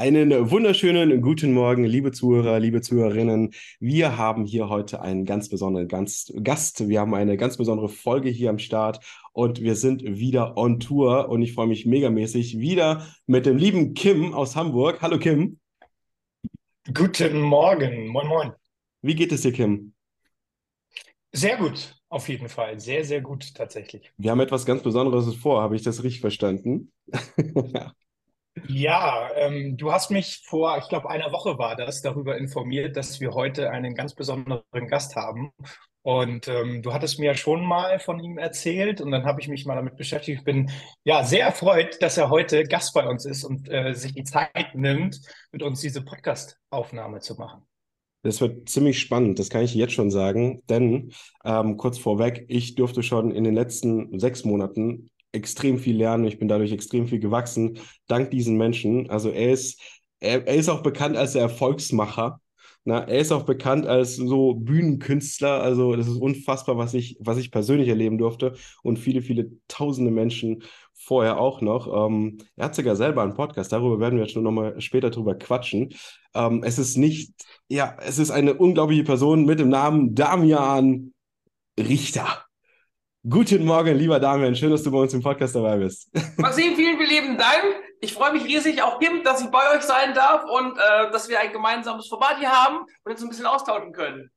Einen 0.00 0.48
wunderschönen 0.52 1.20
guten 1.22 1.52
Morgen, 1.52 1.82
liebe 1.82 2.12
Zuhörer, 2.12 2.60
liebe 2.60 2.80
Zuhörerinnen. 2.80 3.50
Wir 3.80 4.16
haben 4.16 4.44
hier 4.44 4.68
heute 4.68 5.02
einen 5.02 5.24
ganz 5.24 5.48
besonderen 5.48 5.88
Gast. 5.88 6.88
Wir 6.88 7.00
haben 7.00 7.14
eine 7.14 7.36
ganz 7.36 7.56
besondere 7.56 7.88
Folge 7.88 8.28
hier 8.28 8.50
am 8.50 8.60
Start 8.60 9.04
und 9.32 9.60
wir 9.60 9.74
sind 9.74 10.04
wieder 10.04 10.56
on 10.56 10.78
Tour 10.78 11.28
und 11.28 11.42
ich 11.42 11.52
freue 11.52 11.66
mich 11.66 11.84
megamäßig 11.84 12.60
wieder 12.60 13.08
mit 13.26 13.44
dem 13.44 13.56
lieben 13.56 13.94
Kim 13.94 14.34
aus 14.34 14.54
Hamburg. 14.54 15.02
Hallo 15.02 15.18
Kim. 15.18 15.58
Guten 16.94 17.40
Morgen, 17.40 18.06
moin 18.06 18.28
moin. 18.28 18.52
Wie 19.02 19.16
geht 19.16 19.32
es 19.32 19.40
dir, 19.40 19.52
Kim? 19.52 19.94
Sehr 21.32 21.56
gut, 21.56 21.96
auf 22.08 22.28
jeden 22.28 22.48
Fall. 22.48 22.78
Sehr, 22.78 23.04
sehr 23.04 23.20
gut 23.20 23.52
tatsächlich. 23.52 24.12
Wir 24.16 24.30
haben 24.30 24.38
etwas 24.38 24.64
ganz 24.64 24.80
Besonderes 24.80 25.34
vor. 25.34 25.60
Habe 25.60 25.74
ich 25.74 25.82
das 25.82 26.04
richtig 26.04 26.20
verstanden? 26.20 26.92
Ja, 28.66 29.30
ähm, 29.36 29.76
du 29.76 29.92
hast 29.92 30.10
mich 30.10 30.42
vor, 30.44 30.78
ich 30.78 30.88
glaube, 30.88 31.08
einer 31.08 31.32
Woche 31.32 31.58
war 31.58 31.76
das, 31.76 32.02
darüber 32.02 32.36
informiert, 32.36 32.96
dass 32.96 33.20
wir 33.20 33.32
heute 33.32 33.70
einen 33.70 33.94
ganz 33.94 34.14
besonderen 34.14 34.88
Gast 34.88 35.16
haben. 35.16 35.52
Und 36.02 36.48
ähm, 36.48 36.80
du 36.82 36.92
hattest 36.92 37.18
mir 37.18 37.26
ja 37.26 37.34
schon 37.34 37.64
mal 37.64 37.98
von 37.98 38.18
ihm 38.20 38.38
erzählt 38.38 39.00
und 39.00 39.10
dann 39.10 39.24
habe 39.24 39.40
ich 39.40 39.48
mich 39.48 39.66
mal 39.66 39.74
damit 39.74 39.96
beschäftigt. 39.96 40.38
Ich 40.38 40.44
bin 40.44 40.70
ja 41.04 41.24
sehr 41.24 41.44
erfreut, 41.44 42.00
dass 42.00 42.16
er 42.16 42.30
heute 42.30 42.64
Gast 42.64 42.94
bei 42.94 43.06
uns 43.06 43.26
ist 43.26 43.44
und 43.44 43.70
äh, 43.70 43.92
sich 43.94 44.14
die 44.14 44.24
Zeit 44.24 44.74
nimmt, 44.74 45.20
mit 45.52 45.62
uns 45.62 45.80
diese 45.80 46.02
Podcast-Aufnahme 46.02 47.20
zu 47.20 47.34
machen. 47.34 47.62
Das 48.22 48.40
wird 48.40 48.68
ziemlich 48.68 48.98
spannend, 48.98 49.38
das 49.38 49.48
kann 49.48 49.62
ich 49.62 49.74
jetzt 49.74 49.92
schon 49.92 50.10
sagen, 50.10 50.62
denn 50.68 51.12
ähm, 51.44 51.76
kurz 51.76 51.98
vorweg, 51.98 52.46
ich 52.48 52.74
durfte 52.74 53.02
schon 53.02 53.30
in 53.30 53.44
den 53.44 53.54
letzten 53.54 54.18
sechs 54.18 54.44
Monaten 54.44 55.10
extrem 55.32 55.78
viel 55.78 55.96
lernen. 55.96 56.24
Ich 56.24 56.38
bin 56.38 56.48
dadurch 56.48 56.72
extrem 56.72 57.06
viel 57.06 57.20
gewachsen, 57.20 57.78
dank 58.06 58.30
diesen 58.30 58.56
Menschen. 58.56 59.10
Also 59.10 59.30
er 59.30 59.52
ist, 59.52 59.80
er, 60.20 60.46
er 60.46 60.54
ist 60.54 60.68
auch 60.68 60.82
bekannt 60.82 61.16
als 61.16 61.32
der 61.32 61.42
Erfolgsmacher. 61.42 62.40
Na, 62.84 63.00
er 63.00 63.18
ist 63.18 63.32
auch 63.32 63.44
bekannt 63.44 63.86
als 63.86 64.16
so 64.16 64.54
Bühnenkünstler. 64.54 65.60
Also 65.60 65.94
das 65.94 66.06
ist 66.08 66.16
unfassbar, 66.16 66.78
was 66.78 66.94
ich, 66.94 67.18
was 67.20 67.36
ich 67.36 67.50
persönlich 67.50 67.88
erleben 67.88 68.16
durfte 68.16 68.54
und 68.82 68.98
viele, 68.98 69.20
viele 69.20 69.50
tausende 69.68 70.10
Menschen 70.10 70.62
vorher 70.94 71.38
auch 71.38 71.60
noch. 71.60 72.08
Ähm, 72.08 72.38
er 72.56 72.66
hat 72.66 72.74
sogar 72.74 72.96
selber 72.96 73.22
einen 73.22 73.34
Podcast, 73.34 73.72
darüber 73.72 74.00
werden 74.00 74.16
wir 74.16 74.24
jetzt 74.24 74.32
schon 74.32 74.42
nochmal 74.42 74.80
später 74.80 75.10
drüber 75.10 75.34
quatschen. 75.34 75.94
Ähm, 76.34 76.62
es 76.64 76.78
ist 76.78 76.96
nicht, 76.96 77.32
ja, 77.68 77.96
es 78.00 78.18
ist 78.18 78.30
eine 78.30 78.54
unglaubliche 78.54 79.04
Person 79.04 79.44
mit 79.44 79.60
dem 79.60 79.68
Namen 79.68 80.14
Damian 80.14 81.12
Richter. 81.78 82.47
Guten 83.26 83.64
Morgen, 83.64 83.98
lieber 83.98 84.20
Damian. 84.20 84.54
Schön, 84.54 84.70
dass 84.70 84.84
du 84.84 84.92
bei 84.92 84.98
uns 84.98 85.12
im 85.12 85.22
Podcast 85.22 85.54
dabei 85.56 85.76
bist. 85.76 86.08
Maxim, 86.36 86.76
vielen, 86.76 86.96
vielen 86.98 87.10
lieben 87.10 87.36
Dank. 87.36 87.64
Ich 88.00 88.12
freue 88.12 88.32
mich 88.32 88.44
riesig, 88.44 88.80
auch 88.80 89.00
Kim, 89.00 89.24
dass 89.24 89.40
ich 89.42 89.48
bei 89.48 89.74
euch 89.74 89.82
sein 89.82 90.14
darf 90.14 90.44
und 90.44 90.76
äh, 90.76 91.10
dass 91.10 91.28
wir 91.28 91.40
ein 91.40 91.52
gemeinsames 91.52 92.06
Format 92.06 92.38
hier 92.38 92.50
haben 92.50 92.84
und 93.04 93.12
uns 93.12 93.20
ein 93.20 93.28
bisschen 93.28 93.46
austauschen 93.46 93.92
können. 93.92 94.30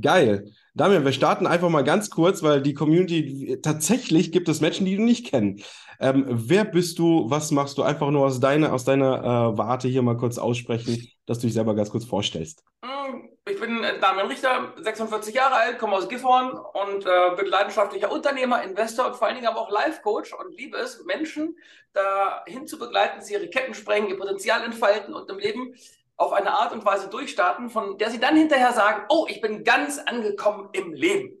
Geil. 0.00 0.50
Damian, 0.72 1.04
wir 1.04 1.12
starten 1.12 1.46
einfach 1.46 1.68
mal 1.68 1.84
ganz 1.84 2.08
kurz, 2.08 2.42
weil 2.42 2.62
die 2.62 2.72
Community, 2.72 3.58
tatsächlich 3.62 4.32
gibt 4.32 4.48
es 4.48 4.62
Menschen, 4.62 4.86
die 4.86 4.96
du 4.96 5.02
nicht 5.02 5.26
kennen. 5.26 5.62
Ähm, 6.00 6.24
wer 6.26 6.64
bist 6.64 6.98
du? 6.98 7.28
Was 7.28 7.50
machst 7.50 7.76
du? 7.76 7.82
Einfach 7.82 8.10
nur 8.10 8.24
aus 8.24 8.40
deiner, 8.40 8.72
aus 8.72 8.84
deiner 8.84 9.18
äh, 9.18 9.58
Warte 9.58 9.86
hier 9.86 10.02
mal 10.02 10.16
kurz 10.16 10.38
aussprechen, 10.38 11.06
dass 11.26 11.40
du 11.40 11.46
dich 11.46 11.54
selber 11.54 11.74
ganz 11.74 11.90
kurz 11.90 12.06
vorstellst. 12.06 12.64
Mm, 12.82 13.33
ich 13.46 13.60
bin 13.60 13.84
äh, 13.84 13.98
Damian 14.00 14.28
Richter, 14.28 14.72
46 14.80 15.34
Jahre 15.34 15.54
alt, 15.54 15.78
komme 15.78 15.94
aus 15.94 16.08
Gifhorn 16.08 16.52
und 16.52 17.04
äh, 17.04 17.36
bin 17.36 17.46
leidenschaftlicher 17.46 18.10
Unternehmer, 18.10 18.62
Investor 18.62 19.06
und 19.06 19.16
vor 19.16 19.26
allen 19.26 19.36
Dingen 19.36 19.48
aber 19.48 19.60
auch 19.60 19.70
Life-Coach 19.70 20.32
und 20.32 20.56
liebe 20.56 20.78
es, 20.78 21.04
Menschen 21.04 21.56
dahin 21.92 22.66
zu 22.66 22.78
begleiten, 22.78 23.20
sie 23.20 23.34
ihre 23.34 23.48
Ketten 23.48 23.74
sprengen, 23.74 24.08
ihr 24.08 24.18
Potenzial 24.18 24.64
entfalten 24.64 25.14
und 25.14 25.30
im 25.30 25.38
Leben 25.38 25.74
auf 26.16 26.32
eine 26.32 26.52
Art 26.52 26.72
und 26.72 26.84
Weise 26.84 27.08
durchstarten, 27.08 27.68
von 27.68 27.98
der 27.98 28.10
sie 28.10 28.20
dann 28.20 28.36
hinterher 28.36 28.72
sagen, 28.72 29.04
oh, 29.08 29.26
ich 29.28 29.40
bin 29.40 29.62
ganz 29.62 29.98
angekommen 29.98 30.70
im 30.72 30.92
Leben. 30.94 31.36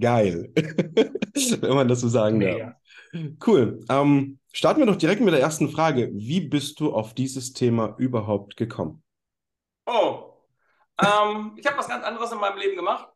Geil, 0.00 0.52
wenn 0.54 1.74
man 1.74 1.88
das 1.88 2.00
so 2.00 2.08
sagen 2.08 2.40
darf. 2.40 2.74
Cool. 3.44 3.80
Ähm, 3.88 4.38
starten 4.52 4.80
wir 4.80 4.86
doch 4.86 4.96
direkt 4.96 5.20
mit 5.20 5.32
der 5.32 5.40
ersten 5.40 5.68
Frage. 5.68 6.10
Wie 6.12 6.40
bist 6.40 6.80
du 6.80 6.92
auf 6.92 7.14
dieses 7.14 7.52
Thema 7.52 7.94
überhaupt 7.98 8.56
gekommen? 8.56 9.02
Oh, 9.86 10.25
ähm, 11.02 11.54
ich 11.56 11.66
habe 11.66 11.78
was 11.78 11.88
ganz 11.88 12.04
anderes 12.04 12.32
in 12.32 12.38
meinem 12.38 12.58
Leben 12.58 12.76
gemacht. 12.76 13.08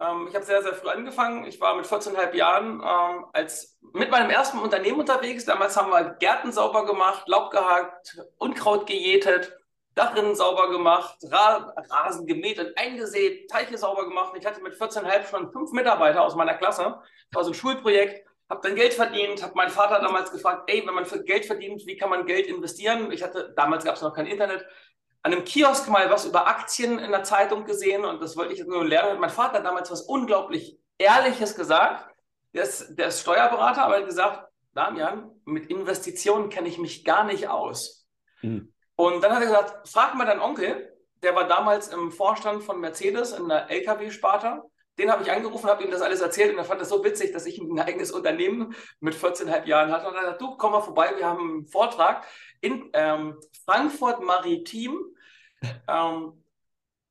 Ähm, 0.00 0.26
ich 0.28 0.34
habe 0.34 0.44
sehr, 0.44 0.62
sehr 0.62 0.74
früh 0.74 0.88
angefangen. 0.88 1.46
Ich 1.46 1.60
war 1.60 1.76
mit 1.76 1.86
14,5 1.86 2.34
Jahren 2.34 2.80
ähm, 2.80 3.26
als, 3.32 3.78
mit 3.92 4.10
meinem 4.10 4.30
ersten 4.30 4.58
Unternehmen 4.58 5.00
unterwegs. 5.00 5.44
Damals 5.44 5.76
haben 5.76 5.90
wir 5.90 6.16
Gärten 6.18 6.52
sauber 6.52 6.84
gemacht, 6.86 7.28
Laub 7.28 7.50
gehakt, 7.50 8.18
Unkraut 8.38 8.86
gejätet, 8.86 9.56
Dachrinnen 9.94 10.34
sauber 10.34 10.70
gemacht, 10.70 11.16
Ra 11.30 11.72
Rasen 11.88 12.26
gemäht 12.26 12.58
und 12.58 12.76
eingesät, 12.76 13.48
Teiche 13.48 13.78
sauber 13.78 14.08
gemacht. 14.08 14.34
Ich 14.36 14.44
hatte 14.44 14.60
mit 14.60 14.74
14,5 14.74 15.30
schon 15.30 15.52
fünf 15.52 15.72
Mitarbeiter 15.72 16.22
aus 16.22 16.34
meiner 16.34 16.54
Klasse. 16.54 16.82
Das 17.30 17.36
war 17.36 17.44
so 17.44 17.50
ein 17.50 17.54
Schulprojekt. 17.54 18.26
Habe 18.50 18.60
dann 18.62 18.76
Geld 18.76 18.92
verdient, 18.92 19.42
habe 19.42 19.54
meinen 19.54 19.70
Vater 19.70 20.00
damals 20.00 20.30
gefragt, 20.30 20.64
ey, 20.70 20.86
wenn 20.86 20.94
man 20.94 21.06
Geld 21.24 21.46
verdient, 21.46 21.86
wie 21.86 21.96
kann 21.96 22.10
man 22.10 22.26
Geld 22.26 22.46
investieren? 22.46 23.10
Ich 23.10 23.22
hatte, 23.22 23.54
damals 23.56 23.84
gab 23.84 23.96
es 23.96 24.02
noch 24.02 24.14
kein 24.14 24.26
Internet, 24.26 24.66
an 25.24 25.32
einem 25.32 25.44
Kiosk 25.44 25.88
mal 25.88 26.10
was 26.10 26.26
über 26.26 26.46
Aktien 26.46 26.98
in 26.98 27.10
der 27.10 27.24
Zeitung 27.24 27.64
gesehen 27.64 28.04
und 28.04 28.22
das 28.22 28.36
wollte 28.36 28.52
ich 28.52 28.62
nur 28.64 28.84
lernen. 28.84 29.12
Und 29.12 29.20
mein 29.20 29.30
Vater 29.30 29.58
hat 29.58 29.64
damals 29.64 29.90
was 29.90 30.02
unglaublich 30.02 30.78
Ehrliches 30.98 31.56
gesagt. 31.56 32.06
Der 32.52 32.64
ist, 32.64 32.94
der 32.96 33.08
ist 33.08 33.22
Steuerberater, 33.22 33.84
aber 33.84 33.94
er 33.94 34.00
hat 34.02 34.08
gesagt, 34.08 34.46
Damian, 34.74 35.30
mit 35.46 35.70
Investitionen 35.70 36.50
kenne 36.50 36.68
ich 36.68 36.78
mich 36.78 37.04
gar 37.04 37.24
nicht 37.24 37.48
aus. 37.48 38.06
Mhm. 38.42 38.70
Und 38.96 39.24
dann 39.24 39.32
hat 39.32 39.40
er 39.40 39.46
gesagt, 39.46 39.88
frag 39.88 40.14
mal 40.14 40.26
deinen 40.26 40.40
Onkel, 40.40 40.94
der 41.22 41.34
war 41.34 41.48
damals 41.48 41.88
im 41.88 42.12
Vorstand 42.12 42.62
von 42.62 42.78
Mercedes 42.78 43.32
in 43.32 43.48
der 43.48 43.70
LKW-Sparte. 43.70 44.62
Den 44.98 45.10
habe 45.10 45.22
ich 45.22 45.32
angerufen, 45.32 45.70
habe 45.70 45.82
ihm 45.82 45.90
das 45.90 46.02
alles 46.02 46.20
erzählt 46.20 46.52
und 46.52 46.58
er 46.58 46.64
fand 46.64 46.82
das 46.82 46.90
so 46.90 47.02
witzig, 47.02 47.32
dass 47.32 47.46
ich 47.46 47.58
ein 47.58 47.80
eigenes 47.80 48.12
Unternehmen 48.12 48.76
mit 49.00 49.14
14,5 49.14 49.64
Jahren 49.64 49.90
hatte. 49.90 50.06
Und 50.06 50.14
er 50.14 50.18
hat 50.18 50.24
gesagt, 50.24 50.42
du, 50.42 50.56
komm 50.58 50.72
mal 50.72 50.82
vorbei, 50.82 51.14
wir 51.16 51.26
haben 51.26 51.50
einen 51.50 51.66
Vortrag 51.66 52.26
in 52.64 52.90
ähm, 52.94 53.38
Frankfurt 53.64 54.22
Maritim 54.22 54.98
ähm, 55.88 56.44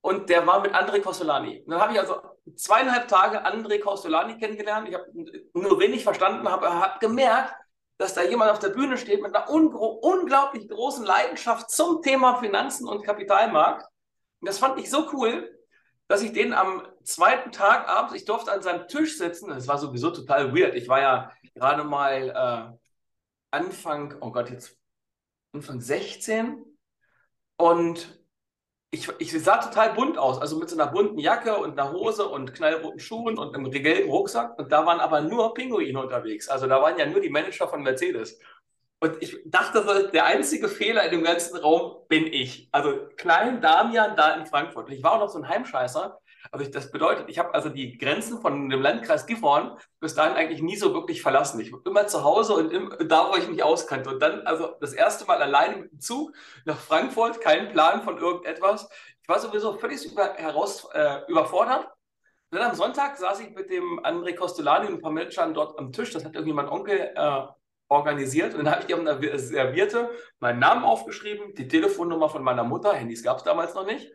und 0.01 0.29
der 0.29 0.45
war 0.45 0.61
mit 0.61 0.73
André 0.73 1.01
Costolani. 1.01 1.63
Dann 1.67 1.79
habe 1.79 1.93
ich 1.93 1.99
also 1.99 2.21
zweieinhalb 2.55 3.07
Tage 3.07 3.45
André 3.45 3.79
Costolani 3.79 4.37
kennengelernt. 4.37 4.89
Ich 4.89 4.95
habe 4.95 5.05
nur 5.53 5.79
wenig 5.79 6.03
verstanden, 6.03 6.49
habe 6.49 6.73
hab 6.73 6.99
gemerkt, 6.99 7.53
dass 7.97 8.13
da 8.13 8.23
jemand 8.23 8.51
auf 8.51 8.59
der 8.59 8.69
Bühne 8.69 8.97
steht 8.97 9.21
mit 9.21 9.33
einer 9.33 9.49
unglaublich 9.49 10.67
großen 10.67 11.05
Leidenschaft 11.05 11.69
zum 11.69 12.01
Thema 12.01 12.39
Finanzen 12.39 12.87
und 12.87 13.03
Kapitalmarkt. 13.03 13.85
Und 14.41 14.49
das 14.49 14.57
fand 14.57 14.79
ich 14.79 14.89
so 14.89 15.09
cool, 15.13 15.57
dass 16.07 16.21
ich 16.21 16.33
den 16.33 16.53
am 16.53 16.85
zweiten 17.03 17.51
Tag 17.51 17.87
abends, 17.87 18.13
ich 18.13 18.25
durfte 18.25 18.51
an 18.51 18.61
seinem 18.61 18.87
Tisch 18.87 19.17
sitzen. 19.17 19.49
Das 19.49 19.67
war 19.67 19.77
sowieso 19.77 20.11
total 20.11 20.53
weird. 20.53 20.75
Ich 20.75 20.87
war 20.89 20.99
ja 20.99 21.31
gerade 21.55 21.83
mal 21.83 22.73
äh, 22.73 22.77
Anfang, 23.51 24.15
oh 24.19 24.31
Gott, 24.31 24.49
jetzt 24.49 24.77
Anfang 25.53 25.79
16 25.79 26.65
und 27.57 28.19
ich, 28.89 29.09
ich 29.19 29.43
sah 29.43 29.57
total 29.57 29.93
bunt 29.93 30.17
aus, 30.17 30.39
also 30.39 30.57
mit 30.57 30.69
so 30.69 30.79
einer 30.79 30.91
bunten 30.91 31.17
Jacke 31.17 31.57
und 31.57 31.79
einer 31.79 31.91
Hose 31.91 32.27
und 32.27 32.53
knallroten 32.53 32.99
Schuhen 32.99 33.39
und 33.39 33.55
einem 33.55 33.71
gelben 33.71 34.09
Rucksack. 34.09 34.57
Und 34.59 34.71
da 34.71 34.85
waren 34.85 34.99
aber 34.99 35.21
nur 35.21 35.53
Pinguine 35.55 35.99
unterwegs. 35.99 36.47
Also 36.47 36.67
da 36.67 36.79
waren 36.79 36.99
ja 36.99 37.07
nur 37.07 37.19
die 37.19 37.29
Manager 37.29 37.67
von 37.67 37.81
Mercedes. 37.81 38.37
Und 38.99 39.21
ich 39.21 39.35
dachte, 39.45 40.11
der 40.13 40.25
einzige 40.25 40.67
Fehler 40.67 41.03
in 41.05 41.11
dem 41.11 41.23
ganzen 41.23 41.57
Raum 41.57 42.05
bin 42.07 42.27
ich. 42.27 42.69
Also 42.71 43.07
klein 43.17 43.61
Damian 43.61 44.15
da 44.15 44.35
in 44.35 44.45
Frankfurt. 44.45 44.87
Und 44.87 44.93
ich 44.93 45.03
war 45.03 45.13
auch 45.13 45.19
noch 45.19 45.29
so 45.29 45.39
ein 45.39 45.49
Heimscheißer. 45.49 46.19
Also 46.51 46.65
ich, 46.65 46.71
das 46.71 46.91
bedeutet, 46.91 47.29
ich 47.29 47.39
habe 47.39 47.53
also 47.53 47.69
die 47.69 47.97
Grenzen 47.97 48.41
von 48.41 48.69
dem 48.69 48.81
Landkreis 48.81 49.25
Gifhorn 49.25 49.77
bis 49.99 50.15
dahin 50.15 50.35
eigentlich 50.35 50.61
nie 50.61 50.75
so 50.75 50.93
wirklich 50.93 51.21
verlassen. 51.21 51.59
Ich 51.59 51.71
war 51.71 51.79
immer 51.85 52.07
zu 52.07 52.23
Hause 52.23 52.53
und 52.55 52.71
im, 52.71 52.93
da, 53.07 53.29
wo 53.31 53.37
ich 53.37 53.47
mich 53.47 53.63
auskannte. 53.63 54.09
Und 54.09 54.21
dann 54.21 54.41
also 54.41 54.75
das 54.81 54.93
erste 54.93 55.25
Mal 55.25 55.41
alleine 55.41 55.77
mit 55.77 55.91
dem 55.91 55.99
Zug 55.99 56.33
nach 56.65 56.77
Frankfurt, 56.77 57.41
kein 57.41 57.69
Plan 57.71 58.03
von 58.03 58.17
irgendetwas. 58.17 58.89
Ich 59.21 59.29
war 59.29 59.39
sowieso 59.39 59.73
völlig 59.73 60.05
über, 60.05 60.33
heraus, 60.33 60.87
äh, 60.93 61.21
überfordert. 61.27 61.87
Und 62.51 62.59
dann 62.59 62.69
am 62.69 62.75
Sonntag 62.75 63.17
saß 63.17 63.39
ich 63.39 63.49
mit 63.51 63.69
dem 63.69 63.99
André 64.03 64.35
Costolani 64.35 64.87
und 64.87 64.95
ein 64.95 65.01
paar 65.01 65.11
Managern 65.11 65.53
dort 65.53 65.79
am 65.79 65.91
Tisch. 65.91 66.11
Das 66.11 66.23
hat 66.23 66.35
irgendwie 66.35 66.53
mein 66.53 66.67
Onkel 66.67 67.11
äh, 67.15 67.41
organisiert. 67.87 68.53
Und 68.53 68.65
dann 68.65 68.73
habe 68.73 68.81
ich 68.81 68.87
die 68.87 68.93
auf 68.93 68.99
einer 68.99 69.17
Servierte 69.39 70.11
meinen 70.39 70.59
Namen 70.59 70.83
aufgeschrieben, 70.83 71.55
die 71.55 71.67
Telefonnummer 71.67 72.29
von 72.29 72.43
meiner 72.43 72.63
Mutter. 72.63 72.93
Handys 72.93 73.23
gab 73.23 73.37
es 73.37 73.43
damals 73.43 73.73
noch 73.73 73.85
nicht 73.85 74.11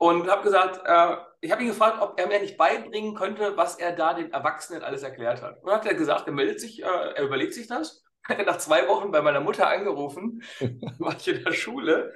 und 0.00 0.28
habe 0.30 0.42
gesagt, 0.42 0.80
äh, 0.84 1.16
ich 1.40 1.50
habe 1.50 1.62
ihn 1.62 1.68
gefragt, 1.68 2.00
ob 2.00 2.18
er 2.18 2.26
mir 2.26 2.40
nicht 2.40 2.56
beibringen 2.56 3.14
könnte, 3.14 3.56
was 3.56 3.76
er 3.76 3.92
da 3.92 4.14
den 4.14 4.32
Erwachsenen 4.32 4.82
alles 4.82 5.02
erkляrt 5.02 5.42
hat. 5.42 5.62
Und 5.62 5.68
dann 5.68 5.76
hat 5.76 5.86
er 5.86 5.94
gesagt, 5.94 6.26
er 6.26 6.32
meldet 6.32 6.60
sich, 6.60 6.82
äh, 6.82 6.86
er 6.86 7.24
überlegt 7.24 7.54
sich 7.54 7.66
das. 7.66 8.04
Hat 8.28 8.38
er 8.38 8.44
nach 8.44 8.58
zwei 8.58 8.86
Wochen 8.86 9.10
bei 9.10 9.22
meiner 9.22 9.40
Mutter 9.40 9.66
angerufen, 9.66 10.42
war 10.98 11.16
ich 11.16 11.26
in 11.26 11.42
der 11.42 11.52
Schule, 11.52 12.12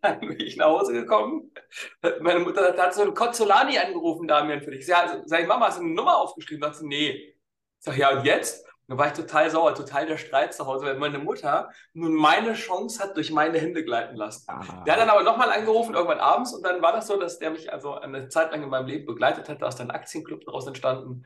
dann 0.00 0.20
bin 0.20 0.40
ich 0.40 0.56
nach 0.56 0.66
Hause 0.66 0.94
gekommen. 0.94 1.52
Meine 2.20 2.40
Mutter 2.40 2.68
hat, 2.68 2.78
hat 2.78 2.94
so 2.94 3.02
einen 3.02 3.12
Kozzolani 3.14 3.78
angerufen, 3.78 4.26
Damian, 4.26 4.62
für 4.62 4.70
dich. 4.70 4.86
Ja, 4.86 5.22
sag 5.26 5.40
ich, 5.42 5.46
Mama, 5.46 5.66
hast 5.66 5.78
du 5.78 5.82
eine 5.82 5.92
Nummer 5.92 6.16
aufgeschrieben? 6.16 6.62
Sagt 6.62 6.76
sie, 6.76 6.86
nee. 6.86 7.10
Ich 7.10 7.36
sag, 7.80 7.98
ja, 7.98 8.16
und 8.16 8.24
jetzt? 8.24 8.66
Da 8.88 8.98
war 8.98 9.06
ich 9.06 9.12
total 9.12 9.48
sauer, 9.50 9.74
total 9.74 10.06
der 10.06 10.18
Streit 10.18 10.52
zu 10.52 10.66
Hause, 10.66 10.86
weil 10.86 10.98
meine 10.98 11.18
Mutter 11.18 11.70
nun 11.94 12.14
meine 12.14 12.54
Chance 12.54 13.02
hat 13.02 13.16
durch 13.16 13.30
meine 13.30 13.58
Hände 13.58 13.84
gleiten 13.84 14.16
lassen. 14.16 14.44
Ah. 14.48 14.82
Der 14.84 14.94
hat 14.94 15.00
dann 15.00 15.08
aber 15.08 15.22
nochmal 15.22 15.50
angerufen, 15.50 15.94
irgendwann 15.94 16.18
abends, 16.18 16.52
und 16.52 16.64
dann 16.64 16.82
war 16.82 16.92
das 16.92 17.06
so, 17.06 17.18
dass 17.18 17.38
der 17.38 17.50
mich 17.50 17.72
also 17.72 17.94
eine 17.94 18.28
Zeit 18.28 18.50
lang 18.50 18.62
in 18.62 18.68
meinem 18.68 18.86
Leben 18.86 19.06
begleitet 19.06 19.48
hat. 19.48 19.62
Da 19.62 19.68
ist 19.68 19.76
dann 19.76 19.90
ein 19.90 19.96
Aktienclub 19.96 20.44
daraus 20.44 20.66
entstanden. 20.66 21.08
Und 21.08 21.24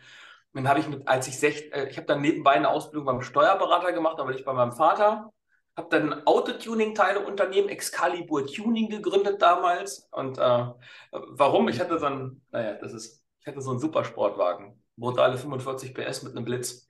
dann 0.52 0.68
habe 0.68 0.80
ich 0.80 0.88
mit, 0.88 1.08
als 1.08 1.28
ich 1.28 1.38
sech, 1.38 1.70
äh, 1.72 1.88
ich 1.88 1.96
habe 1.96 2.06
dann 2.06 2.20
nebenbei 2.20 2.52
eine 2.52 2.68
Ausbildung 2.68 3.06
beim 3.06 3.22
Steuerberater 3.22 3.92
gemacht, 3.92 4.20
aber 4.20 4.32
nicht 4.32 4.44
bei 4.44 4.52
meinem 4.52 4.72
Vater. 4.72 5.32
Habe 5.76 5.88
dann 5.90 6.12
ein 6.12 6.26
Autotuning-Teile-Unternehmen, 6.26 7.68
Excalibur 7.68 8.46
Tuning, 8.46 8.88
gegründet 8.90 9.42
damals. 9.42 10.08
Und 10.12 10.38
äh, 10.38 10.66
warum? 11.10 11.68
Ich 11.68 11.80
hatte 11.80 11.98
so 11.98 12.06
ein, 12.06 12.42
naja, 12.50 12.74
das 12.74 12.92
ist, 12.92 13.22
ich 13.40 13.46
hatte 13.46 13.60
so 13.60 13.70
einen 13.70 13.80
Supersportwagen, 13.80 14.82
brutale 14.96 15.36
45 15.36 15.94
PS 15.94 16.22
mit 16.22 16.36
einem 16.36 16.44
Blitz 16.44 16.86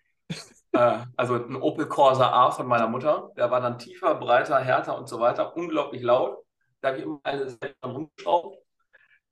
äh, 0.77 1.05
also 1.17 1.35
ein 1.35 1.57
Opel 1.57 1.87
Corsa 1.87 2.31
A 2.31 2.51
von 2.51 2.67
meiner 2.67 2.89
Mutter. 2.89 3.31
Der 3.37 3.51
war 3.51 3.61
dann 3.61 3.79
tiefer, 3.79 4.15
breiter, 4.15 4.59
härter 4.59 4.97
und 4.97 5.09
so 5.09 5.21
weiter, 5.21 5.57
unglaublich 5.57 6.03
laut. 6.03 6.39
Da 6.81 6.89
habe 6.89 6.99
ich 6.99 7.05
immer 7.05 7.21
alles 7.23 7.59
rumgeschraubt. 7.85 8.59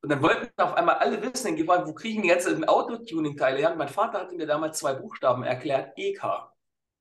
Und 0.02 0.10
dann 0.10 0.22
wollten 0.22 0.50
auf 0.60 0.74
einmal 0.74 0.96
alle 0.96 1.22
wissen, 1.22 1.56
wo 1.56 1.94
kriegen 1.94 2.22
die 2.22 2.28
ganzen 2.28 2.64
Autotuning-Teile 2.66 3.58
her? 3.58 3.74
Mein 3.74 3.88
Vater 3.88 4.20
hatte 4.20 4.34
mir 4.34 4.46
damals 4.46 4.78
zwei 4.78 4.92
Buchstaben 4.94 5.44
erklärt, 5.44 5.92
EK, 5.96 6.22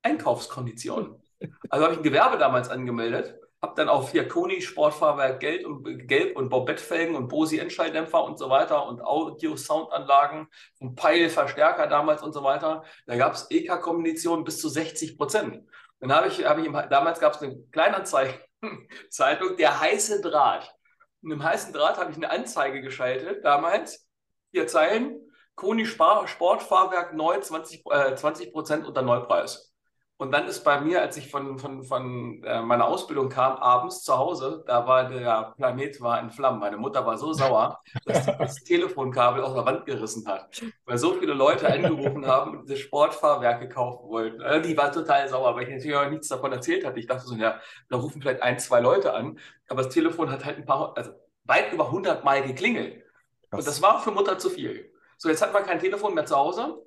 Einkaufskonditionen. 0.03 1.21
Also 1.69 1.83
habe 1.83 1.93
ich 1.93 1.99
ein 1.99 2.03
Gewerbe 2.03 2.37
damals 2.37 2.69
angemeldet 2.69 3.37
habe 3.63 3.75
dann 3.75 3.87
auch 3.87 4.09
hier 4.09 4.27
Koni 4.27 4.61
Sportfahrwerk 4.61 5.39
Gelb 5.39 5.65
und, 5.65 6.07
Gelb 6.07 6.35
und 6.35 6.49
Bobbettfelgen 6.49 7.15
und 7.15 7.29
Bosi 7.29 7.59
Endschalldämpfer 7.59 8.21
und 8.21 8.37
so 8.37 8.49
weiter 8.49 8.85
und 8.85 9.01
Audio-Soundanlagen 9.01 10.47
und 10.79 10.95
Peil 10.95 11.29
Verstärker 11.29 11.87
damals 11.87 12.21
und 12.21 12.33
so 12.33 12.43
weiter. 12.43 12.83
Da 13.05 13.15
gab 13.15 13.33
es 13.33 13.49
EK-Kombinationen 13.49 14.43
bis 14.43 14.59
zu 14.59 14.67
60 14.67 15.17
Prozent. 15.17 15.65
Dann 16.01 16.13
habe 16.13 16.27
ich, 16.27 16.45
hab 16.45 16.57
ich 16.57 16.69
damals 16.89 17.21
gab 17.21 17.35
es 17.35 17.41
eine 17.41 17.57
Kleinanzeigen-Zeitung, 17.71 19.55
der 19.57 19.79
heiße 19.79 20.19
Draht. 20.19 20.75
Und 21.21 21.31
im 21.31 21.41
heißen 21.41 21.71
Draht 21.71 21.97
habe 21.97 22.11
ich 22.11 22.17
eine 22.17 22.31
Anzeige 22.31 22.81
geschaltet, 22.81 23.45
damals, 23.45 24.09
vier 24.51 24.67
Zeilen, 24.67 25.21
Koni 25.55 25.85
Sportfahrwerk 25.85 27.13
neu 27.13 27.39
20 27.39 27.85
äh, 27.89 28.51
Prozent 28.51 28.85
unter 28.85 29.03
Neupreis. 29.03 29.72
Und 30.17 30.31
dann 30.31 30.47
ist 30.47 30.63
bei 30.63 30.79
mir, 30.79 31.01
als 31.01 31.17
ich 31.17 31.29
von, 31.29 31.57
von, 31.57 31.83
von 31.83 32.43
äh, 32.43 32.61
meiner 32.61 32.85
Ausbildung 32.85 33.29
kam, 33.29 33.57
abends 33.57 34.03
zu 34.03 34.15
Hause, 34.15 34.63
da 34.67 34.85
war 34.85 35.09
der 35.09 35.53
Planet 35.57 35.99
war 36.01 36.21
in 36.21 36.29
Flammen. 36.29 36.59
Meine 36.59 36.77
Mutter 36.77 37.05
war 37.05 37.17
so 37.17 37.33
sauer, 37.33 37.81
dass 38.05 38.23
sie 38.25 38.31
das 38.37 38.63
Telefonkabel 38.63 39.43
aus 39.43 39.55
der 39.55 39.65
Wand 39.65 39.85
gerissen 39.85 40.27
hat, 40.27 40.61
weil 40.85 40.97
so 40.99 41.15
viele 41.15 41.33
Leute 41.33 41.67
angerufen 41.67 42.27
haben 42.27 42.59
und 42.59 42.69
diese 42.69 42.77
Sportfahrwerke 42.77 43.67
kaufen 43.67 44.07
wollten. 44.07 44.41
Also 44.41 44.69
die 44.69 44.77
war 44.77 44.91
total 44.91 45.27
sauer, 45.27 45.55
weil 45.55 45.63
ich 45.63 45.69
natürlich 45.69 45.97
auch 45.97 46.09
nichts 46.09 46.27
davon 46.27 46.51
erzählt 46.53 46.85
hatte. 46.85 46.99
Ich 46.99 47.07
dachte 47.07 47.25
so, 47.25 47.35
ja, 47.35 47.59
da 47.89 47.97
rufen 47.97 48.21
vielleicht 48.21 48.43
ein, 48.43 48.59
zwei 48.59 48.79
Leute 48.79 49.13
an, 49.13 49.39
aber 49.67 49.81
das 49.83 49.93
Telefon 49.93 50.31
hat 50.31 50.45
halt 50.45 50.57
ein 50.57 50.65
paar, 50.65 50.95
also 50.95 51.11
weit 51.45 51.73
über 51.73 51.87
100 51.87 52.23
Mal 52.23 52.43
geklingelt. 52.43 53.03
Und 53.51 53.65
das 53.67 53.81
war 53.81 53.99
für 53.99 54.11
Mutter 54.11 54.37
zu 54.37 54.49
viel. 54.51 54.91
So, 55.17 55.27
jetzt 55.29 55.41
hat 55.41 55.53
man 55.53 55.63
kein 55.63 55.79
Telefon 55.79 56.13
mehr 56.13 56.25
zu 56.25 56.35
Hause 56.35 56.85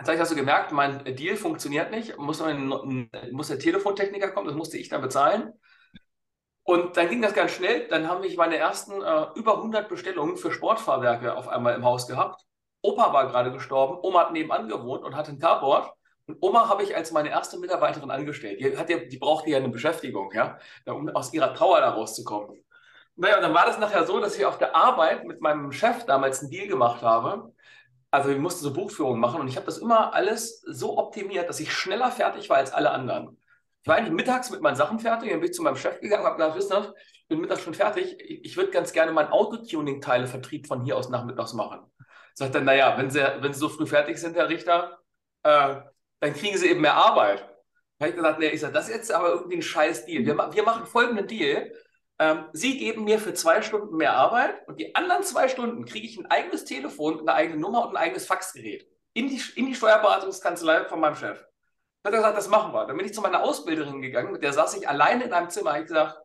Jetzt 0.00 0.08
habe 0.08 0.14
ich 0.14 0.20
also 0.20 0.34
gemerkt, 0.34 0.72
mein 0.72 1.04
Deal 1.04 1.36
funktioniert 1.36 1.90
nicht. 1.90 2.16
Muss, 2.16 2.40
ein, 2.40 2.68
muss 3.32 3.48
der 3.48 3.58
Telefontechniker 3.58 4.30
kommen, 4.30 4.46
das 4.46 4.56
musste 4.56 4.78
ich 4.78 4.88
dann 4.88 5.02
bezahlen. 5.02 5.52
Und 6.62 6.96
dann 6.96 7.10
ging 7.10 7.20
das 7.20 7.34
ganz 7.34 7.50
schnell. 7.50 7.86
Dann 7.88 8.08
haben 8.08 8.24
ich 8.24 8.38
meine 8.38 8.56
ersten 8.56 8.92
äh, 9.02 9.26
über 9.34 9.58
100 9.58 9.90
Bestellungen 9.90 10.38
für 10.38 10.52
Sportfahrwerke 10.52 11.36
auf 11.36 11.48
einmal 11.48 11.74
im 11.74 11.84
Haus 11.84 12.06
gehabt. 12.06 12.40
Opa 12.80 13.12
war 13.12 13.26
gerade 13.26 13.52
gestorben, 13.52 13.98
Oma 14.00 14.20
hat 14.20 14.32
nebenan 14.32 14.70
gewohnt 14.70 15.04
und 15.04 15.14
hatte 15.14 15.32
ein 15.32 15.38
Carport. 15.38 15.92
Und 16.24 16.38
Oma 16.40 16.70
habe 16.70 16.82
ich 16.82 16.96
als 16.96 17.12
meine 17.12 17.28
erste 17.28 17.58
Mitarbeiterin 17.58 18.10
angestellt. 18.10 18.58
Die, 18.58 18.78
hat 18.78 18.88
ja, 18.88 19.00
die 19.00 19.18
brauchte 19.18 19.50
ja 19.50 19.58
eine 19.58 19.68
Beschäftigung, 19.68 20.32
ja, 20.32 20.58
um 20.86 21.10
aus 21.10 21.34
ihrer 21.34 21.52
Trauer 21.52 21.80
da 21.80 21.90
rauszukommen. 21.90 22.64
Naja, 23.16 23.36
und 23.36 23.42
dann 23.42 23.52
war 23.52 23.66
das 23.66 23.78
nachher 23.78 24.06
so, 24.06 24.18
dass 24.18 24.38
ich 24.38 24.46
auf 24.46 24.56
der 24.56 24.74
Arbeit 24.74 25.26
mit 25.26 25.42
meinem 25.42 25.72
Chef 25.72 26.06
damals 26.06 26.40
einen 26.40 26.50
Deal 26.50 26.68
gemacht 26.68 27.02
habe 27.02 27.52
also 28.10 28.28
wir 28.30 28.38
mussten 28.38 28.62
so 28.62 28.72
Buchführungen 28.72 29.20
machen 29.20 29.40
und 29.40 29.48
ich 29.48 29.56
habe 29.56 29.66
das 29.66 29.78
immer 29.78 30.14
alles 30.14 30.60
so 30.62 30.98
optimiert, 30.98 31.48
dass 31.48 31.60
ich 31.60 31.72
schneller 31.72 32.10
fertig 32.10 32.50
war 32.50 32.56
als 32.56 32.72
alle 32.72 32.90
anderen. 32.90 33.36
Ich 33.82 33.88
war 33.88 33.96
eigentlich 33.96 34.12
mittags 34.12 34.50
mit 34.50 34.60
meinen 34.60 34.76
Sachen 34.76 34.98
fertig, 34.98 35.30
dann 35.30 35.40
bin 35.40 35.50
ich 35.50 35.54
zu 35.54 35.62
meinem 35.62 35.76
Chef 35.76 36.00
gegangen 36.00 36.22
und 36.22 36.28
habe 36.28 36.36
gesagt, 36.36 36.56
wisst 36.56 36.72
ihr, 36.72 36.94
ich 37.14 37.28
bin 37.28 37.40
mittags 37.40 37.62
schon 37.62 37.74
fertig, 37.74 38.18
ich 38.20 38.56
würde 38.56 38.70
ganz 38.70 38.92
gerne 38.92 39.12
meinen 39.12 39.30
Autotuning-Teile-Vertrieb 39.30 40.66
von 40.66 40.82
hier 40.82 40.96
aus 40.96 41.08
nachmittags 41.08 41.54
machen. 41.54 41.80
Sagt 42.34 42.54
er, 42.54 42.60
naja, 42.60 42.98
wenn 42.98 43.10
Sie, 43.10 43.20
wenn 43.40 43.52
Sie 43.52 43.60
so 43.60 43.68
früh 43.68 43.86
fertig 43.86 44.18
sind, 44.18 44.36
Herr 44.36 44.48
Richter, 44.48 44.98
äh, 45.44 45.76
dann 46.20 46.34
kriegen 46.34 46.58
Sie 46.58 46.68
eben 46.68 46.80
mehr 46.80 46.94
Arbeit. 46.94 47.40
Da 47.98 48.06
habe 48.06 48.10
ich 48.10 48.16
gesagt, 48.16 48.38
nee, 48.38 48.48
ich 48.48 48.60
sage, 48.60 48.72
das 48.72 48.88
ist 48.88 48.94
jetzt 48.94 49.12
aber 49.12 49.28
irgendwie 49.28 49.56
ein 49.56 49.62
scheiß 49.62 50.06
Deal. 50.06 50.24
Wir, 50.24 50.36
wir 50.36 50.62
machen 50.62 50.86
folgenden 50.86 51.26
Deal 51.26 51.72
ähm, 52.20 52.44
Sie 52.52 52.78
geben 52.78 53.04
mir 53.04 53.18
für 53.18 53.34
zwei 53.34 53.62
Stunden 53.62 53.96
mehr 53.96 54.12
Arbeit 54.12 54.68
und 54.68 54.78
die 54.78 54.94
anderen 54.94 55.22
zwei 55.22 55.48
Stunden 55.48 55.86
kriege 55.86 56.06
ich 56.06 56.18
ein 56.18 56.26
eigenes 56.26 56.66
Telefon, 56.66 57.20
eine 57.20 57.32
eigene 57.32 57.58
Nummer 57.58 57.82
und 57.82 57.96
ein 57.96 57.96
eigenes 57.96 58.26
Faxgerät 58.26 58.86
in 59.14 59.28
die, 59.28 59.40
in 59.56 59.66
die 59.66 59.74
Steuerberatungskanzlei 59.74 60.84
von 60.84 61.00
meinem 61.00 61.16
Chef. 61.16 61.42
Dann 62.02 62.12
hat 62.12 62.14
er 62.14 62.18
gesagt, 62.18 62.36
das 62.36 62.48
machen 62.48 62.72
wir. 62.72 62.86
Dann 62.86 62.96
bin 62.96 63.06
ich 63.06 63.14
zu 63.14 63.22
meiner 63.22 63.42
Ausbilderin 63.42 64.02
gegangen, 64.02 64.32
mit 64.32 64.42
der 64.42 64.52
saß 64.52 64.76
ich 64.76 64.88
alleine 64.88 65.24
in 65.24 65.32
einem 65.32 65.50
Zimmer. 65.50 65.78
Ich 65.80 65.86
gesagt, 65.86 66.20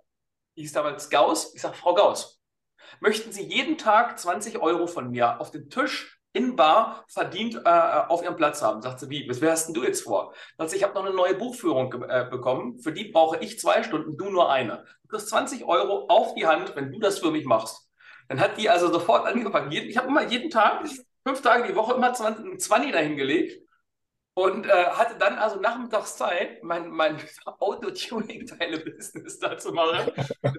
ich 0.56 0.64
hieß 0.64 0.74
damals 0.74 1.10
Gauss. 1.10 1.56
Ich 1.56 1.62
sage, 1.62 1.76
Frau 1.76 1.94
Gauss, 1.94 2.42
möchten 3.00 3.32
Sie 3.32 3.44
jeden 3.44 3.78
Tag 3.78 4.20
20 4.20 4.60
Euro 4.60 4.88
von 4.88 5.12
mir 5.12 5.40
auf 5.40 5.52
den 5.52 5.70
Tisch 5.70 6.15
in 6.36 6.56
Bar 6.56 7.06
verdient 7.08 7.56
äh, 7.66 7.70
auf 7.70 8.22
ihrem 8.24 8.36
Platz 8.36 8.62
haben. 8.62 8.82
Sagt 8.82 9.00
sie, 9.00 9.10
wie, 9.10 9.28
was 9.30 9.42
hast 9.42 9.68
denn 9.68 9.74
du 9.74 9.84
jetzt 9.84 10.04
vor? 10.04 10.34
Sagt 10.58 10.72
sie, 10.72 10.78
ich 10.78 10.84
habe 10.84 10.94
noch 10.94 11.06
eine 11.06 11.16
neue 11.16 11.36
Buchführung 11.36 11.94
äh, 12.04 12.28
bekommen, 12.30 12.80
für 12.80 12.92
die 12.92 13.06
brauche 13.06 13.38
ich 13.40 13.60
zwei 13.60 13.84
Stunden, 13.84 14.18
du 14.18 14.30
nur 14.30 14.52
eine. 14.52 14.86
Du 15.04 15.10
kriegst 15.10 15.30
20 15.30 15.66
Euro 15.66 16.06
auf 16.08 16.36
die 16.36 16.46
Hand, 16.46 16.76
wenn 16.76 16.92
du 16.92 17.00
das 17.00 17.20
für 17.20 17.32
mich 17.32 17.46
machst. 17.46 17.90
Dann 18.28 18.40
hat 18.40 18.58
die 18.58 18.70
also 18.70 18.92
sofort 18.92 19.26
angefangen. 19.34 19.72
Ich 19.72 19.98
habe 19.98 20.08
immer 20.08 20.24
jeden 20.28 20.50
Tag, 20.50 20.86
fünf 21.26 21.42
Tage 21.42 21.68
die 21.68 21.76
Woche, 21.76 21.96
immer 21.96 22.14
20, 22.14 22.60
20 22.60 22.92
dahingelegt 22.92 23.65
und 24.36 24.68
äh, 24.68 24.70
hatte 24.70 25.16
dann 25.18 25.36
also 25.36 25.60
nachmittags 25.62 26.18
Zeit, 26.18 26.62
mein, 26.62 26.90
mein 26.90 27.18
Auto-Tuning-Teile-Business 27.46 29.40
da 29.40 29.58
zu 29.58 29.72
machen. 29.72 30.12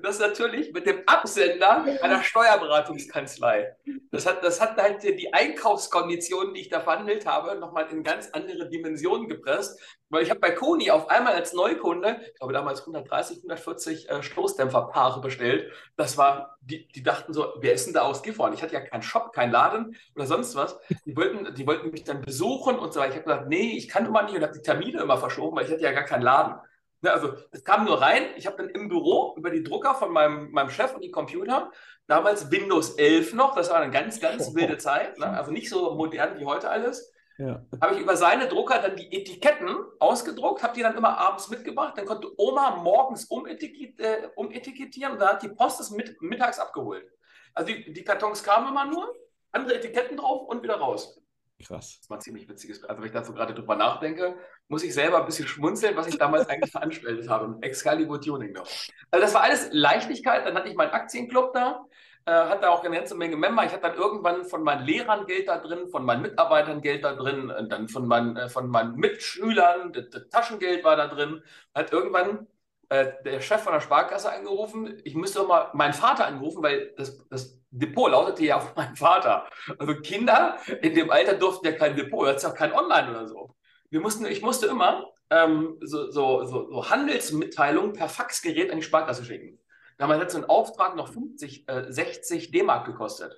Das 0.02 0.18
natürlich 0.18 0.72
mit 0.72 0.86
dem 0.86 1.02
Absender 1.06 1.84
einer 2.02 2.22
Steuerberatungskanzlei. 2.22 3.76
Das 4.10 4.26
hat, 4.26 4.42
das 4.42 4.62
hat 4.62 4.78
halt 4.78 5.02
die 5.02 5.32
Einkaufskonditionen, 5.32 6.54
die 6.54 6.62
ich 6.62 6.68
da 6.70 6.80
verhandelt 6.80 7.26
habe, 7.26 7.56
nochmal 7.56 7.86
in 7.90 8.02
ganz 8.02 8.30
andere 8.30 8.68
Dimensionen 8.70 9.28
gepresst. 9.28 9.78
Weil 10.08 10.22
ich 10.22 10.30
habe 10.30 10.40
bei 10.40 10.52
Koni 10.52 10.90
auf 10.90 11.10
einmal 11.10 11.34
als 11.34 11.52
Neukunde, 11.52 12.20
ich 12.32 12.38
glaube 12.38 12.54
damals 12.54 12.80
130, 12.80 13.38
140 13.38 14.08
äh, 14.08 14.22
Stoßdämpferpaare 14.22 15.20
bestellt. 15.20 15.70
Das 15.96 16.16
war, 16.16 16.55
die, 16.66 16.88
die 16.88 17.02
dachten 17.02 17.32
so, 17.32 17.54
wer 17.60 17.72
ist 17.72 17.86
denn 17.86 17.94
da 17.94 18.02
aus 18.02 18.22
Gifhorn? 18.22 18.52
Ich 18.52 18.62
hatte 18.62 18.74
ja 18.74 18.80
keinen 18.80 19.02
Shop, 19.02 19.32
keinen 19.32 19.52
Laden 19.52 19.96
oder 20.14 20.26
sonst 20.26 20.56
was. 20.56 20.78
Die 21.04 21.16
wollten, 21.16 21.54
die 21.54 21.66
wollten 21.66 21.90
mich 21.90 22.04
dann 22.04 22.20
besuchen 22.20 22.78
und 22.78 22.92
so 22.92 23.00
weiter. 23.00 23.10
Ich 23.10 23.16
habe 23.16 23.24
gesagt, 23.24 23.48
nee, 23.48 23.76
ich 23.76 23.88
kann 23.88 24.04
immer 24.04 24.22
nicht 24.24 24.34
und 24.34 24.42
habe 24.42 24.52
die 24.52 24.62
Termine 24.62 25.00
immer 25.00 25.16
verschoben, 25.16 25.56
weil 25.56 25.64
ich 25.64 25.70
hatte 25.70 25.82
ja 25.82 25.92
gar 25.92 26.04
keinen 26.04 26.22
Laden. 26.22 26.56
Ne, 27.02 27.12
also 27.12 27.34
es 27.52 27.62
kam 27.62 27.84
nur 27.84 28.00
rein, 28.00 28.24
ich 28.36 28.46
habe 28.46 28.56
dann 28.56 28.68
im 28.70 28.88
Büro 28.88 29.34
über 29.36 29.50
die 29.50 29.62
Drucker 29.62 29.94
von 29.94 30.12
meinem, 30.12 30.50
meinem 30.50 30.70
Chef 30.70 30.94
und 30.94 31.02
die 31.02 31.10
Computer, 31.10 31.70
damals 32.06 32.50
Windows 32.50 32.94
11 32.94 33.34
noch, 33.34 33.54
das 33.54 33.70
war 33.70 33.76
eine 33.76 33.92
ganz, 33.92 34.18
ganz 34.18 34.54
wilde 34.54 34.78
Zeit, 34.78 35.18
ne? 35.18 35.26
also 35.26 35.52
nicht 35.52 35.68
so 35.68 35.94
modern 35.94 36.38
wie 36.40 36.46
heute 36.46 36.70
alles 36.70 37.12
ja. 37.38 37.62
Habe 37.80 37.94
ich 37.94 38.00
über 38.00 38.16
seine 38.16 38.48
Drucker 38.48 38.80
dann 38.80 38.96
die 38.96 39.12
Etiketten 39.12 39.76
ausgedruckt, 39.98 40.62
habe 40.62 40.74
die 40.74 40.82
dann 40.82 40.96
immer 40.96 41.18
abends 41.18 41.48
mitgebracht. 41.48 41.94
Dann 41.96 42.06
konnte 42.06 42.28
Oma 42.38 42.76
morgens 42.76 43.26
umetiket, 43.26 44.00
äh, 44.00 44.28
umetikettieren 44.36 45.12
und 45.12 45.18
da 45.20 45.34
hat 45.34 45.42
die 45.42 45.48
Post 45.48 45.80
es 45.80 45.90
mit, 45.90 46.20
mittags 46.22 46.58
abgeholt. 46.58 47.10
Also 47.54 47.72
die, 47.72 47.92
die 47.92 48.04
Kartons 48.04 48.42
kamen 48.42 48.68
immer 48.68 48.86
nur, 48.86 49.14
andere 49.52 49.76
Etiketten 49.76 50.16
drauf 50.16 50.48
und 50.48 50.62
wieder 50.62 50.76
raus. 50.76 51.20
Krass. 51.64 51.98
Das 52.00 52.10
war 52.10 52.20
ziemlich 52.20 52.48
witziges. 52.48 52.84
Also, 52.84 53.00
wenn 53.00 53.08
ich 53.08 53.14
dazu 53.14 53.32
gerade 53.32 53.54
drüber 53.54 53.76
nachdenke, 53.76 54.36
muss 54.68 54.82
ich 54.82 54.92
selber 54.92 55.20
ein 55.20 55.26
bisschen 55.26 55.48
schmunzeln, 55.48 55.96
was 55.96 56.06
ich 56.06 56.18
damals 56.18 56.48
eigentlich 56.50 56.70
veranstaltet 56.70 57.30
habe. 57.30 57.56
Excalibur 57.62 58.20
Tuning 58.20 58.52
noch. 58.52 58.66
Also, 59.10 59.24
das 59.24 59.32
war 59.32 59.42
alles 59.42 59.70
Leichtigkeit. 59.72 60.46
Dann 60.46 60.54
hatte 60.54 60.68
ich 60.68 60.76
meinen 60.76 60.90
Aktienclub 60.90 61.54
da 61.54 61.86
äh, 62.26 62.32
hat 62.32 62.62
da 62.62 62.70
auch 62.70 62.84
eine 62.84 62.96
ganze 62.96 63.14
Menge 63.14 63.36
Member. 63.36 63.64
Ich 63.64 63.72
hatte 63.72 63.82
dann 63.82 63.96
irgendwann 63.96 64.44
von 64.44 64.62
meinen 64.62 64.84
Lehrern 64.84 65.26
Geld 65.26 65.48
da 65.48 65.58
drin, 65.58 65.88
von 65.88 66.04
meinen 66.04 66.22
Mitarbeitern 66.22 66.82
Geld 66.82 67.04
da 67.04 67.14
drin, 67.14 67.50
und 67.50 67.70
dann 67.70 67.88
von 67.88 68.06
meinen, 68.06 68.36
äh, 68.36 68.48
von 68.48 68.68
meinen 68.68 68.96
Mitschülern, 68.96 69.92
das, 69.92 70.10
das, 70.10 70.28
Taschengeld 70.28 70.84
war 70.84 70.96
da 70.96 71.06
drin. 71.06 71.42
Hat 71.74 71.92
irgendwann 71.92 72.48
äh, 72.88 73.12
der 73.24 73.40
Chef 73.40 73.62
von 73.62 73.72
der 73.72 73.80
Sparkasse 73.80 74.32
angerufen, 74.32 75.00
ich 75.04 75.14
müsste 75.14 75.40
doch 75.40 75.48
mal 75.48 75.70
meinen 75.74 75.92
Vater 75.94 76.26
anrufen, 76.26 76.62
weil 76.62 76.92
das, 76.96 77.26
das 77.28 77.60
Depot 77.70 78.10
lautete 78.10 78.44
ja 78.44 78.56
auf 78.56 78.74
meinen 78.76 78.96
Vater. 78.96 79.48
Also 79.78 79.94
Kinder 80.00 80.58
in 80.82 80.94
dem 80.94 81.10
Alter 81.10 81.34
durften 81.34 81.66
ja 81.66 81.72
kein 81.72 81.96
Depot, 81.96 82.28
ist 82.28 82.42
ja 82.42 82.50
kein 82.50 82.72
Online 82.72 83.10
oder 83.10 83.28
so. 83.28 83.54
Wir 83.90 84.00
mussten, 84.00 84.26
ich 84.26 84.42
musste 84.42 84.66
immer 84.66 85.06
ähm, 85.30 85.78
so, 85.80 86.10
so, 86.10 86.44
so, 86.44 86.70
so 86.70 86.90
Handelsmitteilungen 86.90 87.92
per 87.92 88.08
Faxgerät 88.08 88.70
an 88.70 88.78
die 88.78 88.82
Sparkasse 88.82 89.24
schicken. 89.24 89.60
Damals 89.98 90.20
hat 90.20 90.30
so 90.30 90.38
ein 90.38 90.44
Auftrag 90.44 90.96
noch 90.96 91.08
50, 91.08 91.68
äh, 91.68 91.86
60 91.92 92.50
D-Mark 92.50 92.86
gekostet. 92.86 93.34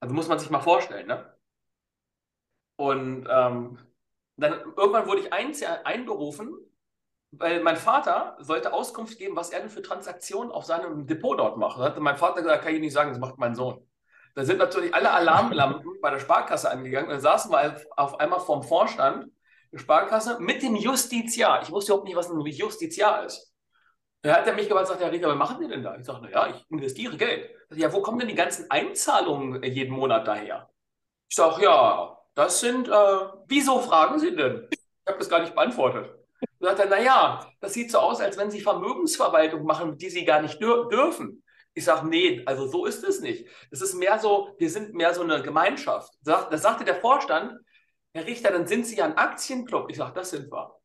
Also 0.00 0.14
muss 0.14 0.28
man 0.28 0.38
sich 0.38 0.50
mal 0.50 0.60
vorstellen, 0.60 1.06
ne? 1.08 1.34
Und 2.76 3.26
ähm, 3.30 3.78
Dann 4.36 4.52
irgendwann 4.76 5.06
wurde 5.08 5.22
ich 5.22 5.32
ein, 5.32 5.52
einberufen, 5.84 6.54
weil 7.32 7.62
mein 7.62 7.76
Vater 7.76 8.36
sollte 8.40 8.72
Auskunft 8.72 9.18
geben, 9.18 9.36
was 9.36 9.50
er 9.50 9.60
denn 9.60 9.70
für 9.70 9.82
Transaktionen 9.82 10.52
auf 10.52 10.64
seinem 10.64 11.06
Depot 11.06 11.38
dort 11.38 11.58
macht. 11.58 11.78
Da 11.80 11.84
hat 11.84 11.98
mein 12.00 12.16
Vater 12.16 12.42
gesagt, 12.42 12.64
kann 12.64 12.74
ich 12.74 12.80
nicht 12.80 12.92
sagen, 12.92 13.10
das 13.10 13.18
macht 13.18 13.38
mein 13.38 13.54
Sohn. 13.54 13.86
Da 14.34 14.44
sind 14.44 14.58
natürlich 14.58 14.94
alle 14.94 15.10
Alarmlampen 15.12 16.00
bei 16.00 16.10
der 16.10 16.20
Sparkasse 16.20 16.70
angegangen. 16.70 17.10
Dann 17.10 17.20
saßen 17.20 17.50
wir 17.50 17.80
auf 17.96 18.20
einmal 18.20 18.40
vorm 18.40 18.62
Vorstand 18.62 19.32
der 19.72 19.78
Sparkasse 19.78 20.38
mit 20.40 20.62
dem 20.62 20.76
Justiziar. 20.76 21.62
Ich 21.62 21.70
wusste 21.70 21.92
überhaupt 21.92 22.06
nicht, 22.08 22.16
was 22.16 22.30
ein 22.30 22.40
Justiziar 22.40 23.24
ist. 23.24 23.52
Da 24.22 24.34
hat 24.34 24.46
er 24.46 24.54
mich 24.54 24.68
gefragt, 24.68 24.88
sagt, 24.88 25.00
Herr 25.00 25.12
Rieger, 25.12 25.28
was 25.28 25.36
machen 25.36 25.58
Sie 25.60 25.68
denn 25.68 25.82
da? 25.82 25.96
Ich 25.96 26.04
sage, 26.04 26.22
naja, 26.22 26.48
ich 26.48 26.64
investiere 26.70 27.16
Geld. 27.16 27.50
Ja, 27.74 27.92
wo 27.92 28.02
kommen 28.02 28.18
denn 28.18 28.28
die 28.28 28.34
ganzen 28.34 28.68
Einzahlungen 28.70 29.62
jeden 29.62 29.94
Monat 29.94 30.26
daher? 30.26 30.68
Ich 31.28 31.36
sage, 31.36 31.62
ja, 31.62 32.18
das 32.34 32.60
sind, 32.60 32.88
äh, 32.88 33.18
wieso 33.46 33.80
fragen 33.80 34.18
Sie 34.18 34.34
denn? 34.34 34.66
Ich 34.70 34.78
habe 35.06 35.18
das 35.18 35.28
gar 35.28 35.40
nicht 35.40 35.54
beantwortet. 35.54 36.10
Da 36.58 36.68
sagt 36.68 36.80
er, 36.80 36.86
naja, 36.86 37.46
das 37.60 37.74
sieht 37.74 37.92
so 37.92 37.98
aus, 37.98 38.20
als 38.20 38.36
wenn 38.36 38.50
Sie 38.50 38.60
Vermögensverwaltung 38.60 39.64
machen, 39.64 39.96
die 39.96 40.10
Sie 40.10 40.24
gar 40.24 40.42
nicht 40.42 40.60
dür 40.60 40.88
dürfen. 40.88 41.44
Ich 41.74 41.84
sage, 41.84 42.08
nee, 42.08 42.42
also 42.44 42.66
so 42.66 42.86
ist 42.86 43.04
es 43.04 43.20
nicht. 43.20 43.46
Das 43.70 43.80
ist 43.80 43.94
mehr 43.94 44.18
so, 44.18 44.54
wir 44.58 44.68
sind 44.68 44.94
mehr 44.94 45.14
so 45.14 45.22
eine 45.22 45.42
Gemeinschaft. 45.42 46.12
Da 46.24 46.56
sagte 46.58 46.84
der 46.84 46.96
Vorstand, 46.96 47.54
Herr 48.12 48.26
Richter, 48.26 48.50
dann 48.50 48.66
sind 48.66 48.84
Sie 48.86 48.96
ja 48.96 49.04
ein 49.04 49.16
Aktienclub. 49.16 49.88
Ich 49.90 49.96
sage, 49.96 50.12
das 50.14 50.30
sind 50.30 50.50
wir. 50.50 50.77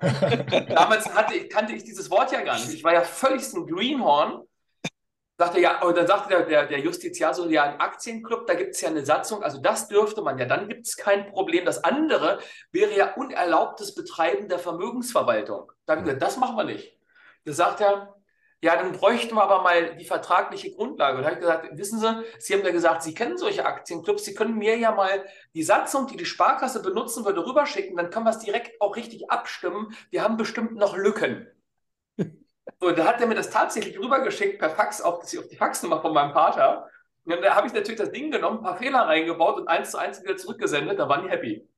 Damals 0.00 1.14
hatte, 1.14 1.48
kannte 1.48 1.72
ich 1.74 1.84
dieses 1.84 2.10
Wort 2.10 2.32
ja 2.32 2.42
gar 2.42 2.54
nicht. 2.54 2.72
Ich 2.72 2.84
war 2.84 2.92
ja 2.92 3.02
völlig 3.02 3.46
so 3.48 3.58
ein 3.58 3.66
Greenhorn. 3.66 4.42
Sagte 5.38 5.60
ja, 5.60 5.82
und 5.82 5.96
dann 5.96 6.06
sagte 6.06 6.28
der, 6.28 6.46
der, 6.46 6.66
der 6.66 6.80
Justiziar 6.80 7.34
so, 7.34 7.48
ja, 7.48 7.64
ein 7.64 7.80
Aktienclub, 7.80 8.46
da 8.46 8.54
gibt 8.54 8.74
es 8.74 8.80
ja 8.80 8.90
eine 8.90 9.04
Satzung, 9.04 9.42
also 9.42 9.60
das 9.60 9.88
dürfte 9.88 10.22
man 10.22 10.38
ja, 10.38 10.44
dann 10.44 10.68
gibt 10.68 10.86
es 10.86 10.96
kein 10.96 11.26
Problem. 11.30 11.64
Das 11.64 11.82
andere 11.82 12.38
wäre 12.70 12.94
ja 12.94 13.14
unerlaubtes 13.14 13.94
Betreiben 13.94 14.48
der 14.48 14.58
Vermögensverwaltung. 14.58 15.72
Da 15.86 15.92
habe 15.92 16.02
ich 16.02 16.04
gesagt, 16.04 16.22
das 16.22 16.36
machen 16.36 16.56
wir 16.56 16.64
nicht. 16.64 16.96
Da 17.44 17.52
sagt 17.52 17.80
er, 17.80 18.14
ja, 18.64 18.76
dann 18.76 18.92
bräuchten 18.92 19.34
wir 19.34 19.42
aber 19.42 19.62
mal 19.62 19.96
die 19.96 20.04
vertragliche 20.04 20.70
Grundlage. 20.70 21.16
Und 21.16 21.24
da 21.24 21.30
habe 21.30 21.34
ich 21.34 21.40
gesagt, 21.40 21.76
wissen 21.76 21.98
Sie, 21.98 22.24
Sie 22.38 22.54
haben 22.54 22.64
ja 22.64 22.70
gesagt, 22.70 23.02
Sie 23.02 23.12
kennen 23.12 23.36
solche 23.36 23.66
Aktienclubs, 23.66 24.24
Sie 24.24 24.34
können 24.34 24.56
mir 24.56 24.78
ja 24.78 24.92
mal 24.92 25.24
die 25.52 25.64
Satzung, 25.64 26.06
die 26.06 26.16
die 26.16 26.24
Sparkasse 26.26 26.80
benutzen 26.80 27.24
würde, 27.24 27.44
rüberschicken, 27.44 27.96
dann 27.96 28.10
können 28.10 28.24
wir 28.24 28.30
es 28.30 28.38
direkt 28.38 28.80
auch 28.80 28.94
richtig 28.94 29.28
abstimmen. 29.30 29.92
Wir 30.10 30.22
haben 30.22 30.36
bestimmt 30.36 30.76
noch 30.76 30.96
Lücken. 30.96 31.48
So, 32.80 32.92
da 32.92 33.06
hat 33.06 33.20
er 33.20 33.26
mir 33.26 33.34
das 33.34 33.50
tatsächlich 33.50 33.98
rübergeschickt 33.98 34.60
per 34.60 34.70
Fax 34.70 35.00
auf, 35.00 35.24
auf 35.24 35.48
die 35.48 35.56
Faxnummer 35.56 36.00
von 36.00 36.12
meinem 36.12 36.32
Vater. 36.32 36.88
Und 37.24 37.32
dann 37.32 37.54
habe 37.54 37.66
ich 37.66 37.72
natürlich 37.72 37.98
das 37.98 38.12
Ding 38.12 38.30
genommen, 38.30 38.58
ein 38.58 38.62
paar 38.62 38.76
Fehler 38.76 39.00
reingebaut 39.00 39.56
und 39.56 39.68
eins 39.68 39.90
zu 39.90 39.98
eins 39.98 40.22
wieder 40.22 40.36
zurückgesendet, 40.36 40.98
da 40.98 41.08
waren 41.08 41.24
die 41.24 41.30
happy. 41.30 41.68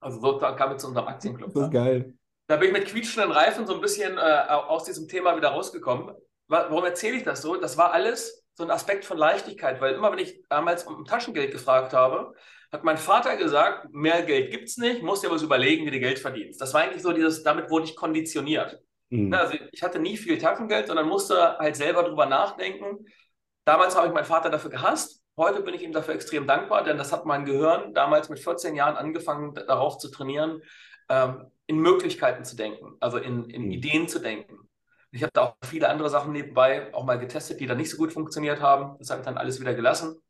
Also 0.00 0.20
so 0.20 0.38
kam 0.38 0.72
es 0.72 0.82
zu 0.82 0.88
unserem 0.88 1.08
Aktienclub. 1.08 1.52
Das 1.52 1.64
ist 1.64 1.72
geil. 1.72 2.17
Da 2.48 2.56
bin 2.56 2.68
ich 2.68 2.72
mit 2.72 2.88
quietschenden 2.88 3.30
Reifen 3.30 3.66
so 3.66 3.74
ein 3.74 3.80
bisschen 3.80 4.16
äh, 4.16 4.20
aus 4.20 4.84
diesem 4.84 5.06
Thema 5.06 5.36
wieder 5.36 5.50
rausgekommen. 5.50 6.14
Warum 6.48 6.82
erzähle 6.84 7.18
ich 7.18 7.22
das 7.22 7.42
so? 7.42 7.56
Das 7.56 7.76
war 7.76 7.92
alles 7.92 8.42
so 8.54 8.64
ein 8.64 8.70
Aspekt 8.70 9.04
von 9.04 9.18
Leichtigkeit, 9.18 9.80
weil 9.82 9.94
immer, 9.94 10.10
wenn 10.10 10.18
ich 10.18 10.42
damals 10.48 10.84
um 10.84 11.04
Taschengeld 11.04 11.52
gefragt 11.52 11.92
habe, 11.92 12.34
hat 12.72 12.84
mein 12.84 12.96
Vater 12.96 13.36
gesagt, 13.36 13.92
mehr 13.92 14.22
Geld 14.22 14.50
gibt 14.50 14.68
es 14.68 14.78
nicht, 14.78 15.02
musst 15.02 15.22
dir 15.22 15.30
was 15.30 15.42
überlegen, 15.42 15.84
wie 15.84 15.90
du 15.90 16.00
Geld 16.00 16.18
verdienst. 16.18 16.60
Das 16.60 16.72
war 16.72 16.82
eigentlich 16.82 17.02
so 17.02 17.12
dieses, 17.12 17.42
damit 17.42 17.68
wurde 17.70 17.84
ich 17.84 17.96
konditioniert. 17.96 18.80
Mhm. 19.10 19.32
Also 19.32 19.54
ich 19.70 19.82
hatte 19.82 19.98
nie 19.98 20.16
viel 20.16 20.38
Taschengeld, 20.38 20.86
sondern 20.86 21.06
musste 21.06 21.58
halt 21.58 21.76
selber 21.76 22.02
drüber 22.02 22.24
nachdenken. 22.24 23.06
Damals 23.66 23.94
habe 23.94 24.06
ich 24.06 24.14
meinen 24.14 24.24
Vater 24.24 24.48
dafür 24.48 24.70
gehasst. 24.70 25.22
Heute 25.36 25.62
bin 25.62 25.74
ich 25.74 25.82
ihm 25.82 25.92
dafür 25.92 26.14
extrem 26.14 26.46
dankbar, 26.46 26.82
denn 26.82 26.96
das 26.96 27.12
hat 27.12 27.26
mein 27.26 27.44
Gehirn 27.44 27.92
damals 27.92 28.30
mit 28.30 28.40
14 28.40 28.74
Jahren 28.74 28.96
angefangen, 28.96 29.54
darauf 29.54 29.98
zu 29.98 30.10
trainieren, 30.10 30.62
ähm, 31.08 31.46
in 31.66 31.78
Möglichkeiten 31.78 32.44
zu 32.44 32.56
denken, 32.56 32.96
also 33.00 33.18
in, 33.18 33.50
in 33.50 33.66
mhm. 33.66 33.70
Ideen 33.70 34.08
zu 34.08 34.18
denken. 34.18 34.68
Ich 35.10 35.22
habe 35.22 35.32
da 35.32 35.42
auch 35.42 35.56
viele 35.64 35.88
andere 35.88 36.10
Sachen 36.10 36.32
nebenbei 36.32 36.92
auch 36.94 37.04
mal 37.04 37.18
getestet, 37.18 37.60
die 37.60 37.66
dann 37.66 37.78
nicht 37.78 37.90
so 37.90 37.96
gut 37.96 38.12
funktioniert 38.12 38.60
haben. 38.60 38.98
Das 38.98 39.10
habe 39.10 39.20
ich 39.20 39.26
dann 39.26 39.38
alles 39.38 39.60
wieder 39.60 39.74
gelassen. 39.74 40.20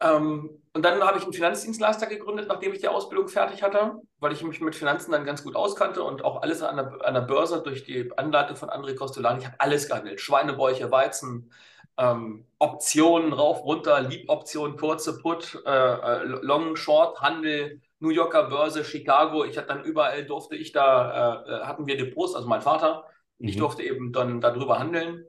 Ähm, 0.00 0.62
und 0.74 0.82
dann 0.82 1.02
habe 1.02 1.18
ich 1.18 1.24
einen 1.24 1.32
Finanzdienstleister 1.32 2.06
gegründet, 2.06 2.48
nachdem 2.48 2.72
ich 2.72 2.80
die 2.80 2.88
Ausbildung 2.88 3.28
fertig 3.28 3.62
hatte, 3.62 3.94
weil 4.18 4.32
ich 4.32 4.42
mich 4.42 4.60
mit 4.60 4.74
Finanzen 4.74 5.10
dann 5.10 5.24
ganz 5.24 5.42
gut 5.42 5.56
auskannte 5.56 6.02
und 6.02 6.22
auch 6.22 6.42
alles 6.42 6.62
an 6.62 6.76
der, 6.76 7.06
an 7.06 7.14
der 7.14 7.22
Börse 7.22 7.62
durch 7.62 7.84
die 7.84 8.12
Anleitung 8.18 8.56
von 8.56 8.68
André 8.68 8.94
Costolani. 8.94 9.40
Ich 9.40 9.46
habe 9.46 9.56
alles 9.58 9.88
gehandelt. 9.88 10.20
Schweinebäuche, 10.20 10.90
Weizen, 10.90 11.50
ähm, 11.96 12.46
Optionen 12.58 13.32
rauf, 13.32 13.64
runter, 13.64 14.00
Lieboptionen, 14.02 14.76
kurze 14.76 15.18
Put, 15.18 15.62
äh, 15.64 15.70
äh 15.70 16.24
Long, 16.24 16.76
Short, 16.76 17.20
Handel, 17.22 17.80
New 17.98 18.10
Yorker 18.10 18.44
Börse, 18.44 18.84
Chicago. 18.84 19.44
Ich 19.44 19.56
hatte 19.56 19.68
dann 19.68 19.84
überall 19.84 20.24
durfte 20.24 20.56
ich 20.56 20.72
da, 20.72 21.44
äh, 21.44 21.50
äh, 21.50 21.64
hatten 21.64 21.86
wir 21.86 21.96
Depots, 21.96 22.34
also 22.34 22.46
mein 22.48 22.62
Vater. 22.62 23.04
Mhm. 23.38 23.48
Ich 23.48 23.56
durfte 23.56 23.82
eben 23.82 24.12
dann 24.12 24.40
darüber 24.40 24.78
handeln. 24.78 25.24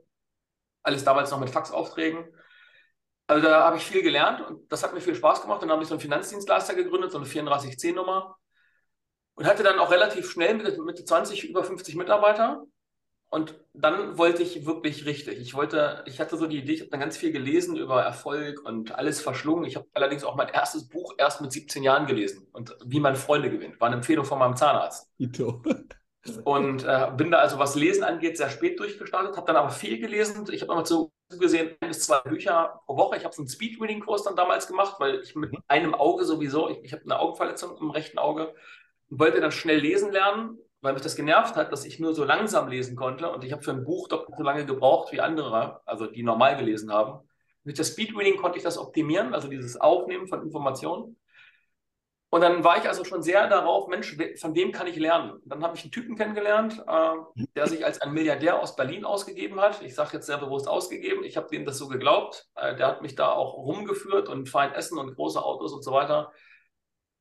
Alles 0.82 1.04
damals 1.04 1.30
noch 1.30 1.40
mit 1.40 1.50
Faxaufträgen. 1.50 2.26
Also 3.26 3.46
da 3.46 3.64
habe 3.64 3.76
ich 3.76 3.84
viel 3.84 4.02
gelernt 4.02 4.40
und 4.40 4.72
das 4.72 4.82
hat 4.82 4.94
mir 4.94 5.00
viel 5.00 5.14
Spaß 5.14 5.42
gemacht. 5.42 5.62
Dann 5.62 5.70
habe 5.70 5.82
ich 5.82 5.88
so 5.88 5.94
einen 5.94 6.00
Finanzdienstleister 6.00 6.74
gegründet, 6.74 7.12
so 7.12 7.18
eine 7.18 7.26
3410-Nummer. 7.26 8.36
Und 9.34 9.46
hatte 9.46 9.62
dann 9.62 9.78
auch 9.78 9.90
relativ 9.90 10.30
schnell 10.30 10.54
Mitte, 10.54 10.80
Mitte 10.82 11.04
20 11.04 11.48
über 11.48 11.62
50 11.62 11.94
Mitarbeiter. 11.94 12.64
Und 13.30 13.54
dann 13.74 14.16
wollte 14.16 14.42
ich 14.42 14.64
wirklich 14.64 15.04
richtig. 15.04 15.38
Ich 15.38 15.54
wollte, 15.54 16.02
ich 16.06 16.18
hatte 16.18 16.38
so 16.38 16.46
die 16.46 16.58
Idee, 16.58 16.72
ich 16.72 16.80
habe 16.80 16.90
dann 16.90 17.00
ganz 17.00 17.16
viel 17.16 17.30
gelesen 17.30 17.76
über 17.76 18.02
Erfolg 18.02 18.64
und 18.64 18.94
alles 18.94 19.20
verschlungen. 19.20 19.66
Ich 19.66 19.76
habe 19.76 19.86
allerdings 19.92 20.24
auch 20.24 20.34
mein 20.34 20.48
erstes 20.48 20.88
Buch 20.88 21.14
erst 21.18 21.42
mit 21.42 21.52
17 21.52 21.82
Jahren 21.82 22.06
gelesen 22.06 22.46
und 22.52 22.74
wie 22.86 23.00
man 23.00 23.16
Freunde 23.16 23.50
gewinnt. 23.50 23.80
War 23.80 23.88
eine 23.88 23.96
Empfehlung 23.96 24.24
von 24.24 24.38
meinem 24.38 24.56
Zahnarzt. 24.56 25.08
Ito. 25.18 25.62
Und 26.44 26.84
äh, 26.84 27.10
bin 27.16 27.30
da 27.30 27.38
also, 27.38 27.58
was 27.58 27.74
Lesen 27.74 28.04
angeht, 28.04 28.36
sehr 28.36 28.50
spät 28.50 28.78
durchgestartet, 28.78 29.36
habe 29.36 29.46
dann 29.46 29.56
aber 29.56 29.70
viel 29.70 29.98
gelesen. 29.98 30.46
Ich 30.50 30.60
habe 30.60 30.72
immer 30.72 30.84
so 30.84 31.10
gesehen, 31.30 31.76
ein 31.80 31.88
bis 31.88 32.00
zwei 32.00 32.20
Bücher 32.20 32.82
pro 32.84 32.96
Woche. 32.96 33.16
Ich 33.16 33.24
habe 33.24 33.34
so 33.34 33.40
einen 33.40 33.48
Speedreading-Kurs 33.48 34.24
dann 34.24 34.36
damals 34.36 34.66
gemacht, 34.66 34.96
weil 34.98 35.20
ich 35.20 35.34
mit 35.36 35.52
mhm. 35.52 35.62
einem 35.68 35.94
Auge 35.94 36.26
sowieso, 36.26 36.68
ich, 36.68 36.78
ich 36.82 36.92
habe 36.92 37.04
eine 37.04 37.18
Augenverletzung 37.18 37.78
im 37.78 37.90
rechten 37.90 38.18
Auge, 38.18 38.54
und 39.08 39.20
wollte 39.20 39.40
dann 39.40 39.52
schnell 39.52 39.78
lesen 39.78 40.12
lernen 40.12 40.58
weil 40.80 40.92
mich 40.92 41.02
das 41.02 41.16
genervt 41.16 41.56
hat, 41.56 41.72
dass 41.72 41.84
ich 41.84 41.98
nur 41.98 42.14
so 42.14 42.24
langsam 42.24 42.68
lesen 42.68 42.96
konnte 42.96 43.30
und 43.30 43.44
ich 43.44 43.52
habe 43.52 43.62
für 43.62 43.72
ein 43.72 43.84
Buch 43.84 44.08
doppelt 44.08 44.36
so 44.36 44.44
lange 44.44 44.64
gebraucht 44.64 45.12
wie 45.12 45.20
andere, 45.20 45.80
also 45.86 46.06
die 46.06 46.22
normal 46.22 46.56
gelesen 46.56 46.92
haben. 46.92 47.28
Mit 47.64 47.78
der 47.78 47.84
Speedreading 47.84 48.36
konnte 48.36 48.58
ich 48.58 48.64
das 48.64 48.78
optimieren, 48.78 49.34
also 49.34 49.48
dieses 49.48 49.80
Aufnehmen 49.80 50.28
von 50.28 50.42
Informationen. 50.42 51.16
Und 52.30 52.42
dann 52.42 52.62
war 52.62 52.76
ich 52.76 52.86
also 52.86 53.04
schon 53.04 53.22
sehr 53.22 53.48
darauf, 53.48 53.88
Mensch, 53.88 54.16
von 54.38 54.54
wem 54.54 54.70
kann 54.70 54.86
ich 54.86 54.96
lernen? 54.96 55.40
Dann 55.46 55.62
habe 55.62 55.76
ich 55.76 55.82
einen 55.82 55.92
Typen 55.92 56.14
kennengelernt, 56.14 56.84
äh, 56.86 57.42
der 57.56 57.66
sich 57.66 57.86
als 57.86 58.02
ein 58.02 58.12
Milliardär 58.12 58.60
aus 58.60 58.76
Berlin 58.76 59.06
ausgegeben 59.06 59.60
hat. 59.60 59.82
Ich 59.82 59.94
sage 59.94 60.10
jetzt 60.14 60.26
sehr 60.26 60.36
bewusst 60.36 60.68
ausgegeben. 60.68 61.24
Ich 61.24 61.38
habe 61.38 61.48
dem 61.48 61.64
das 61.64 61.78
so 61.78 61.88
geglaubt. 61.88 62.46
Äh, 62.54 62.76
der 62.76 62.86
hat 62.86 63.02
mich 63.02 63.14
da 63.14 63.32
auch 63.32 63.54
rumgeführt 63.54 64.28
und 64.28 64.48
fein 64.48 64.72
essen 64.74 64.98
und 64.98 65.14
große 65.14 65.42
Autos 65.42 65.72
und 65.72 65.82
so 65.82 65.92
weiter. 65.92 66.30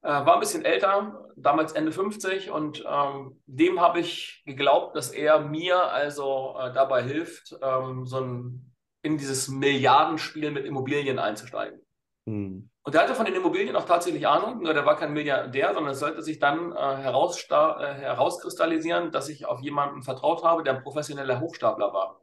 Äh, 0.01 0.09
war 0.09 0.35
ein 0.35 0.39
bisschen 0.39 0.63
älter, 0.63 1.25
damals 1.35 1.73
Ende 1.73 1.91
50 1.91 2.51
und 2.51 2.83
ähm, 2.87 3.41
dem 3.45 3.81
habe 3.81 3.99
ich 3.99 4.43
geglaubt, 4.45 4.95
dass 4.95 5.11
er 5.11 5.39
mir 5.39 5.91
also 5.91 6.55
äh, 6.59 6.71
dabei 6.73 7.03
hilft, 7.03 7.55
ähm, 7.61 8.05
so 8.05 8.19
ein, 8.21 8.73
in 9.01 9.17
dieses 9.17 9.47
Milliardenspiel 9.47 10.51
mit 10.51 10.65
Immobilien 10.65 11.19
einzusteigen. 11.19 11.81
Mhm. 12.25 12.69
Und 12.83 12.93
der 12.93 13.01
hatte 13.01 13.15
von 13.15 13.25
den 13.25 13.35
Immobilien 13.35 13.75
auch 13.75 13.85
tatsächlich 13.85 14.27
Ahnung, 14.27 14.61
nur 14.61 14.73
der 14.73 14.85
war 14.85 14.95
kein 14.95 15.11
Milliardär, 15.11 15.73
sondern 15.73 15.91
es 15.91 15.99
sollte 15.99 16.21
sich 16.21 16.39
dann 16.39 16.71
äh, 16.71 17.01
äh, 17.01 17.93
herauskristallisieren, 17.95 19.11
dass 19.11 19.27
ich 19.27 19.45
auf 19.45 19.59
jemanden 19.61 20.03
vertraut 20.03 20.43
habe, 20.43 20.63
der 20.63 20.75
ein 20.75 20.83
professioneller 20.83 21.41
Hochstapler 21.41 21.91
war. 21.91 22.21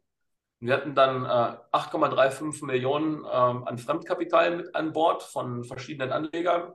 Wir 0.61 0.75
hatten 0.75 0.95
dann 0.95 1.25
äh, 1.25 1.77
8,35 1.77 2.65
Millionen 2.65 3.19
ähm, 3.31 3.65
an 3.65 3.77
Fremdkapital 3.77 4.57
mit 4.57 4.75
an 4.75 4.93
Bord 4.93 5.23
von 5.23 5.65
verschiedenen 5.65 6.13
Anlegern. 6.13 6.73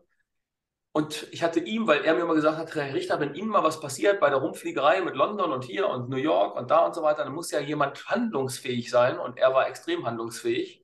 Und 0.99 1.29
ich 1.31 1.43
hatte 1.43 1.61
ihm, 1.61 1.87
weil 1.87 2.03
er 2.03 2.13
mir 2.13 2.23
immer 2.23 2.33
gesagt 2.33 2.57
hat, 2.57 2.75
Herr 2.75 2.93
Richter, 2.93 3.21
wenn 3.21 3.33
Ihnen 3.33 3.47
mal 3.47 3.63
was 3.63 3.79
passiert 3.79 4.19
bei 4.19 4.29
der 4.29 4.39
Rumfliegerei 4.39 4.99
mit 4.99 5.15
London 5.15 5.53
und 5.53 5.63
hier 5.63 5.87
und 5.87 6.09
New 6.09 6.17
York 6.17 6.57
und 6.57 6.69
da 6.69 6.85
und 6.85 6.93
so 6.93 7.01
weiter, 7.03 7.23
dann 7.23 7.31
muss 7.31 7.51
ja 7.51 7.61
jemand 7.61 8.05
handlungsfähig 8.09 8.89
sein. 8.89 9.17
Und 9.17 9.37
er 9.37 9.53
war 9.53 9.69
extrem 9.69 10.05
handlungsfähig. 10.05 10.83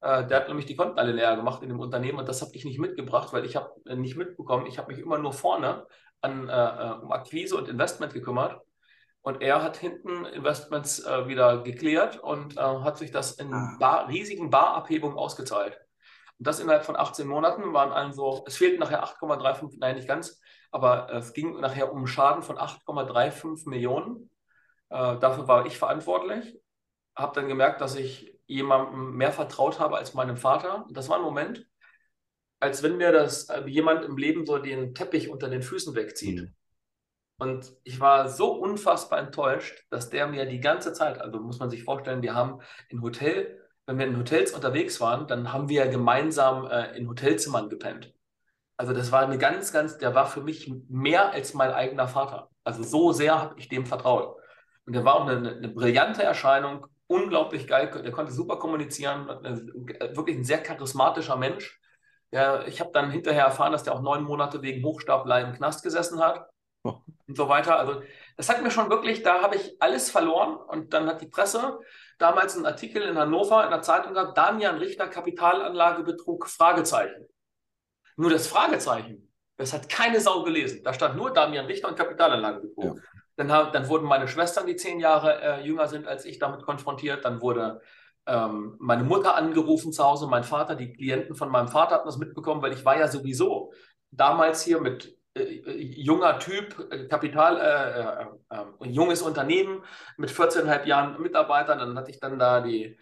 Äh, 0.00 0.26
der 0.26 0.38
hat 0.38 0.48
nämlich 0.48 0.66
die 0.66 0.74
Konten 0.74 0.98
alle 0.98 1.12
leer 1.12 1.36
gemacht 1.36 1.62
in 1.62 1.68
dem 1.68 1.78
Unternehmen 1.78 2.18
und 2.18 2.28
das 2.28 2.42
habe 2.42 2.56
ich 2.56 2.64
nicht 2.64 2.80
mitgebracht, 2.80 3.32
weil 3.32 3.44
ich 3.44 3.54
habe 3.54 3.70
äh, 3.86 3.94
nicht 3.94 4.16
mitbekommen. 4.16 4.66
Ich 4.66 4.78
habe 4.78 4.92
mich 4.92 5.00
immer 5.00 5.16
nur 5.16 5.32
vorne 5.32 5.86
an, 6.22 6.48
äh, 6.48 6.52
äh, 6.52 6.92
um 7.00 7.12
Akquise 7.12 7.56
und 7.56 7.68
Investment 7.68 8.14
gekümmert. 8.14 8.60
Und 9.22 9.42
er 9.42 9.62
hat 9.62 9.76
hinten 9.76 10.24
Investments 10.24 11.04
wieder 11.04 11.62
geklärt 11.62 12.18
und 12.18 12.56
hat 12.56 12.96
sich 12.96 13.10
das 13.10 13.32
in 13.32 13.52
ah. 13.52 13.76
bar, 13.80 14.08
riesigen 14.08 14.50
Barabhebungen 14.50 15.18
ausgezahlt. 15.18 15.80
Und 16.38 16.46
das 16.46 16.60
innerhalb 16.60 16.84
von 16.84 16.96
18 16.96 17.26
Monaten 17.26 17.72
waren 17.72 17.92
also, 17.92 18.44
es 18.46 18.56
fehlten 18.56 18.80
nachher 18.80 19.04
8,35, 19.04 19.76
nein, 19.78 19.96
nicht 19.96 20.08
ganz, 20.08 20.40
aber 20.70 21.10
es 21.12 21.32
ging 21.32 21.60
nachher 21.60 21.92
um 21.92 22.06
Schaden 22.06 22.42
von 22.42 22.58
8,35 22.58 23.68
Millionen. 23.68 24.30
Äh, 24.90 25.18
dafür 25.18 25.48
war 25.48 25.66
ich 25.66 25.78
verantwortlich. 25.78 26.60
Habe 27.16 27.34
dann 27.34 27.48
gemerkt, 27.48 27.80
dass 27.80 27.96
ich 27.96 28.38
jemandem 28.46 29.16
mehr 29.16 29.32
vertraut 29.32 29.80
habe 29.80 29.96
als 29.96 30.14
meinem 30.14 30.36
Vater. 30.36 30.86
Das 30.90 31.08
war 31.08 31.16
ein 31.16 31.22
Moment, 31.22 31.66
als 32.60 32.82
wenn 32.82 32.96
mir 32.96 33.12
das 33.12 33.48
äh, 33.48 33.66
jemand 33.66 34.04
im 34.04 34.16
Leben 34.16 34.46
so 34.46 34.58
den 34.58 34.94
Teppich 34.94 35.30
unter 35.30 35.48
den 35.48 35.62
Füßen 35.62 35.94
wegzieht. 35.94 36.42
Mhm. 36.42 36.54
Und 37.38 37.72
ich 37.84 38.00
war 38.00 38.28
so 38.28 38.52
unfassbar 38.52 39.18
enttäuscht, 39.18 39.84
dass 39.90 40.08
der 40.08 40.26
mir 40.26 40.46
die 40.46 40.60
ganze 40.60 40.92
Zeit, 40.94 41.20
also 41.20 41.38
muss 41.38 41.58
man 41.58 41.68
sich 41.68 41.84
vorstellen, 41.84 42.22
wir 42.22 42.34
haben 42.34 42.60
im 42.88 43.02
Hotel, 43.02 43.62
wenn 43.86 43.98
wir 43.98 44.06
in 44.06 44.18
Hotels 44.18 44.52
unterwegs 44.52 45.00
waren, 45.00 45.26
dann 45.26 45.52
haben 45.52 45.68
wir 45.68 45.86
gemeinsam 45.86 46.66
äh, 46.66 46.96
in 46.96 47.08
Hotelzimmern 47.08 47.68
gepennt. 47.68 48.12
Also 48.76 48.92
das 48.92 49.10
war 49.12 49.22
eine 49.22 49.38
ganz, 49.38 49.72
ganz, 49.72 49.96
der 49.96 50.14
war 50.14 50.26
für 50.26 50.42
mich 50.42 50.70
mehr 50.88 51.30
als 51.32 51.54
mein 51.54 51.70
eigener 51.70 52.08
Vater. 52.08 52.50
Also 52.64 52.82
so 52.82 53.12
sehr 53.12 53.40
habe 53.40 53.58
ich 53.58 53.68
dem 53.68 53.86
vertraut. 53.86 54.36
Und 54.84 54.92
der 54.92 55.04
war 55.04 55.14
auch 55.14 55.26
eine, 55.26 55.56
eine 55.56 55.68
brillante 55.68 56.22
Erscheinung, 56.22 56.86
unglaublich 57.06 57.66
geil, 57.66 57.90
der 57.90 58.12
konnte 58.12 58.32
super 58.32 58.58
kommunizieren, 58.58 59.28
wirklich 59.28 60.36
ein 60.36 60.44
sehr 60.44 60.62
charismatischer 60.62 61.36
Mensch. 61.36 61.80
Ja, 62.32 62.66
ich 62.66 62.80
habe 62.80 62.90
dann 62.92 63.10
hinterher 63.10 63.44
erfahren, 63.44 63.72
dass 63.72 63.84
der 63.84 63.94
auch 63.94 64.02
neun 64.02 64.24
Monate 64.24 64.60
wegen 64.62 64.84
Hochstapelei 64.84 65.42
im 65.42 65.52
Knast 65.52 65.84
gesessen 65.84 66.20
hat 66.20 66.48
oh. 66.82 66.96
und 67.26 67.36
so 67.36 67.48
weiter. 67.48 67.78
Also 67.78 68.02
das 68.36 68.48
hat 68.48 68.62
mir 68.62 68.70
schon 68.70 68.90
wirklich, 68.90 69.22
da 69.22 69.42
habe 69.42 69.56
ich 69.56 69.76
alles 69.80 70.10
verloren 70.10 70.56
und 70.56 70.92
dann 70.92 71.06
hat 71.06 71.20
die 71.20 71.28
Presse 71.28 71.78
damals 72.18 72.56
einen 72.56 72.66
Artikel 72.66 73.02
in 73.02 73.18
Hannover 73.18 73.64
in 73.64 73.70
der 73.70 73.82
Zeitung 73.82 74.14
gehabt, 74.14 74.36
Damian 74.36 74.78
Richter, 74.78 75.08
Kapitalanlagebetrug, 75.08 76.48
Fragezeichen. 76.48 77.26
Nur 78.16 78.30
das 78.30 78.46
Fragezeichen, 78.46 79.32
das 79.56 79.72
hat 79.72 79.88
keine 79.88 80.20
Sau 80.20 80.42
gelesen. 80.42 80.82
Da 80.84 80.94
stand 80.94 81.16
nur 81.16 81.32
Damian 81.32 81.66
Richter 81.66 81.88
und 81.88 81.96
Kapitalanlagebetrug. 81.96 82.96
Ja. 82.96 83.02
Dann, 83.36 83.48
dann 83.48 83.88
wurden 83.88 84.06
meine 84.06 84.28
Schwestern, 84.28 84.66
die 84.66 84.76
zehn 84.76 84.98
Jahre 84.98 85.42
äh, 85.42 85.66
jünger 85.66 85.88
sind 85.88 86.06
als 86.06 86.24
ich, 86.24 86.38
damit 86.38 86.62
konfrontiert. 86.62 87.24
Dann 87.24 87.42
wurde 87.42 87.82
ähm, 88.26 88.76
meine 88.78 89.04
Mutter 89.04 89.36
angerufen 89.36 89.92
zu 89.92 90.02
Hause, 90.04 90.26
mein 90.26 90.44
Vater, 90.44 90.74
die 90.74 90.92
Klienten 90.92 91.36
von 91.36 91.50
meinem 91.50 91.68
Vater 91.68 91.96
hatten 91.96 92.06
das 92.06 92.18
mitbekommen, 92.18 92.62
weil 92.62 92.72
ich 92.72 92.84
war 92.84 92.98
ja 92.98 93.08
sowieso 93.08 93.72
damals 94.10 94.62
hier 94.62 94.80
mit 94.80 95.15
junger 95.38 96.38
Typ, 96.38 96.88
äh, 96.90 97.06
Kapital, 97.06 98.28
äh, 98.50 98.54
äh, 98.54 98.88
junges 98.88 99.22
Unternehmen 99.22 99.82
mit 100.16 100.30
14,5 100.30 100.86
Jahren 100.86 101.20
Mitarbeitern. 101.20 101.78
Dann 101.78 101.98
hatte 101.98 102.10
ich 102.10 102.20
dann 102.20 102.38
da 102.38 102.60
die, 102.60 102.96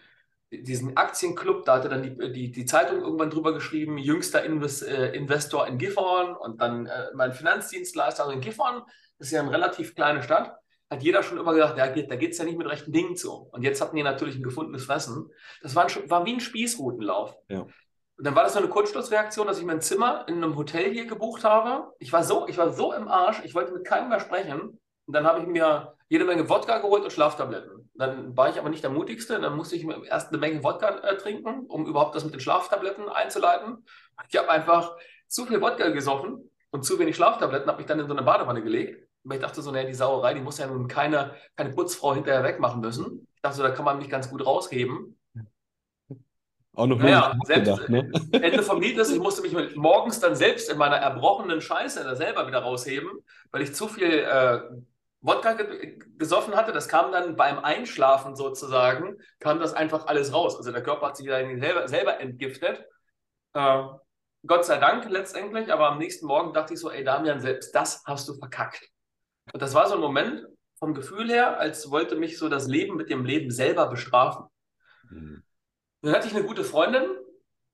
diesen 0.51 0.95
Aktienclub, 0.95 1.65
da 1.65 1.75
hatte 1.75 1.89
dann 1.89 2.03
die, 2.03 2.31
die, 2.31 2.51
die 2.51 2.65
Zeitung 2.65 3.01
irgendwann 3.01 3.29
drüber 3.29 3.53
geschrieben, 3.53 3.97
jüngster 3.97 4.43
Invest, 4.43 4.87
äh, 4.87 5.11
Investor 5.13 5.67
in 5.67 5.77
Gifhorn 5.77 6.35
und 6.35 6.61
dann 6.61 6.85
äh, 6.85 7.07
mein 7.13 7.33
Finanzdienstleister 7.33 8.23
also 8.23 8.35
in 8.35 8.41
Gifhorn 8.41 8.83
das 9.17 9.27
ist 9.27 9.33
ja 9.33 9.41
eine 9.41 9.51
relativ 9.51 9.95
kleine 9.95 10.23
Stadt, 10.23 10.57
hat 10.89 11.03
jeder 11.03 11.23
schon 11.23 11.37
immer 11.37 11.53
gedacht, 11.53 11.77
da 11.77 11.87
geht 11.87 12.31
es 12.31 12.37
ja 12.37 12.45
nicht 12.45 12.57
mit 12.57 12.67
rechten 12.67 12.91
Dingen 12.91 13.15
zu. 13.15 13.31
Und 13.51 13.63
jetzt 13.63 13.81
hatten 13.81 13.95
die 13.95 14.03
natürlich 14.03 14.35
ein 14.35 14.43
gefundenes 14.43 14.85
Fressen. 14.85 15.31
Das 15.61 15.75
war, 15.75 15.85
ein, 15.85 16.09
war 16.09 16.25
wie 16.25 16.33
ein 16.33 16.39
Spießrutenlauf. 16.39 17.35
Ja. 17.49 17.65
Und 18.17 18.25
dann 18.25 18.35
war 18.35 18.43
das 18.43 18.53
so 18.53 18.59
eine 18.59 18.69
Kurzschlussreaktion, 18.69 19.47
dass 19.47 19.59
ich 19.59 19.65
mein 19.65 19.81
Zimmer 19.81 20.25
in 20.27 20.35
einem 20.35 20.55
Hotel 20.55 20.91
hier 20.91 21.05
gebucht 21.05 21.43
habe. 21.43 21.93
Ich 21.99 22.13
war 22.13 22.23
so, 22.23 22.47
ich 22.47 22.57
war 22.57 22.71
so 22.71 22.93
im 22.93 23.07
Arsch, 23.07 23.41
ich 23.43 23.53
wollte 23.53 23.73
mit 23.73 23.85
keinem 23.85 24.09
mehr 24.09 24.21
sprechen. 24.21 24.79
Und 25.05 25.13
dann 25.13 25.25
habe 25.25 25.41
ich 25.41 25.47
mir 25.47 25.95
jede 26.07 26.23
Menge 26.23 26.47
Wodka 26.49 26.79
geholt 26.79 27.03
und 27.03 27.11
Schlaftabletten. 27.11 27.89
Dann 27.93 28.35
war 28.35 28.49
ich 28.49 28.57
aber 28.57 28.69
nicht 28.69 28.83
der 28.83 28.89
Mutigste. 28.89 29.39
Dann 29.39 29.55
musste 29.55 29.75
ich 29.75 29.85
erst 30.07 30.29
eine 30.29 30.37
Menge 30.37 30.63
Wodka 30.63 30.89
äh, 30.99 31.17
trinken, 31.17 31.65
um 31.67 31.85
überhaupt 31.85 32.15
das 32.15 32.23
mit 32.23 32.33
den 32.33 32.39
Schlaftabletten 32.39 33.09
einzuleiten. 33.09 33.85
Ich 34.29 34.37
habe 34.37 34.49
einfach 34.49 34.95
zu 35.27 35.45
viel 35.45 35.61
Wodka 35.61 35.89
gesoffen 35.89 36.49
und 36.71 36.85
zu 36.85 36.97
wenig 36.99 37.15
Schlaftabletten, 37.15 37.67
habe 37.67 37.77
mich 37.79 37.87
dann 37.87 37.99
in 37.99 38.07
so 38.07 38.13
eine 38.13 38.23
Badewanne 38.23 38.63
gelegt. 38.63 39.07
Weil 39.23 39.37
ich 39.37 39.43
dachte 39.43 39.61
so, 39.61 39.71
naja, 39.71 39.87
die 39.87 39.93
Sauerei, 39.93 40.35
die 40.35 40.41
muss 40.41 40.59
ja 40.59 40.67
nun 40.67 40.87
keine, 40.87 41.33
keine 41.55 41.71
Putzfrau 41.71 42.13
hinterher 42.13 42.43
wegmachen 42.43 42.79
müssen. 42.79 43.27
Ich 43.35 43.41
dachte 43.41 43.57
so, 43.57 43.63
da 43.63 43.71
kann 43.71 43.85
man 43.85 43.97
mich 43.97 44.09
ganz 44.09 44.29
gut 44.29 44.45
rausheben. 44.45 45.17
Auch 46.75 46.87
noch 46.87 46.99
naja, 46.99 47.37
selbst, 47.45 47.89
ne? 47.89 48.11
Ende 48.33 48.61
vom 48.61 48.81
Lied 48.81 48.97
ist, 48.97 49.11
ich 49.11 49.19
musste 49.19 49.41
mich 49.41 49.75
morgens 49.75 50.19
dann 50.19 50.35
selbst 50.35 50.69
in 50.69 50.77
meiner 50.77 50.97
erbrochenen 50.97 51.61
Scheiße 51.61 52.03
da 52.03 52.15
selber 52.15 52.47
wieder 52.47 52.59
rausheben, 52.59 53.09
weil 53.51 53.61
ich 53.61 53.73
zu 53.73 53.87
viel 53.87 54.11
äh, 54.11 54.59
Wodka 55.21 55.53
ge 55.53 55.97
gesoffen 56.17 56.55
hatte. 56.55 56.73
Das 56.73 56.87
kam 56.87 57.11
dann 57.11 57.35
beim 57.35 57.59
Einschlafen 57.59 58.35
sozusagen, 58.35 59.17
kam 59.39 59.59
das 59.59 59.73
einfach 59.73 60.07
alles 60.07 60.33
raus. 60.33 60.57
Also 60.57 60.71
der 60.71 60.83
Körper 60.83 61.07
hat 61.07 61.17
sich 61.17 61.27
dann 61.27 61.59
selber, 61.59 61.87
selber 61.87 62.19
entgiftet. 62.19 62.85
Äh, 63.53 63.83
Gott 64.45 64.65
sei 64.65 64.77
Dank 64.77 65.09
letztendlich, 65.09 65.71
aber 65.71 65.89
am 65.89 65.97
nächsten 65.97 66.27
Morgen 66.27 66.53
dachte 66.53 66.73
ich 66.73 66.79
so, 66.79 66.91
ey 66.91 67.03
Damian, 67.03 67.39
selbst 67.39 67.73
das 67.73 68.03
hast 68.05 68.27
du 68.27 68.35
verkackt. 68.35 68.89
Und 69.53 69.61
das 69.61 69.73
war 69.73 69.87
so 69.87 69.95
ein 69.95 70.01
Moment 70.01 70.45
vom 70.77 70.93
Gefühl 70.93 71.29
her, 71.29 71.57
als 71.57 71.89
wollte 71.89 72.15
mich 72.15 72.37
so 72.37 72.49
das 72.49 72.67
Leben 72.67 72.95
mit 72.97 73.09
dem 73.09 73.25
Leben 73.25 73.49
selber 73.49 73.87
bestrafen. 73.87 74.45
Mhm. 75.09 75.44
Dann 76.05 76.13
hatte 76.13 76.27
ich 76.27 76.35
eine 76.35 76.45
gute 76.45 76.63
Freundin, 76.63 77.01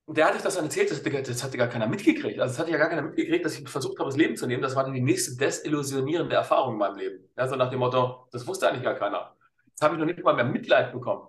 der 0.07 0.25
hatte 0.25 0.37
ich 0.37 0.41
das 0.41 0.55
erzählt, 0.55 0.89
das, 0.89 1.03
das 1.03 1.43
hatte 1.43 1.57
gar 1.57 1.67
keiner 1.67 1.85
mitgekriegt. 1.85 2.39
Also 2.39 2.53
das 2.53 2.59
hatte 2.59 2.71
ja 2.71 2.77
gar 2.77 2.87
keiner 2.87 3.01
mitgekriegt, 3.01 3.43
dass 3.43 3.59
ich 3.59 3.67
versucht 3.67 3.99
habe, 3.99 4.09
das 4.09 4.17
Leben 4.17 4.37
zu 4.37 4.47
nehmen. 4.47 4.61
Das 4.61 4.73
war 4.73 4.85
dann 4.85 4.93
die 4.93 5.01
nächste 5.01 5.35
desillusionierende 5.35 6.33
Erfahrung 6.33 6.75
in 6.75 6.79
meinem 6.79 6.95
Leben. 6.95 7.29
Also 7.35 7.57
nach 7.57 7.69
dem 7.69 7.79
Motto, 7.79 8.29
das 8.31 8.47
wusste 8.47 8.69
eigentlich 8.69 8.83
gar 8.83 8.95
keiner. 8.95 9.35
Jetzt 9.67 9.81
habe 9.81 9.95
ich 9.95 9.99
noch 9.99 10.05
nicht 10.05 10.23
mal 10.23 10.33
mehr 10.33 10.45
Mitleid 10.45 10.93
bekommen. 10.93 11.27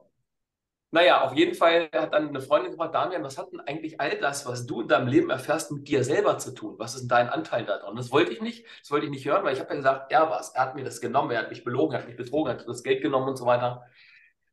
Naja, 0.93 1.23
auf 1.23 1.35
jeden 1.35 1.55
Fall 1.55 1.89
hat 1.93 2.15
dann 2.15 2.29
eine 2.29 2.41
Freundin 2.41 2.71
gefragt, 2.71 2.95
Damian, 2.95 3.25
was 3.25 3.37
hat 3.37 3.51
denn 3.51 3.61
eigentlich 3.61 4.01
all 4.01 4.17
das, 4.19 4.47
was 4.47 4.67
du 4.67 4.83
in 4.83 4.89
deinem 4.89 5.09
Leben 5.09 5.31
erfährst, 5.31 5.73
mit 5.73 5.89
dir 5.89 6.05
selber 6.05 6.39
zu 6.39 6.55
tun? 6.55 6.77
Was 6.79 6.95
ist 6.95 7.01
denn 7.01 7.09
dein 7.09 7.31
Anteil 7.31 7.65
daran? 7.65 7.97
Das 7.97 8.13
wollte 8.13 8.31
ich 8.31 8.41
nicht, 8.41 8.65
das 8.81 8.93
wollte 8.93 9.07
ich 9.07 9.11
nicht 9.11 9.27
hören, 9.27 9.43
weil 9.43 9.55
ich 9.55 9.61
habe 9.61 9.71
ja 9.71 9.77
gesagt, 9.77 10.13
er 10.13 10.31
war 10.31 10.39
es. 10.39 10.51
Er 10.51 10.63
hat 10.63 10.77
mir 10.77 10.85
das 10.85 11.01
genommen, 11.01 11.33
er 11.33 11.41
hat 11.41 11.51
mich 11.51 11.65
belogen, 11.65 11.95
er 11.95 12.03
hat 12.03 12.07
mich 12.07 12.17
betrogen, 12.17 12.53
er 12.53 12.61
hat 12.61 12.69
das 12.69 12.85
Geld 12.85 13.03
genommen 13.03 13.27
und 13.27 13.37
so 13.37 13.45
weiter. 13.45 13.83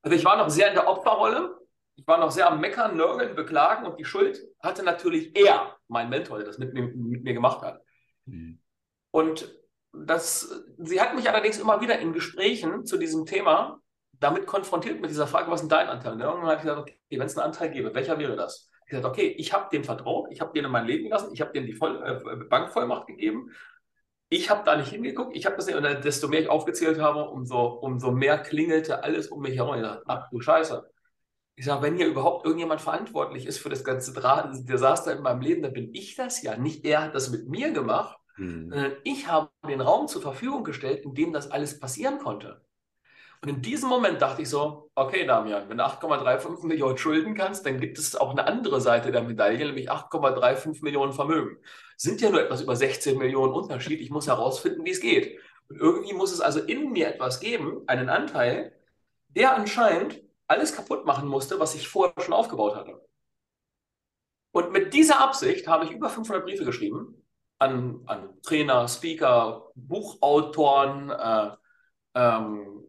Also 0.02 0.18
ich 0.18 0.26
war 0.26 0.36
noch 0.36 0.50
sehr 0.50 0.70
in 0.70 0.74
der 0.74 0.88
Opferrolle. 0.88 1.59
Ich 2.00 2.08
war 2.08 2.18
noch 2.18 2.32
sehr 2.32 2.50
am 2.50 2.62
Meckern, 2.62 2.96
Nörgeln, 2.96 3.36
Beklagen 3.36 3.86
und 3.86 4.00
die 4.00 4.06
Schuld 4.06 4.42
hatte 4.64 4.84
natürlich 4.84 5.36
er, 5.36 5.76
mein 5.90 6.10
Mentor, 6.10 6.38
der 6.38 6.48
das 6.48 6.58
mit 6.58 6.74
mir, 6.74 6.84
mit 6.84 7.24
mir 7.24 7.34
gemacht 7.34 7.62
hat. 7.62 7.82
Mhm. 8.26 8.62
Und 9.12 9.54
das, 9.92 10.64
sie 10.78 11.02
hat 11.02 11.16
mich 11.16 11.30
allerdings 11.30 11.60
immer 11.60 11.82
wieder 11.82 12.00
in 12.00 12.14
Gesprächen 12.14 12.86
zu 12.86 12.98
diesem 12.98 13.26
Thema 13.26 13.82
damit 14.14 14.46
konfrontiert 14.46 15.02
mit 15.02 15.10
dieser 15.10 15.28
Frage, 15.28 15.50
was 15.52 15.62
ist 15.62 15.72
dein 15.72 15.88
Anteil? 15.88 16.14
Und 16.14 16.22
irgendwann 16.22 16.50
habe 16.50 16.56
ich 16.56 16.62
gesagt, 16.62 16.80
okay, 16.80 17.00
wenn 17.10 17.22
es 17.22 17.38
einen 17.38 17.48
Anteil 17.48 17.72
gäbe, 17.72 17.94
welcher 17.94 18.20
wäre 18.20 18.36
das? 18.36 18.70
Ich 18.86 18.94
habe 18.94 19.02
gesagt, 19.02 19.16
okay, 19.16 19.36
ich 19.38 19.54
habe 19.54 19.70
dem 19.72 19.84
vertraut, 19.84 20.28
ich 20.32 20.42
habe 20.42 20.52
denen 20.54 20.72
mein 20.72 20.86
Leben 20.86 21.06
gelassen, 21.06 21.32
ich 21.34 21.42
habe 21.42 21.52
denen 21.52 21.68
die 21.68 21.74
Voll 21.74 22.02
äh, 22.04 22.46
Bankvollmacht 22.46 23.08
gegeben. 23.08 23.52
Ich 24.30 24.50
habe 24.50 24.64
da 24.64 24.76
nicht 24.76 24.90
hingeguckt, 24.90 25.36
ich 25.36 25.46
habe 25.46 25.56
das 25.56 25.66
nicht, 25.66 25.76
und 25.76 25.84
desto 25.84 26.28
mehr 26.28 26.42
ich 26.42 26.50
aufgezählt 26.50 27.00
habe, 27.00 27.30
umso, 27.30 27.66
umso 27.66 28.12
mehr 28.12 28.38
klingelte 28.38 29.04
alles 29.04 29.30
um 29.30 29.42
mich 29.42 29.56
herum. 29.56 29.76
Ich 29.76 29.82
dachte, 29.82 30.04
ach 30.06 30.30
du 30.30 30.40
Scheiße. 30.40 30.90
Ich 31.60 31.66
sage, 31.66 31.82
wenn 31.82 31.98
hier 31.98 32.08
überhaupt 32.08 32.46
irgendjemand 32.46 32.80
verantwortlich 32.80 33.46
ist 33.46 33.58
für 33.58 33.68
das 33.68 33.84
ganze 33.84 34.14
Desaster 34.14 35.12
in 35.12 35.22
meinem 35.22 35.42
Leben, 35.42 35.62
dann 35.62 35.74
bin 35.74 35.94
ich 35.94 36.16
das 36.16 36.42
ja. 36.42 36.56
Nicht 36.56 36.86
er 36.86 37.04
hat 37.04 37.16
das 37.16 37.32
mit 37.32 37.50
mir 37.50 37.74
gemacht, 37.74 38.18
mhm. 38.38 38.70
sondern 38.70 38.94
ich 39.04 39.28
habe 39.28 39.50
den 39.68 39.82
Raum 39.82 40.08
zur 40.08 40.22
Verfügung 40.22 40.64
gestellt, 40.64 41.04
in 41.04 41.16
dem 41.16 41.34
das 41.34 41.52
alles 41.52 41.78
passieren 41.78 42.20
konnte. 42.20 42.62
Und 43.42 43.50
in 43.50 43.62
diesem 43.62 43.90
Moment 43.90 44.22
dachte 44.22 44.44
ich 44.44 44.50
so, 44.50 44.90
okay, 44.96 45.26
Damian, 45.26 45.68
wenn 45.68 45.80
du 45.80 45.86
8,35 45.86 46.66
Millionen 46.66 46.98
schulden 46.98 47.36
kannst, 47.36 47.66
dann 47.66 47.78
gibt 47.78 48.00
es 48.00 48.16
auch 48.16 48.30
eine 48.30 48.48
andere 48.48 48.80
Seite 48.80 49.12
der 49.12 49.24
Medaille, 49.24 49.66
nämlich 49.66 49.92
8,35 49.92 50.82
Millionen 50.82 51.12
Vermögen. 51.12 51.58
Sind 51.98 52.22
ja 52.22 52.30
nur 52.30 52.42
etwas 52.42 52.62
über 52.62 52.78
16 52.78 53.18
Millionen 53.18 53.52
Unterschied. 53.52 54.00
Ich 54.00 54.12
muss 54.12 54.28
herausfinden, 54.28 54.86
wie 54.86 54.92
es 54.92 55.02
geht. 55.02 55.38
Und 55.68 55.76
irgendwie 55.76 56.14
muss 56.14 56.32
es 56.32 56.40
also 56.40 56.62
in 56.62 56.94
mir 56.94 57.10
etwas 57.10 57.42
geben, 57.42 57.82
einen 57.88 58.08
Anteil, 58.08 58.72
der 59.28 59.58
anscheinend 59.58 60.22
alles 60.50 60.76
kaputt 60.76 61.06
machen 61.06 61.28
musste, 61.28 61.60
was 61.60 61.76
ich 61.76 61.88
vorher 61.88 62.14
schon 62.22 62.34
aufgebaut 62.34 62.76
hatte. 62.76 63.02
Und 64.52 64.72
mit 64.72 64.94
dieser 64.94 65.22
Absicht 65.22 65.68
habe 65.68 65.86
ich 65.86 65.92
über 65.92 66.10
500 66.10 66.44
Briefe 66.44 66.66
geschrieben 66.66 67.26
an, 67.60 68.02
an 68.08 68.42
Trainer, 68.42 68.88
Speaker, 68.88 69.72
Buchautoren, 69.76 71.10
äh, 71.12 71.52
ähm, 72.16 72.86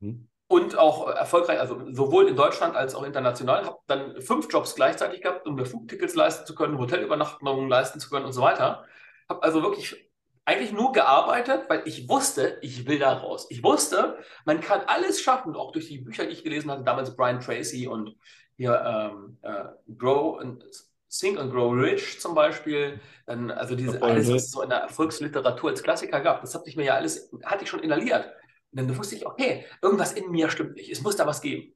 hm. 0.00 0.28
Und 0.48 0.76
auch 0.76 1.08
erfolgreich, 1.08 1.58
also 1.58 1.80
sowohl 1.94 2.28
in 2.28 2.36
Deutschland 2.36 2.76
als 2.76 2.94
auch 2.94 3.04
international, 3.04 3.64
habe 3.64 3.78
dann 3.86 4.20
fünf 4.20 4.52
Jobs 4.52 4.74
gleichzeitig 4.74 5.22
gehabt, 5.22 5.46
um 5.46 5.54
mir 5.54 5.64
Flugtickets 5.64 6.14
leisten 6.14 6.44
zu 6.44 6.54
können, 6.54 6.76
Hotelübernachtungen 6.76 7.70
leisten 7.70 8.00
zu 8.00 8.10
können 8.10 8.26
und 8.26 8.34
so 8.34 8.42
weiter. 8.42 8.84
Habe 9.30 9.42
also 9.42 9.62
wirklich 9.62 10.11
eigentlich 10.44 10.72
nur 10.72 10.92
gearbeitet, 10.92 11.64
weil 11.68 11.82
ich 11.84 12.08
wusste, 12.08 12.58
ich 12.62 12.86
will 12.86 12.98
da 12.98 13.12
raus. 13.12 13.46
Ich 13.50 13.62
wusste, 13.62 14.18
man 14.44 14.60
kann 14.60 14.82
alles 14.86 15.20
schaffen, 15.20 15.54
auch 15.54 15.72
durch 15.72 15.88
die 15.88 15.98
Bücher, 15.98 16.26
die 16.26 16.32
ich 16.32 16.42
gelesen 16.42 16.70
hatte, 16.70 16.82
damals 16.82 17.14
Brian 17.14 17.40
Tracy 17.40 17.86
und 17.86 18.16
hier 18.56 18.82
ähm, 18.84 19.38
äh, 19.42 19.64
Grow 19.96 20.40
and 20.40 20.64
Think 21.08 21.38
and 21.38 21.52
Grow 21.52 21.72
Rich 21.72 22.20
zum 22.20 22.34
Beispiel. 22.34 23.00
Dann, 23.26 23.50
also 23.50 23.76
diese 23.76 24.02
alles, 24.02 24.28
was 24.28 24.44
es 24.44 24.50
so 24.50 24.62
in 24.62 24.70
der 24.70 24.78
Erfolgsliteratur 24.78 25.70
als 25.70 25.82
Klassiker 25.82 26.20
gab, 26.20 26.40
das 26.40 26.54
hatte 26.54 26.68
ich 26.68 26.76
mir 26.76 26.84
ja 26.84 26.94
alles, 26.94 27.30
hatte 27.44 27.64
ich 27.64 27.70
schon 27.70 27.80
inhaliert. 27.80 28.32
Und 28.72 28.78
dann 28.78 28.98
wusste 28.98 29.14
ich, 29.14 29.26
okay, 29.26 29.66
irgendwas 29.82 30.12
in 30.12 30.30
mir 30.30 30.50
stimmt 30.50 30.74
nicht. 30.74 30.90
Es 30.90 31.02
muss 31.02 31.16
da 31.16 31.26
was 31.26 31.40
geben. 31.40 31.74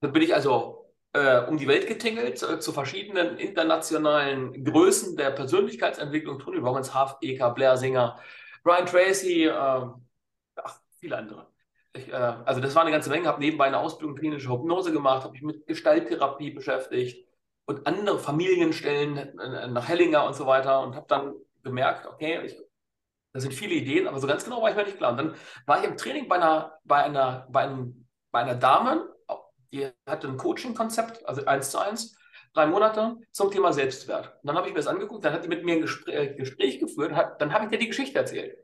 Dann 0.00 0.12
bin 0.12 0.22
ich 0.22 0.34
also 0.34 0.85
um 1.48 1.56
die 1.56 1.68
Welt 1.68 1.86
getingelt 1.86 2.42
äh, 2.42 2.58
zu 2.58 2.72
verschiedenen 2.72 3.38
internationalen 3.38 4.64
Größen 4.64 5.16
der 5.16 5.30
Persönlichkeitsentwicklung. 5.30 6.38
Tony 6.38 6.58
Robbins, 6.58 6.94
Huff, 6.94 7.16
Eka, 7.20 7.50
Blair 7.50 7.76
Singer, 7.76 8.18
Brian 8.64 8.86
Tracy, 8.86 9.44
äh, 9.44 9.50
ach, 9.50 10.80
viele 11.00 11.16
andere. 11.16 11.46
Ich, 11.92 12.08
äh, 12.08 12.12
also 12.14 12.60
das 12.60 12.74
war 12.74 12.82
eine 12.82 12.90
ganze 12.90 13.10
Menge. 13.10 13.28
Habe 13.28 13.40
nebenbei 13.40 13.66
eine 13.66 13.78
Ausbildung 13.78 14.16
klinische 14.16 14.50
Hypnose 14.50 14.92
gemacht, 14.92 15.24
habe 15.24 15.32
mich 15.32 15.42
mit 15.42 15.66
Gestalttherapie 15.66 16.50
beschäftigt. 16.50 17.26
und 17.66 17.86
andere 17.86 18.18
Familienstellen 18.18 19.16
äh, 19.38 19.68
nach 19.68 19.88
Hellinger 19.88 20.24
und 20.26 20.34
so 20.34 20.46
weiter 20.46 20.80
und 20.82 20.94
habe 20.94 21.06
dann 21.08 21.34
gemerkt, 21.64 22.06
okay, 22.06 22.40
ich, 22.44 22.56
das 23.32 23.42
sind 23.42 23.54
viele 23.54 23.74
Ideen, 23.74 24.06
aber 24.06 24.18
so 24.20 24.26
ganz 24.26 24.44
genau 24.44 24.62
war 24.62 24.70
ich 24.70 24.76
mir 24.76 24.84
nicht 24.84 24.98
klar. 24.98 25.10
Und 25.12 25.18
dann 25.18 25.34
war 25.66 25.80
ich 25.80 25.84
im 25.84 25.96
Training 25.96 26.28
bei 26.28 26.36
einer, 26.36 26.78
bei 26.84 27.02
einer, 27.04 27.46
bei 27.50 27.62
einem, 27.62 28.06
bei 28.30 28.40
einer 28.40 28.54
Dame, 28.54 29.15
die 29.76 29.90
hatte 30.06 30.28
ein 30.28 30.36
Coaching-Konzept, 30.36 31.26
also 31.26 31.44
eins 31.44 31.70
zu 31.70 31.78
eins, 31.78 32.16
drei 32.54 32.66
Monate 32.66 33.16
zum 33.32 33.50
Thema 33.50 33.72
Selbstwert. 33.72 34.38
Und 34.42 34.48
dann 34.48 34.56
habe 34.56 34.68
ich 34.68 34.72
mir 34.72 34.80
das 34.80 34.86
angeguckt, 34.86 35.24
dann 35.24 35.32
hat 35.32 35.44
die 35.44 35.48
mit 35.48 35.64
mir 35.64 35.76
ein 35.76 35.82
Gespräch, 35.82 36.36
Gespräch 36.36 36.80
geführt, 36.80 37.12
hat, 37.12 37.40
dann 37.40 37.52
habe 37.52 37.64
ich 37.64 37.70
dir 37.70 37.78
die 37.78 37.88
Geschichte 37.88 38.18
erzählt. 38.18 38.56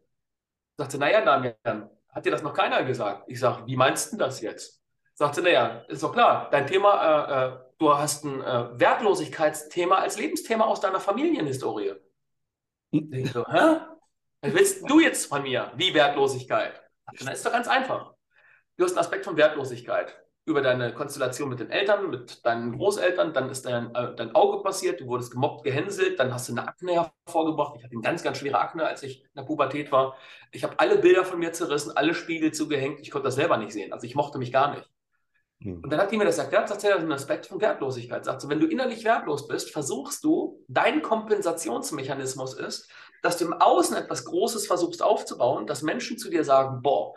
Sagte, 0.79 0.98
naja, 0.98 1.20
Damian, 1.20 1.90
hat 2.09 2.25
dir 2.25 2.31
das 2.31 2.42
noch 2.42 2.55
keiner 2.55 2.83
gesagt? 2.85 3.25
Ich 3.29 3.38
sage, 3.38 3.66
wie 3.66 3.77
meinst 3.77 4.12
du 4.12 4.16
das 4.16 4.40
jetzt? 4.40 4.83
Sagte, 5.14 5.42
naja, 5.42 5.85
ist 5.88 6.03
doch 6.03 6.12
klar, 6.12 6.48
dein 6.51 6.66
Thema, 6.66 6.92
äh, 7.05 7.46
äh, 7.46 7.59
du 7.79 7.94
hast 7.94 8.25
ein 8.25 8.40
äh, 8.40 8.81
Wertlosigkeitsthema 8.81 9.96
als 9.96 10.18
Lebensthema 10.18 10.64
aus 10.64 10.81
deiner 10.81 11.01
Familienhistorie. 11.01 11.94
Hm. 12.92 13.12
Ich 13.12 13.33
so, 13.33 13.46
hä? 13.46 13.81
Was 14.40 14.55
willst 14.55 14.90
du 14.90 15.01
jetzt 15.01 15.27
von 15.27 15.42
mir? 15.42 15.70
Wie 15.77 15.94
Wertlosigkeit? 15.94 16.83
Das 17.18 17.35
ist 17.35 17.46
doch 17.46 17.53
ganz 17.53 17.68
einfach. 17.68 18.14
Du 18.77 18.85
hast 18.85 18.92
einen 18.92 19.01
Aspekt 19.01 19.25
von 19.25 19.37
Wertlosigkeit 19.37 20.22
über 20.44 20.61
deine 20.61 20.92
Konstellation 20.92 21.48
mit 21.48 21.61
den 21.61 21.70
Eltern, 21.70 22.11
mit 22.11 22.44
deinen 22.44 22.76
Großeltern, 22.76 23.33
dann 23.33 23.48
ist 23.48 23.64
dein, 23.64 23.94
äh, 23.94 24.14
dein 24.16 24.35
Auge 24.35 24.62
passiert, 24.62 25.00
du 25.00 25.07
wurdest 25.07 25.31
gemobbt, 25.33 25.62
gehänselt, 25.62 26.18
dann 26.18 26.35
hast 26.35 26.48
du 26.48 26.52
eine 26.52 26.66
Akne 26.66 26.92
hervorgebracht. 26.94 27.76
Ich 27.76 27.85
hatte 27.85 27.92
eine 27.92 28.02
ganz, 28.02 28.24
ganz 28.24 28.38
schwere 28.38 28.59
Akne, 28.59 28.85
als 28.85 29.05
ich 29.05 29.22
in 29.22 29.31
der 29.37 29.42
Pubertät 29.42 29.92
war. 29.92 30.16
Ich 30.50 30.64
habe 30.64 30.78
alle 30.81 30.98
Bilder 30.98 31.24
von 31.24 31.38
mir 31.38 31.52
zerrissen, 31.52 31.92
alle 31.96 32.14
Spiegel 32.14 32.52
zugehängt. 32.52 33.00
Ich 33.00 33.12
konnte 33.12 33.26
das 33.26 33.37
selber 33.37 33.57
nicht 33.57 33.72
sehen. 33.72 33.92
Also 33.92 34.05
ich 34.05 34.16
mochte 34.16 34.38
mich 34.38 34.52
gar 34.52 34.74
nicht. 34.74 34.90
Hm. 35.61 35.81
Und 35.83 35.92
dann 35.92 36.00
hat 36.00 36.11
die 36.11 36.16
mir 36.16 36.24
das 36.24 36.38
erklärt, 36.38 36.68
sagt 36.68 36.81
sie, 36.81 36.88
das 36.88 36.98
ist 36.98 37.05
ein 37.05 37.12
Aspekt 37.12 37.46
von 37.46 37.61
Wertlosigkeit. 37.61 38.24
Sagt 38.24 38.40
sie, 38.40 38.48
wenn 38.48 38.59
du 38.59 38.66
innerlich 38.66 39.05
wertlos 39.05 39.46
bist, 39.46 39.70
versuchst 39.70 40.24
du, 40.24 40.64
dein 40.66 41.02
Kompensationsmechanismus 41.02 42.55
ist, 42.55 42.90
dass 43.22 43.37
du 43.37 43.44
im 43.44 43.52
Außen 43.52 43.96
etwas 43.96 44.24
Großes 44.24 44.66
versuchst 44.66 45.02
aufzubauen, 45.05 45.68
dass 45.68 45.83
Menschen 45.83 46.18
zu 46.18 46.31
dir 46.31 46.42
sagen, 46.42 46.83
boah, 46.83 47.14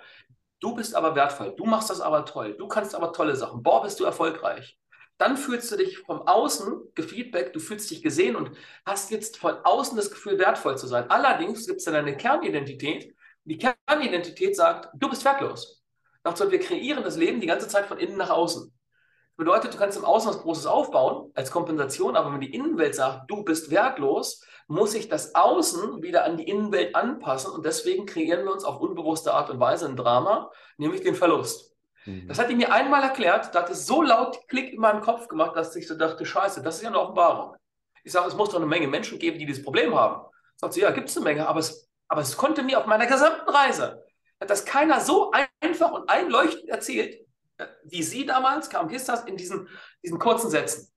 Du 0.60 0.76
bist 0.76 0.96
aber 0.96 1.15
wertvoll, 1.15 1.54
du 1.56 1.65
machst 1.65 1.89
das 1.89 2.02
aber 2.02 2.26
toll, 2.26 2.56
du 2.58 2.68
kannst 2.68 2.96
aber 2.96 3.13
tolle 3.13 3.36
Sachen, 3.36 3.62
boah, 3.62 3.84
bist 3.84 4.00
du 4.00 4.06
erfolgreich. 4.06 4.78
Dann 5.18 5.38
fühlst 5.38 5.72
du 5.72 5.78
dich 5.78 6.00
vom 6.00 6.22
Außen 6.28 6.91
gefeedback, 6.94 7.54
du 7.54 7.60
fühlst 7.60 7.89
dich 7.89 8.02
gesehen 8.02 8.36
und 8.36 8.52
hast 8.86 9.12
jetzt 9.12 9.38
von 9.38 9.56
außen 9.63 9.96
das 9.96 10.12
Gefühl, 10.12 10.38
wertvoll 10.39 10.78
zu 10.78 10.88
sein. 10.88 11.10
Allerdings 11.10 11.68
gibt 11.68 11.80
es 11.80 11.86
dann 11.86 11.96
eine 11.96 12.18
Kernidentität. 12.18 13.13
Die 13.46 13.58
Kernidentität 13.58 14.56
sagt, 14.56 14.89
du 14.94 15.10
bist 15.10 15.24
wertlos. 15.24 15.84
Dazu, 16.24 16.50
wir 16.52 16.60
kreieren 16.60 17.04
das 17.04 17.15
Leben 17.18 17.39
die 17.39 17.48
ganze 17.48 17.68
Zeit 17.68 17.86
von 17.86 17.98
innen 17.98 18.18
nach 18.18 18.32
außen. 18.32 18.63
Das 18.63 19.38
bedeutet, 19.38 19.74
du 19.74 19.78
kannst 19.78 19.98
im 19.98 20.06
Außen 20.06 20.30
was 20.30 20.41
Großes 20.41 20.65
aufbauen 20.65 21.32
als 21.36 21.52
Kompensation, 21.52 22.15
aber 22.15 22.34
wenn 22.34 22.41
die 22.41 22.54
Innenwelt 22.54 22.96
sagt, 22.96 23.30
du 23.30 23.44
bist 23.44 23.70
wertlos, 23.70 24.44
muss 24.67 24.93
sich 24.93 25.10
das 25.10 25.36
Außen 25.36 26.01
wieder 26.01 26.25
an 26.25 26.38
die 26.38 26.47
Innenwelt 26.49 26.95
anpassen 26.95 27.51
und 27.51 27.65
deswegen 27.65 28.06
kreieren 28.06 28.45
wir 28.45 28.51
uns 28.51 28.63
auf 28.63 28.80
unbewusste 28.80 29.34
Art 29.34 29.49
und 29.49 29.60
Weise 29.60 29.88
ein 29.88 29.95
Drama, 29.95 30.51
nämlich 30.78 31.01
den 31.01 31.15
Verlust. 31.15 31.75
Mhm. 32.06 32.28
Das 32.28 32.39
hat 32.39 32.49
die 32.49 32.56
mir 32.56 32.71
einmal 32.71 33.04
erklärt, 33.04 33.54
da 33.54 33.62
hat 33.62 33.69
es 33.69 33.86
so 33.86 34.01
laut 34.01 34.47
Klick 34.47 34.73
in 34.73 34.80
meinem 34.80 35.01
Kopf 35.01 35.28
gemacht, 35.28 35.56
dass 35.56 35.75
ich 35.75 35.88
so 35.88 35.95
dachte, 35.95 36.25
scheiße, 36.25 36.63
das 36.63 36.78
ist 36.78 36.82
ja 36.82 36.89
eine 36.89 36.99
Offenbarung. 36.99 37.56
Ich 38.04 38.12
sage, 38.12 38.28
es 38.28 38.36
muss 38.36 38.49
doch 38.49 38.58
eine 38.58 38.65
Menge 38.65 38.88
Menschen 38.88 39.19
geben, 39.19 39.39
die 39.39 39.45
dieses 39.45 39.63
Problem 39.63 39.95
haben. 39.95 40.25
Sagt 40.56 40.73
sie, 40.73 40.82
ja, 40.82 40.91
gibt 40.91 41.10
es 41.10 41.17
eine 41.17 41.25
Menge, 41.25 41.47
aber 41.47 41.60
es, 41.60 41.89
aber 42.08 42.21
es 42.21 42.38
konnte 42.38 42.63
mir 42.63 42.80
auf 42.80 42.86
meiner 42.86 43.08
gesamten 43.08 43.49
Reise, 43.49 44.04
hat 44.39 44.49
das 44.49 44.65
keiner 44.65 44.99
so 44.99 45.32
einfach 45.60 45.91
und 45.91 46.10
einleuchtend 46.10 46.69
erzählt, 46.69 47.19
äh, 47.58 47.65
wie 47.84 48.04
sie 48.04 48.25
damals, 48.25 48.69
kam 48.69 48.88
Kistas, 48.88 49.25
in 49.25 49.38
diesen, 49.38 49.67
diesen 50.04 50.19
kurzen 50.19 50.49
Sätzen. 50.49 50.91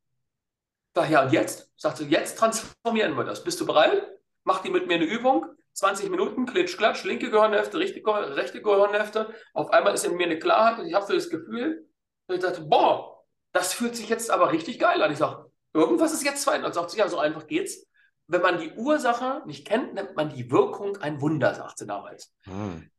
Sag 0.99 1.11
ja, 1.11 1.23
und 1.23 1.33
jetzt? 1.33 1.71
Sagt 1.77 1.99
sie, 1.99 2.07
jetzt 2.07 2.39
transformieren 2.39 3.17
wir 3.17 3.23
das. 3.23 3.45
Bist 3.45 3.61
du 3.61 3.67
bereit? 3.67 4.03
Mach 4.43 4.63
die 4.63 4.71
mit 4.71 4.89
mir 4.89 4.95
eine 4.95 5.05
Übung. 5.05 5.47
20 5.75 6.11
Minuten, 6.11 6.45
klitsch, 6.45 6.77
klatsch, 6.77 7.05
linke 7.05 7.31
Gehirnhälfte, 7.31 7.79
rechte, 7.79 8.03
rechte 8.35 8.61
Gehirnhälfte. 8.61 9.33
Auf 9.55 9.71
einmal 9.71 9.95
ist 9.95 10.05
in 10.05 10.17
mir 10.17 10.27
eine 10.27 10.41
Klarheit 10.41 10.81
und 10.81 10.89
ich 10.89 10.95
habe 10.95 11.07
so 11.07 11.13
das 11.13 11.31
Gefühl, 11.31 11.89
dass 12.27 12.39
ich 12.39 12.43
dachte, 12.43 12.63
boah, 12.63 13.25
das 13.53 13.75
fühlt 13.75 13.95
sich 13.95 14.09
jetzt 14.09 14.29
aber 14.29 14.51
richtig 14.51 14.81
geil 14.81 15.01
an. 15.01 15.13
Ich 15.13 15.19
sage, 15.19 15.49
irgendwas 15.73 16.13
ist 16.13 16.25
jetzt 16.25 16.43
verändert. 16.43 16.75
Sagt 16.75 16.91
sie, 16.91 16.99
ja, 16.99 17.07
so 17.07 17.21
einfach 17.21 17.47
geht's. 17.47 17.87
Wenn 18.27 18.43
man 18.43 18.59
die 18.59 18.73
Ursache 18.73 19.43
nicht 19.47 19.69
kennt, 19.69 19.95
nennt 19.95 20.17
man 20.17 20.31
die 20.31 20.51
Wirkung 20.51 20.97
ein 20.97 21.21
Wunder, 21.21 21.55
sagt 21.55 21.79
sie 21.79 21.87
damals. 21.87 22.35
Hm. 22.43 22.91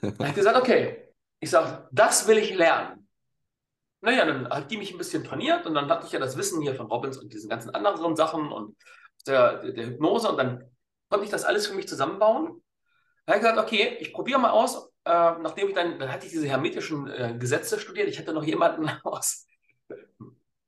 dann 0.00 0.18
habe 0.18 0.28
ich 0.30 0.34
gesagt, 0.34 0.58
okay. 0.58 1.14
Ich 1.38 1.50
sage, 1.50 1.86
das 1.92 2.26
will 2.26 2.38
ich 2.38 2.52
lernen. 2.56 2.99
Naja, 4.02 4.24
dann 4.24 4.48
hat 4.48 4.70
die 4.70 4.78
mich 4.78 4.92
ein 4.92 4.98
bisschen 4.98 5.24
trainiert 5.24 5.66
und 5.66 5.74
dann 5.74 5.90
hatte 5.90 6.06
ich 6.06 6.12
ja 6.12 6.18
das 6.18 6.36
Wissen 6.36 6.62
hier 6.62 6.74
von 6.74 6.86
Robbins 6.86 7.18
und 7.18 7.32
diesen 7.32 7.50
ganzen 7.50 7.70
anderen 7.74 8.16
Sachen 8.16 8.50
und 8.50 8.76
der, 9.26 9.70
der 9.72 9.86
Hypnose 9.86 10.28
und 10.30 10.38
dann 10.38 10.70
konnte 11.10 11.24
ich 11.26 11.30
das 11.30 11.44
alles 11.44 11.66
für 11.66 11.74
mich 11.74 11.86
zusammenbauen. 11.86 12.62
Da 13.26 13.34
habe 13.34 13.38
ich 13.38 13.48
gesagt, 13.48 13.58
okay, 13.58 13.98
ich 14.00 14.12
probiere 14.12 14.40
mal 14.40 14.50
aus, 14.50 14.90
äh, 15.04 15.32
nachdem 15.42 15.68
ich 15.68 15.74
dann, 15.74 15.98
dann 15.98 16.10
hatte 16.10 16.26
ich 16.26 16.32
diese 16.32 16.46
hermetischen 16.46 17.08
äh, 17.08 17.36
Gesetze 17.38 17.78
studiert. 17.78 18.08
Ich 18.08 18.18
hatte 18.18 18.32
noch 18.32 18.44
jemanden 18.44 18.88
aus, 19.04 19.46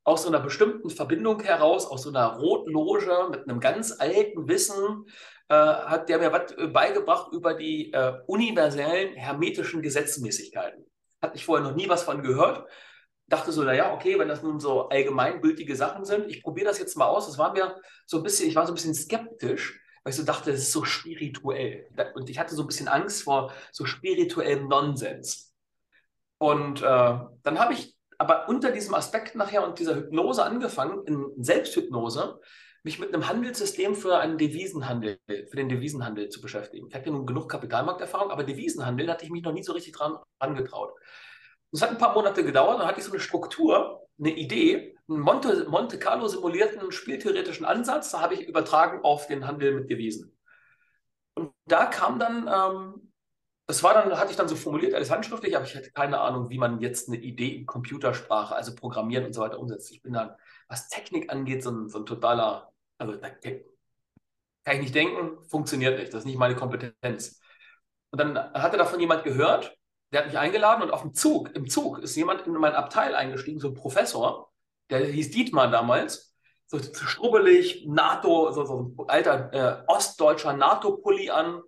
aus 0.05 0.23
so 0.25 0.29
einer 0.29 0.41
bestimmten 0.41 0.91
Verbindung 0.91 1.41
heraus, 1.41 1.87
aus 1.87 2.03
so 2.03 2.11
einer 2.11 2.37
Rotloge 2.37 3.29
mit 3.31 3.49
einem 3.49 3.61
ganz 3.61 3.99
alten 3.99 4.47
Wissen, 4.47 5.07
äh, 5.49 5.55
hat 5.55 6.11
der 6.11 6.19
mir 6.19 6.33
was 6.33 6.53
äh, 6.53 6.67
beigebracht 6.67 7.33
über 7.33 7.55
die 7.55 7.93
äh, 7.95 8.21
universellen 8.27 9.15
hermetischen 9.15 9.81
Gesetzmäßigkeiten. 9.81 10.85
Hatte 11.23 11.37
ich 11.37 11.47
vorher 11.47 11.67
noch 11.67 11.77
nie 11.77 11.89
was 11.89 12.03
von 12.03 12.23
gehört 12.23 12.69
dachte 13.33 13.51
so, 13.51 13.63
naja, 13.63 13.95
okay, 13.95 14.19
wenn 14.19 14.29
das 14.29 14.43
nun 14.43 14.61
so 14.61 14.89
allgemeingültige 14.91 15.75
Sachen 15.75 16.05
sind, 16.05 16.29
ich 16.29 16.43
probiere 16.43 16.69
das 16.69 16.79
jetzt 16.79 16.97
mal 16.97 17.07
aus. 17.07 17.27
Das 17.27 17.39
war 17.39 17.53
mir 17.53 17.81
so 18.05 18.19
ein 18.19 18.23
bisschen, 18.23 18.49
ich 18.49 18.55
war 18.55 18.67
so 18.67 18.73
ein 18.73 18.75
bisschen 18.75 18.95
skeptisch, 18.95 19.81
weil 20.05 20.11
ich 20.11 20.17
so 20.17 20.25
dachte, 20.25 20.53
das 20.53 20.61
ist 20.61 20.73
so 20.73 20.85
spirituell. 20.85 21.89
Und 22.15 22.29
ich 22.29 22.39
hatte 22.39 22.55
so 22.55 22.63
ein 22.63 22.67
bisschen 22.67 22.89
Angst 22.89 23.23
vor 23.23 23.53
so 23.73 23.87
spirituellem 23.87 24.69
Nonsens. 24.69 25.55
Und 26.39 26.83
äh, 26.83 26.85
dann 26.85 27.59
habe 27.59 27.73
ich 27.73 27.97
aber 28.19 28.49
unter 28.49 28.71
diesem 28.71 28.95
Aspekt 28.95 29.35
nachher 29.35 29.67
und 29.67 29.79
dieser 29.79 29.97
Hypnose 29.97 30.45
angefangen, 30.45 31.05
in 31.07 31.27
Selbsthypnose, 31.43 32.39
mich 32.85 32.99
mit 32.99 33.15
einem 33.15 33.29
Handelssystem 33.29 33.95
für 33.95 34.19
einen 34.19 34.39
Devisenhandel, 34.39 35.19
für 35.27 35.57
den 35.57 35.69
Devisenhandel 35.69 36.29
zu 36.29 36.41
beschäftigen. 36.41 36.89
Ich 36.89 36.95
hatte 36.95 37.11
nun 37.11 37.27
genug 37.27 37.49
Kapitalmarkterfahrung, 37.49 38.31
aber 38.31 38.45
Devisenhandel 38.45 39.11
hatte 39.11 39.25
ich 39.25 39.31
mich 39.31 39.43
noch 39.43 39.53
nie 39.53 39.63
so 39.63 39.73
richtig 39.73 39.95
dran 39.95 40.19
angetraut. 40.39 40.93
Es 41.73 41.81
hat 41.83 41.91
ein 41.91 41.99
paar 41.99 42.15
Monate 42.15 42.45
gedauert, 42.45 42.81
dann 42.81 42.87
hatte 42.87 43.01
ich 43.01 43.07
so 43.07 43.13
eine 43.13 43.21
Struktur, 43.21 44.07
eine 44.19 44.31
Idee, 44.31 44.97
einen 45.09 45.21
Monte, 45.21 45.69
Monte 45.69 45.99
Carlo 45.99 46.29
simulierten 46.29 46.93
spieltheoretischen 46.93 47.65
Ansatz, 47.65 48.11
da 48.11 48.21
habe 48.21 48.35
ich 48.35 48.47
übertragen 48.47 49.01
auf 49.03 49.27
den 49.27 49.47
Handel 49.47 49.75
mit 49.75 49.91
Devisen. 49.91 50.37
Und 51.35 51.53
da 51.67 51.87
kam 51.87 52.19
dann, 52.19 52.47
ähm, 52.47 53.13
das 53.67 53.83
war 53.83 53.95
dann, 53.95 54.19
hatte 54.19 54.31
ich 54.31 54.37
dann 54.37 54.49
so 54.49 54.57
formuliert, 54.57 54.95
alles 54.95 55.11
handschriftlich, 55.11 55.57
aber 55.57 55.65
ich 55.65 55.75
hatte 55.75 55.91
keine 55.93 56.21
Ahnung, 56.21 56.51
wie 56.51 56.59
man 56.59 56.81
jetzt 56.81 57.09
eine 57.09 57.19
Idee 57.19 57.57
in 57.57 57.67
Computersprache, 57.67 58.55
also 58.55 58.75
Programmieren 58.75 59.25
und 59.25 59.33
so 59.33 59.41
weiter 59.41 59.59
umsetzt. 59.59 59.91
Ich 59.93 60.03
bin 60.03 60.13
dann, 60.13 60.37
was 60.69 60.89
Technik 60.89 61.33
angeht, 61.33 61.63
so 61.63 61.71
ein, 61.71 61.89
so 61.89 61.99
ein 62.01 62.07
totaler, 62.07 62.71
also 62.99 63.17
da 63.17 63.31
kann 63.31 64.77
ich 64.77 64.81
nicht 64.81 64.95
denken, 64.95 65.43
funktioniert 65.49 65.99
nicht, 65.99 66.13
das 66.13 66.21
ist 66.21 66.27
nicht 66.27 66.39
meine 66.39 66.55
Kompetenz. 66.55 67.41
Und 68.11 68.21
dann 68.21 68.37
hatte 68.53 68.77
davon 68.77 69.01
jemand 69.01 69.25
gehört 69.25 69.75
der 70.13 70.21
hat 70.21 70.27
mich 70.29 70.39
eingeladen 70.39 70.83
und 70.83 70.91
auf 70.91 71.03
dem 71.03 71.15
Zug, 71.15 71.55
im 71.55 71.69
Zug 71.69 71.99
ist 71.99 72.17
jemand 72.17 72.47
in 72.47 72.53
mein 72.53 72.75
Abteil 72.75 73.15
eingestiegen, 73.15 73.61
so 73.61 73.69
ein 73.69 73.75
Professor, 73.75 74.53
der 74.91 75.07
hieß 75.07 75.31
Dietmar 75.31 75.71
damals, 75.71 76.35
so, 76.67 76.79
so 76.79 77.07
strubbelig, 77.07 77.87
NATO, 77.87 78.51
so, 78.53 78.65
so 78.65 78.95
ein 78.99 79.09
alter 79.09 79.53
äh, 79.53 79.85
ostdeutscher 79.87 80.53
NATO-Pulli 80.53 81.31
an, 81.31 81.63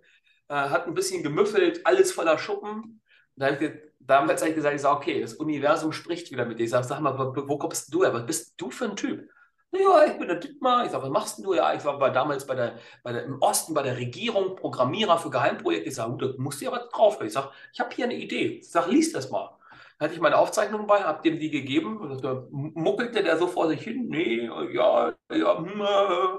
äh, 0.47 0.53
hat 0.53 0.87
ein 0.87 0.93
bisschen 0.93 1.23
gemüffelt, 1.23 1.85
alles 1.85 2.11
voller 2.11 2.37
Schuppen. 2.37 3.01
Da 3.35 3.47
habe 3.47 3.65
ich, 3.65 3.71
damals 3.99 4.41
habe 4.41 4.49
ich 4.49 4.55
gesagt, 4.55 4.75
ich 4.75 4.81
sage, 4.81 4.97
okay, 4.97 5.21
das 5.21 5.33
Universum 5.33 5.91
spricht 5.91 6.31
wieder 6.31 6.45
mit 6.45 6.59
dir. 6.59 6.63
Ich 6.63 6.69
sage, 6.69 6.87
sag 6.87 7.01
mal, 7.01 7.17
wo 7.17 7.57
kommst 7.57 7.93
du 7.93 8.03
her? 8.03 8.13
Was 8.13 8.25
bist 8.25 8.53
du 8.57 8.71
für 8.71 8.85
ein 8.85 8.95
Typ? 8.95 9.29
Ja, 9.79 10.05
ich 10.05 10.17
bin 10.17 10.27
der 10.27 10.37
Dittmar. 10.37 10.85
Ich 10.85 10.91
sage, 10.91 11.03
was 11.03 11.09
machst 11.09 11.43
du? 11.43 11.53
Ja, 11.53 11.73
ich 11.73 11.83
war 11.85 11.97
bei, 11.99 12.09
damals 12.09 12.45
bei 12.45 12.55
der, 12.55 12.77
bei 13.03 13.11
der, 13.11 13.23
im 13.23 13.41
Osten 13.41 13.73
bei 13.73 13.83
der 13.83 13.97
Regierung 13.97 14.55
Programmierer 14.55 15.17
für 15.17 15.29
Geheimprojekte. 15.29 15.89
Ich 15.89 15.95
sage, 15.95 16.15
du 16.17 16.41
musst 16.41 16.61
dir 16.61 16.69
aber 16.73 16.87
drauf. 16.91 17.19
Ich 17.21 17.33
sage, 17.33 17.49
ich 17.73 17.79
habe 17.79 17.93
hier 17.93 18.05
eine 18.05 18.15
Idee. 18.15 18.59
Ich 18.59 18.69
sage, 18.69 18.91
lies 18.91 19.11
das 19.11 19.29
mal. 19.29 19.57
Dann 19.97 20.07
hatte 20.07 20.15
ich 20.15 20.21
meine 20.21 20.37
Aufzeichnung 20.37 20.87
bei, 20.87 21.03
habe 21.03 21.21
dem 21.21 21.39
die 21.39 21.49
gegeben. 21.49 22.19
Da 22.21 22.45
muckelte 22.51 23.23
der 23.23 23.37
so 23.37 23.47
vor 23.47 23.67
sich 23.69 23.81
hin. 23.81 24.07
Nee, 24.09 24.49
ja, 24.73 25.13
ja. 25.31 25.57
Hm, 25.57 25.81
äh. 25.81 26.37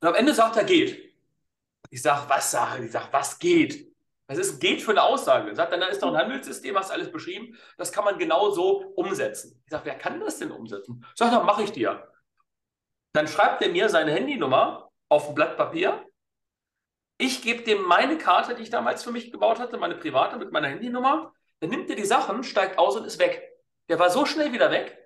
Und 0.00 0.08
am 0.08 0.14
Ende 0.14 0.34
sagt 0.34 0.56
er, 0.56 0.64
geht. 0.64 1.12
Ich 1.90 2.02
sage, 2.02 2.22
was 2.28 2.50
sage 2.50 2.84
ich? 2.84 2.92
sage, 2.92 3.08
was 3.10 3.38
geht? 3.38 3.92
Das 4.26 4.38
ist 4.38 4.60
geht 4.60 4.80
für 4.80 4.92
eine 4.92 5.02
Aussage. 5.02 5.54
Sagt 5.54 5.72
dann, 5.72 5.80
da 5.80 5.86
ist 5.86 6.02
doch 6.02 6.08
ein 6.08 6.16
Handelssystem, 6.16 6.76
hast 6.76 6.90
alles 6.90 7.12
beschrieben. 7.12 7.56
Das 7.76 7.92
kann 7.92 8.04
man 8.04 8.18
genau 8.18 8.50
so 8.50 8.92
umsetzen. 8.96 9.60
Ich 9.66 9.70
sage, 9.70 9.84
wer 9.84 9.98
kann 9.98 10.20
das 10.20 10.38
denn 10.38 10.50
umsetzen? 10.50 11.04
Sag, 11.14 11.32
dann 11.32 11.44
mache 11.44 11.64
ich 11.64 11.72
dir. 11.72 12.08
Dann 13.12 13.28
schreibt 13.28 13.62
er 13.62 13.68
mir 13.70 13.88
seine 13.88 14.12
Handynummer 14.12 14.90
auf 15.08 15.28
ein 15.28 15.34
Blatt 15.34 15.56
Papier. 15.56 16.04
Ich 17.18 17.42
gebe 17.42 17.62
dem 17.62 17.82
meine 17.82 18.18
Karte, 18.18 18.54
die 18.54 18.62
ich 18.62 18.70
damals 18.70 19.04
für 19.04 19.12
mich 19.12 19.30
gebaut 19.30 19.58
hatte, 19.58 19.76
meine 19.76 19.96
private 19.96 20.36
mit 20.36 20.50
meiner 20.52 20.68
Handynummer. 20.68 21.32
Dann 21.60 21.70
nimmt 21.70 21.88
er 21.90 21.96
die 21.96 22.04
Sachen, 22.04 22.42
steigt 22.42 22.78
aus 22.78 22.96
und 22.96 23.04
ist 23.04 23.18
weg. 23.18 23.48
Der 23.88 23.98
war 23.98 24.10
so 24.10 24.24
schnell 24.26 24.52
wieder 24.52 24.70
weg. 24.70 24.98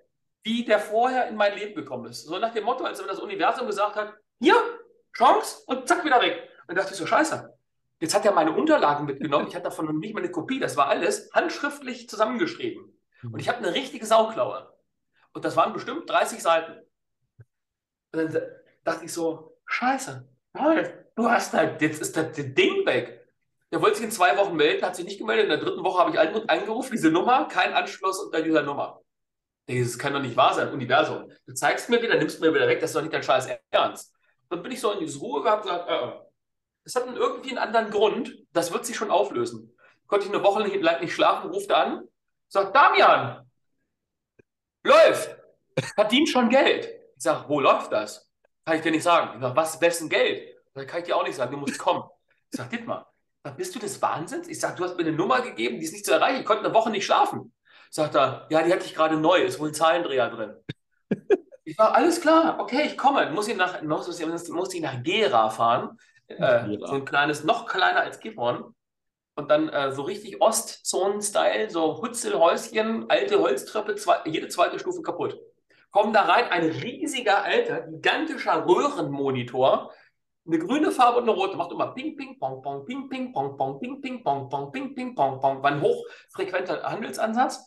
wie 0.46 0.64
der 0.64 0.78
vorher 0.78 1.26
in 1.28 1.34
mein 1.34 1.56
Leben 1.56 1.74
gekommen 1.74 2.06
ist. 2.06 2.22
So 2.24 2.38
nach 2.38 2.52
dem 2.52 2.62
Motto, 2.64 2.84
als 2.84 3.00
wenn 3.00 3.08
das 3.08 3.18
Universum 3.18 3.66
gesagt 3.66 3.96
hat, 3.96 4.14
hier, 4.38 4.54
Chance 5.12 5.64
und 5.66 5.88
zack, 5.88 6.04
wieder 6.04 6.20
weg. 6.22 6.48
Und 6.62 6.68
dann 6.68 6.76
dachte 6.76 6.92
ich 6.92 6.98
so, 6.98 7.04
scheiße. 7.06 7.52
Jetzt 7.98 8.14
hat 8.14 8.24
er 8.24 8.30
meine 8.32 8.52
Unterlagen 8.52 9.06
mitgenommen. 9.06 9.48
Ich 9.48 9.56
hatte 9.56 9.64
davon 9.64 9.86
noch 9.86 9.92
nicht 9.92 10.14
mal 10.14 10.20
eine 10.20 10.30
Kopie. 10.30 10.60
Das 10.60 10.76
war 10.76 10.86
alles 10.86 11.30
handschriftlich 11.32 12.08
zusammengeschrieben. 12.08 12.96
Und 13.24 13.40
ich 13.40 13.48
habe 13.48 13.58
eine 13.58 13.74
richtige 13.74 14.06
Sauklaue. 14.06 14.72
Und 15.32 15.44
das 15.44 15.56
waren 15.56 15.72
bestimmt 15.72 16.08
30 16.08 16.40
Seiten. 16.40 16.85
Und 18.16 18.32
dann 18.34 18.42
dachte 18.84 19.04
ich 19.04 19.12
so, 19.12 19.56
scheiße, 19.66 20.26
du 21.14 21.30
hast 21.30 21.52
halt, 21.52 21.80
jetzt 21.82 22.00
ist 22.00 22.16
das 22.16 22.32
Ding 22.32 22.86
weg. 22.86 23.26
Der 23.72 23.82
wollte 23.82 23.96
sich 23.96 24.06
in 24.06 24.12
zwei 24.12 24.36
Wochen 24.36 24.56
melden, 24.56 24.84
hat 24.84 24.96
sich 24.96 25.04
nicht 25.04 25.18
gemeldet. 25.18 25.44
In 25.44 25.50
der 25.50 25.58
dritten 25.58 25.84
Woche 25.84 25.98
habe 25.98 26.10
ich 26.10 26.18
angerufen, 26.18 26.92
diese 26.92 27.10
Nummer, 27.10 27.48
kein 27.48 27.72
Anschluss 27.72 28.20
unter 28.20 28.42
dieser 28.42 28.62
Nummer. 28.62 29.00
Das 29.66 29.98
kann 29.98 30.12
doch 30.12 30.20
nicht 30.20 30.36
wahr 30.36 30.54
sein, 30.54 30.72
Universum. 30.72 31.30
Du 31.46 31.52
zeigst 31.52 31.88
mir 31.88 32.00
wieder, 32.00 32.16
nimmst 32.16 32.40
mir 32.40 32.54
wieder 32.54 32.68
weg, 32.68 32.80
das 32.80 32.90
ist 32.90 32.96
doch 32.96 33.02
nicht 33.02 33.12
dein 33.12 33.24
scheiß 33.24 33.48
Ernst. 33.70 34.14
Dann 34.48 34.62
bin 34.62 34.70
ich 34.70 34.80
so 34.80 34.92
in 34.92 35.00
diese 35.00 35.18
Ruhe 35.18 35.42
gehabt 35.42 35.64
und 35.66 35.72
gesagt, 35.72 35.90
äh, 35.90 36.26
das 36.84 36.94
hat 36.94 37.06
irgendwie 37.16 37.48
einen 37.50 37.58
anderen 37.58 37.90
Grund, 37.90 38.32
das 38.52 38.72
wird 38.72 38.86
sich 38.86 38.94
schon 38.94 39.10
auflösen. 39.10 39.76
Konnte 40.06 40.26
ich 40.26 40.32
eine 40.32 40.44
Woche 40.44 40.62
lang 40.62 41.00
nicht 41.00 41.12
schlafen, 41.12 41.50
ruft 41.50 41.72
an, 41.72 42.06
sagt, 42.46 42.76
Damian, 42.76 43.50
läuft, 44.84 45.36
verdient 45.96 46.28
schon 46.28 46.48
Geld. 46.48 46.95
Ich 47.16 47.22
sage, 47.22 47.44
wo 47.48 47.60
läuft 47.60 47.92
das? 47.92 48.30
Kann 48.64 48.76
ich 48.76 48.82
dir 48.82 48.90
nicht 48.90 49.02
sagen. 49.02 49.36
Ich 49.36 49.40
sage, 49.40 49.56
was, 49.56 49.80
wessen 49.80 50.08
Geld? 50.08 50.54
Das 50.74 50.86
kann 50.86 51.00
ich 51.00 51.06
dir 51.06 51.16
auch 51.16 51.24
nicht 51.24 51.36
sagen, 51.36 51.52
du 51.52 51.56
musst 51.56 51.78
kommen. 51.78 52.04
Ich 52.50 52.58
sage, 52.58 52.76
Dittmar, 52.76 53.12
bist 53.56 53.74
du 53.74 53.78
des 53.78 54.00
Wahnsinns? 54.02 54.48
Ich 54.48 54.60
sage, 54.60 54.76
du 54.76 54.84
hast 54.84 54.96
mir 54.96 55.04
eine 55.06 55.16
Nummer 55.16 55.40
gegeben, 55.40 55.78
die 55.78 55.84
ist 55.84 55.92
nicht 55.92 56.04
zu 56.04 56.12
erreichen. 56.12 56.40
Ich 56.40 56.46
konnte 56.46 56.64
eine 56.64 56.74
Woche 56.74 56.90
nicht 56.90 57.06
schlafen. 57.06 57.52
Sagt 57.90 58.14
er, 58.14 58.46
ja, 58.50 58.62
die 58.62 58.72
hatte 58.72 58.84
ich 58.84 58.94
gerade 58.94 59.16
neu, 59.16 59.38
ist 59.38 59.58
wohl 59.58 59.68
ein 59.68 59.74
Zahlendreher 59.74 60.28
drin. 60.28 60.56
ich 61.64 61.78
war, 61.78 61.94
alles 61.94 62.20
klar, 62.20 62.58
okay, 62.60 62.82
ich 62.84 62.98
komme. 62.98 63.30
Muss 63.30 63.48
ich 63.48 63.56
nach, 63.56 63.80
muss, 63.82 64.06
muss 64.48 64.74
ich 64.74 64.80
nach 64.80 65.02
Gera 65.02 65.48
fahren. 65.50 65.98
Äh, 66.28 66.76
so 66.80 66.94
ein 66.94 67.04
kleines, 67.04 67.44
noch 67.44 67.66
kleiner 67.66 68.00
als 68.00 68.20
Gifhorn. 68.20 68.74
Und 69.36 69.50
dann 69.50 69.68
äh, 69.68 69.92
so 69.92 70.02
richtig 70.02 70.40
Ostzonen-Style, 70.40 71.70
so 71.70 72.02
Hutzelhäuschen, 72.02 73.08
alte 73.08 73.38
Holztreppe, 73.38 73.94
zwei, 73.94 74.18
jede 74.24 74.48
zweite 74.48 74.78
Stufe 74.78 75.02
kaputt. 75.02 75.38
Kommen 75.90 76.12
da 76.12 76.22
rein, 76.22 76.48
ein 76.50 76.64
riesiger, 76.70 77.42
alter, 77.42 77.82
gigantischer 77.82 78.66
Röhrenmonitor, 78.66 79.92
eine 80.46 80.58
grüne 80.58 80.92
Farbe 80.92 81.18
und 81.18 81.28
eine 81.28 81.32
rote, 81.32 81.56
macht 81.56 81.72
immer 81.72 81.92
ping, 81.92 82.16
ping, 82.16 82.38
pong, 82.38 82.62
pong, 82.62 82.84
ping, 82.84 83.08
ping, 83.08 83.32
pong, 83.32 83.56
pong, 83.56 83.80
ping, 83.80 84.00
ping, 84.00 84.22
pong, 84.22 84.48
pong, 84.48 84.72
ping, 84.72 84.94
ping, 84.94 85.14
pong, 85.14 85.40
pong. 85.40 85.62
War 85.62 85.72
ein 85.72 85.80
hochfrequenter 85.80 86.82
Handelsansatz. 86.82 87.66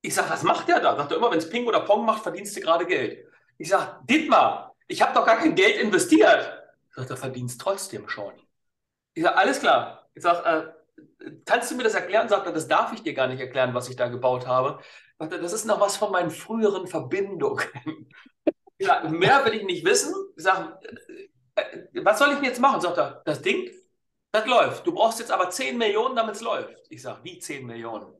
Ich 0.00 0.14
sage, 0.14 0.30
was 0.30 0.42
macht 0.44 0.68
der 0.68 0.80
da? 0.80 0.96
Sagt 0.96 1.10
er 1.10 1.16
immer, 1.16 1.30
wenn 1.30 1.38
es 1.38 1.50
Ping 1.50 1.66
oder 1.66 1.80
Pong 1.80 2.04
macht, 2.04 2.22
verdienst 2.22 2.56
du 2.56 2.60
gerade 2.60 2.86
Geld. 2.86 3.26
Ich 3.58 3.68
sage, 3.68 3.98
Dietmar, 4.04 4.76
ich 4.86 5.02
habe 5.02 5.12
doch 5.14 5.26
gar 5.26 5.38
kein 5.38 5.54
Geld 5.56 5.76
investiert. 5.76 6.62
Sagt 6.94 7.10
er, 7.10 7.16
verdienst 7.16 7.60
trotzdem 7.60 8.08
schon. 8.08 8.32
Ich 9.14 9.24
sage, 9.24 9.36
alles 9.36 9.58
klar. 9.58 10.08
Ich 10.14 10.22
sage, 10.22 10.74
äh, 11.24 11.32
kannst 11.44 11.70
du 11.70 11.76
mir 11.76 11.82
das 11.82 11.94
erklären? 11.94 12.28
Sagt 12.28 12.46
er, 12.46 12.52
das 12.52 12.68
darf 12.68 12.92
ich 12.92 13.02
dir 13.02 13.14
gar 13.14 13.26
nicht 13.26 13.40
erklären, 13.40 13.74
was 13.74 13.88
ich 13.88 13.96
da 13.96 14.06
gebaut 14.06 14.46
habe. 14.46 14.78
Sagt 15.18 15.32
er, 15.32 15.38
das 15.38 15.52
ist 15.52 15.64
noch 15.64 15.80
was 15.80 15.96
von 15.96 16.12
meinen 16.12 16.30
früheren 16.30 16.86
Verbindungen. 16.86 17.66
ja, 18.78 19.08
mehr 19.08 19.44
will 19.44 19.54
ich 19.54 19.64
nicht 19.64 19.84
wissen. 19.84 20.14
Ich 20.36 20.44
sage, 20.44 20.78
äh, 21.54 21.78
was 22.04 22.18
soll 22.18 22.30
ich 22.30 22.36
denn 22.36 22.44
jetzt 22.44 22.60
machen? 22.60 22.80
Sagt 22.80 22.98
er, 22.98 23.22
das 23.24 23.40
Ding, 23.40 23.70
das 24.32 24.46
läuft. 24.46 24.86
Du 24.86 24.92
brauchst 24.92 25.18
jetzt 25.18 25.32
aber 25.32 25.48
10 25.48 25.78
Millionen, 25.78 26.16
damit 26.16 26.36
es 26.36 26.42
läuft. 26.42 26.86
Ich 26.90 27.02
sage, 27.02 27.20
wie 27.24 27.38
10 27.38 27.66
Millionen? 27.66 28.12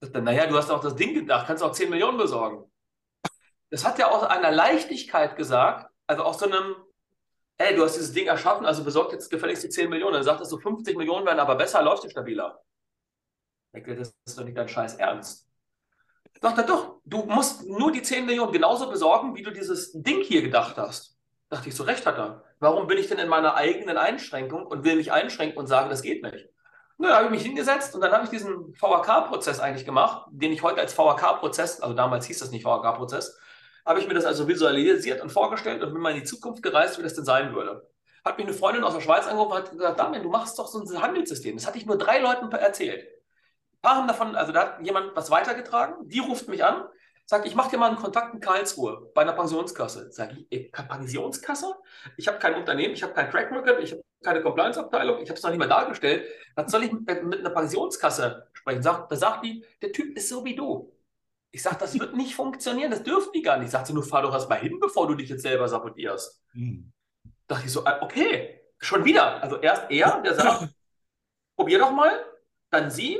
Dann, 0.00 0.24
naja, 0.24 0.46
du 0.46 0.56
hast 0.56 0.70
auch 0.70 0.80
das 0.80 0.96
Ding 0.96 1.14
gedacht, 1.14 1.46
kannst 1.46 1.62
auch 1.62 1.72
10 1.72 1.90
Millionen 1.90 2.18
besorgen. 2.18 2.70
Das 3.70 3.84
hat 3.84 3.98
er 3.98 4.10
aus 4.12 4.24
einer 4.24 4.50
Leichtigkeit 4.50 5.36
gesagt, 5.36 5.90
also 6.06 6.24
aus 6.24 6.38
so 6.38 6.46
einem, 6.46 6.74
hey, 7.58 7.74
du 7.74 7.84
hast 7.84 7.96
dieses 7.96 8.12
Ding 8.12 8.26
erschaffen, 8.26 8.66
also 8.66 8.82
besorgt 8.82 9.12
jetzt 9.12 9.30
gefälligst 9.30 9.62
die 9.62 9.68
10 9.68 9.88
Millionen. 9.88 10.14
Dann 10.14 10.24
sagt 10.24 10.40
er 10.40 10.46
so, 10.46 10.58
50 10.58 10.96
Millionen 10.96 11.24
werden 11.24 11.38
aber 11.38 11.54
besser, 11.54 11.82
läuft 11.82 12.10
stabiler. 12.10 12.62
Ich 13.72 13.82
denke, 13.82 13.96
das 13.96 14.14
ist 14.26 14.38
doch 14.38 14.44
nicht 14.44 14.56
dein 14.56 14.68
Scheiß 14.68 14.96
Ernst. 14.96 15.49
Sagt 16.40 16.58
er 16.58 16.64
doch, 16.64 17.00
du 17.04 17.24
musst 17.24 17.66
nur 17.66 17.92
die 17.92 18.02
10 18.02 18.24
Millionen 18.24 18.52
genauso 18.52 18.88
besorgen, 18.88 19.34
wie 19.36 19.42
du 19.42 19.50
dieses 19.50 19.92
Ding 19.92 20.22
hier 20.22 20.42
gedacht 20.42 20.78
hast. 20.78 21.18
Dachte 21.50 21.68
ich, 21.68 21.74
so 21.74 21.82
recht 21.82 22.06
hat 22.06 22.16
er. 22.16 22.44
Warum 22.60 22.86
bin 22.86 22.96
ich 22.98 23.08
denn 23.08 23.18
in 23.18 23.28
meiner 23.28 23.56
eigenen 23.56 23.98
Einschränkung 23.98 24.66
und 24.66 24.84
will 24.84 24.96
mich 24.96 25.12
einschränken 25.12 25.58
und 25.58 25.66
sagen, 25.66 25.90
das 25.90 26.02
geht 26.02 26.22
nicht? 26.22 26.48
Na, 26.96 27.08
da 27.08 27.16
habe 27.16 27.26
ich 27.26 27.30
mich 27.30 27.42
hingesetzt 27.42 27.94
und 27.94 28.02
dann 28.02 28.12
habe 28.12 28.24
ich 28.24 28.30
diesen 28.30 28.74
VHK-Prozess 28.74 29.58
eigentlich 29.58 29.86
gemacht, 29.86 30.28
den 30.30 30.52
ich 30.52 30.62
heute 30.62 30.80
als 30.80 30.92
VHK-Prozess, 30.92 31.80
also 31.80 31.94
damals 31.94 32.26
hieß 32.26 32.38
das 32.38 32.50
nicht 32.50 32.62
VHK-Prozess, 32.62 33.38
habe 33.86 34.00
ich 34.00 34.06
mir 34.06 34.14
das 34.14 34.26
also 34.26 34.46
visualisiert 34.46 35.22
und 35.22 35.30
vorgestellt 35.30 35.82
und 35.82 35.92
bin 35.92 36.02
mal 36.02 36.10
in 36.10 36.20
die 36.20 36.24
Zukunft 36.24 36.62
gereist, 36.62 36.98
wie 36.98 37.02
das 37.02 37.14
denn 37.14 37.24
sein 37.24 37.54
würde. 37.54 37.88
Hat 38.24 38.36
mich 38.36 38.46
eine 38.46 38.54
Freundin 38.54 38.84
aus 38.84 38.94
der 38.94 39.00
Schweiz 39.00 39.26
angerufen 39.26 39.52
und 39.52 39.58
hat 39.58 39.70
gesagt, 39.70 39.98
Damian, 39.98 40.22
du 40.22 40.28
machst 40.28 40.58
doch 40.58 40.68
so 40.68 40.78
ein 40.78 41.02
Handelssystem. 41.02 41.56
Das 41.56 41.66
hatte 41.66 41.78
ich 41.78 41.86
nur 41.86 41.96
drei 41.96 42.18
Leuten 42.18 42.52
erzählt. 42.52 43.08
Ein 43.82 43.88
paar 43.88 43.96
haben 43.96 44.08
davon, 44.08 44.36
also 44.36 44.52
da 44.52 44.60
hat 44.60 44.86
jemand 44.86 45.16
was 45.16 45.30
weitergetragen, 45.30 46.08
die 46.08 46.18
ruft 46.18 46.48
mich 46.48 46.62
an, 46.62 46.84
sagt, 47.24 47.46
ich 47.46 47.54
mache 47.54 47.70
dir 47.70 47.78
mal 47.78 47.88
einen 47.88 47.96
Kontakt 47.96 48.34
in 48.34 48.40
Karlsruhe 48.40 49.10
bei 49.14 49.22
einer 49.22 49.32
Pensionskasse. 49.32 50.10
Sag 50.10 50.32
ich, 50.32 50.46
äh, 50.50 50.68
Pensionskasse? 50.70 51.74
Ich 52.16 52.28
habe 52.28 52.38
kein 52.38 52.56
Unternehmen, 52.56 52.92
ich 52.92 53.02
habe 53.02 53.14
kein 53.14 53.30
Track 53.30 53.50
Record, 53.52 53.82
ich 53.82 53.92
habe 53.92 54.02
keine 54.22 54.42
Compliance-Abteilung, 54.42 55.22
ich 55.22 55.30
habe 55.30 55.38
es 55.38 55.42
noch 55.42 55.50
nicht 55.50 55.58
mal 55.60 55.68
dargestellt. 55.68 56.26
Was 56.56 56.70
soll 56.70 56.84
ich 56.84 56.92
mit, 56.92 57.06
mit 57.24 57.38
einer 57.38 57.50
Pensionskasse 57.50 58.48
sprechen? 58.52 58.82
Sag, 58.82 59.08
da 59.08 59.16
sagt 59.16 59.44
die, 59.44 59.64
der 59.80 59.92
Typ 59.92 60.16
ist 60.16 60.28
so 60.28 60.44
wie 60.44 60.56
du. 60.56 60.92
Ich 61.52 61.62
sage, 61.62 61.76
das 61.80 61.98
wird 61.98 62.16
nicht 62.16 62.34
funktionieren, 62.34 62.90
das 62.90 63.02
dürfen 63.02 63.32
die 63.32 63.42
gar 63.42 63.58
nicht. 63.58 63.70
Sagt 63.70 63.86
sie, 63.86 63.94
nur 63.94 64.04
fahr 64.04 64.22
doch 64.22 64.34
erst 64.34 64.50
mal 64.50 64.58
hin, 64.58 64.78
bevor 64.78 65.06
du 65.06 65.14
dich 65.14 65.30
jetzt 65.30 65.42
selber 65.42 65.68
sabotierst. 65.68 66.42
Hm. 66.52 66.92
Dachte 67.46 67.66
ich 67.66 67.72
so, 67.72 67.84
äh, 67.84 67.98
okay, 68.00 68.60
schon 68.78 69.04
wieder. 69.04 69.42
Also 69.42 69.56
erst 69.60 69.90
er, 69.90 70.20
der 70.20 70.34
sagt, 70.34 70.68
probier 71.56 71.78
doch 71.78 71.92
mal, 71.92 72.24
dann 72.70 72.90
sie, 72.90 73.18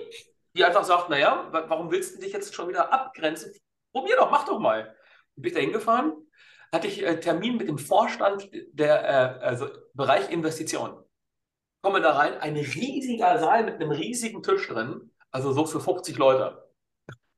die 0.55 0.65
einfach 0.65 0.85
sagt, 0.85 1.11
naja, 1.11 1.49
warum 1.51 1.91
willst 1.91 2.17
du 2.17 2.21
dich 2.21 2.33
jetzt 2.33 2.55
schon 2.55 2.69
wieder 2.69 2.93
abgrenzen? 2.93 3.53
Probier 3.93 4.17
doch, 4.17 4.31
mach 4.31 4.47
doch 4.47 4.59
mal. 4.59 4.95
Bin 5.37 5.49
ich 5.49 5.55
da 5.55 5.61
hingefahren, 5.61 6.13
hatte 6.73 6.87
ich 6.87 7.03
äh, 7.05 7.19
Termin 7.19 7.57
mit 7.57 7.69
dem 7.69 7.79
Vorstand 7.79 8.51
der 8.73 9.05
äh, 9.05 9.45
also 9.45 9.69
Bereich 9.95 10.31
Investitionen. 10.31 11.03
Komme 11.83 12.01
da 12.01 12.13
rein, 12.13 12.35
ein 12.39 12.57
riesiger 12.57 13.39
Saal 13.39 13.65
mit 13.65 13.75
einem 13.75 13.91
riesigen 13.91 14.43
Tisch 14.43 14.69
drin, 14.69 15.11
also 15.31 15.53
so 15.53 15.65
für 15.65 15.81
50 15.81 16.19
Leute. 16.19 16.69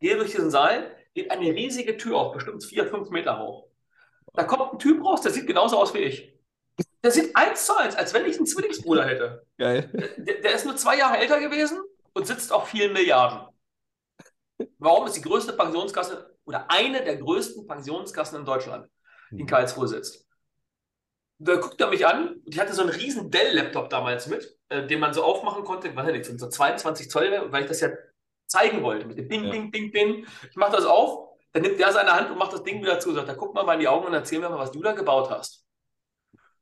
Gehe 0.00 0.16
durch 0.16 0.32
diesen 0.32 0.50
Saal, 0.50 0.96
geht 1.14 1.30
eine 1.30 1.52
riesige 1.52 1.96
Tür 1.96 2.16
auf, 2.16 2.32
bestimmt 2.32 2.64
vier, 2.64 2.86
fünf 2.86 3.10
Meter 3.10 3.38
hoch. 3.38 3.68
Da 4.32 4.44
kommt 4.44 4.72
ein 4.72 4.78
Typ 4.78 5.04
raus, 5.04 5.20
der 5.20 5.30
sieht 5.30 5.46
genauso 5.46 5.78
aus 5.78 5.94
wie 5.94 5.98
ich. 5.98 6.32
Der 7.04 7.10
sieht 7.10 7.36
eins 7.36 7.66
zu 7.66 7.76
eins, 7.76 7.94
als 7.94 8.14
wenn 8.14 8.26
ich 8.26 8.36
einen 8.36 8.46
Zwillingsbruder 8.46 9.04
hätte. 9.04 9.46
Geil. 9.58 9.90
Der, 10.16 10.40
der 10.40 10.54
ist 10.54 10.64
nur 10.64 10.76
zwei 10.76 10.96
Jahre 10.96 11.18
älter 11.18 11.38
gewesen 11.38 11.78
und 12.14 12.26
sitzt 12.26 12.52
auf 12.52 12.68
vielen 12.68 12.92
Milliarden. 12.92 13.48
Warum 14.78 15.06
ist 15.06 15.16
die 15.16 15.22
größte 15.22 15.54
Pensionskasse 15.54 16.36
oder 16.44 16.70
eine 16.70 17.04
der 17.04 17.16
größten 17.16 17.66
Pensionskassen 17.66 18.38
in 18.38 18.44
Deutschland? 18.44 18.88
in 19.38 19.46
Karlsruhe 19.46 19.88
sitzt. 19.88 20.26
Da 21.38 21.56
guckt 21.56 21.80
er 21.80 21.88
mich 21.88 22.06
an 22.06 22.36
und 22.44 22.54
ich 22.54 22.60
hatte 22.60 22.72
so 22.72 22.82
einen 22.82 22.90
riesen 22.90 23.30
Dell-Laptop 23.30 23.90
damals 23.90 24.28
mit, 24.28 24.56
äh, 24.68 24.86
den 24.86 25.00
man 25.00 25.12
so 25.12 25.24
aufmachen 25.24 25.64
konnte, 25.64 25.94
weiß 25.94 26.12
nicht, 26.12 26.38
so 26.38 26.48
22 26.48 27.10
Zoll, 27.10 27.48
weil 27.50 27.62
ich 27.62 27.68
das 27.68 27.80
ja 27.80 27.88
zeigen 28.46 28.82
wollte 28.82 29.06
mit 29.06 29.18
dem 29.18 29.28
Ping, 29.28 29.44
ja. 29.44 29.50
Ping, 29.50 29.70
Ping, 29.70 29.90
Ping. 29.90 30.26
Ich 30.48 30.56
mache 30.56 30.72
das 30.72 30.84
auf, 30.84 31.36
dann 31.52 31.62
nimmt 31.62 31.80
der 31.80 31.92
seine 31.92 32.12
Hand 32.12 32.30
und 32.30 32.38
macht 32.38 32.52
das 32.52 32.62
Ding 32.62 32.80
wieder 32.80 33.00
zu 33.00 33.08
und 33.08 33.16
sagt, 33.16 33.28
da 33.28 33.34
guck 33.34 33.54
mal 33.54 33.64
mal 33.64 33.74
in 33.74 33.80
die 33.80 33.88
Augen 33.88 34.06
und 34.06 34.14
erzähl 34.14 34.38
mir 34.38 34.50
mal, 34.50 34.58
was 34.58 34.70
du 34.70 34.82
da 34.82 34.92
gebaut 34.92 35.30
hast. 35.30 35.66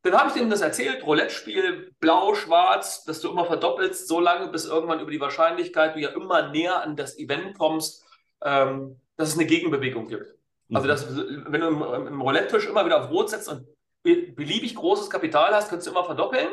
Dann 0.03 0.15
habe 0.15 0.29
ich 0.29 0.35
dem 0.35 0.49
das 0.49 0.63
erzählt, 0.63 1.05
Roulette-Spiel, 1.05 1.93
blau, 2.01 2.35
schwarz, 2.35 3.05
dass 3.05 3.21
du 3.21 3.31
immer 3.31 3.45
verdoppelst, 3.45 4.09
so 4.09 4.19
lange, 4.19 4.49
bis 4.49 4.65
irgendwann 4.65 5.01
über 5.01 5.11
die 5.11 5.21
Wahrscheinlichkeit 5.21 5.95
du 5.95 6.01
ja 6.01 6.11
immer 6.11 6.49
näher 6.51 6.83
an 6.83 6.97
das 6.97 7.19
Event 7.19 7.59
kommst, 7.59 8.07
ähm, 8.43 8.99
dass 9.17 9.29
es 9.29 9.35
eine 9.35 9.47
Gegenbewegung 9.47 10.09
gibt. 10.09 10.35
Also, 10.73 10.85
mhm. 10.85 10.89
dass, 10.89 11.17
wenn 11.17 11.61
du 11.61 11.67
im, 11.67 12.07
im 12.07 12.21
Roulette-Tisch 12.21 12.67
immer 12.67 12.87
wieder 12.87 13.03
auf 13.03 13.11
Rot 13.11 13.29
setzt 13.29 13.49
und 13.49 13.67
beliebig 14.03 14.75
großes 14.75 15.11
Kapital 15.11 15.55
hast, 15.55 15.69
kannst 15.69 15.87
du 15.87 15.91
immer 15.91 16.05
verdoppeln 16.05 16.49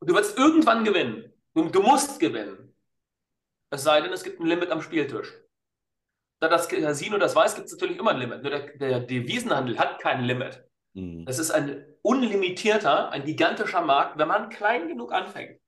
und 0.00 0.10
du 0.10 0.14
wirst 0.14 0.36
irgendwann 0.36 0.82
gewinnen. 0.82 1.32
Du, 1.54 1.68
du 1.68 1.82
musst 1.82 2.18
gewinnen. 2.18 2.74
Es 3.70 3.84
sei 3.84 4.00
denn, 4.00 4.12
es 4.12 4.24
gibt 4.24 4.40
ein 4.40 4.46
Limit 4.46 4.70
am 4.70 4.82
Spieltisch. 4.82 5.32
Da 6.40 6.48
das 6.48 6.68
Casino 6.68 7.18
das 7.18 7.36
weiß, 7.36 7.54
gibt 7.54 7.66
es 7.66 7.72
natürlich 7.72 7.98
immer 7.98 8.12
ein 8.12 8.18
Limit. 8.18 8.42
Nur 8.42 8.50
der, 8.50 8.76
der 8.78 9.00
Devisenhandel 9.00 9.78
hat 9.78 10.00
kein 10.00 10.24
Limit. 10.24 10.64
Mhm. 10.94 11.24
Das 11.26 11.38
ist 11.38 11.50
ein 11.50 11.89
unlimitierter, 12.02 13.10
ein 13.10 13.24
gigantischer 13.24 13.82
Markt, 13.82 14.18
wenn 14.18 14.28
man 14.28 14.48
klein 14.48 14.88
genug 14.88 15.12
anfängt. 15.12 15.60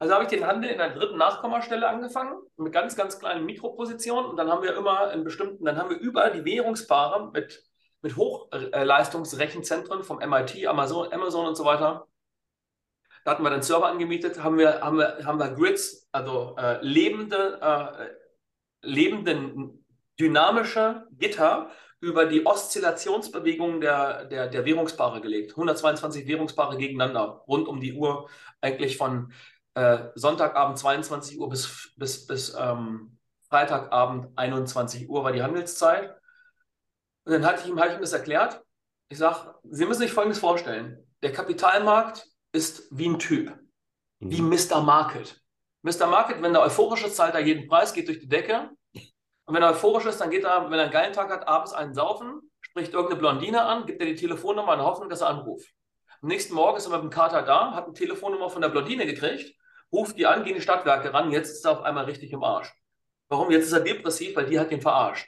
Also 0.00 0.14
habe 0.14 0.24
ich 0.24 0.30
den 0.30 0.46
Handel 0.46 0.70
in 0.70 0.78
der 0.78 0.90
dritten 0.90 1.18
Nachkommastelle 1.18 1.88
angefangen, 1.88 2.38
mit 2.56 2.72
ganz, 2.72 2.94
ganz 2.94 3.18
kleinen 3.18 3.44
Mikropositionen. 3.46 4.30
Und 4.30 4.36
dann 4.36 4.48
haben 4.48 4.62
wir 4.62 4.76
immer 4.76 5.12
in 5.12 5.24
bestimmten, 5.24 5.64
dann 5.64 5.76
haben 5.76 5.90
wir 5.90 5.98
über 5.98 6.30
die 6.30 6.44
Währungspaare 6.44 7.32
mit, 7.32 7.64
mit 8.02 8.16
Hochleistungsrechenzentren 8.16 10.04
vom 10.04 10.18
MIT, 10.18 10.66
Amazon, 10.66 11.12
Amazon 11.12 11.46
und 11.46 11.56
so 11.56 11.64
weiter. 11.64 12.06
Da 13.24 13.32
hatten 13.32 13.42
wir 13.42 13.50
den 13.50 13.62
Server 13.62 13.88
angemietet, 13.88 14.42
haben 14.42 14.56
wir, 14.56 14.80
haben 14.80 14.98
wir, 14.98 15.18
haben 15.24 15.38
wir 15.38 15.50
Grids, 15.50 16.08
also 16.12 16.54
äh, 16.56 16.78
lebende, 16.80 17.58
äh, 17.60 18.86
lebende, 18.86 19.74
dynamische 20.18 21.06
Gitter 21.12 21.70
über 22.00 22.26
die 22.26 22.46
Oszillationsbewegungen 22.46 23.80
der, 23.80 24.24
der, 24.26 24.48
der 24.48 24.64
Währungspaare 24.64 25.20
gelegt. 25.20 25.52
122 25.52 26.26
Währungspaare 26.26 26.76
gegeneinander, 26.76 27.42
rund 27.48 27.66
um 27.66 27.80
die 27.80 27.94
Uhr, 27.94 28.28
eigentlich 28.60 28.96
von 28.96 29.32
äh, 29.74 30.08
Sonntagabend 30.14 30.78
22 30.78 31.38
Uhr 31.38 31.48
bis, 31.48 31.92
bis, 31.96 32.26
bis 32.26 32.54
ähm, 32.58 33.18
Freitagabend 33.48 34.28
21 34.36 35.08
Uhr 35.08 35.24
war 35.24 35.32
die 35.32 35.42
Handelszeit. 35.42 36.14
Und 37.24 37.32
dann 37.32 37.44
hatte 37.44 37.62
ich 37.62 37.68
ihm, 37.68 37.78
hatte 37.78 37.90
ich 37.90 37.96
ihm 37.96 38.02
das 38.02 38.12
erklärt. 38.12 38.62
Ich 39.08 39.18
sage, 39.18 39.54
Sie 39.64 39.86
müssen 39.86 40.00
sich 40.00 40.12
Folgendes 40.12 40.38
vorstellen. 40.38 41.04
Der 41.22 41.32
Kapitalmarkt 41.32 42.26
ist 42.52 42.88
wie 42.90 43.08
ein 43.08 43.18
Typ, 43.18 43.56
mhm. 44.20 44.30
wie 44.30 44.42
Mr. 44.42 44.82
Market. 44.82 45.40
Mr. 45.82 46.06
Market, 46.06 46.42
wenn 46.42 46.52
der 46.52 46.62
euphorisch 46.62 47.04
ist, 47.04 47.16
zahlt 47.16 47.34
er 47.34 47.40
jeden 47.40 47.68
Preis, 47.68 47.92
geht 47.92 48.08
durch 48.08 48.20
die 48.20 48.28
Decke. 48.28 48.70
Und 49.48 49.54
wenn 49.54 49.62
er 49.62 49.70
euphorisch 49.70 50.04
ist, 50.04 50.20
dann 50.20 50.28
geht 50.28 50.44
er, 50.44 50.70
wenn 50.70 50.78
er 50.78 50.84
einen 50.84 50.92
geilen 50.92 51.14
Tag 51.14 51.30
hat, 51.30 51.48
abends 51.48 51.72
einen 51.72 51.94
saufen, 51.94 52.42
spricht 52.60 52.92
irgendeine 52.92 53.18
Blondine 53.18 53.62
an, 53.62 53.86
gibt 53.86 53.98
er 53.98 54.06
die 54.06 54.14
Telefonnummer 54.14 54.76
der 54.76 54.84
Hoffnung, 54.84 55.08
dass 55.08 55.22
er 55.22 55.28
anruft. 55.28 55.70
Am 56.20 56.28
nächsten 56.28 56.54
Morgen 56.54 56.76
ist 56.76 56.84
er 56.84 56.92
mit 56.92 57.00
dem 57.00 57.08
Kater 57.08 57.40
da, 57.40 57.72
hat 57.72 57.86
eine 57.86 57.94
Telefonnummer 57.94 58.50
von 58.50 58.60
der 58.60 58.68
Blondine 58.68 59.06
gekriegt, 59.06 59.54
ruft 59.90 60.18
die 60.18 60.26
an, 60.26 60.40
geht 60.40 60.50
in 60.50 60.56
die 60.56 60.60
Stadtwerke 60.60 61.14
ran, 61.14 61.30
jetzt 61.30 61.50
ist 61.50 61.64
er 61.64 61.72
auf 61.72 61.82
einmal 61.82 62.04
richtig 62.04 62.30
im 62.32 62.44
Arsch. 62.44 62.70
Warum? 63.30 63.50
Jetzt 63.50 63.68
ist 63.68 63.72
er 63.72 63.80
depressiv, 63.80 64.36
weil 64.36 64.44
die 64.44 64.58
hat 64.58 64.70
ihn 64.70 64.82
verarscht. 64.82 65.26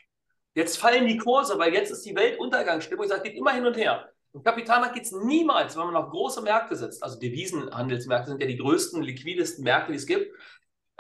Jetzt 0.52 0.76
fallen 0.76 1.06
die 1.06 1.16
Kurse, 1.16 1.59
weil 1.59 1.72
jetzt 1.72 1.90
ist 1.90 2.04
die 2.04 2.14
Weltuntergangsstimmung. 2.14 3.04
Ich 3.04 3.11
sage, 3.11 3.22
geht 3.22 3.38
immer 3.38 3.52
hin 3.52 3.64
und 3.64 3.78
her. 3.78 4.06
Im 4.35 4.42
Kapitalmarkt 4.42 4.96
geht 4.96 5.04
es 5.04 5.12
niemals, 5.12 5.78
wenn 5.78 5.87
man 5.87 5.96
auf 5.96 6.11
große 6.11 6.42
Märkte 6.42 6.76
setzt. 6.76 7.02
Also 7.02 7.18
Devisenhandelsmärkte 7.18 8.28
sind 8.28 8.42
ja 8.42 8.46
die 8.46 8.59
größten, 8.59 9.02
liquidesten 9.02 9.64
Märkte, 9.64 9.92
die 9.92 9.98
es 9.98 10.06
gibt. 10.06 10.30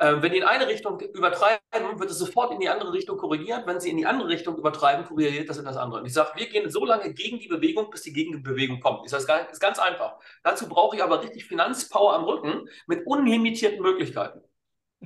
Ähm, 0.02 0.22
wenn 0.22 0.32
die 0.32 0.38
in 0.38 0.44
eine 0.44 0.66
Richtung 0.66 0.98
übertreiben, 0.98 1.60
wird 2.00 2.10
es 2.10 2.16
sofort 2.16 2.52
in 2.52 2.58
die 2.58 2.70
andere 2.70 2.90
Richtung 2.90 3.18
korrigiert. 3.18 3.66
Wenn 3.66 3.80
sie 3.80 3.90
in 3.90 3.98
die 3.98 4.06
andere 4.06 4.28
Richtung 4.28 4.56
übertreiben, 4.56 5.04
korrigiert 5.04 5.50
das 5.50 5.58
in 5.58 5.66
das 5.66 5.76
andere. 5.76 6.00
Und 6.00 6.06
ich 6.06 6.14
sage, 6.14 6.30
wir 6.36 6.48
gehen 6.48 6.70
so 6.70 6.86
lange 6.86 7.12
gegen 7.12 7.38
die 7.38 7.48
Bewegung, 7.48 7.90
bis 7.90 8.02
die 8.02 8.12
Gegenbewegung 8.14 8.80
kommt. 8.80 9.04
Ich 9.04 9.10
sage, 9.10 9.26
das 9.26 9.52
ist 9.52 9.60
ganz 9.60 9.78
einfach. 9.78 10.16
Dazu 10.42 10.66
brauche 10.68 10.96
ich 10.96 11.02
aber 11.02 11.22
richtig 11.22 11.44
Finanzpower 11.44 12.14
am 12.14 12.24
Rücken 12.24 12.66
mit 12.86 13.06
unlimitierten 13.06 13.82
Möglichkeiten. 13.82 14.40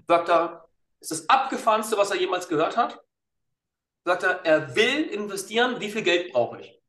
Sagt 0.07 0.29
er, 0.29 0.69
ist 1.01 1.11
das 1.11 1.29
abgefahrenste, 1.29 1.99
was 1.99 2.13
er 2.13 2.17
jemals 2.17 2.49
gehört 2.49 2.77
hat. 2.77 3.03
Sagt 4.05 4.23
er, 4.23 4.45
er 4.45 4.77
will 4.77 5.07
investieren, 5.11 5.81
wie 5.81 5.91
viel 5.91 6.03
Geld 6.03 6.33
brauche 6.33 6.61
ich? 6.61 6.81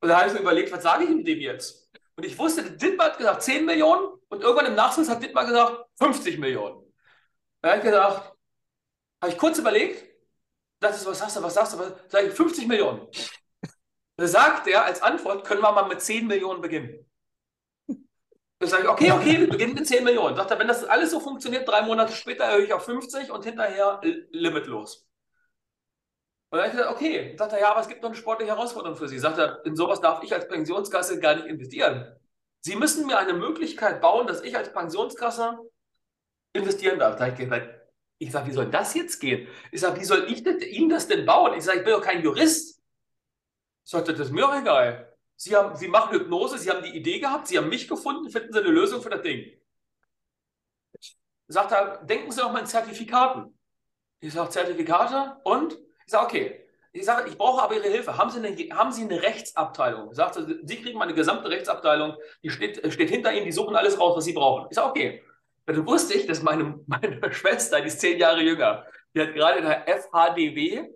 Und 0.00 0.10
da 0.10 0.18
habe 0.18 0.28
ich 0.28 0.34
mir 0.34 0.40
überlegt, 0.40 0.70
was 0.70 0.82
sage 0.82 1.04
ich 1.04 1.10
ihm 1.10 1.24
dem 1.24 1.38
jetzt? 1.38 1.90
Und 2.14 2.26
ich 2.26 2.36
wusste, 2.38 2.62
Dittmar 2.62 3.06
hat 3.06 3.18
gesagt 3.18 3.42
10 3.42 3.64
Millionen 3.64 4.06
und 4.28 4.42
irgendwann 4.42 4.66
im 4.66 4.74
Nachsatz 4.74 5.08
hat 5.08 5.22
Dittmar 5.22 5.46
gesagt 5.46 5.86
50 5.98 6.38
Millionen. 6.38 6.81
Habe 7.62 7.76
ich 7.76 7.82
gedacht, 7.84 8.32
habe 9.22 9.32
ich 9.32 9.38
kurz 9.38 9.58
überlegt, 9.58 10.04
das 10.80 10.98
ist, 10.98 11.06
was 11.06 11.18
sagst 11.18 11.36
du, 11.36 11.42
was 11.42 11.54
sagst 11.54 11.74
du, 11.74 11.78
was, 11.78 11.92
sag 12.08 12.24
ich 12.24 12.32
50 12.32 12.66
Millionen. 12.66 13.06
Da 14.16 14.26
sagt 14.26 14.66
er 14.66 14.84
als 14.84 15.00
Antwort, 15.00 15.46
können 15.46 15.62
wir 15.62 15.72
mal 15.72 15.88
mit 15.88 16.00
10 16.00 16.26
Millionen 16.26 16.60
beginnen. 16.60 17.08
Da 18.58 18.66
sage 18.66 18.84
ich, 18.84 18.88
okay, 18.88 19.12
okay, 19.12 19.40
wir 19.40 19.48
beginnen 19.48 19.74
mit 19.74 19.86
10 19.86 20.04
Millionen. 20.04 20.36
Sagt 20.36 20.50
er, 20.50 20.58
wenn 20.58 20.68
das 20.68 20.84
alles 20.84 21.10
so 21.10 21.20
funktioniert, 21.20 21.66
drei 21.66 21.82
Monate 21.82 22.12
später 22.12 22.44
erhöhe 22.44 22.64
ich 22.64 22.72
auf 22.72 22.84
50 22.84 23.30
und 23.30 23.44
hinterher 23.44 24.00
limitlos. 24.30 25.06
Und 26.50 26.58
dann 26.58 26.60
habe 26.60 26.68
ich 26.68 26.76
gesagt, 26.76 26.96
okay. 26.96 27.36
Sagt 27.38 27.52
er, 27.54 27.60
ja, 27.60 27.70
aber 27.70 27.80
es 27.80 27.88
gibt 27.88 28.02
noch 28.02 28.10
eine 28.10 28.18
sportliche 28.18 28.52
Herausforderung 28.52 28.96
für 28.96 29.08
Sie. 29.08 29.18
Sagt 29.18 29.38
er, 29.38 29.64
in 29.64 29.74
sowas 29.74 30.00
darf 30.00 30.22
ich 30.22 30.34
als 30.34 30.48
Pensionskasse 30.48 31.18
gar 31.18 31.36
nicht 31.36 31.46
investieren. 31.46 32.14
Sie 32.60 32.76
müssen 32.76 33.06
mir 33.06 33.18
eine 33.18 33.32
Möglichkeit 33.32 34.00
bauen, 34.00 34.26
dass 34.26 34.42
ich 34.42 34.56
als 34.56 34.72
Pensionskasse 34.72 35.58
investieren 36.52 36.98
darf. 36.98 37.16
Da 37.16 37.28
ich 37.28 37.36
gesagt, 37.36 37.82
ich 38.18 38.30
sage, 38.30 38.48
wie 38.48 38.52
soll 38.52 38.70
das 38.70 38.94
jetzt 38.94 39.18
gehen? 39.18 39.48
Ich 39.70 39.80
sage, 39.80 40.00
wie 40.00 40.04
soll 40.04 40.26
ich 40.30 40.46
Ihnen 40.46 40.88
das 40.88 41.08
denn 41.08 41.26
bauen? 41.26 41.54
Ich 41.56 41.64
sage, 41.64 41.78
ich 41.78 41.84
bin 41.84 41.94
doch 41.94 42.02
kein 42.02 42.22
Jurist. 42.22 42.80
Ich 43.84 43.90
sagte, 43.90 44.12
das 44.12 44.28
ist 44.28 44.32
mir 44.32 44.48
auch 44.48 44.54
egal. 44.54 45.12
Sie, 45.34 45.56
haben, 45.56 45.74
Sie 45.74 45.88
machen 45.88 46.12
Hypnose, 46.12 46.56
Sie 46.58 46.70
haben 46.70 46.84
die 46.84 46.96
Idee 46.96 47.18
gehabt, 47.18 47.48
Sie 47.48 47.58
haben 47.58 47.68
mich 47.68 47.88
gefunden, 47.88 48.30
finden 48.30 48.52
Sie 48.52 48.60
eine 48.60 48.68
Lösung 48.68 49.02
für 49.02 49.10
das 49.10 49.22
Ding. 49.22 49.44
Sagt 51.48 51.72
er, 51.72 52.04
denken 52.04 52.30
Sie 52.30 52.40
doch 52.40 52.52
mal 52.52 52.60
in 52.60 52.66
Zertifikaten. 52.66 53.58
Ich 54.20 54.32
sage, 54.32 54.50
Zertifikate 54.50 55.40
und? 55.42 55.74
Ich 56.06 56.12
sage, 56.12 56.26
okay. 56.26 56.58
Ich 56.92 57.06
sage, 57.06 57.28
ich 57.28 57.36
brauche 57.36 57.62
aber 57.62 57.74
Ihre 57.74 57.88
Hilfe. 57.88 58.18
Haben 58.18 58.30
Sie 58.30 58.38
eine, 58.38 58.54
haben 58.76 58.92
Sie 58.92 59.02
eine 59.02 59.20
Rechtsabteilung? 59.22 60.14
Sagt 60.14 60.34
Sie 60.36 60.80
kriegen 60.80 60.98
meine 60.98 61.14
gesamte 61.14 61.48
Rechtsabteilung, 61.48 62.16
die 62.42 62.50
steht, 62.50 62.92
steht 62.92 63.10
hinter 63.10 63.32
Ihnen, 63.32 63.46
die 63.46 63.52
suchen 63.52 63.74
alles 63.74 63.98
raus, 63.98 64.16
was 64.16 64.24
Sie 64.24 64.34
brauchen. 64.34 64.66
Ich 64.70 64.76
sage, 64.76 64.90
okay. 64.90 65.22
Dann 65.66 65.86
wusste 65.86 66.14
ich, 66.14 66.26
dass 66.26 66.42
meine, 66.42 66.80
meine 66.86 67.32
Schwester, 67.32 67.80
die 67.80 67.88
ist 67.88 68.00
zehn 68.00 68.18
Jahre 68.18 68.42
jünger, 68.42 68.86
die 69.14 69.20
hat 69.20 69.34
gerade 69.34 69.58
in 69.58 69.64
der 69.64 69.86
FHDW 69.86 70.88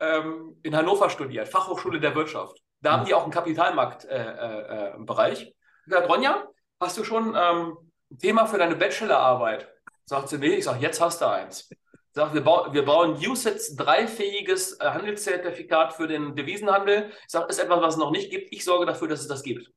ähm, 0.00 0.56
in 0.62 0.76
Hannover 0.76 1.10
studiert, 1.10 1.48
Fachhochschule 1.48 2.00
der 2.00 2.14
Wirtschaft. 2.14 2.58
Da 2.80 2.92
haben 2.92 3.06
die 3.06 3.14
auch 3.14 3.22
einen 3.22 3.32
Kapitalmarktbereich. 3.32 5.40
Äh, 5.40 5.40
äh, 5.40 5.42
ich 5.42 5.54
gesagt, 5.86 6.08
Ronja, 6.08 6.46
hast 6.78 6.98
du 6.98 7.04
schon 7.04 7.34
ähm, 7.36 7.76
ein 8.10 8.18
Thema 8.18 8.46
für 8.46 8.58
deine 8.58 8.76
Bachelorarbeit? 8.76 9.68
Sagt 10.04 10.28
sie, 10.28 10.38
nee. 10.38 10.56
Ich 10.56 10.64
sage, 10.64 10.80
jetzt 10.80 11.00
hast 11.00 11.20
du 11.20 11.28
eins. 11.28 11.68
Ich 11.70 11.78
sage, 12.12 12.34
wir, 12.34 12.42
bau, 12.42 12.72
wir 12.72 12.84
bauen 12.84 13.16
USITS 13.16 13.76
dreifähiges 13.76 14.78
äh, 14.78 14.84
Handelszertifikat 14.84 15.94
für 15.94 16.06
den 16.06 16.36
Devisenhandel. 16.36 17.10
Ich 17.24 17.32
sage, 17.32 17.46
ist 17.48 17.58
etwas, 17.58 17.80
was 17.80 17.94
es 17.94 17.98
noch 17.98 18.10
nicht 18.10 18.30
gibt. 18.30 18.52
Ich 18.52 18.64
sorge 18.64 18.86
dafür, 18.86 19.08
dass 19.08 19.20
es 19.20 19.28
das 19.28 19.42
gibt 19.42 19.70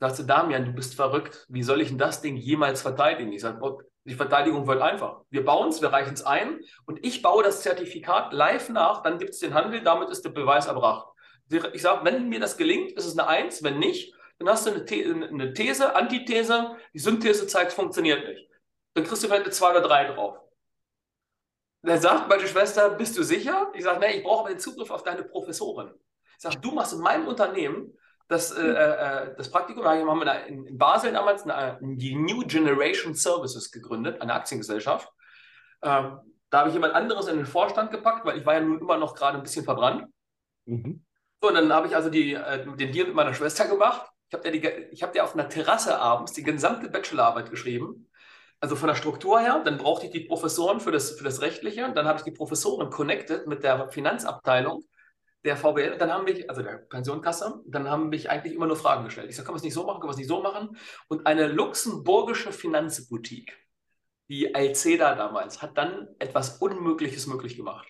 sagte 0.00 0.24
Damian, 0.24 0.64
du 0.64 0.72
bist 0.72 0.94
verrückt. 0.94 1.46
Wie 1.48 1.62
soll 1.62 1.80
ich 1.80 1.88
denn 1.88 1.98
das 1.98 2.20
Ding 2.20 2.36
jemals 2.36 2.82
verteidigen? 2.82 3.32
Ich 3.32 3.42
sage, 3.42 3.60
die 4.04 4.14
Verteidigung 4.14 4.66
wird 4.66 4.82
einfach. 4.82 5.22
Wir 5.30 5.44
bauen 5.44 5.68
es, 5.68 5.80
wir 5.80 5.92
reichen 5.92 6.14
es 6.14 6.22
ein 6.22 6.60
und 6.86 7.04
ich 7.04 7.22
baue 7.22 7.42
das 7.42 7.62
Zertifikat 7.62 8.32
live 8.32 8.68
nach, 8.68 9.02
dann 9.02 9.18
gibt 9.18 9.30
es 9.30 9.38
den 9.38 9.54
Handel, 9.54 9.82
damit 9.82 10.10
ist 10.10 10.24
der 10.24 10.30
Beweis 10.30 10.66
erbracht. 10.66 11.08
Ich 11.72 11.82
sage, 11.82 12.04
wenn 12.04 12.28
mir 12.28 12.40
das 12.40 12.56
gelingt, 12.56 12.92
ist 12.92 13.06
es 13.06 13.18
eine 13.18 13.28
Eins, 13.28 13.62
wenn 13.62 13.78
nicht, 13.78 14.14
dann 14.38 14.48
hast 14.48 14.66
du 14.66 14.72
eine, 14.72 14.86
The 14.86 15.04
eine 15.04 15.52
These, 15.52 15.94
Antithese, 15.94 16.76
die 16.92 16.98
Synthese 16.98 17.46
zeigt, 17.46 17.68
es 17.68 17.74
funktioniert 17.74 18.26
nicht. 18.26 18.48
Dann 18.94 19.04
kriegst 19.04 19.22
du 19.22 19.28
vielleicht 19.28 19.44
eine 19.44 19.52
2 19.52 19.70
oder 19.70 19.82
3 19.82 20.12
drauf. 20.12 20.38
Dann 21.82 22.00
sagt 22.00 22.28
meine 22.28 22.46
Schwester, 22.46 22.90
bist 22.90 23.16
du 23.16 23.22
sicher? 23.22 23.70
Ich 23.74 23.84
sage, 23.84 24.00
nee, 24.00 24.18
ich 24.18 24.22
brauche 24.22 24.48
den 24.48 24.58
Zugriff 24.58 24.90
auf 24.90 25.02
deine 25.02 25.22
Professorin. 25.22 25.92
Ich 26.36 26.42
sage, 26.42 26.58
du 26.58 26.72
machst 26.72 26.94
in 26.94 27.00
meinem 27.00 27.26
Unternehmen 27.28 27.96
das, 28.28 28.50
äh, 28.52 28.62
äh, 28.62 29.34
das 29.36 29.50
Praktikum, 29.50 29.84
da 29.84 29.90
haben 29.90 30.18
wir 30.18 30.46
in, 30.46 30.66
in 30.66 30.78
Basel 30.78 31.12
damals 31.12 31.42
eine, 31.42 31.78
die 31.80 32.14
New 32.14 32.40
Generation 32.46 33.14
Services 33.14 33.70
gegründet, 33.70 34.20
eine 34.20 34.34
Aktiengesellschaft. 34.34 35.08
Ähm, 35.82 36.18
da 36.50 36.60
habe 36.60 36.68
ich 36.68 36.74
jemand 36.74 36.94
anderes 36.94 37.28
in 37.28 37.36
den 37.36 37.46
Vorstand 37.46 37.90
gepackt, 37.90 38.24
weil 38.24 38.38
ich 38.38 38.46
war 38.46 38.54
ja 38.54 38.60
nun 38.60 38.80
immer 38.80 38.96
noch 38.96 39.14
gerade 39.14 39.36
ein 39.36 39.42
bisschen 39.42 39.64
verbrannt. 39.64 40.06
Mhm. 40.66 41.04
So, 41.40 41.48
und 41.48 41.54
dann 41.54 41.72
habe 41.72 41.88
ich 41.88 41.96
also 41.96 42.08
die, 42.08 42.34
äh, 42.34 42.64
den 42.76 42.92
Deal 42.92 43.06
mit 43.06 43.14
meiner 43.14 43.34
Schwester 43.34 43.66
gemacht. 43.66 44.08
Ich 44.28 44.34
habe 44.34 44.50
dir, 44.50 44.90
hab 45.02 45.18
auf 45.20 45.34
einer 45.34 45.48
Terrasse 45.48 45.98
abends 45.98 46.32
die 46.32 46.42
gesamte 46.42 46.88
Bachelorarbeit 46.88 47.50
geschrieben. 47.50 48.08
Also 48.60 48.76
von 48.76 48.88
der 48.88 48.94
Struktur 48.94 49.40
her, 49.40 49.60
dann 49.62 49.76
brauchte 49.76 50.06
ich 50.06 50.12
die 50.12 50.20
Professoren 50.20 50.80
für 50.80 50.90
das, 50.90 51.10
für 51.18 51.24
das 51.24 51.42
Rechtliche, 51.42 51.92
dann 51.92 52.06
habe 52.06 52.18
ich 52.18 52.24
die 52.24 52.30
Professoren 52.30 52.88
connected 52.88 53.46
mit 53.46 53.62
der 53.62 53.90
Finanzabteilung 53.90 54.84
der 55.44 55.56
VBL, 55.56 55.98
dann 55.98 56.12
haben 56.12 56.24
mich, 56.24 56.48
also 56.48 56.62
der 56.62 56.78
Pensionkasse, 56.78 57.62
dann 57.66 57.90
haben 57.90 58.08
mich 58.08 58.30
eigentlich 58.30 58.54
immer 58.54 58.66
nur 58.66 58.76
Fragen 58.76 59.04
gestellt. 59.04 59.28
Ich 59.28 59.36
sage, 59.36 59.46
können 59.46 59.56
wir 59.56 59.58
es 59.58 59.64
nicht 59.64 59.74
so 59.74 59.84
machen, 59.84 60.00
können 60.00 60.08
wir 60.08 60.12
es 60.12 60.18
nicht 60.18 60.28
so 60.28 60.40
machen? 60.40 60.76
Und 61.08 61.26
eine 61.26 61.46
luxemburgische 61.48 62.50
Finanzboutique, 62.50 63.52
die 64.28 64.54
Alceda 64.54 65.14
damals, 65.14 65.60
hat 65.60 65.76
dann 65.76 66.08
etwas 66.18 66.58
Unmögliches 66.58 67.26
möglich 67.26 67.56
gemacht. 67.56 67.86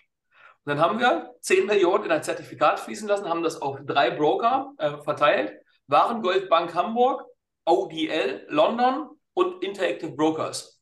Und 0.65 0.71
dann 0.71 0.79
haben 0.79 0.99
wir 0.99 1.35
10 1.41 1.65
Millionen 1.65 2.05
in 2.05 2.11
ein 2.11 2.23
Zertifikat 2.23 2.79
fließen 2.79 3.07
lassen, 3.07 3.29
haben 3.29 3.43
das 3.43 3.61
auf 3.61 3.79
drei 3.85 4.11
Broker 4.11 4.73
äh, 4.77 4.97
verteilt. 4.97 5.53
Warengold 5.87 6.49
Bank 6.49 6.73
Hamburg, 6.73 7.23
ODL 7.65 8.47
London 8.49 9.09
und 9.33 9.63
Interactive 9.63 10.11
Brokers. 10.11 10.74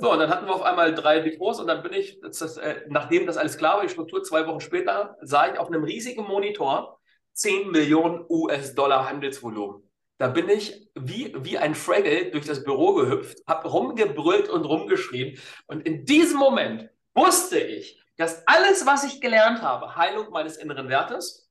So, 0.00 0.12
und 0.12 0.20
dann 0.20 0.30
hatten 0.30 0.46
wir 0.46 0.54
auf 0.54 0.62
einmal 0.62 0.94
drei 0.94 1.20
Depots 1.20 1.58
und 1.58 1.66
dann 1.66 1.82
bin 1.82 1.92
ich, 1.92 2.20
das, 2.20 2.38
das, 2.38 2.56
äh, 2.56 2.82
nachdem 2.88 3.26
das 3.26 3.36
alles 3.36 3.58
klar 3.58 3.76
war, 3.76 3.82
die 3.82 3.88
Struktur, 3.88 4.22
zwei 4.22 4.46
Wochen 4.46 4.60
später, 4.60 5.16
sah 5.22 5.52
ich 5.52 5.58
auf 5.58 5.68
einem 5.68 5.82
riesigen 5.82 6.22
Monitor 6.22 7.00
10 7.32 7.70
Millionen 7.70 8.24
US-Dollar 8.28 9.08
Handelsvolumen. 9.08 9.82
Da 10.18 10.28
bin 10.28 10.48
ich 10.48 10.88
wie, 10.94 11.34
wie 11.38 11.58
ein 11.58 11.74
Fraggle 11.74 12.30
durch 12.30 12.46
das 12.46 12.64
Büro 12.64 12.94
gehüpft, 12.94 13.38
habe 13.46 13.68
rumgebrüllt 13.68 14.48
und 14.48 14.64
rumgeschrien. 14.64 15.38
Und 15.66 15.86
in 15.86 16.04
diesem 16.04 16.38
Moment 16.38 16.90
wusste 17.14 17.58
ich, 17.58 18.02
dass 18.16 18.46
alles, 18.46 18.86
was 18.86 19.04
ich 19.04 19.20
gelernt 19.20 19.62
habe, 19.62 19.96
Heilung 19.96 20.30
meines 20.30 20.56
inneren 20.56 20.88
Wertes, 20.88 21.48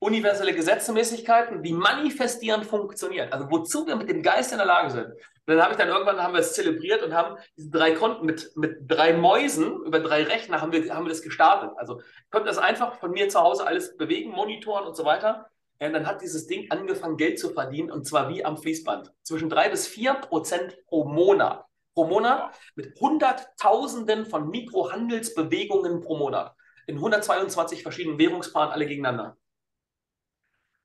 universelle 0.00 0.52
Gesetzmäßigkeiten, 0.52 1.62
wie 1.62 1.72
manifestieren 1.72 2.64
funktioniert, 2.64 3.32
also 3.32 3.50
wozu 3.50 3.86
wir 3.86 3.96
mit 3.96 4.08
dem 4.08 4.22
Geist 4.22 4.52
in 4.52 4.58
der 4.58 4.66
Lage 4.66 4.90
sind. 4.90 5.14
Und 5.46 5.54
dann 5.54 5.62
habe 5.62 5.72
ich 5.72 5.78
dann 5.78 5.88
irgendwann 5.88 6.22
haben 6.22 6.32
wir 6.32 6.40
es 6.40 6.54
zelebriert 6.54 7.02
und 7.02 7.12
haben 7.12 7.36
diese 7.56 7.70
drei 7.70 7.92
Konten 7.92 8.24
mit, 8.24 8.56
mit 8.56 8.76
drei 8.88 9.12
Mäusen 9.12 9.82
über 9.84 10.00
drei 10.00 10.22
Rechner 10.22 10.62
haben 10.62 10.72
wir, 10.72 10.94
haben 10.94 11.04
wir 11.04 11.10
das 11.10 11.20
gestartet. 11.20 11.70
Also 11.76 12.00
konnte 12.30 12.48
das 12.48 12.56
einfach 12.56 12.98
von 12.98 13.10
mir 13.10 13.28
zu 13.28 13.40
Hause 13.40 13.66
alles 13.66 13.96
bewegen, 13.96 14.30
monitoren 14.30 14.86
und 14.86 14.96
so 14.96 15.04
weiter. 15.04 15.50
Und 15.80 15.92
dann 15.92 16.06
hat 16.06 16.22
dieses 16.22 16.46
Ding 16.46 16.70
angefangen, 16.70 17.18
Geld 17.18 17.38
zu 17.38 17.50
verdienen 17.50 17.90
und 17.90 18.06
zwar 18.06 18.30
wie 18.30 18.44
am 18.44 18.56
Fließband. 18.56 19.12
Zwischen 19.22 19.50
drei 19.50 19.68
bis 19.68 19.86
vier 19.86 20.14
Prozent 20.14 20.78
pro 20.86 21.04
Monat. 21.04 21.66
Pro 21.92 22.06
Monat 22.06 22.54
mit 22.74 22.98
Hunderttausenden 22.98 24.24
von 24.24 24.48
Mikrohandelsbewegungen 24.48 26.00
pro 26.00 26.16
Monat. 26.16 26.54
in 26.86 26.96
122 26.96 27.82
verschiedenen 27.82 28.18
Währungspaaren 28.18 28.70
alle 28.70 28.86
gegeneinander. 28.86 29.36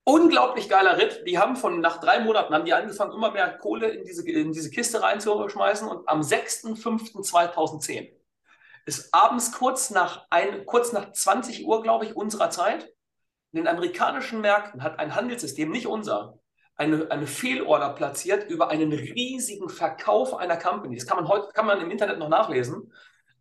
Unglaublich 0.09 0.67
geiler 0.69 0.97
Ritt. 0.97 1.23
Die 1.27 1.37
haben 1.37 1.55
von 1.55 1.81
nach 1.81 1.99
drei 1.99 2.19
Monaten 2.19 2.51
haben 2.51 2.65
die 2.65 2.73
angefangen, 2.73 3.13
immer 3.13 3.29
mehr 3.29 3.55
Kohle 3.59 3.89
in 3.89 4.05
diese, 4.05 4.27
in 4.27 4.51
diese 4.51 4.71
Kiste 4.71 5.03
reinzuschmeißen. 5.03 5.87
Und 5.87 6.09
am 6.09 6.21
6.5.2010 6.21 8.09
ist 8.87 9.13
abends 9.13 9.51
kurz 9.51 9.91
nach, 9.91 10.25
ein, 10.31 10.65
kurz 10.65 10.93
nach 10.93 11.11
20 11.11 11.63
Uhr, 11.63 11.83
glaube 11.83 12.05
ich, 12.05 12.15
unserer 12.15 12.49
Zeit, 12.49 12.91
in 13.51 13.57
den 13.57 13.67
amerikanischen 13.67 14.41
Märkten 14.41 14.81
hat 14.81 14.97
ein 14.97 15.13
Handelssystem, 15.13 15.69
nicht 15.69 15.85
unser, 15.85 16.39
eine, 16.75 17.11
eine 17.11 17.27
Fehlorder 17.27 17.89
platziert 17.89 18.49
über 18.49 18.71
einen 18.71 18.91
riesigen 18.91 19.69
Verkauf 19.69 20.33
einer 20.33 20.57
Company. 20.57 20.95
Das 20.95 21.05
kann 21.05 21.17
man 21.17 21.27
heute 21.27 21.49
kann 21.53 21.67
man 21.67 21.81
im 21.81 21.91
Internet 21.91 22.17
noch 22.17 22.29
nachlesen. 22.29 22.91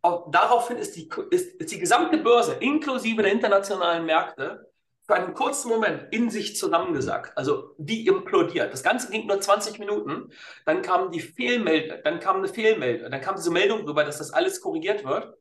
Auch 0.03 0.29
daraufhin 0.29 0.77
ist 0.77 0.95
die, 0.95 1.09
ist, 1.31 1.55
ist 1.55 1.71
die 1.71 1.79
gesamte 1.79 2.19
Börse 2.19 2.53
inklusive 2.59 3.23
der 3.23 3.31
internationalen 3.31 4.05
Märkte 4.05 4.68
für 5.09 5.15
einen 5.15 5.33
kurzen 5.33 5.69
Moment 5.69 6.13
in 6.13 6.29
sich 6.29 6.55
zusammengesackt, 6.55 7.35
also 7.35 7.73
wie 7.79 8.05
implodiert. 8.05 8.71
Das 8.71 8.83
Ganze 8.83 9.09
ging 9.09 9.25
nur 9.25 9.41
20 9.41 9.79
Minuten. 9.79 10.29
Dann 10.67 10.83
kam 10.83 11.09
die 11.09 11.19
Fehlmeldung, 11.19 11.97
dann 12.03 12.19
kam 12.19 12.43
eine 12.43 12.77
Meldung, 12.77 13.09
dann 13.09 13.19
kam 13.19 13.35
diese 13.35 13.49
Meldung 13.49 13.79
darüber, 13.85 14.03
dass 14.03 14.19
das 14.19 14.31
alles 14.31 14.61
korrigiert 14.61 15.03
wird. 15.05 15.33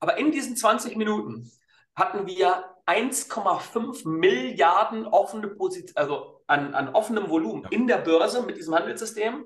Aber 0.00 0.18
in 0.18 0.32
diesen 0.32 0.56
20 0.56 0.96
Minuten 0.96 1.48
hatten 1.94 2.26
wir 2.26 2.64
1,5 2.86 4.08
Milliarden 4.08 5.06
offene 5.06 5.46
Positionen, 5.46 5.96
also 5.96 6.42
an, 6.48 6.74
an 6.74 6.88
offenem 6.88 7.30
Volumen 7.30 7.64
in 7.70 7.86
der 7.86 7.98
Börse 7.98 8.42
mit 8.42 8.56
diesem 8.56 8.74
Handelssystem. 8.74 9.44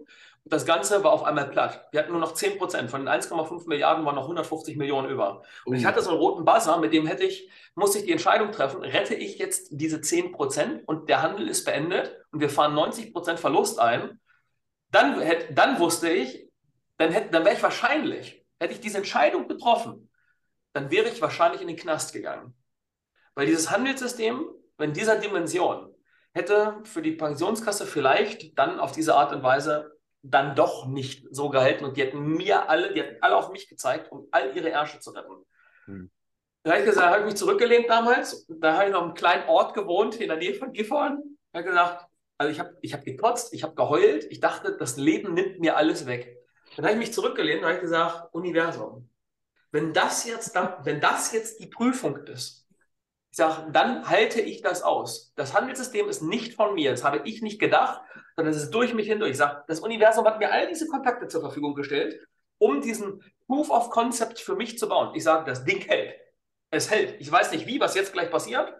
Das 0.49 0.65
Ganze 0.65 1.03
war 1.03 1.13
auf 1.13 1.25
einmal 1.25 1.49
platt. 1.51 1.89
Wir 1.91 2.01
hatten 2.01 2.13
nur 2.13 2.21
noch 2.21 2.33
10 2.33 2.57
Prozent. 2.57 2.89
Von 2.89 3.01
den 3.05 3.09
1,5 3.09 3.69
Milliarden 3.69 4.05
waren 4.05 4.15
noch 4.15 4.23
150 4.23 4.77
Millionen 4.77 5.11
über. 5.11 5.43
Und 5.65 5.73
mhm. 5.73 5.79
ich 5.79 5.85
hatte 5.85 6.01
so 6.03 6.11
einen 6.11 6.21
roten 6.21 6.45
Buzzer, 6.45 6.79
mit 6.79 6.93
dem 6.93 7.05
hätte 7.05 7.25
ich, 7.25 7.51
musste 7.75 7.99
ich 7.99 8.05
die 8.05 8.13
Entscheidung 8.13 8.53
treffen, 8.53 8.81
rette 8.83 9.17
ich 9.17 9.39
jetzt 9.39 9.69
diese 9.73 10.01
10 10.01 10.31
Prozent 10.31 10.87
und 10.87 11.09
der 11.09 11.23
Handel 11.23 11.49
ist 11.49 11.65
beendet 11.65 12.17
und 12.31 12.39
wir 12.39 12.49
fahren 12.49 12.75
90 12.75 13.13
Prozent 13.13 13.41
Verlust 13.41 13.81
ein. 13.81 14.21
Dann, 14.93 15.21
hätte, 15.21 15.53
dann 15.53 15.81
wusste 15.81 16.09
ich, 16.11 16.49
dann, 16.97 17.11
hätte, 17.11 17.31
dann 17.31 17.45
wäre 17.45 17.57
ich 17.57 17.63
wahrscheinlich, 17.63 18.47
hätte 18.61 18.73
ich 18.73 18.81
diese 18.81 18.99
Entscheidung 18.99 19.49
getroffen, 19.49 20.09
dann 20.75 20.93
wäre 20.93 21.09
ich 21.09 21.21
wahrscheinlich 21.21 21.61
in 21.61 21.67
den 21.67 21.77
Knast 21.77 22.13
gegangen. 22.13 22.55
Weil 23.35 23.47
dieses 23.47 23.73
Handelssystem 23.73 24.47
in 24.79 24.93
dieser 24.93 25.17
Dimension 25.17 25.93
hätte 26.33 26.79
für 26.85 27.03
die 27.03 27.13
Pensionskasse 27.13 27.85
vielleicht 27.85 28.57
dann 28.59 28.79
auf 28.79 28.93
diese 28.93 29.17
Art 29.17 29.33
und 29.33 29.43
Weise 29.43 29.96
dann 30.31 30.55
doch 30.55 30.87
nicht 30.87 31.27
so 31.31 31.49
gehalten 31.49 31.85
und 31.85 31.97
die 31.97 32.03
hätten 32.03 32.21
mir 32.21 32.69
alle, 32.69 32.93
die 32.93 33.01
hätten 33.01 33.23
alle 33.23 33.37
auf 33.37 33.51
mich 33.51 33.69
gezeigt, 33.69 34.11
um 34.11 34.29
all 34.31 34.57
ihre 34.57 34.71
Ärsche 34.71 35.01
zu 35.01 35.11
retten. 35.11 35.45
Hm. 35.87 36.11
Da 36.63 36.73
habe 36.73 36.81
ich 36.81 36.87
gesagt, 36.87 37.07
habe 37.07 37.21
ich 37.21 37.27
mich 37.27 37.37
zurückgelehnt 37.37 37.89
damals. 37.89 38.47
Da 38.49 38.75
habe 38.75 38.87
ich 38.87 38.93
noch 38.93 39.03
einen 39.03 39.15
kleinen 39.15 39.49
Ort 39.49 39.75
gewohnt 39.75 40.17
in 40.17 40.29
der 40.29 40.37
Nähe 40.37 40.55
von 40.55 40.73
Gifhorn. 40.73 41.23
Ich 41.53 41.59
habe 41.59 41.69
gesagt, 41.69 42.07
also 42.39 42.51
ich 42.51 42.59
habe 42.59 42.77
ich 42.83 42.93
hab 42.93 43.05
gekotzt, 43.05 43.55
ich 43.55 43.63
habe 43.63 43.75
geheult, 43.75 44.27
ich 44.31 44.41
dachte, 44.41 44.77
das 44.77 44.97
Leben 44.97 45.35
nimmt 45.35 45.61
mir 45.61 45.77
alles 45.77 46.07
weg. 46.07 46.37
Dann 46.75 46.85
habe 46.85 46.95
ich 46.95 46.99
mich 46.99 47.13
zurückgelehnt 47.13 47.63
und 47.63 47.69
habe 47.69 47.81
gesagt, 47.81 48.35
Universum, 48.35 49.09
wenn 49.71 49.93
das 49.93 50.27
jetzt, 50.27 50.55
wenn 50.83 51.01
das 51.01 51.33
jetzt 51.33 51.61
die 51.61 51.69
Prüfung 51.69 52.17
ist, 52.27 52.66
ich 53.37 53.45
sage, 53.45 53.71
dann 53.71 54.09
halte 54.09 54.41
ich 54.41 54.63
das 54.63 54.83
aus. 54.83 55.35
Das 55.37 55.53
Handelssystem 55.53 56.09
ist 56.09 56.23
nicht 56.23 56.55
von 56.55 56.75
mir, 56.75 56.93
das 56.93 57.05
habe 57.05 57.21
ich 57.25 57.43
nicht 57.43 57.61
gedacht, 57.61 58.01
sondern 58.35 58.55
es 58.55 58.63
ist 58.63 58.71
durch 58.71 58.95
mich 58.95 59.09
hindurch. 59.09 59.33
Ich 59.33 59.37
sage, 59.37 59.63
das 59.69 59.81
Universum 59.81 60.25
hat 60.25 60.39
mir 60.39 60.51
all 60.51 60.69
diese 60.69 60.87
Kontakte 60.87 61.29
zur 61.29 61.43
Verfügung 61.43 61.75
gestellt, 61.75 62.19
um 62.57 62.81
diesen 62.81 63.23
Proof 63.47 63.69
of 63.69 63.91
Concept 63.91 64.41
für 64.41 64.57
mich 64.57 64.79
zu 64.79 64.89
bauen. 64.89 65.15
Ich 65.15 65.23
sage, 65.23 65.45
das 65.45 65.67
Ding 65.67 65.83
hält. 65.83 66.15
Es 66.71 66.91
hält. 66.91 67.21
Ich 67.21 67.31
weiß 67.31 67.53
nicht 67.53 67.67
wie, 67.67 67.79
was 67.79 67.95
jetzt 67.95 68.15
gleich 68.15 68.31
passiert. 68.31 68.73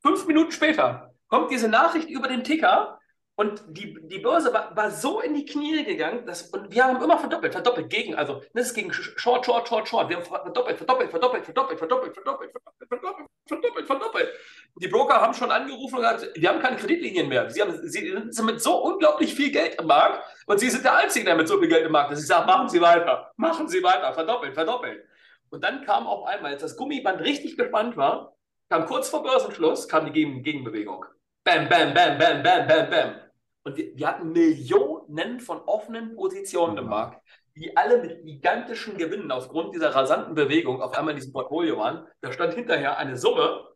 Fünf 0.00 0.26
Minuten 0.26 0.52
später 0.52 1.14
kommt 1.28 1.50
diese 1.50 1.68
Nachricht 1.68 2.08
über 2.08 2.28
den 2.28 2.44
Ticker 2.44 2.98
und 3.38 3.62
die, 3.68 3.96
die 4.08 4.18
Börse 4.18 4.52
war, 4.52 4.74
war 4.74 4.90
so 4.90 5.20
in 5.20 5.32
die 5.32 5.44
Knie 5.44 5.84
gegangen, 5.84 6.26
dass, 6.26 6.50
und 6.50 6.74
wir 6.74 6.84
haben 6.84 7.00
immer 7.00 7.18
verdoppelt, 7.18 7.52
verdoppelt 7.52 7.88
gegen, 7.88 8.16
also 8.16 8.42
das 8.52 8.66
ist 8.66 8.74
gegen 8.74 8.92
Short, 8.92 9.46
Short, 9.46 9.68
Short, 9.68 9.88
Short. 9.88 10.08
Wir 10.08 10.16
haben 10.16 10.24
verdoppelt, 10.24 10.76
verdoppelt, 10.76 11.08
verdoppelt, 11.08 11.44
verdoppelt, 11.44 11.78
verdoppelt, 11.78 12.14
verdoppelt, 12.14 12.16
verdoppelt, 12.16 12.50
verdoppelt, 12.88 13.26
verdoppelt, 13.46 13.86
verdoppelt. 13.86 14.28
Die 14.82 14.88
Broker 14.88 15.20
haben 15.20 15.34
schon 15.34 15.52
angerufen 15.52 15.94
und 15.94 16.02
gesagt, 16.02 16.30
wir 16.34 16.48
haben 16.48 16.58
keine 16.58 16.78
Kreditlinien 16.78 17.28
mehr. 17.28 17.48
Sie, 17.48 17.62
haben, 17.62 17.78
sie 17.88 18.12
sind 18.28 18.44
mit 18.44 18.60
so 18.60 18.76
unglaublich 18.82 19.32
viel 19.32 19.52
Geld 19.52 19.76
im 19.80 19.86
Markt 19.86 20.20
und 20.46 20.58
Sie 20.58 20.68
sind 20.68 20.84
der 20.84 20.96
Einzige, 20.96 21.24
der 21.24 21.36
mit 21.36 21.46
so 21.46 21.60
viel 21.60 21.68
Geld 21.68 21.86
im 21.86 21.92
Markt 21.92 22.10
ist. 22.10 22.22
Ich 22.22 22.26
sage, 22.26 22.44
machen 22.44 22.68
Sie 22.68 22.80
weiter, 22.80 23.30
machen 23.36 23.68
Sie 23.68 23.80
weiter, 23.84 24.12
verdoppelt, 24.14 24.54
verdoppelt. 24.54 25.04
Und 25.50 25.62
dann 25.62 25.84
kam 25.84 26.08
auf 26.08 26.26
einmal, 26.26 26.54
als 26.54 26.62
das 26.62 26.76
Gummiband 26.76 27.20
richtig 27.20 27.56
gespannt 27.56 27.96
war, 27.96 28.36
kam 28.68 28.86
kurz 28.86 29.08
vor 29.08 29.22
Börsenschluss, 29.22 29.86
kam 29.86 30.12
die 30.12 30.42
Gegenbewegung. 30.42 31.04
Bam, 31.44 31.68
bam, 31.68 31.94
bam, 31.94 32.18
bam, 32.18 32.42
bam, 32.42 32.66
bam, 32.66 32.90
bam. 32.90 33.27
Und 33.68 33.76
wir, 33.76 33.94
wir 33.94 34.06
hatten 34.06 34.32
Millionen 34.32 35.40
von 35.40 35.60
offenen 35.66 36.16
Positionen 36.16 36.72
mhm. 36.72 36.78
im 36.78 36.88
Markt, 36.88 37.22
die 37.54 37.76
alle 37.76 38.00
mit 38.00 38.24
gigantischen 38.24 38.96
Gewinnen 38.96 39.30
aufgrund 39.30 39.74
dieser 39.74 39.94
rasanten 39.94 40.34
Bewegung 40.34 40.80
auf 40.80 40.96
einmal 40.96 41.12
in 41.12 41.18
diesem 41.18 41.34
Portfolio 41.34 41.76
waren. 41.76 42.06
Da 42.22 42.32
stand 42.32 42.54
hinterher 42.54 42.96
eine 42.96 43.18
Summe. 43.18 43.68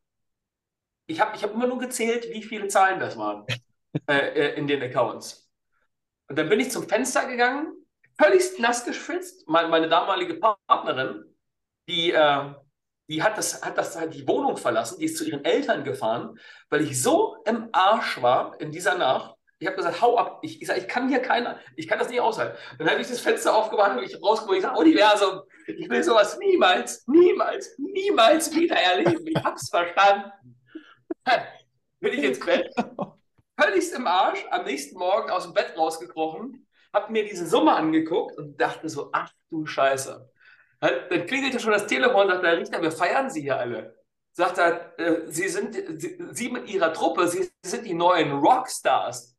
Ich 1.06 1.20
habe 1.20 1.36
ich 1.36 1.42
hab 1.42 1.52
immer 1.52 1.66
nur 1.66 1.78
gezählt, 1.78 2.26
wie 2.32 2.42
viele 2.42 2.68
Zahlen 2.68 3.00
das 3.00 3.18
waren 3.18 3.44
äh, 4.08 4.14
äh, 4.14 4.54
in 4.54 4.66
den 4.66 4.82
Accounts. 4.82 5.50
Und 6.28 6.38
dann 6.38 6.48
bin 6.48 6.60
ich 6.60 6.70
zum 6.70 6.88
Fenster 6.88 7.26
gegangen, 7.26 7.74
völlig 8.18 8.58
nass 8.58 8.86
geschwitzt. 8.86 9.46
Meine, 9.46 9.68
meine 9.68 9.90
damalige 9.90 10.40
Partnerin, 10.66 11.22
die, 11.86 12.12
äh, 12.12 12.54
die 13.10 13.22
hat, 13.22 13.36
das, 13.36 13.62
hat 13.62 13.76
das, 13.76 14.00
hat 14.00 14.14
die 14.14 14.26
Wohnung 14.26 14.56
verlassen, 14.56 15.00
die 15.00 15.04
ist 15.04 15.18
zu 15.18 15.28
ihren 15.28 15.44
Eltern 15.44 15.84
gefahren, 15.84 16.38
weil 16.70 16.80
ich 16.80 17.02
so 17.02 17.36
im 17.44 17.68
Arsch 17.72 18.22
war 18.22 18.58
in 18.58 18.72
dieser 18.72 18.96
Nacht, 18.96 19.36
ich 19.62 19.66
habe 19.68 19.76
gesagt, 19.76 20.02
hau 20.02 20.18
ab. 20.18 20.40
Ich, 20.42 20.60
ich 20.60 20.66
sage, 20.66 20.80
ich 20.80 20.88
kann 20.88 21.08
hier 21.08 21.20
keiner, 21.20 21.58
ich 21.76 21.86
kann 21.86 21.98
das 21.98 22.08
nicht 22.08 22.20
aushalten. 22.20 22.58
Dann 22.78 22.90
habe 22.90 23.00
ich 23.00 23.06
das 23.06 23.20
Fenster 23.20 23.54
aufgemacht 23.54 23.96
und 23.96 24.02
ich 24.02 24.20
rausgeguckt. 24.20 24.58
Ich 24.58 24.64
sage, 24.64 24.78
Universum, 24.78 25.40
ich 25.68 25.88
will 25.88 26.02
sowas 26.02 26.36
niemals, 26.38 27.06
niemals, 27.06 27.78
niemals 27.78 28.52
wieder 28.54 28.74
erleben. 28.74 29.24
Ich 29.24 29.36
habe 29.42 29.54
es 29.54 29.70
verstanden. 29.70 30.32
Bin 32.00 32.12
ich 32.14 32.24
ins 32.24 32.40
Bett, 32.40 32.74
völlig 33.56 33.92
im 33.92 34.06
Arsch, 34.08 34.44
am 34.50 34.64
nächsten 34.64 34.98
Morgen 34.98 35.30
aus 35.30 35.44
dem 35.44 35.54
Bett 35.54 35.74
rausgekrochen, 35.76 36.66
habe 36.92 37.12
mir 37.12 37.24
diese 37.24 37.46
Summe 37.46 37.72
angeguckt 37.74 38.36
und 38.36 38.60
dachte 38.60 38.88
so, 38.88 39.10
ach 39.12 39.30
du 39.48 39.64
Scheiße. 39.64 40.28
Dann 40.80 41.26
klingelte 41.26 41.60
schon 41.60 41.70
das 41.70 41.86
Telefon 41.86 42.22
und 42.22 42.30
sagte, 42.30 42.48
Herr 42.48 42.58
Richter, 42.58 42.82
wir 42.82 42.90
feiern 42.90 43.30
Sie 43.30 43.42
hier 43.42 43.56
alle. 43.56 43.96
Sagt 44.32 44.58
er, 44.58 44.98
äh, 44.98 45.30
Sie 45.30 45.48
sind, 45.48 45.76
Sie, 46.00 46.18
Sie 46.32 46.48
mit 46.50 46.68
Ihrer 46.68 46.92
Truppe, 46.92 47.28
Sie 47.28 47.48
sind 47.62 47.86
die 47.86 47.94
neuen 47.94 48.32
Rockstars. 48.32 49.31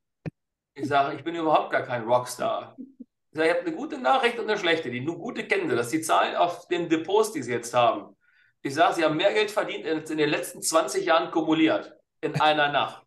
Ich 0.75 0.87
sage, 0.87 1.15
ich 1.15 1.23
bin 1.23 1.35
überhaupt 1.35 1.71
gar 1.71 1.83
kein 1.83 2.03
Rockstar. 2.03 2.75
Ich 2.77 3.37
sage, 3.37 3.49
ich 3.49 3.55
habe 3.55 3.67
eine 3.67 3.75
gute 3.75 3.97
Nachricht 3.99 4.39
und 4.39 4.49
eine 4.49 4.57
schlechte. 4.57 4.89
Die 4.89 5.01
nur 5.01 5.19
gute 5.19 5.47
kennen 5.47 5.69
Sie. 5.69 5.75
Das 5.75 5.87
ist 5.87 5.93
die 5.93 6.01
Zahlen 6.01 6.35
auf 6.35 6.67
den 6.67 6.89
Depots, 6.89 7.31
die 7.31 7.43
Sie 7.43 7.51
jetzt 7.51 7.73
haben. 7.73 8.15
Ich 8.61 8.73
sage, 8.73 8.95
Sie 8.95 9.03
haben 9.03 9.17
mehr 9.17 9.33
Geld 9.33 9.51
verdient 9.51 9.85
als 9.85 10.09
in 10.09 10.17
den 10.17 10.29
letzten 10.29 10.61
20 10.61 11.05
Jahren 11.05 11.31
kumuliert. 11.31 11.93
In 12.21 12.39
einer 12.39 12.71
Nacht. 12.71 13.03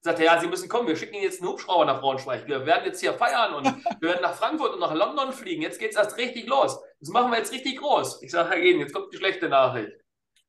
Sagt 0.00 0.18
er, 0.20 0.24
ja, 0.24 0.40
Sie 0.40 0.46
müssen 0.46 0.68
kommen, 0.68 0.88
wir 0.88 0.96
schicken 0.96 1.14
Ihnen 1.14 1.24
jetzt 1.24 1.40
einen 1.40 1.50
Hubschrauber 1.50 1.84
nach 1.84 2.00
Braunschweig. 2.00 2.46
Wir 2.48 2.64
werden 2.64 2.86
jetzt 2.86 3.00
hier 3.00 3.14
feiern 3.14 3.54
und 3.54 3.66
wir 4.00 4.08
werden 4.08 4.22
nach 4.22 4.34
Frankfurt 4.34 4.72
und 4.72 4.80
nach 4.80 4.94
London 4.94 5.32
fliegen. 5.32 5.62
Jetzt 5.62 5.78
geht 5.78 5.90
es 5.90 5.96
erst 5.96 6.16
richtig 6.16 6.46
los. 6.46 6.80
Das 7.00 7.10
machen 7.10 7.30
wir 7.30 7.38
jetzt 7.38 7.52
richtig 7.52 7.78
groß. 7.78 8.22
Ich 8.22 8.30
sage, 8.30 8.50
Herr 8.50 8.60
Gehen, 8.60 8.80
jetzt 8.80 8.92
kommt 8.92 9.12
die 9.12 9.18
schlechte 9.18 9.48
Nachricht. 9.48 9.92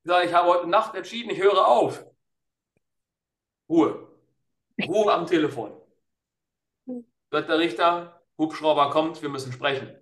Ich 0.02 0.08
sage, 0.10 0.26
ich 0.26 0.34
habe 0.34 0.48
heute 0.48 0.68
Nacht 0.68 0.94
entschieden, 0.94 1.30
ich 1.30 1.40
höre 1.40 1.66
auf. 1.66 2.04
Ruhe. 3.68 4.08
Ruhe 4.86 5.12
am 5.12 5.26
Telefon. 5.26 5.83
Sagt 7.34 7.48
der 7.48 7.58
Richter, 7.58 8.22
Hubschrauber 8.38 8.90
kommt, 8.90 9.20
wir 9.20 9.28
müssen 9.28 9.50
sprechen. 9.50 9.92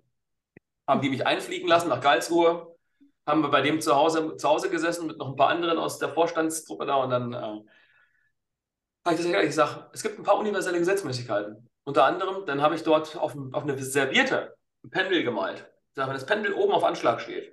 Haben 0.87 1.01
die 1.01 1.09
mich 1.09 1.25
einfliegen 1.25 1.67
lassen 1.67 1.89
nach 1.89 1.99
Karlsruhe, 1.99 2.77
haben 3.25 3.41
wir 3.41 3.49
bei 3.49 3.61
dem 3.61 3.81
zu 3.81 3.95
Hause, 3.95 4.37
zu 4.37 4.47
Hause 4.47 4.69
gesessen 4.69 5.07
mit 5.07 5.17
noch 5.17 5.29
ein 5.29 5.35
paar 5.35 5.47
anderen 5.47 5.79
aus 5.79 5.97
der 5.97 6.09
Vorstandstruppe 6.09 6.85
da 6.85 6.97
und 6.97 7.09
dann 7.09 7.33
äh, 7.33 7.37
habe 7.37 7.63
ich 9.05 9.17
das 9.17 9.25
ehrlich 9.25 9.47
gesagt, 9.47 9.89
es 9.95 10.03
gibt 10.03 10.19
ein 10.19 10.23
paar 10.23 10.37
universelle 10.37 10.77
Gesetzmäßigkeiten. 10.77 11.67
Unter 11.85 12.03
anderem, 12.03 12.45
dann 12.45 12.61
habe 12.61 12.75
ich 12.75 12.83
dort 12.83 13.17
auf, 13.17 13.35
auf 13.51 13.63
eine 13.63 13.81
Serviette 13.81 14.55
ein 14.83 14.91
Pendel 14.91 15.23
gemalt. 15.23 15.67
Wenn 15.95 16.09
das 16.09 16.27
Pendel 16.27 16.53
oben 16.53 16.73
auf 16.73 16.83
Anschlag 16.83 17.19
steht, 17.19 17.51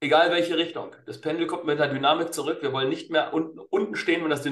egal 0.00 0.30
welche 0.30 0.56
Richtung, 0.56 0.94
das 1.06 1.20
Pendel 1.20 1.46
kommt 1.46 1.64
mit 1.64 1.78
der 1.78 1.88
Dynamik 1.88 2.32
zurück. 2.32 2.62
Wir 2.62 2.72
wollen 2.72 2.88
nicht 2.88 3.10
mehr 3.10 3.32
unten, 3.32 3.58
unten 3.58 3.96
stehen, 3.96 4.22
wenn 4.22 4.30
das, 4.30 4.44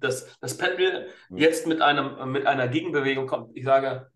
das, 0.00 0.38
das 0.40 0.56
Pendel 0.58 1.08
jetzt 1.30 1.66
mit, 1.66 1.80
einem, 1.80 2.32
mit 2.32 2.46
einer 2.46 2.68
Gegenbewegung 2.68 3.26
kommt. 3.26 3.56
Ich 3.56 3.64
sage, 3.64 4.10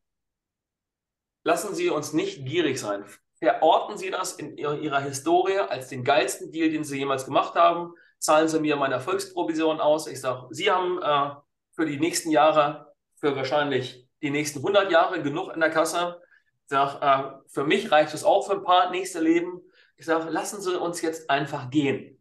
lassen 1.44 1.74
Sie 1.74 1.90
uns 1.90 2.12
nicht 2.12 2.44
gierig 2.44 2.78
sein. 2.78 3.04
Verorten 3.38 3.98
Sie 3.98 4.10
das 4.10 4.34
in 4.34 4.56
Ihrer 4.56 5.00
Historie 5.00 5.58
als 5.58 5.88
den 5.88 6.04
geilsten 6.04 6.52
Deal, 6.52 6.70
den 6.70 6.84
Sie 6.84 6.98
jemals 6.98 7.24
gemacht 7.24 7.54
haben. 7.54 7.94
Zahlen 8.18 8.46
Sie 8.46 8.60
mir 8.60 8.76
meine 8.76 8.94
Erfolgsprovision 8.94 9.80
aus. 9.80 10.06
Ich 10.06 10.20
sage, 10.20 10.46
Sie 10.50 10.70
haben 10.70 11.02
äh, 11.02 11.34
für 11.74 11.86
die 11.86 11.98
nächsten 11.98 12.30
Jahre, 12.30 12.92
für 13.16 13.34
wahrscheinlich 13.34 14.06
die 14.22 14.30
nächsten 14.30 14.60
100 14.60 14.92
Jahre 14.92 15.22
genug 15.22 15.52
in 15.52 15.58
der 15.58 15.70
Kasse. 15.70 16.20
Ich 16.64 16.70
sage, 16.70 17.04
äh, 17.04 17.50
für 17.52 17.64
mich 17.64 17.90
reicht 17.90 18.14
es 18.14 18.22
auch 18.22 18.46
für 18.46 18.52
ein 18.52 18.62
paar 18.62 18.90
nächste 18.90 19.20
Leben. 19.20 19.60
Ich 19.96 20.06
sage, 20.06 20.30
lassen 20.30 20.60
Sie 20.60 20.78
uns 20.78 21.00
jetzt 21.02 21.30
einfach 21.30 21.70
gehen. 21.70 22.18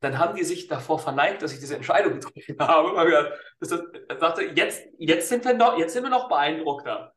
dann 0.00 0.18
haben 0.18 0.36
die 0.36 0.44
sich 0.44 0.68
davor 0.68 0.98
verneigt, 0.98 1.42
dass 1.42 1.52
ich 1.52 1.60
diese 1.60 1.76
Entscheidung 1.76 2.14
getroffen 2.20 2.56
habe. 2.60 3.32
Er, 3.60 4.18
sagte, 4.18 4.42
jetzt, 4.54 4.86
jetzt, 4.98 5.28
sind 5.28 5.44
wir 5.44 5.54
noch, 5.54 5.78
jetzt 5.78 5.92
sind 5.92 6.04
wir 6.04 6.10
noch 6.10 6.28
beeindruckter. 6.28 7.14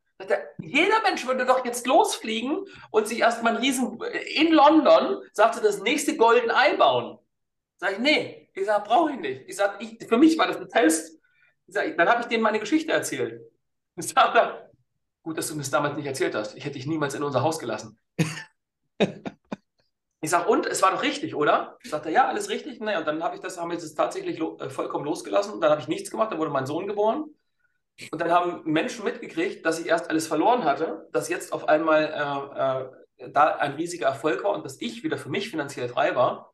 Jeder 0.59 1.01
Mensch 1.03 1.25
würde 1.25 1.45
doch 1.45 1.65
jetzt 1.65 1.87
losfliegen 1.87 2.65
und 2.91 3.07
sich 3.07 3.19
erstmal 3.19 3.57
Riesen 3.57 3.99
in 4.35 4.51
London, 4.51 5.21
sagte, 5.33 5.61
das 5.61 5.81
nächste 5.81 6.15
Golden 6.15 6.51
Ei 6.51 6.75
bauen. 6.75 7.17
Sag 7.77 7.93
ich, 7.93 7.99
nee. 7.99 8.49
Ich 8.53 8.65
sage, 8.65 8.83
brauche 8.85 9.11
ich 9.11 9.19
nicht. 9.19 9.43
Ich 9.47 9.55
sage, 9.55 9.77
ich, 9.79 10.07
für 10.07 10.17
mich 10.17 10.37
war 10.37 10.47
das 10.47 10.57
ein 10.57 10.69
Test. 10.69 11.17
Ich 11.67 11.73
sag, 11.73 11.97
dann 11.97 12.09
habe 12.09 12.21
ich 12.21 12.27
denen 12.27 12.43
meine 12.43 12.59
Geschichte 12.59 12.91
erzählt. 12.91 13.41
Ich 13.95 14.07
sage, 14.07 14.69
gut, 15.23 15.37
dass 15.37 15.47
du 15.47 15.53
mir 15.55 15.61
das 15.61 15.71
damals 15.71 15.95
nicht 15.95 16.05
erzählt 16.05 16.35
hast. 16.35 16.55
Ich 16.55 16.65
hätte 16.65 16.75
dich 16.75 16.85
niemals 16.85 17.13
in 17.15 17.23
unser 17.23 17.41
Haus 17.41 17.59
gelassen. 17.59 17.97
Ich 20.21 20.29
sage, 20.29 20.49
und 20.49 20.65
es 20.65 20.81
war 20.81 20.91
doch 20.91 21.03
richtig, 21.03 21.35
oder? 21.35 21.77
Ich 21.83 21.89
sagte, 21.89 22.11
ja, 22.11 22.27
alles 22.27 22.49
richtig. 22.49 22.79
Naja, 22.79 22.99
und 22.99 23.07
dann 23.07 23.23
habe 23.23 23.35
ich 23.35 23.41
das, 23.41 23.57
haben 23.57 23.71
wir 23.71 23.77
das 23.77 23.93
tatsächlich 23.93 24.37
lo 24.37 24.57
äh, 24.59 24.69
vollkommen 24.69 25.05
losgelassen. 25.05 25.59
Dann 25.61 25.71
habe 25.71 25.81
ich 25.81 25.87
nichts 25.87 26.11
gemacht, 26.11 26.31
dann 26.31 26.39
wurde 26.39 26.51
mein 26.51 26.65
Sohn 26.65 26.87
geboren. 26.87 27.25
Und 28.11 28.21
dann 28.21 28.31
haben 28.31 28.61
Menschen 28.63 29.03
mitgekriegt, 29.03 29.65
dass 29.65 29.79
ich 29.79 29.87
erst 29.87 30.09
alles 30.09 30.27
verloren 30.27 30.63
hatte, 30.63 31.07
dass 31.11 31.29
jetzt 31.29 31.53
auf 31.53 31.67
einmal 31.67 32.89
äh, 33.19 33.25
äh, 33.25 33.31
da 33.31 33.55
ein 33.55 33.73
riesiger 33.73 34.07
Erfolg 34.07 34.43
war 34.43 34.53
und 34.53 34.65
dass 34.65 34.81
ich 34.81 35.03
wieder 35.03 35.17
für 35.17 35.29
mich 35.29 35.49
finanziell 35.49 35.89
frei 35.89 36.15
war. 36.15 36.53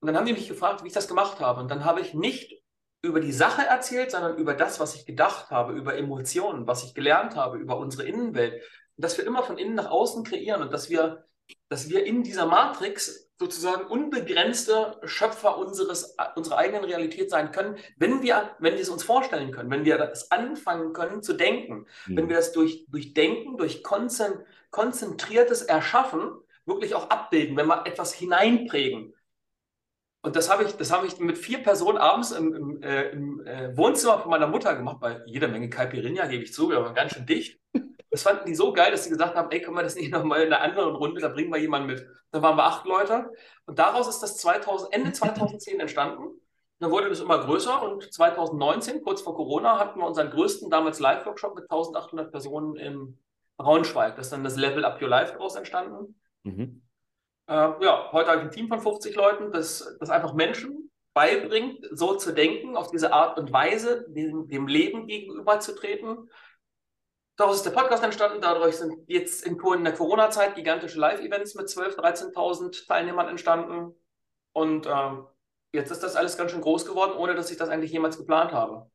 Und 0.00 0.08
dann 0.08 0.16
haben 0.16 0.26
die 0.26 0.34
mich 0.34 0.48
gefragt, 0.48 0.82
wie 0.82 0.88
ich 0.88 0.92
das 0.92 1.08
gemacht 1.08 1.40
habe. 1.40 1.60
Und 1.60 1.70
dann 1.70 1.84
habe 1.84 2.00
ich 2.00 2.14
nicht 2.14 2.62
über 3.02 3.20
die 3.20 3.32
Sache 3.32 3.62
erzählt, 3.62 4.10
sondern 4.10 4.36
über 4.36 4.54
das, 4.54 4.80
was 4.80 4.94
ich 4.94 5.06
gedacht 5.06 5.50
habe, 5.50 5.72
über 5.72 5.96
Emotionen, 5.96 6.66
was 6.66 6.84
ich 6.84 6.94
gelernt 6.94 7.36
habe, 7.36 7.56
über 7.56 7.78
unsere 7.78 8.04
Innenwelt. 8.04 8.54
Und 8.96 9.04
dass 9.04 9.16
wir 9.16 9.26
immer 9.26 9.42
von 9.42 9.58
innen 9.58 9.74
nach 9.74 9.90
außen 9.90 10.24
kreieren 10.24 10.62
und 10.62 10.72
dass 10.72 10.90
wir, 10.90 11.24
dass 11.68 11.88
wir 11.88 12.04
in 12.04 12.22
dieser 12.22 12.46
Matrix 12.46 13.26
sozusagen 13.38 13.86
unbegrenzte 13.86 14.98
Schöpfer 15.04 15.58
unseres, 15.58 16.16
unserer 16.36 16.58
eigenen 16.58 16.84
Realität 16.84 17.30
sein 17.30 17.52
können, 17.52 17.76
wenn 17.96 18.22
wir, 18.22 18.56
wenn 18.60 18.74
wir 18.74 18.80
es 18.80 18.88
uns 18.88 19.04
vorstellen 19.04 19.50
können, 19.50 19.70
wenn 19.70 19.84
wir 19.84 19.98
das 19.98 20.30
anfangen 20.30 20.92
können 20.92 21.22
zu 21.22 21.34
denken, 21.34 21.86
mhm. 22.06 22.16
wenn 22.16 22.28
wir 22.28 22.36
das 22.36 22.52
durch, 22.52 22.86
durch 22.88 23.12
Denken, 23.12 23.58
durch 23.58 23.82
konzentriertes 23.82 25.62
Erschaffen 25.62 26.32
wirklich 26.64 26.94
auch 26.94 27.10
abbilden, 27.10 27.56
wenn 27.56 27.66
wir 27.66 27.86
etwas 27.86 28.14
hineinprägen. 28.14 29.12
Und 30.22 30.34
das 30.34 30.50
habe 30.50 30.64
ich, 30.64 30.72
das 30.72 30.90
habe 30.90 31.06
ich 31.06 31.20
mit 31.20 31.38
vier 31.38 31.62
Personen 31.62 31.98
abends 31.98 32.32
im, 32.32 32.52
im, 32.52 32.82
äh, 32.82 33.10
im 33.10 33.46
äh, 33.46 33.76
Wohnzimmer 33.76 34.18
von 34.18 34.30
meiner 34.30 34.48
Mutter 34.48 34.74
gemacht, 34.74 34.98
bei 34.98 35.20
jeder 35.26 35.46
Menge 35.46 35.70
Caipirinha, 35.70 36.26
gebe 36.26 36.42
ich 36.42 36.52
zu, 36.52 36.70
wir 36.70 36.82
waren 36.82 36.94
ganz 36.94 37.12
schön 37.12 37.26
dicht. 37.26 37.60
Das 38.16 38.22
fanden 38.22 38.46
die 38.46 38.54
so 38.54 38.72
geil, 38.72 38.92
dass 38.92 39.04
sie 39.04 39.10
gesagt 39.10 39.36
haben, 39.36 39.50
ey, 39.50 39.60
können 39.60 39.76
wir 39.76 39.82
das 39.82 39.94
nicht 39.94 40.10
nochmal 40.10 40.40
in 40.40 40.50
einer 40.50 40.62
anderen 40.62 40.96
Runde, 40.96 41.20
da 41.20 41.28
bringen 41.28 41.52
wir 41.52 41.60
jemanden 41.60 41.88
mit. 41.88 42.06
Dann 42.30 42.40
waren 42.40 42.56
wir 42.56 42.64
acht 42.64 42.86
Leute 42.86 43.30
und 43.66 43.78
daraus 43.78 44.08
ist 44.08 44.20
das 44.20 44.38
2000, 44.38 44.90
Ende 44.94 45.12
2010 45.12 45.80
entstanden. 45.80 46.40
Dann 46.78 46.90
wurde 46.90 47.10
das 47.10 47.20
immer 47.20 47.38
größer 47.44 47.82
und 47.82 48.10
2019, 48.10 49.02
kurz 49.02 49.20
vor 49.20 49.36
Corona, 49.36 49.78
hatten 49.78 50.00
wir 50.00 50.06
unseren 50.06 50.30
größten 50.30 50.70
damals 50.70 50.98
Live-Workshop 50.98 51.56
mit 51.56 51.64
1800 51.64 52.30
Personen 52.30 52.76
in 52.76 53.18
Braunschweig. 53.58 54.16
Das 54.16 54.28
ist 54.28 54.32
dann 54.32 54.44
das 54.44 54.56
Level 54.56 54.86
Up 54.86 55.02
Your 55.02 55.10
Life 55.10 55.34
daraus 55.34 55.54
entstanden. 55.54 56.18
Mhm. 56.44 56.80
Äh, 57.48 57.52
ja, 57.52 58.12
heute 58.12 58.30
habe 58.30 58.38
ich 58.38 58.44
ein 58.44 58.50
Team 58.50 58.68
von 58.68 58.80
50 58.80 59.14
Leuten, 59.14 59.52
das, 59.52 59.94
das 60.00 60.08
einfach 60.08 60.32
Menschen 60.32 60.90
beibringt, 61.12 61.86
so 61.92 62.14
zu 62.14 62.32
denken, 62.32 62.76
auf 62.78 62.90
diese 62.90 63.12
Art 63.12 63.38
und 63.38 63.52
Weise, 63.52 64.06
dem, 64.08 64.48
dem 64.48 64.66
Leben 64.68 65.06
gegenüberzutreten. 65.06 66.30
Daraus 67.36 67.56
ist 67.56 67.66
der 67.66 67.70
Podcast 67.70 68.02
entstanden. 68.02 68.40
Dadurch 68.40 68.76
sind 68.76 69.08
jetzt 69.08 69.44
in, 69.44 69.58
in 69.60 69.84
der 69.84 69.92
Corona-Zeit 69.92 70.54
gigantische 70.54 70.98
Live-Events 70.98 71.54
mit 71.54 71.68
12.000, 71.68 72.32
13.000 72.34 72.86
Teilnehmern 72.86 73.28
entstanden. 73.28 73.94
Und 74.52 74.86
äh, 74.86 75.10
jetzt 75.72 75.90
ist 75.90 76.02
das 76.02 76.16
alles 76.16 76.38
ganz 76.38 76.50
schön 76.50 76.62
groß 76.62 76.86
geworden, 76.86 77.12
ohne 77.16 77.34
dass 77.34 77.50
ich 77.50 77.58
das 77.58 77.68
eigentlich 77.68 77.92
jemals 77.92 78.16
geplant 78.16 78.52
habe. 78.52 78.90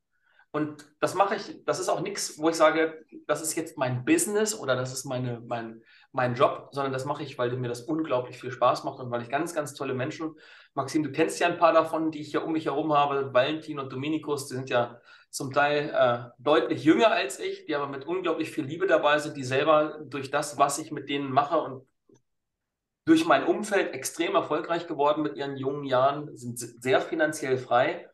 Und 0.52 0.86
das 1.00 1.14
mache 1.14 1.36
ich, 1.36 1.64
das 1.66 1.80
ist 1.80 1.88
auch 1.88 2.02
nichts, 2.02 2.38
wo 2.38 2.50
ich 2.50 2.56
sage, 2.56 3.06
das 3.26 3.42
ist 3.42 3.56
jetzt 3.56 3.78
mein 3.78 4.04
Business 4.04 4.58
oder 4.58 4.76
das 4.76 4.92
ist 4.92 5.06
meine, 5.06 5.40
mein, 5.46 5.82
mein 6.12 6.36
Job, 6.36 6.70
sondern 6.72 6.92
das 6.92 7.06
mache 7.06 7.24
ich, 7.24 7.38
weil 7.38 7.56
mir 7.56 7.70
das 7.70 7.82
unglaublich 7.82 8.40
viel 8.40 8.52
Spaß 8.52 8.84
macht 8.84 9.00
und 9.00 9.12
weil 9.12 9.22
ich 9.22 9.30
ganz, 9.30 9.54
ganz 9.54 9.74
tolle 9.74 9.94
Menschen, 9.94 10.36
Maxim, 10.74 11.04
du 11.04 11.12
kennst 11.12 11.40
ja 11.40 11.48
ein 11.48 11.58
paar 11.58 11.74
davon, 11.74 12.12
die 12.12 12.20
ich 12.22 12.32
hier 12.32 12.44
um 12.44 12.52
mich 12.52 12.66
herum 12.66 12.94
habe, 12.94 13.34
Valentin 13.34 13.80
und 13.80 13.92
Dominikus, 13.92 14.48
die 14.48 14.56
sind 14.56 14.70
ja 14.70 15.00
zum 15.30 15.54
Teil 15.54 15.90
äh, 15.90 16.30
deutlich 16.38 16.84
jünger 16.84 17.12
als 17.12 17.40
ich, 17.40 17.66
die 17.66 17.76
aber 17.76 17.88
mit 17.88 18.06
unglaublich 18.06 18.52
viel 18.52 18.66
Liebe 18.66 18.88
dabei 18.88 19.20
sind, 19.20 19.38
die 19.38 19.44
selber 19.44 20.00
durch 20.06 20.30
das, 20.32 20.58
was 20.58 20.78
ich 20.80 20.92
mit 20.92 21.08
denen 21.08 21.32
mache 21.32 21.58
und 21.58 21.88
durch 23.06 23.26
mein 23.26 23.46
Umfeld 23.46 23.94
extrem 23.94 24.36
erfolgreich 24.36 24.88
geworden 24.88 25.24
mit 25.24 25.36
ihren 25.38 25.58
jungen 25.58 25.86
Jahren, 25.86 26.36
sind 26.36 26.60
sehr 26.60 27.02
finanziell 27.02 27.58
frei 27.58 28.11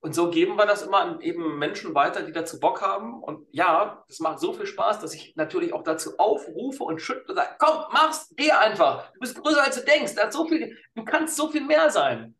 und 0.00 0.14
so 0.14 0.30
geben 0.30 0.56
wir 0.56 0.66
das 0.66 0.82
immer 0.82 1.00
an 1.00 1.20
eben 1.20 1.58
Menschen 1.58 1.94
weiter, 1.94 2.22
die 2.22 2.32
dazu 2.32 2.60
Bock 2.60 2.82
haben. 2.82 3.20
Und 3.20 3.48
ja, 3.50 4.04
das 4.06 4.20
macht 4.20 4.38
so 4.38 4.52
viel 4.52 4.66
Spaß, 4.66 5.00
dass 5.00 5.12
ich 5.12 5.34
natürlich 5.34 5.72
auch 5.72 5.82
dazu 5.82 6.18
aufrufe 6.18 6.84
und 6.84 7.00
schüttle 7.00 7.26
und 7.28 7.34
sage, 7.34 7.56
komm, 7.58 7.84
mach's, 7.90 8.32
geh 8.36 8.52
einfach. 8.52 9.10
Du 9.12 9.20
bist 9.20 9.40
größer, 9.40 9.62
als 9.62 9.76
du 9.76 9.84
denkst. 9.84 10.12
So 10.30 10.46
viel, 10.46 10.76
du 10.94 11.04
kannst 11.04 11.36
so 11.36 11.50
viel 11.50 11.64
mehr 11.64 11.90
sein. 11.90 12.36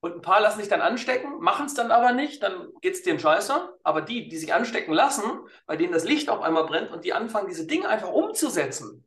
Und 0.00 0.16
ein 0.16 0.20
paar 0.20 0.42
lassen 0.42 0.60
sich 0.60 0.68
dann 0.68 0.82
anstecken, 0.82 1.38
machen 1.40 1.64
es 1.64 1.72
dann 1.72 1.90
aber 1.90 2.12
nicht, 2.12 2.42
dann 2.42 2.68
geht 2.82 2.92
es 2.92 3.02
denen 3.02 3.18
scheiße. 3.18 3.78
Aber 3.82 4.02
die, 4.02 4.28
die 4.28 4.36
sich 4.36 4.52
anstecken 4.52 4.92
lassen, 4.92 5.24
bei 5.64 5.78
denen 5.78 5.94
das 5.94 6.04
Licht 6.04 6.28
auf 6.28 6.42
einmal 6.42 6.66
brennt 6.66 6.90
und 6.90 7.06
die 7.06 7.14
anfangen, 7.14 7.48
diese 7.48 7.66
Dinge 7.66 7.88
einfach 7.88 8.10
umzusetzen, 8.10 9.06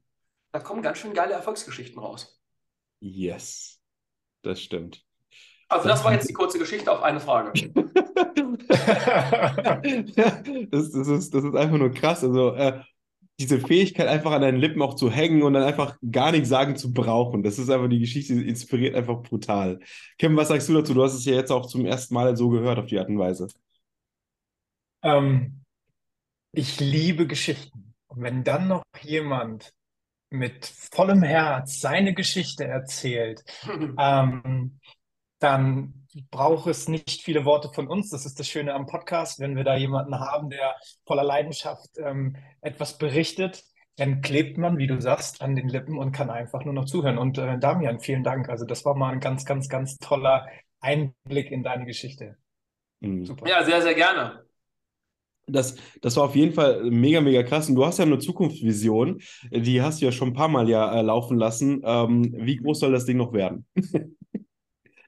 da 0.51 0.59
kommen 0.59 0.81
ganz 0.81 0.97
schön 0.97 1.13
geile 1.13 1.33
Erfolgsgeschichten 1.33 1.99
raus. 1.99 2.41
Yes, 2.99 3.79
das 4.41 4.59
stimmt. 4.59 5.06
Also 5.69 5.87
das 5.87 6.03
war 6.03 6.13
jetzt 6.13 6.29
die 6.29 6.33
kurze 6.33 6.59
Geschichte 6.59 6.91
auf 6.91 7.03
eine 7.03 7.19
Frage. 7.19 7.51
das, 10.71 10.91
das, 10.91 11.07
ist, 11.07 11.33
das 11.33 11.43
ist 11.43 11.55
einfach 11.55 11.77
nur 11.77 11.91
krass. 11.91 12.23
Also 12.23 12.53
äh, 12.53 12.79
diese 13.39 13.59
Fähigkeit, 13.59 14.07
einfach 14.07 14.31
an 14.31 14.41
deinen 14.41 14.57
Lippen 14.57 14.81
auch 14.81 14.95
zu 14.95 15.11
hängen 15.11 15.43
und 15.43 15.53
dann 15.53 15.63
einfach 15.63 15.97
gar 16.11 16.31
nichts 16.31 16.49
sagen 16.49 16.75
zu 16.75 16.91
brauchen. 16.93 17.43
Das 17.43 17.59
ist 17.59 17.69
einfach 17.69 17.89
die 17.89 17.99
Geschichte, 17.99 18.35
die 18.35 18.47
inspiriert 18.47 18.95
einfach 18.95 19.21
brutal. 19.21 19.79
Kim, 20.17 20.35
was 20.35 20.47
sagst 20.47 20.69
du 20.69 20.73
dazu? 20.73 20.93
Du 20.93 21.03
hast 21.03 21.13
es 21.13 21.25
ja 21.25 21.35
jetzt 21.35 21.51
auch 21.51 21.67
zum 21.67 21.85
ersten 21.85 22.13
Mal 22.13 22.35
so 22.35 22.49
gehört 22.49 22.79
auf 22.79 22.87
die 22.87 22.97
Art 22.97 23.09
und 23.09 23.19
Weise. 23.19 23.47
Ähm, 25.03 25.63
ich 26.51 26.79
liebe 26.79 27.27
Geschichten. 27.27 27.93
Und 28.07 28.21
wenn 28.23 28.43
dann 28.43 28.67
noch 28.69 28.83
jemand 29.01 29.73
mit 30.29 30.65
vollem 30.65 31.21
Herz 31.21 31.79
seine 31.79 32.13
Geschichte 32.13 32.65
erzählt, 32.65 33.43
ähm, 33.99 34.79
dann 35.39 36.07
braucht 36.31 36.67
es 36.67 36.87
nicht 36.87 37.21
viele 37.21 37.45
Worte 37.45 37.69
von 37.73 37.87
uns. 37.87 38.09
Das 38.09 38.25
ist 38.25 38.39
das 38.39 38.47
Schöne 38.47 38.73
am 38.73 38.87
Podcast, 38.87 39.39
wenn 39.39 39.55
wir 39.55 39.63
da 39.63 39.75
jemanden 39.75 40.19
haben, 40.19 40.49
der 40.49 40.75
voller 41.05 41.23
Leidenschaft 41.23 41.89
ähm, 41.97 42.35
etwas 42.61 42.97
berichtet, 42.97 43.63
dann 43.97 44.21
klebt 44.21 44.57
man, 44.57 44.77
wie 44.77 44.87
du 44.87 45.01
sagst, 45.01 45.41
an 45.41 45.55
den 45.55 45.69
Lippen 45.69 45.97
und 45.97 46.11
kann 46.11 46.29
einfach 46.29 46.63
nur 46.63 46.73
noch 46.73 46.85
zuhören. 46.85 47.17
Und 47.17 47.37
äh, 47.37 47.57
Damian, 47.57 47.99
vielen 47.99 48.23
Dank. 48.23 48.47
Also 48.49 48.65
das 48.65 48.85
war 48.85 48.95
mal 48.95 49.11
ein 49.11 49.19
ganz, 49.19 49.43
ganz, 49.45 49.69
ganz 49.69 49.97
toller 49.97 50.47
Einblick 50.79 51.51
in 51.51 51.63
deine 51.63 51.85
Geschichte. 51.85 52.37
Mhm. 52.99 53.25
Super. 53.25 53.47
Ja, 53.47 53.63
sehr, 53.63 53.81
sehr 53.81 53.95
gerne. 53.95 54.43
Das, 55.49 55.77
das 56.01 56.17
war 56.17 56.25
auf 56.25 56.35
jeden 56.35 56.53
Fall 56.53 56.83
mega, 56.91 57.21
mega 57.21 57.41
krass. 57.41 57.69
Und 57.69 57.75
du 57.75 57.85
hast 57.85 57.99
ja 57.99 58.05
eine 58.05 58.19
Zukunftsvision, 58.19 59.21
die 59.49 59.81
hast 59.81 60.01
du 60.01 60.05
ja 60.05 60.11
schon 60.11 60.29
ein 60.29 60.33
paar 60.33 60.49
Mal 60.49 60.69
ja 60.69 60.99
äh, 60.99 61.01
laufen 61.01 61.37
lassen. 61.37 61.81
Ähm, 61.83 62.35
wie 62.37 62.57
groß 62.57 62.81
soll 62.81 62.91
das 62.91 63.05
Ding 63.05 63.17
noch 63.17 63.33
werden? 63.33 63.65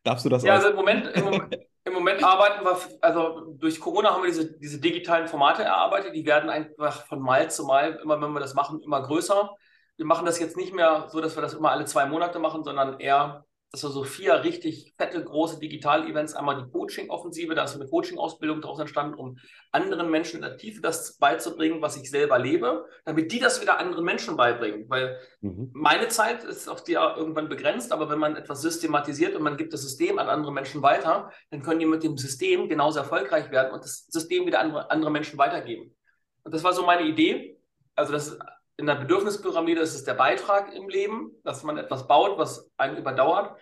Darfst 0.10 0.26
du 0.26 0.30
das 0.30 0.44
Ja, 0.44 0.56
also 0.56 0.70
im 0.70 0.76
Moment, 0.76 1.06
im 1.16 1.24
Moment, 1.24 1.56
im 1.86 1.94
Moment 1.94 2.24
arbeiten 2.24 2.66
wir, 2.66 2.76
also 3.02 3.42
durch 3.60 3.80
Corona 3.80 4.12
haben 4.12 4.24
wir 4.24 4.30
diese, 4.30 4.58
diese 4.58 4.82
digitalen 4.82 5.28
Formate 5.28 5.62
erarbeitet. 5.62 6.16
Die 6.16 6.26
werden 6.26 6.50
einfach 6.50 7.06
von 7.06 7.20
Mal 7.20 7.52
zu 7.52 7.64
Mal, 7.64 8.00
immer 8.02 8.20
wenn 8.20 8.32
wir 8.32 8.40
das 8.40 8.56
machen, 8.56 8.82
immer 8.82 9.04
größer. 9.04 9.56
Wir 9.98 10.06
machen 10.08 10.26
das 10.26 10.40
jetzt 10.40 10.58
nicht 10.58 10.74
mehr 10.74 11.06
so, 11.10 11.22
dass 11.22 11.38
wir 11.38 11.44
das 11.44 11.54
immer 11.54 11.70
alle 11.70 11.86
zwei 11.86 12.08
Monate 12.08 12.40
machen, 12.40 12.64
sondern 12.64 13.00
eher 13.00 13.46
das 13.72 13.84
war 13.84 13.92
so 13.92 14.04
vier 14.04 14.44
richtig 14.44 14.96
fette, 14.98 15.24
große 15.24 15.60
Digital-Events. 15.60 16.34
Einmal 16.34 16.64
die 16.64 16.72
Coaching-Offensive, 16.72 17.54
da 17.54 17.66
ist 17.66 17.76
eine 17.76 17.88
Coaching-Ausbildung 17.88 18.62
daraus 18.62 18.80
entstanden, 18.80 19.14
um 19.14 19.38
anderen 19.72 20.10
Menschen 20.10 20.38
in 20.38 20.42
der 20.42 20.58
Tiefe 20.58 20.82
das 20.82 21.18
beizubringen, 21.18 21.80
was 21.80 21.96
ich 21.96 22.10
selber 22.10 22.40
lebe, 22.40 22.86
damit 23.06 23.32
die 23.32 23.40
das 23.40 23.62
wieder 23.62 23.78
anderen 23.78 24.04
Menschen 24.06 24.36
beibringen. 24.36 24.90
Weil 24.90 25.20
mhm. 25.42 25.70
meine 25.74 26.08
Zeit 26.08 26.44
ist 26.44 26.68
auf 26.68 26.84
die 26.84 26.94
irgendwann 26.94 27.48
begrenzt, 27.48 27.92
aber 27.92 28.10
wenn 28.10 28.18
man 28.18 28.36
etwas 28.36 28.62
systematisiert 28.62 29.36
und 29.36 29.44
man 29.44 29.58
gibt 29.58 29.72
das 29.72 29.84
System 29.84 30.18
an 30.18 30.30
andere 30.30 30.52
Menschen 30.52 30.82
weiter, 30.82 31.32
dann 31.52 31.62
können 31.62 31.80
die 31.80 31.86
mit 31.86 32.02
dem 32.02 32.18
System 32.18 32.70
genauso 32.70 32.98
erfolgreich 32.98 33.52
werden 33.52 33.72
und 33.72 33.84
das 33.84 34.08
System 34.08 34.48
wieder 34.48 34.62
an 34.62 34.76
andere 34.76 35.12
Menschen 35.12 35.38
weitergeben. 35.38 35.96
Und 36.44 36.56
das 36.56 36.64
war 36.64 36.74
so 36.74 36.84
meine 36.86 37.04
Idee. 37.04 37.60
Also 37.94 38.14
das 38.14 38.30
ist 38.30 38.40
in 38.80 38.86
der 38.86 38.96
Bedürfnispyramide 38.96 39.82
ist 39.82 39.94
es 39.94 40.06
der 40.06 40.14
Beitrag 40.14 40.74
im 40.74 40.88
Leben, 40.88 41.34
dass 41.44 41.64
man 41.64 41.78
etwas 41.78 42.08
baut, 42.08 42.38
was 42.38 42.72
einen 42.78 42.98
überdauert. 42.98 43.60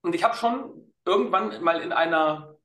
Und 0.00 0.14
ich 0.14 0.22
habe 0.22 0.36
schon 0.36 0.92
irgendwann 1.04 1.62
mal 1.62 1.80
in 1.80 1.92
einer, 1.92 2.56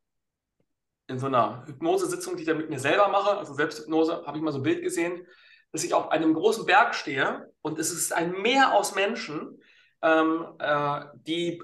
in 1.08 1.18
so 1.18 1.26
einer 1.26 1.66
Hypnosesitzung, 1.66 2.36
die 2.36 2.44
ich 2.44 2.48
da 2.48 2.54
mit 2.54 2.70
mir 2.70 2.80
selber 2.80 3.08
mache, 3.08 3.38
also 3.38 3.54
Selbsthypnose, 3.54 4.24
habe 4.26 4.38
ich 4.38 4.44
mal 4.44 4.52
so 4.52 4.60
ein 4.60 4.64
Bild 4.64 4.84
gesehen, 4.84 5.26
dass 5.72 5.84
ich 5.84 5.96
auf 5.96 6.12
einem 6.12 6.36
großen 6.36 6.66
Berg 6.66 6.94
stehe 6.94 7.52
und 7.62 7.80
es 7.80 7.92
ist 7.92 8.14
ein 8.14 8.34
Meer 8.34 8.76
aus 8.76 8.94
Menschen, 8.94 9.60
ähm, 10.04 10.46
äh, 10.60 11.06
die 11.16 11.62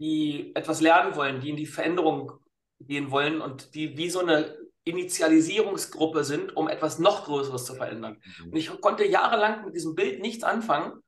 die 0.00 0.56
etwas 0.56 0.80
lernen 0.80 1.14
wollen, 1.14 1.40
die 1.40 1.50
in 1.50 1.56
die 1.56 1.66
Veränderung 1.66 2.32
gehen 2.80 3.10
wollen 3.10 3.42
und 3.42 3.74
die 3.74 3.98
wie 3.98 4.08
so 4.08 4.20
eine 4.20 4.56
Initialisierungsgruppe 4.90 6.24
sind, 6.24 6.56
um 6.56 6.68
etwas 6.68 6.98
noch 6.98 7.24
Größeres 7.24 7.64
zu 7.64 7.74
verändern. 7.74 8.20
Mhm. 8.38 8.52
Und 8.52 8.56
ich 8.56 8.80
konnte 8.80 9.06
jahrelang 9.06 9.64
mit 9.64 9.74
diesem 9.74 9.94
Bild 9.94 10.20
nichts 10.20 10.44
anfangen. 10.44 11.00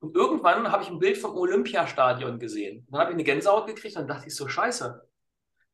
Und 0.00 0.14
irgendwann 0.14 0.70
habe 0.70 0.82
ich 0.82 0.90
ein 0.90 0.98
Bild 0.98 1.18
vom 1.18 1.36
Olympiastadion 1.36 2.38
gesehen. 2.38 2.86
dann 2.90 3.00
habe 3.00 3.10
ich 3.10 3.14
eine 3.14 3.24
Gänsehaut 3.24 3.66
gekriegt 3.66 3.96
und 3.96 4.08
dachte 4.08 4.26
ich 4.26 4.34
so, 4.34 4.46
scheiße. 4.46 5.02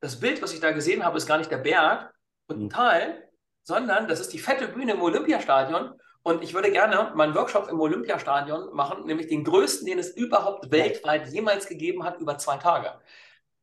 Das 0.00 0.20
Bild, 0.20 0.42
was 0.42 0.52
ich 0.52 0.60
da 0.60 0.72
gesehen 0.72 1.04
habe, 1.04 1.16
ist 1.16 1.26
gar 1.26 1.38
nicht 1.38 1.50
der 1.50 1.58
Berg 1.58 2.12
und 2.46 2.56
ein 2.56 2.64
mhm. 2.64 2.70
Tal, 2.70 3.28
sondern 3.62 4.08
das 4.08 4.20
ist 4.20 4.32
die 4.32 4.38
fette 4.38 4.68
Bühne 4.68 4.92
im 4.92 5.02
Olympiastadion. 5.02 5.92
Und 6.24 6.42
ich 6.44 6.54
würde 6.54 6.70
gerne 6.70 7.12
meinen 7.16 7.34
Workshop 7.34 7.68
im 7.68 7.80
Olympiastadion 7.80 8.74
machen, 8.74 9.06
nämlich 9.06 9.26
den 9.26 9.42
größten, 9.42 9.86
den 9.86 9.98
es 9.98 10.10
überhaupt 10.10 10.70
weltweit 10.70 11.28
jemals 11.28 11.66
gegeben 11.66 12.04
hat, 12.04 12.20
über 12.20 12.38
zwei 12.38 12.58
Tage. 12.58 12.92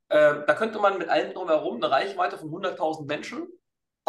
Äh, 0.10 0.46
da 0.46 0.54
könnte 0.56 0.80
man 0.80 0.98
mit 0.98 1.08
allem 1.08 1.34
drumherum 1.34 1.78
eine 1.78 1.90
Reichweite 1.90 2.38
von 2.38 2.50
100.000 2.50 3.06
Menschen 3.06 3.48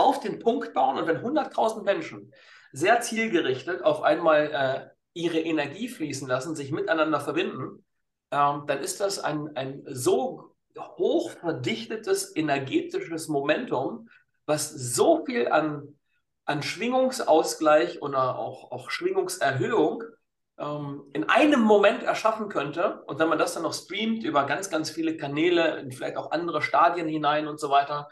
auf 0.00 0.20
den 0.20 0.38
Punkt 0.38 0.74
bauen. 0.74 0.98
Und 0.98 1.06
wenn 1.06 1.18
100.000 1.18 1.82
Menschen 1.82 2.32
sehr 2.72 3.00
zielgerichtet 3.00 3.82
auf 3.82 4.02
einmal 4.02 4.50
äh, 4.52 4.88
ihre 5.14 5.40
Energie 5.40 5.88
fließen 5.88 6.28
lassen, 6.28 6.54
sich 6.54 6.72
miteinander 6.72 7.20
verbinden, 7.20 7.84
ähm, 8.30 8.64
dann 8.66 8.78
ist 8.80 9.00
das 9.00 9.18
ein, 9.18 9.56
ein 9.56 9.82
so 9.86 10.54
hoch 10.78 11.30
verdichtetes 11.30 12.34
energetisches 12.36 13.28
Momentum, 13.28 14.08
was 14.46 14.70
so 14.70 15.24
viel 15.24 15.48
an 15.48 15.96
an 16.50 16.64
Schwingungsausgleich 16.64 18.02
oder 18.02 18.36
auch, 18.36 18.72
auch 18.72 18.90
Schwingungserhöhung 18.90 20.02
ähm, 20.58 21.04
in 21.12 21.28
einem 21.28 21.60
Moment 21.60 22.02
erschaffen 22.02 22.48
könnte. 22.48 23.02
Und 23.06 23.20
wenn 23.20 23.28
man 23.28 23.38
das 23.38 23.54
dann 23.54 23.62
noch 23.62 23.72
streamt 23.72 24.24
über 24.24 24.46
ganz, 24.46 24.68
ganz 24.68 24.90
viele 24.90 25.16
Kanäle, 25.16 25.86
vielleicht 25.92 26.16
auch 26.16 26.32
andere 26.32 26.60
Stadien 26.60 27.06
hinein 27.06 27.46
und 27.46 27.60
so 27.60 27.70
weiter, 27.70 28.08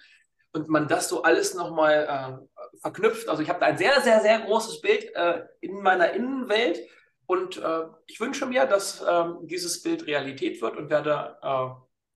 und 0.53 0.69
man 0.69 0.89
das 0.89 1.09
so 1.09 1.23
alles 1.23 1.55
nochmal 1.55 2.07
äh, 2.43 2.79
verknüpft. 2.81 3.29
Also 3.29 3.43
ich 3.43 3.49
habe 3.49 3.61
da 3.61 3.67
ein 3.67 3.79
sehr, 3.79 4.01
sehr, 4.01 4.21
sehr 4.21 4.41
großes 4.41 4.81
Bild 4.81 5.15
äh, 5.15 5.43
in 5.61 5.83
meiner 5.83 6.13
Innenwelt 6.13 6.81
und 7.27 7.59
äh, 7.59 7.85
ich 8.07 8.21
wünsche 8.21 8.47
mir, 8.47 8.67
dass 8.67 9.05
ähm, 9.07 9.41
dieses 9.43 9.83
Bild 9.83 10.07
Realität 10.07 10.63
wird 10.63 10.77
und 10.77 10.89
werde 10.89 11.37
äh, 11.43 11.69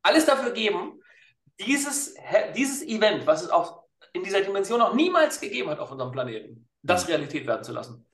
alles 0.03 0.25
dafür 0.25 0.53
geben, 0.53 1.03
dieses, 1.61 2.15
dieses 2.57 2.83
Event, 2.83 3.27
was 3.27 3.43
es 3.43 3.51
auch 3.51 3.85
in 4.15 4.23
dieser 4.23 4.41
Dimension 4.41 4.79
noch 4.79 4.95
niemals 4.95 5.41
gegeben 5.41 5.71
hat 5.71 5.79
auf 5.79 5.93
unserem 5.93 6.13
Planeten, 6.13 6.69
das 6.83 7.09
Realität 7.09 7.47
werden 7.47 7.63
zu 7.63 7.73
lassen. 7.73 8.07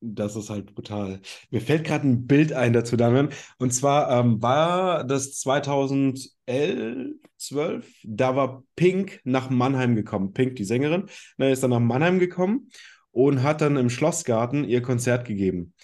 Das 0.00 0.36
ist 0.36 0.48
halt 0.48 0.74
brutal. 0.74 1.20
Mir 1.50 1.60
fällt 1.60 1.84
gerade 1.84 2.06
ein 2.06 2.26
Bild 2.26 2.52
ein 2.52 2.72
dazu, 2.72 2.96
Damian. 2.96 3.30
Und 3.58 3.74
zwar 3.74 4.10
ähm, 4.20 4.40
war 4.40 5.02
das 5.04 5.34
2011, 5.40 7.16
12, 7.36 7.92
da 8.04 8.36
war 8.36 8.62
Pink 8.76 9.20
nach 9.24 9.50
Mannheim 9.50 9.96
gekommen. 9.96 10.32
Pink, 10.32 10.54
die 10.56 10.64
Sängerin, 10.64 11.06
ne, 11.36 11.50
ist 11.50 11.64
dann 11.64 11.70
nach 11.70 11.80
Mannheim 11.80 12.20
gekommen 12.20 12.70
und 13.10 13.42
hat 13.42 13.60
dann 13.60 13.76
im 13.76 13.90
Schlossgarten 13.90 14.64
ihr 14.64 14.82
Konzert 14.82 15.26
gegeben. 15.26 15.74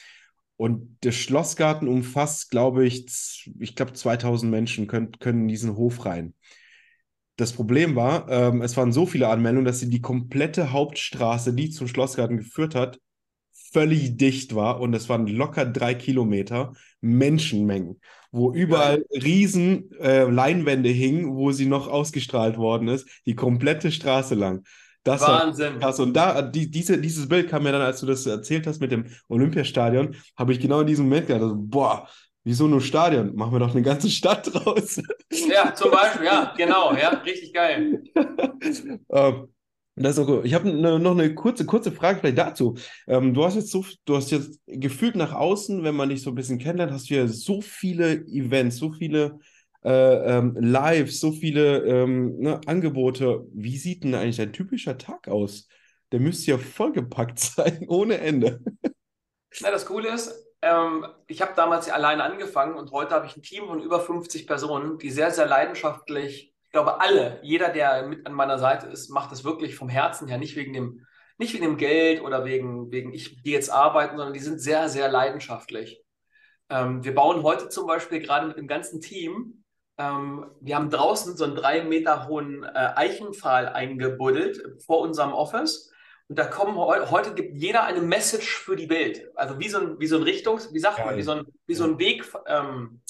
Und 0.57 0.99
der 1.03 1.13
Schlossgarten 1.13 1.89
umfasst, 1.89 2.51
glaube 2.51 2.87
ich, 2.87 3.51
ich 3.59 3.75
glaube 3.75 3.95
2000 3.95 4.49
Menschen 4.49 4.87
können, 4.87 5.11
können 5.19 5.43
in 5.43 5.49
diesen 5.49 5.77
Hof 5.77 6.07
rein. 6.07 6.35
Das 7.37 7.53
Problem 7.53 7.97
war, 7.97 8.29
ähm, 8.29 8.63
es 8.63 8.77
waren 8.77 8.93
so 8.93 9.07
viele 9.07 9.27
Anmeldungen, 9.27 9.65
dass 9.65 9.81
sie 9.81 9.91
die 9.91 10.01
komplette 10.01 10.71
Hauptstraße, 10.71 11.53
die 11.53 11.71
zum 11.71 11.89
Schlossgarten 11.89 12.37
geführt 12.37 12.77
hat, 12.77 13.01
völlig 13.75 14.17
dicht 14.17 14.55
war 14.55 14.81
und 14.81 14.95
es 14.95 15.09
waren 15.09 15.27
locker 15.27 15.67
drei 15.67 15.95
Kilometer 15.95 16.73
Menschenmengen, 17.01 18.01
wo 18.31 18.53
überall 18.53 19.05
ja. 19.11 19.21
riesen 19.21 19.91
äh, 20.01 20.23
Leinwände 20.23 20.89
hingen, 20.89 21.35
wo 21.35 21.51
sie 21.51 21.67
noch 21.67 21.89
ausgestrahlt 21.89 22.57
worden 22.57 22.89
ist, 22.89 23.07
die 23.27 23.35
komplette 23.35 23.91
Straße 23.91 24.37
lang. 24.37 24.63
Das 25.03 25.21
Wahnsinn. 25.21 25.81
Krass. 25.81 26.01
Und 26.01 26.15
da, 26.15 26.41
die, 26.41 26.71
diese, 26.71 26.99
dieses 26.99 27.29
Bild 27.29 27.51
kam 27.51 27.65
mir 27.65 27.73
dann, 27.73 27.83
als 27.83 28.01
du 28.01 28.07
das 28.07 28.25
erzählt 28.25 28.67
hast 28.67 28.81
mit 28.81 28.91
dem 28.91 29.07
Olympiastadion, 29.29 30.17
habe 30.39 30.53
ich 30.53 30.61
genau 30.61 30.81
in 30.81 30.87
diesem 30.87 31.05
Moment 31.05 31.27
gedacht, 31.27 31.43
also, 31.43 31.57
boah, 31.59 32.09
Wieso 32.47 32.69
nur 32.69 32.83
Stadion? 32.83 33.35
Machen 33.35 33.53
wir 33.53 33.59
doch 33.59 33.71
eine 33.71 33.81
ganze 33.81 34.11
Stadt 34.11 34.53
draus. 34.53 35.01
Ja, 35.31 35.75
zum 35.75 35.91
Beispiel, 35.91 36.27
ja, 36.27 36.53
genau, 36.59 36.95
ja, 36.95 37.09
richtig 37.09 37.55
geil. 37.55 38.03
ähm, 39.09 39.49
das 39.97 40.17
ist 40.17 40.19
auch 40.19 40.27
gut. 40.27 40.45
Ich 40.45 40.55
habe 40.55 40.69
ne, 40.73 40.99
noch 40.99 41.13
eine 41.13 41.35
kurze, 41.35 41.67
kurze 41.67 41.93
Frage 41.93 42.19
vielleicht 42.19 42.39
dazu. 42.39 42.77
Ähm, 43.07 43.33
du 43.33 43.45
hast 43.45 43.55
jetzt 43.55 43.71
so, 43.71 43.85
du 44.05 44.17
hast 44.17 44.31
jetzt 44.31 44.61
gefühlt 44.67 45.15
nach 45.15 45.33
außen, 45.33 45.85
wenn 45.85 45.95
man 45.95 46.09
dich 46.09 46.23
so 46.23 46.31
ein 46.31 46.35
bisschen 46.35 46.59
kennenlernt, 46.59 46.93
hast 46.93 47.11
du 47.11 47.15
ja 47.15 47.27
so 47.29 47.61
viele 47.61 48.27
Events, 48.27 48.77
so 48.77 48.93
viele 48.93 49.39
äh, 49.85 50.39
ähm, 50.39 50.57
Lives, 50.59 51.21
so 51.21 51.31
viele 51.31 51.85
ähm, 51.85 52.39
ne, 52.39 52.61
Angebote. 52.67 53.47
Wie 53.53 53.77
sieht 53.77 54.03
denn 54.03 54.15
eigentlich 54.15 54.41
ein 54.41 54.53
typischer 54.53 54.99
Tag 54.99 55.29
aus? 55.29 55.69
Der 56.11 56.21
müsste 56.21 56.53
ja 56.53 56.59
vollgepackt 56.59 57.39
sein, 57.39 57.85
ohne 57.89 58.19
Ende. 58.19 58.61
Na, 59.61 59.71
das 59.71 59.87
Coole 59.87 60.13
ist, 60.13 60.35
ähm, 60.63 61.07
ich 61.27 61.43
habe 61.43 61.53
damals 61.55 61.89
alleine 61.89 62.25
angefangen 62.25 62.75
und 62.75 62.91
heute 62.91 63.15
habe 63.15 63.27
ich 63.27 63.37
ein 63.37 63.43
Team 63.43 63.67
von 63.67 63.81
über 63.81 64.01
50 64.01 64.47
Personen, 64.47 64.99
die 64.99 65.11
sehr, 65.11 65.31
sehr 65.31 65.47
leidenschaftlich, 65.47 66.49
ich 66.49 66.54
glaube 66.75 67.01
alle, 67.01 67.39
jeder, 67.43 67.69
der 67.69 68.07
mit 68.07 68.27
an 68.27 68.33
meiner 68.33 68.59
Seite 68.59 68.89
ist, 68.89 69.09
macht 69.09 69.31
das 69.31 69.45
wirklich 69.45 69.77
vom 69.77 69.89
Herzen 69.89 70.27
her, 70.27 70.39
nicht 70.39 70.57
wegen 70.57 70.73
dem, 70.73 71.07
nicht 71.39 71.55
wegen 71.55 71.65
dem 71.65 71.77
Geld 71.77 72.21
oder 72.21 72.45
wegen, 72.45 72.91
wegen 72.91 73.15
ich 73.15 73.43
gehe 73.45 73.55
jetzt 73.55 73.71
arbeiten, 73.71 74.17
sondern 74.17 74.35
die 74.35 74.41
sind 74.41 74.61
sehr, 74.61 74.89
sehr 74.89 75.09
leidenschaftlich. 75.09 76.03
Ähm, 76.69 77.05
wir 77.05 77.15
bauen 77.15 77.45
heute 77.45 77.69
zum 77.69 77.87
Beispiel 77.87 78.21
gerade 78.21 78.49
mit 78.49 78.59
dem 78.59 78.67
ganzen 78.67 79.01
Team, 79.01 79.65
ähm, 79.99 80.51
wir 80.61 80.75
haben 80.75 80.91
draußen 80.91 81.37
so 81.37 81.45
einen 81.45 81.55
drei 81.55 81.85
Meter 81.85 82.27
hohen 82.27 82.65
äh, 82.65 82.69
Eichenpfahl 82.97 83.69
eingebuddelt 83.69 84.61
vor 84.85 85.01
unserem 85.01 85.33
Office 85.33 85.93
und 86.27 86.39
da 86.39 86.47
kommen 86.47 86.77
heute 86.77 87.35
gibt 87.35 87.57
jeder 87.57 87.85
eine 87.85 88.01
Message 88.01 88.59
für 88.59 88.75
die 88.75 88.91
Welt. 88.91 89.31
Also 89.37 89.61
wie 89.61 89.69
so 89.69 89.79
ein, 89.79 90.01
wie 90.01 90.09
so 90.09 90.17
ein 90.17 90.25
Richtungs, 90.25 90.73
wie 90.73 90.81
sagt 90.81 90.97
Geil. 90.97 91.07
man, 91.07 91.17
wie 91.19 91.23
so 91.23 91.33
ein, 91.33 91.47
wie 91.67 91.75
so 91.75 91.85
ein 91.85 91.99
Weg. 92.01 92.25
Ähm, 92.47 93.01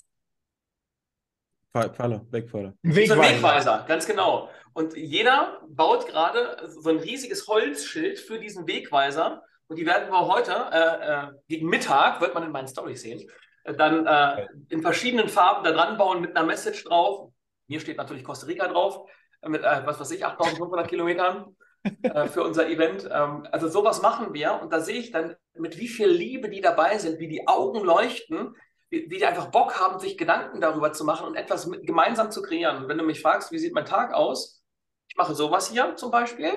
Pfeiler, 1.74 2.24
Wegpfeiler. 2.30 2.74
Wegweiser. 2.82 3.14
So 3.14 3.20
ein 3.20 3.34
Wegweiser, 3.34 3.84
ganz 3.88 4.06
genau. 4.06 4.48
Und 4.74 4.96
jeder 4.96 5.60
baut 5.68 6.06
gerade 6.06 6.68
so 6.68 6.90
ein 6.90 6.98
riesiges 6.98 7.48
Holzschild 7.48 8.20
für 8.20 8.38
diesen 8.38 8.66
Wegweiser. 8.68 9.42
Und 9.66 9.76
die 9.76 9.86
werden 9.86 10.08
wir 10.10 10.26
heute, 10.26 10.52
äh, 10.72 11.10
äh, 11.10 11.32
gegen 11.48 11.68
Mittag, 11.68 12.20
wird 12.20 12.34
man 12.34 12.44
in 12.44 12.52
meinen 12.52 12.68
Storys 12.68 13.02
sehen, 13.02 13.28
äh, 13.64 13.74
dann 13.74 14.06
äh, 14.06 14.46
in 14.68 14.82
verschiedenen 14.82 15.28
Farben 15.28 15.64
da 15.64 15.72
dran 15.72 15.98
bauen 15.98 16.20
mit 16.20 16.36
einer 16.36 16.46
Message 16.46 16.84
drauf. 16.84 17.32
Hier 17.66 17.80
steht 17.80 17.96
natürlich 17.96 18.22
Costa 18.22 18.46
Rica 18.46 18.68
drauf, 18.68 19.08
mit, 19.44 19.62
äh, 19.62 19.82
was 19.84 19.98
weiß 19.98 20.12
ich, 20.12 20.24
8500 20.24 20.86
Kilometern 20.86 21.56
äh, 22.02 22.28
für 22.28 22.44
unser 22.44 22.68
Event. 22.68 23.08
Ähm, 23.10 23.48
also 23.50 23.68
sowas 23.68 24.00
machen 24.00 24.32
wir 24.32 24.60
und 24.62 24.72
da 24.72 24.80
sehe 24.80 24.98
ich 25.00 25.10
dann, 25.10 25.34
mit 25.56 25.78
wie 25.78 25.88
viel 25.88 26.08
Liebe 26.08 26.48
die 26.48 26.60
dabei 26.60 26.98
sind, 26.98 27.18
wie 27.18 27.28
die 27.28 27.48
Augen 27.48 27.84
leuchten, 27.84 28.54
wie, 28.94 29.08
die 29.08 29.26
einfach 29.26 29.50
Bock 29.50 29.78
haben, 29.78 29.98
sich 29.98 30.16
Gedanken 30.16 30.60
darüber 30.60 30.92
zu 30.92 31.04
machen 31.04 31.26
und 31.26 31.36
etwas 31.36 31.66
mit, 31.66 31.86
gemeinsam 31.86 32.30
zu 32.30 32.42
kreieren. 32.42 32.82
Und 32.82 32.88
wenn 32.88 32.98
du 32.98 33.04
mich 33.04 33.20
fragst, 33.20 33.52
wie 33.52 33.58
sieht 33.58 33.74
mein 33.74 33.84
Tag 33.84 34.12
aus? 34.12 34.62
Ich 35.08 35.16
mache 35.16 35.34
sowas 35.34 35.70
hier 35.70 35.96
zum 35.96 36.10
Beispiel 36.10 36.52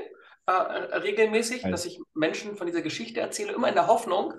äh, 0.45 0.51
regelmäßig, 0.51 1.65
also. 1.65 1.71
dass 1.71 1.85
ich 1.85 1.99
Menschen 2.13 2.55
von 2.55 2.67
dieser 2.67 2.81
Geschichte 2.81 3.19
erzähle, 3.19 3.53
immer 3.53 3.69
in 3.69 3.75
der 3.75 3.87
Hoffnung, 3.87 4.33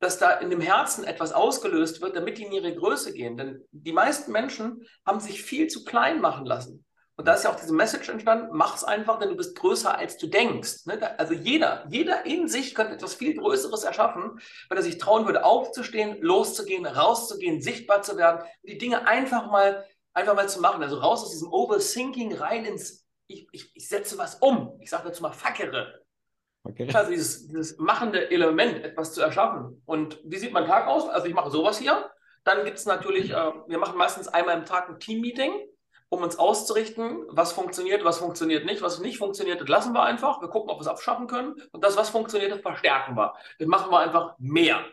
dass 0.00 0.18
da 0.18 0.32
in 0.32 0.50
dem 0.50 0.60
Herzen 0.60 1.04
etwas 1.04 1.32
ausgelöst 1.32 2.00
wird, 2.02 2.16
damit 2.16 2.38
die 2.38 2.44
in 2.44 2.52
ihre 2.52 2.74
Größe 2.74 3.12
gehen. 3.12 3.36
Denn 3.36 3.64
die 3.70 3.92
meisten 3.92 4.32
Menschen 4.32 4.86
haben 5.06 5.20
sich 5.20 5.42
viel 5.42 5.68
zu 5.68 5.84
klein 5.84 6.20
machen 6.20 6.44
lassen. 6.44 6.84
Und 7.16 7.28
da 7.28 7.34
ist 7.34 7.44
ja 7.44 7.50
auch 7.50 7.60
diese 7.60 7.72
Message 7.72 8.08
entstanden, 8.08 8.48
mach 8.52 8.74
es 8.74 8.82
einfach, 8.82 9.20
denn 9.20 9.28
du 9.28 9.36
bist 9.36 9.56
größer, 9.56 9.96
als 9.96 10.16
du 10.16 10.26
denkst. 10.26 10.86
Ne? 10.86 11.18
Also 11.18 11.32
jeder, 11.32 11.84
jeder 11.88 12.26
in 12.26 12.48
sich 12.48 12.74
könnte 12.74 12.94
etwas 12.94 13.14
viel 13.14 13.36
Größeres 13.36 13.84
erschaffen, 13.84 14.40
wenn 14.68 14.76
er 14.76 14.82
sich 14.82 14.98
trauen 14.98 15.24
würde, 15.24 15.44
aufzustehen, 15.44 16.20
loszugehen, 16.20 16.86
rauszugehen, 16.86 17.62
sichtbar 17.62 18.02
zu 18.02 18.16
werden, 18.16 18.44
die 18.64 18.78
Dinge 18.78 19.06
einfach 19.06 19.48
mal, 19.48 19.84
einfach 20.12 20.34
mal 20.34 20.48
zu 20.48 20.60
machen. 20.60 20.82
Also 20.82 20.98
raus 20.98 21.22
aus 21.22 21.30
diesem 21.30 21.52
Overthinking, 21.52 22.34
rein 22.34 22.64
ins, 22.64 23.06
ich, 23.28 23.46
ich, 23.52 23.70
ich 23.76 23.88
setze 23.88 24.18
was 24.18 24.34
um. 24.36 24.76
Ich 24.80 24.90
sage 24.90 25.04
dazu 25.04 25.22
mal, 25.22 25.32
fackere. 25.32 26.00
Okay. 26.64 26.88
Also 26.92 27.12
dieses, 27.12 27.46
dieses 27.46 27.78
machende 27.78 28.28
Element, 28.32 28.84
etwas 28.84 29.12
zu 29.12 29.20
erschaffen. 29.20 29.82
Und 29.86 30.18
wie 30.24 30.38
sieht 30.38 30.52
mein 30.52 30.66
Tag 30.66 30.88
aus? 30.88 31.08
Also 31.08 31.28
ich 31.28 31.34
mache 31.34 31.50
sowas 31.50 31.78
hier. 31.78 32.10
Dann 32.42 32.64
gibt 32.64 32.78
es 32.78 32.86
natürlich, 32.86 33.30
äh, 33.30 33.52
wir 33.68 33.78
machen 33.78 33.96
meistens 33.96 34.26
einmal 34.26 34.58
im 34.58 34.64
Tag 34.64 34.88
ein 34.88 34.98
Team-Meeting 34.98 35.52
um 36.14 36.22
uns 36.22 36.38
auszurichten, 36.38 37.24
was 37.28 37.52
funktioniert, 37.52 38.04
was 38.04 38.18
funktioniert 38.18 38.64
nicht. 38.64 38.82
Was 38.82 39.00
nicht 39.00 39.18
funktioniert, 39.18 39.60
das 39.60 39.68
lassen 39.68 39.92
wir 39.92 40.02
einfach. 40.02 40.40
Wir 40.40 40.48
gucken, 40.48 40.70
ob 40.70 40.78
wir 40.78 40.82
es 40.82 40.88
abschaffen 40.88 41.26
können. 41.26 41.54
Und 41.72 41.84
das, 41.84 41.96
was 41.96 42.10
funktioniert, 42.10 42.52
das 42.52 42.60
verstärken 42.60 43.16
wir. 43.16 43.34
Das 43.58 43.68
machen 43.68 43.90
wir 43.90 43.98
einfach 43.98 44.34
mehr. 44.38 44.84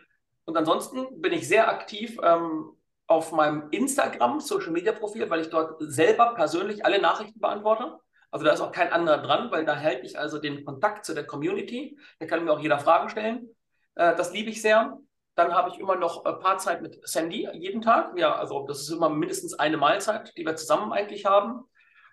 Und 0.44 0.56
ansonsten 0.56 1.20
bin 1.20 1.32
ich 1.32 1.46
sehr 1.46 1.68
aktiv 1.68 2.18
ähm, 2.22 2.76
auf 3.06 3.32
meinem 3.32 3.68
Instagram 3.70 4.40
Social 4.40 4.72
Media 4.72 4.92
Profil, 4.92 5.30
weil 5.30 5.40
ich 5.40 5.50
dort 5.50 5.76
selber 5.78 6.34
persönlich 6.34 6.84
alle 6.84 7.00
Nachrichten 7.00 7.38
beantworte. 7.38 7.98
Also 8.30 8.44
da 8.44 8.52
ist 8.52 8.60
auch 8.60 8.72
kein 8.72 8.92
anderer 8.92 9.18
dran, 9.18 9.50
weil 9.50 9.64
da 9.64 9.78
halte 9.78 10.06
ich 10.06 10.18
also 10.18 10.38
den 10.38 10.64
Kontakt 10.64 11.04
zu 11.04 11.14
der 11.14 11.26
Community. 11.26 11.98
Da 12.18 12.26
kann 12.26 12.44
mir 12.44 12.52
auch 12.52 12.60
jeder 12.60 12.78
Fragen 12.78 13.08
stellen. 13.08 13.48
Äh, 13.94 14.16
das 14.16 14.32
liebe 14.32 14.50
ich 14.50 14.60
sehr. 14.60 14.98
Dann 15.34 15.54
habe 15.54 15.70
ich 15.70 15.78
immer 15.78 15.96
noch 15.96 16.24
ein 16.24 16.38
paar 16.40 16.58
Zeit 16.58 16.82
mit 16.82 17.00
Sandy 17.08 17.48
jeden 17.54 17.80
Tag. 17.80 18.18
Ja, 18.18 18.34
also 18.34 18.66
das 18.66 18.80
ist 18.82 18.90
immer 18.90 19.08
mindestens 19.08 19.54
eine 19.54 19.76
Mahlzeit, 19.76 20.36
die 20.36 20.44
wir 20.44 20.56
zusammen 20.56 20.92
eigentlich 20.92 21.24
haben. 21.24 21.62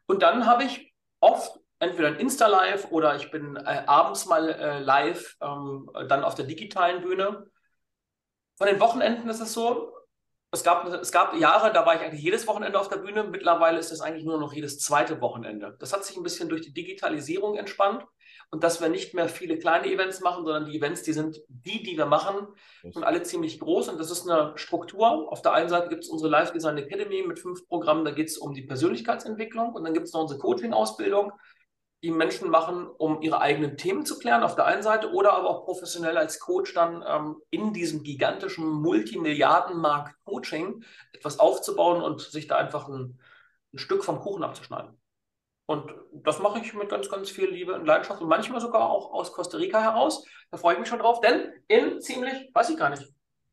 Und 0.07 0.21
dann 0.21 0.45
habe 0.45 0.63
ich 0.63 0.93
oft 1.19 1.59
entweder 1.79 2.09
ein 2.09 2.15
Insta-Live 2.15 2.91
oder 2.91 3.15
ich 3.15 3.31
bin 3.31 3.55
äh, 3.55 3.83
abends 3.85 4.25
mal 4.25 4.49
äh, 4.49 4.79
live, 4.79 5.37
ähm, 5.41 5.89
dann 6.07 6.23
auf 6.23 6.35
der 6.35 6.45
digitalen 6.45 7.01
Bühne. 7.01 7.45
Von 8.57 8.67
den 8.67 8.79
Wochenenden 8.79 9.29
ist 9.29 9.39
es 9.39 9.53
so, 9.53 9.93
es 10.51 10.63
gab, 10.63 10.85
es 10.87 11.11
gab 11.11 11.35
Jahre, 11.35 11.71
da 11.71 11.85
war 11.85 11.95
ich 11.95 12.01
eigentlich 12.01 12.23
jedes 12.23 12.47
Wochenende 12.47 12.79
auf 12.79 12.89
der 12.89 12.97
Bühne. 12.97 13.23
Mittlerweile 13.23 13.77
ist 13.77 13.91
es 13.91 14.01
eigentlich 14.01 14.25
nur 14.25 14.39
noch 14.39 14.51
jedes 14.51 14.79
zweite 14.79 15.21
Wochenende. 15.21 15.75
Das 15.79 15.93
hat 15.93 16.03
sich 16.03 16.17
ein 16.17 16.23
bisschen 16.23 16.49
durch 16.49 16.61
die 16.61 16.73
Digitalisierung 16.73 17.55
entspannt 17.55 18.03
und 18.49 18.63
dass 18.63 18.81
wir 18.81 18.89
nicht 18.89 19.13
mehr 19.13 19.29
viele 19.29 19.59
kleine 19.59 19.85
Events 19.85 20.21
machen, 20.21 20.43
sondern 20.43 20.65
die 20.65 20.75
Events, 20.75 21.03
die 21.03 21.13
sind 21.13 21.39
die, 21.49 21.83
die 21.83 21.97
wir 21.97 22.07
machen, 22.07 22.47
sind 22.81 23.03
alle 23.03 23.21
ziemlich 23.21 23.59
groß 23.59 23.89
und 23.89 23.99
das 23.99 24.09
ist 24.09 24.27
eine 24.27 24.53
Struktur. 24.55 25.31
Auf 25.31 25.43
der 25.43 25.53
einen 25.53 25.69
Seite 25.69 25.89
gibt 25.89 26.03
es 26.03 26.09
unsere 26.09 26.31
Live 26.31 26.51
Design 26.51 26.77
Academy 26.77 27.23
mit 27.27 27.39
fünf 27.39 27.67
Programmen, 27.67 28.03
da 28.03 28.11
geht 28.11 28.29
es 28.29 28.39
um 28.39 28.53
die 28.53 28.63
Persönlichkeitsentwicklung 28.63 29.73
und 29.73 29.83
dann 29.83 29.93
gibt 29.93 30.07
es 30.07 30.13
noch 30.13 30.21
unsere 30.21 30.39
Coaching-Ausbildung, 30.39 31.31
die 32.01 32.11
Menschen 32.11 32.49
machen, 32.49 32.87
um 32.87 33.21
ihre 33.21 33.41
eigenen 33.41 33.75
Themen 33.75 34.05
zu 34.05 34.17
klären 34.19 34.43
auf 34.43 34.55
der 34.55 34.65
einen 34.65 34.83
Seite 34.83 35.11
oder 35.11 35.33
aber 35.33 35.49
auch 35.49 35.65
professionell 35.65 36.17
als 36.17 36.39
Coach 36.39 36.73
dann 36.73 37.03
ähm, 37.05 37.41
in 37.49 37.73
diesem 37.73 38.03
gigantischen 38.03 38.65
Multimilliardenmarkt 38.65 40.15
Coaching 40.23 40.83
etwas 41.13 41.39
aufzubauen 41.39 42.01
und 42.01 42.21
sich 42.21 42.47
da 42.47 42.55
einfach 42.55 42.87
ein, 42.87 43.19
ein 43.73 43.77
Stück 43.77 44.03
vom 44.03 44.19
Kuchen 44.19 44.43
abzuschneiden. 44.43 44.97
Und 45.65 45.93
das 46.13 46.39
mache 46.39 46.59
ich 46.59 46.73
mit 46.73 46.89
ganz, 46.89 47.09
ganz 47.09 47.29
viel 47.29 47.49
Liebe 47.49 47.75
und 47.75 47.85
Leidenschaft 47.85 48.21
und 48.21 48.27
manchmal 48.27 48.61
sogar 48.61 48.89
auch 48.89 49.11
aus 49.13 49.33
Costa 49.33 49.57
Rica 49.57 49.81
heraus. 49.81 50.25
Da 50.49 50.57
freue 50.57 50.73
ich 50.73 50.79
mich 50.79 50.89
schon 50.89 50.99
drauf, 50.99 51.21
denn 51.21 51.53
in 51.67 52.01
ziemlich, 52.01 52.49
weiß 52.53 52.69
ich 52.69 52.77
gar 52.77 52.89
nicht, 52.89 53.03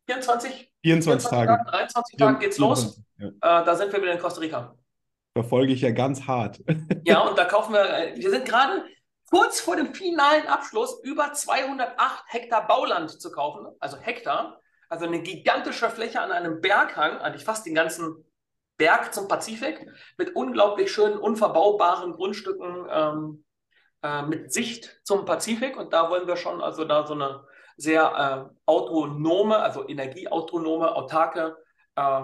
24, 0.06 0.72
24, 0.82 1.28
24 1.28 1.30
Tagen, 1.30 1.64
23 1.68 2.16
Tagen 2.16 2.38
geht's 2.38 2.56
24, 2.56 2.96
los. 2.96 3.02
Ja. 3.18 3.60
Äh, 3.60 3.64
da 3.64 3.74
sind 3.74 3.92
wir 3.92 4.00
wieder 4.00 4.12
in 4.12 4.18
Costa 4.18 4.40
Rica. 4.40 4.74
Verfolge 5.36 5.74
ich 5.74 5.82
ja 5.82 5.90
ganz 5.90 6.26
hart. 6.26 6.62
Ja, 7.04 7.20
und 7.20 7.36
da 7.36 7.44
kaufen 7.44 7.74
wir, 7.74 7.84
äh, 7.84 8.16
wir 8.16 8.30
sind 8.30 8.46
gerade 8.46 8.82
kurz 9.30 9.60
vor 9.60 9.76
dem 9.76 9.92
finalen 9.94 10.46
Abschluss, 10.46 10.98
über 11.04 11.34
208 11.34 12.24
Hektar 12.28 12.66
Bauland 12.66 13.10
zu 13.10 13.30
kaufen, 13.30 13.66
also 13.78 13.98
Hektar, 13.98 14.60
also 14.88 15.04
eine 15.04 15.20
gigantische 15.20 15.90
Fläche 15.90 16.22
an 16.22 16.32
einem 16.32 16.62
Berghang, 16.62 17.18
eigentlich 17.18 17.44
fast 17.44 17.66
den 17.66 17.74
ganzen 17.74 18.24
Berg 18.78 19.12
zum 19.12 19.28
Pazifik 19.28 19.86
mit 20.16 20.34
unglaublich 20.34 20.90
schönen, 20.90 21.18
unverbaubaren 21.18 22.12
Grundstücken 22.12 22.86
ähm, 22.90 23.44
äh, 24.02 24.22
mit 24.22 24.54
Sicht 24.54 25.00
zum 25.04 25.26
Pazifik. 25.26 25.76
Und 25.76 25.92
da 25.92 26.08
wollen 26.08 26.26
wir 26.26 26.36
schon 26.36 26.62
also 26.62 26.84
da 26.84 27.06
so 27.06 27.12
eine 27.12 27.44
sehr 27.76 28.48
äh, 28.48 28.54
autonome, 28.64 29.58
also 29.58 29.86
energieautonome, 29.86 30.94
autarke, 30.94 31.56
äh, 31.94 32.22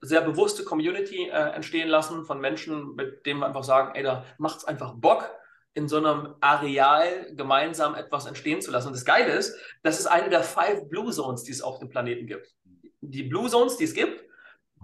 sehr 0.00 0.22
bewusste 0.22 0.64
Community 0.64 1.28
äh, 1.28 1.54
entstehen 1.54 1.88
lassen 1.88 2.24
von 2.24 2.40
Menschen, 2.40 2.94
mit 2.94 3.24
denen 3.26 3.40
wir 3.40 3.46
einfach 3.46 3.64
sagen, 3.64 3.94
ey, 3.94 4.02
da 4.02 4.24
macht 4.38 4.58
es 4.58 4.64
einfach 4.64 4.94
Bock, 4.94 5.30
in 5.74 5.86
so 5.86 5.98
einem 5.98 6.34
Areal 6.40 7.34
gemeinsam 7.36 7.94
etwas 7.94 8.26
entstehen 8.26 8.60
zu 8.60 8.70
lassen. 8.70 8.88
Und 8.88 8.94
das 8.94 9.04
Geile 9.04 9.32
ist, 9.32 9.56
das 9.82 10.00
ist 10.00 10.06
eine 10.06 10.28
der 10.28 10.42
five 10.42 10.88
Blue 10.88 11.12
Zones, 11.12 11.44
die 11.44 11.52
es 11.52 11.62
auf 11.62 11.78
dem 11.78 11.88
Planeten 11.88 12.26
gibt. 12.26 12.52
Die 13.00 13.22
Blue 13.22 13.48
Zones, 13.48 13.76
die 13.76 13.84
es 13.84 13.94
gibt, 13.94 14.28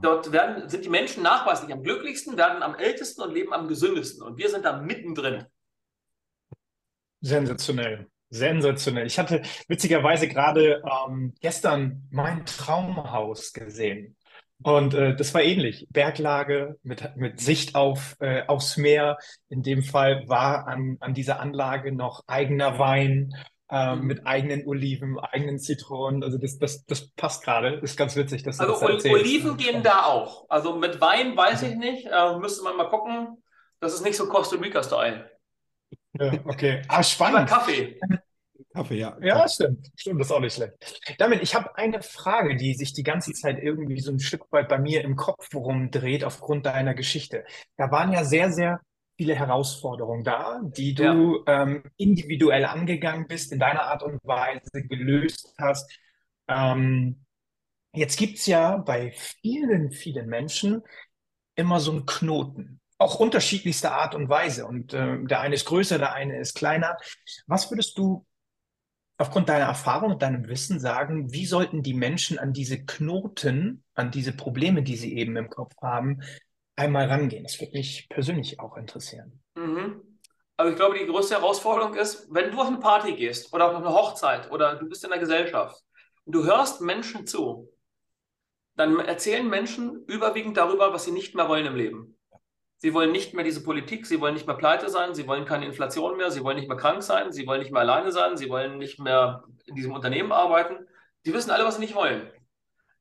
Dort 0.03 0.33
werden, 0.33 0.69
sind 0.69 0.85
die 0.85 0.89
Menschen 0.89 1.23
nachweislich 1.23 1.73
am 1.73 1.83
glücklichsten, 1.83 2.37
werden 2.37 2.63
am 2.63 2.75
ältesten 2.75 3.23
und 3.23 3.33
leben 3.33 3.53
am 3.53 3.69
gesündesten. 3.69 4.23
Und 4.23 4.39
wir 4.39 4.49
sind 4.49 4.65
da 4.65 4.81
mittendrin. 4.81 5.45
Sensationell. 7.21 8.09
Sensationell. 8.31 9.07
Ich 9.07 9.19
hatte 9.19 9.43
witzigerweise 9.69 10.29
gerade 10.29 10.83
ähm, 11.07 11.35
gestern 11.41 12.09
mein 12.11 12.45
Traumhaus 12.45 13.53
gesehen. 13.53 14.17
Und 14.63 14.95
äh, 14.95 15.15
das 15.15 15.35
war 15.35 15.43
ähnlich. 15.43 15.87
Berglage 15.91 16.79
mit, 16.83 17.17
mit 17.17 17.41
Sicht 17.41 17.75
auf, 17.75 18.17
äh, 18.21 18.47
aufs 18.47 18.77
Meer. 18.77 19.19
In 19.49 19.63
dem 19.63 19.83
Fall 19.83 20.25
war 20.29 20.67
an, 20.69 20.97
an 21.01 21.15
dieser 21.15 21.41
Anlage 21.41 21.93
noch 21.93 22.23
eigener 22.27 22.79
Wein 22.79 23.35
ähm, 23.71 24.01
mhm. 24.01 24.07
mit 24.07 24.27
eigenen 24.27 24.67
Oliven, 24.67 25.19
eigenen 25.19 25.59
Zitronen. 25.59 26.23
Also 26.23 26.39
das, 26.39 26.59
das, 26.59 26.85
das 26.87 27.11
passt 27.13 27.43
gerade. 27.43 27.75
Ist 27.83 27.97
ganz 27.97 28.15
witzig, 28.17 28.43
dass 28.43 28.59
du 28.59 28.65
also 28.65 28.75
das 28.75 28.83
erzählst. 28.83 29.21
Oliven 29.21 29.57
gehen 29.57 29.83
da 29.83 30.05
auch. 30.05 30.47
Also 30.49 30.77
mit 30.77 31.01
Wein 31.01 31.37
weiß 31.37 31.63
ich 31.63 31.75
nicht. 31.75 32.07
Äh, 32.07 32.39
müsste 32.39 32.63
man 32.63 32.77
mal 32.77 32.89
gucken. 32.89 33.43
Das 33.81 33.93
ist 33.93 34.05
nicht 34.05 34.17
so 34.17 34.29
Costa 34.29 34.57
Rica-Style. 34.57 35.31
Ja, 36.19 36.33
okay. 36.45 36.83
Ah, 36.89 37.03
spannend. 37.03 37.51
Aber 37.51 37.61
Kaffee. 37.61 37.99
Kaffee, 38.75 38.99
ja. 38.99 39.17
Ja, 39.23 39.49
stimmt. 39.49 39.91
Stimmt, 39.95 40.21
das 40.21 40.27
ist 40.29 40.33
auch 40.33 40.41
nicht 40.41 40.55
schlecht. 40.55 40.75
Damit, 41.19 41.43
ich 41.43 41.55
habe 41.55 41.77
eine 41.77 42.03
Frage, 42.03 42.57
die 42.57 42.75
sich 42.75 42.93
die 42.93 43.05
ganze 43.05 43.33
Zeit 43.33 43.63
irgendwie 43.63 44.01
so 44.01 44.11
ein 44.11 44.19
Stück 44.19 44.51
weit 44.51 44.69
bei 44.69 44.79
mir 44.79 45.05
im 45.05 45.15
Kopf 45.15 45.55
rumdreht 45.55 46.25
aufgrund 46.25 46.67
deiner 46.67 46.95
Geschichte. 46.95 47.45
Da 47.77 47.93
waren 47.93 48.13
ja 48.13 48.25
sehr, 48.25 48.51
sehr 48.51 48.81
viele 49.17 49.37
Herausforderungen 49.37 50.25
da, 50.25 50.61
die 50.65 50.93
du 50.93 51.45
ja. 51.47 51.63
ähm, 51.63 51.85
individuell 51.97 52.65
angegangen 52.65 53.29
bist, 53.29 53.53
in 53.53 53.61
deiner 53.61 53.83
Art 53.83 54.03
und 54.03 54.19
Weise 54.25 54.83
gelöst 54.89 55.55
hast. 55.57 55.97
Ähm, 56.49 57.25
jetzt 57.93 58.19
gibt 58.19 58.39
es 58.39 58.47
ja 58.47 58.79
bei 58.79 59.13
vielen, 59.13 59.93
vielen 59.93 60.27
Menschen 60.27 60.83
immer 61.55 61.79
so 61.79 61.93
einen 61.93 62.07
Knoten, 62.07 62.81
auch 62.99 63.21
unterschiedlichster 63.21 63.93
Art 63.93 64.17
und 64.17 64.29
Weise. 64.29 64.67
Und 64.67 64.95
äh, 64.95 65.23
der 65.25 65.41
eine 65.41 65.55
ist 65.55 65.67
größer, 65.67 65.99
der 65.99 66.13
eine 66.13 66.41
ist 66.41 66.57
kleiner. 66.57 66.97
Was 67.47 67.71
würdest 67.71 67.97
du 67.99 68.27
aufgrund 69.17 69.49
deiner 69.49 69.67
Erfahrung 69.67 70.13
und 70.13 70.23
deinem 70.23 70.49
Wissen 70.49 70.81
sagen, 70.81 71.33
wie 71.33 71.47
sollten 71.47 71.83
die 71.83 71.95
Menschen 71.95 72.39
an 72.39 72.53
diese 72.53 72.85
Knoten, 72.85 73.85
an 73.95 74.11
diese 74.11 74.33
Probleme, 74.33 74.83
die 74.83 74.97
sie 74.97 75.17
eben 75.17 75.37
im 75.37 75.51
Kopf 75.51 75.75
haben, 75.81 76.21
einmal 76.77 77.07
rangehen. 77.07 77.45
Das 77.45 77.61
würde 77.61 77.77
mich 77.77 78.09
persönlich 78.09 78.59
auch 78.61 78.77
interessieren. 78.77 79.41
Mhm. 79.55 80.19
Also 80.57 80.71
ich 80.71 80.77
glaube, 80.77 80.99
die 80.99 81.07
größte 81.07 81.35
Herausforderung 81.35 81.95
ist, 81.95 82.29
wenn 82.31 82.51
du 82.51 82.61
auf 82.61 82.69
eine 82.69 82.79
Party 82.79 83.17
gehst 83.17 83.53
oder 83.53 83.71
auf 83.71 83.77
eine 83.77 83.93
Hochzeit 83.93 84.51
oder 84.51 84.77
du 84.77 84.89
bist 84.89 85.03
in 85.05 85.11
der 85.11 85.19
Gesellschaft 85.19 85.83
und 86.25 86.35
du 86.35 86.45
hörst 86.45 86.81
Menschen 86.81 87.27
zu, 87.27 87.71
dann 88.77 88.99
erzählen 89.01 89.49
Menschen 89.49 90.05
überwiegend 90.07 90.57
darüber, 90.57 90.93
was 90.93 91.05
sie 91.05 91.13
nicht 91.13 91.35
mehr 91.35 91.49
wollen 91.49 91.67
im 91.67 91.77
Leben. 91.77 92.14
Sie 92.79 92.93
wollen 92.93 93.13
nicht 93.13 93.35
mehr 93.35 93.45
diese 93.45 93.63
Politik, 93.63 94.07
sie 94.07 94.21
wollen 94.21 94.35
nicht 94.35 94.47
mehr 94.47 94.57
pleite 94.57 94.91
sein, 94.91 95.15
sie 95.15 95.27
wollen 95.27 95.47
keine 95.47 95.65
Inflation 95.65 96.17
mehr, 96.17 96.31
sie 96.31 96.45
wollen 96.45 96.57
nicht 96.57 96.69
mehr 96.69 96.77
krank 96.77 97.03
sein, 97.03 97.33
sie 97.33 97.47
wollen 97.47 97.61
nicht 97.61 97.73
mehr 97.73 97.81
alleine 97.81 98.13
sein, 98.13 98.37
sie 98.37 98.51
wollen 98.51 98.79
nicht 98.79 99.01
mehr 99.01 99.45
in 99.67 99.75
diesem 99.75 99.93
Unternehmen 99.93 100.33
arbeiten. 100.33 100.87
Die 101.25 101.33
wissen 101.33 101.51
alle, 101.51 101.65
was 101.65 101.77
sie 101.77 101.81
nicht 101.81 101.95
wollen. 101.95 102.31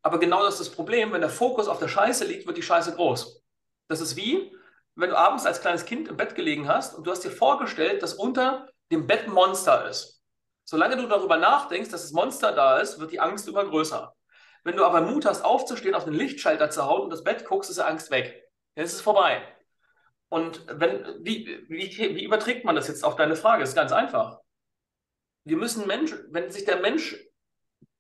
Aber 0.01 0.19
genau 0.19 0.43
das 0.43 0.59
ist 0.59 0.67
das 0.67 0.75
Problem, 0.75 1.11
wenn 1.11 1.21
der 1.21 1.29
Fokus 1.29 1.67
auf 1.67 1.79
der 1.79 1.87
Scheiße 1.87 2.25
liegt, 2.25 2.45
wird 2.45 2.57
die 2.57 2.63
Scheiße 2.63 2.95
groß. 2.95 3.41
Das 3.87 4.01
ist 4.01 4.15
wie, 4.15 4.55
wenn 4.95 5.09
du 5.09 5.17
abends 5.17 5.45
als 5.45 5.61
kleines 5.61 5.85
Kind 5.85 6.07
im 6.07 6.17
Bett 6.17 6.35
gelegen 6.35 6.67
hast 6.67 6.95
und 6.95 7.07
du 7.07 7.11
hast 7.11 7.23
dir 7.23 7.31
vorgestellt, 7.31 8.03
dass 8.03 8.13
unter 8.13 8.67
dem 8.91 9.07
Bett 9.07 9.25
ein 9.25 9.33
Monster 9.33 9.87
ist. 9.89 10.21
Solange 10.65 10.97
du 10.97 11.07
darüber 11.07 11.37
nachdenkst, 11.37 11.89
dass 11.89 12.03
das 12.03 12.11
Monster 12.11 12.51
da 12.51 12.79
ist, 12.79 12.99
wird 12.99 13.11
die 13.11 13.19
Angst 13.19 13.47
immer 13.47 13.65
größer. 13.65 14.13
Wenn 14.63 14.77
du 14.77 14.85
aber 14.85 15.01
Mut 15.01 15.25
hast, 15.25 15.43
aufzustehen, 15.43 15.95
auf 15.95 16.05
den 16.05 16.13
Lichtschalter 16.13 16.69
zu 16.69 16.85
hauen 16.85 17.01
und 17.01 17.09
das 17.09 17.23
Bett 17.23 17.45
guckst, 17.45 17.69
ist 17.69 17.79
die 17.79 17.83
Angst 17.83 18.11
weg. 18.11 18.49
Jetzt 18.75 18.91
ist 18.91 18.95
es 18.95 19.01
vorbei. 19.01 19.52
Und 20.33 20.65
wenn, 20.67 21.23
wie, 21.23 21.63
wie, 21.69 21.95
wie 21.95 22.23
überträgt 22.23 22.65
man 22.65 22.75
das 22.75 22.87
jetzt 22.87 23.03
auf 23.03 23.15
deine 23.15 23.35
Frage? 23.35 23.59
Das 23.59 23.69
ist 23.69 23.75
ganz 23.75 23.91
einfach. 23.91 24.39
Wir 25.43 25.57
müssen 25.57 25.85
Menschen, 25.85 26.25
wenn 26.31 26.49
sich 26.49 26.65
der 26.65 26.79
Mensch 26.79 27.15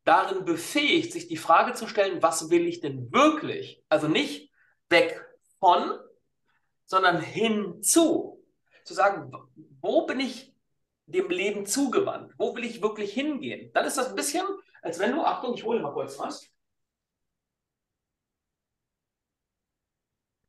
darin 0.03 0.43
befähigt, 0.43 1.13
sich 1.13 1.27
die 1.27 1.37
Frage 1.37 1.73
zu 1.73 1.87
stellen, 1.87 2.23
was 2.23 2.49
will 2.49 2.65
ich 2.65 2.79
denn 2.79 3.13
wirklich? 3.13 3.83
Also 3.87 4.07
nicht 4.07 4.49
weg 4.89 5.23
von, 5.59 5.99
sondern 6.85 7.21
hinzu. 7.21 8.43
Zu 8.83 8.95
sagen, 8.95 9.31
wo 9.79 10.07
bin 10.07 10.19
ich 10.19 10.55
dem 11.05 11.29
Leben 11.29 11.67
zugewandt? 11.67 12.33
Wo 12.39 12.55
will 12.55 12.63
ich 12.63 12.81
wirklich 12.81 13.13
hingehen? 13.13 13.71
Dann 13.73 13.85
ist 13.85 13.99
das 13.99 14.09
ein 14.09 14.15
bisschen, 14.15 14.47
als 14.81 14.97
wenn 14.97 15.11
du, 15.11 15.21
Achtung, 15.21 15.53
ich 15.53 15.63
hole 15.63 15.81
mal 15.81 15.93
kurz 15.93 16.17
was. 16.17 16.49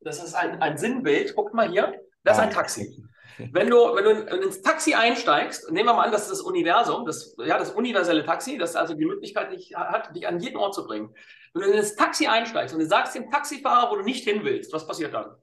Das 0.05 0.23
ist 0.23 0.35
ein, 0.35 0.61
ein 0.61 0.77
Sinnbild. 0.77 1.35
Guck 1.35 1.53
mal 1.53 1.67
hier. 1.67 1.99
Das 2.23 2.37
ist 2.37 2.43
ein 2.43 2.51
Taxi. 2.51 3.03
Wenn 3.37 3.69
du, 3.69 3.77
wenn 3.77 4.03
du 4.05 4.35
ins 4.37 4.61
Taxi 4.61 4.93
einsteigst, 4.93 5.69
nehmen 5.71 5.89
wir 5.89 5.93
mal 5.93 6.05
an, 6.05 6.11
das 6.11 6.21
ist 6.23 6.31
das 6.31 6.41
Universum, 6.41 7.05
das, 7.05 7.35
ja, 7.43 7.57
das 7.57 7.71
universelle 7.71 8.23
Taxi, 8.23 8.57
das 8.57 8.75
also 8.75 8.93
die 8.93 9.05
Möglichkeit 9.05 9.51
dich, 9.51 9.75
hat, 9.75 10.15
dich 10.15 10.25
an 10.27 10.39
jeden 10.39 10.57
Ort 10.57 10.73
zu 10.73 10.85
bringen. 10.85 11.13
Wenn 11.53 11.71
du 11.71 11.77
ins 11.77 11.95
Taxi 11.95 12.27
einsteigst 12.27 12.73
und 12.73 12.79
du 12.79 12.87
sagst 12.87 13.15
dem 13.15 13.29
Taxifahrer, 13.29 13.91
wo 13.91 13.95
du 13.97 14.03
nicht 14.03 14.23
hin 14.23 14.43
willst, 14.43 14.71
was 14.71 14.87
passiert 14.87 15.13
dann? 15.13 15.35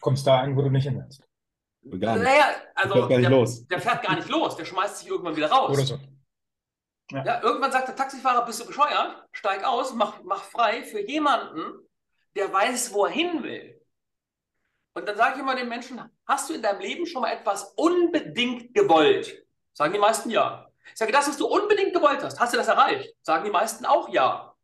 Kommst 0.00 0.26
da 0.26 0.40
ein, 0.40 0.56
wo 0.56 0.62
du 0.62 0.70
nicht 0.70 0.84
hin 0.84 0.96
willst. 0.96 1.22
Gar 2.00 2.14
nicht. 2.14 2.24
Naja, 2.24 2.46
also 2.74 3.06
der, 3.06 3.18
der, 3.18 3.80
fährt 3.80 4.02
gar 4.02 4.16
nicht 4.16 4.28
los, 4.28 4.56
der 4.56 4.64
schmeißt 4.64 4.98
sich 4.98 5.08
irgendwann 5.08 5.36
wieder 5.36 5.50
raus. 5.50 5.76
Oder 5.76 5.84
so. 5.84 5.98
Ja. 7.10 7.24
ja. 7.24 7.42
irgendwann 7.42 7.72
sagt 7.72 7.88
der 7.88 7.96
Taxifahrer, 7.96 8.46
bist 8.46 8.62
du 8.62 8.66
bescheuert? 8.66 9.26
Steig 9.32 9.64
aus, 9.64 9.92
mach, 9.92 10.22
mach 10.22 10.42
frei 10.44 10.84
für 10.84 11.00
jemanden, 11.00 11.84
der 12.34 12.52
weiß, 12.52 12.92
wo 12.92 13.04
er 13.06 13.12
hin 13.12 13.42
will. 13.42 13.80
Und 14.94 15.08
dann 15.08 15.16
sage 15.16 15.34
ich 15.34 15.40
immer 15.40 15.56
den 15.56 15.68
Menschen, 15.68 16.00
hast 16.26 16.48
du 16.48 16.54
in 16.54 16.62
deinem 16.62 16.80
Leben 16.80 17.06
schon 17.06 17.22
mal 17.22 17.32
etwas 17.32 17.72
unbedingt 17.76 18.74
gewollt? 18.74 19.44
Sagen 19.72 19.92
die 19.92 19.98
meisten 19.98 20.30
ja. 20.30 20.70
Ich 20.92 20.98
sage, 20.98 21.12
das, 21.12 21.28
was 21.28 21.36
du 21.36 21.46
unbedingt 21.46 21.92
gewollt 21.92 22.22
hast, 22.22 22.38
hast 22.38 22.52
du 22.52 22.58
das 22.58 22.68
erreicht? 22.68 23.14
Sagen 23.22 23.44
die 23.44 23.50
meisten 23.50 23.84
auch 23.86 24.08
ja. 24.08 24.54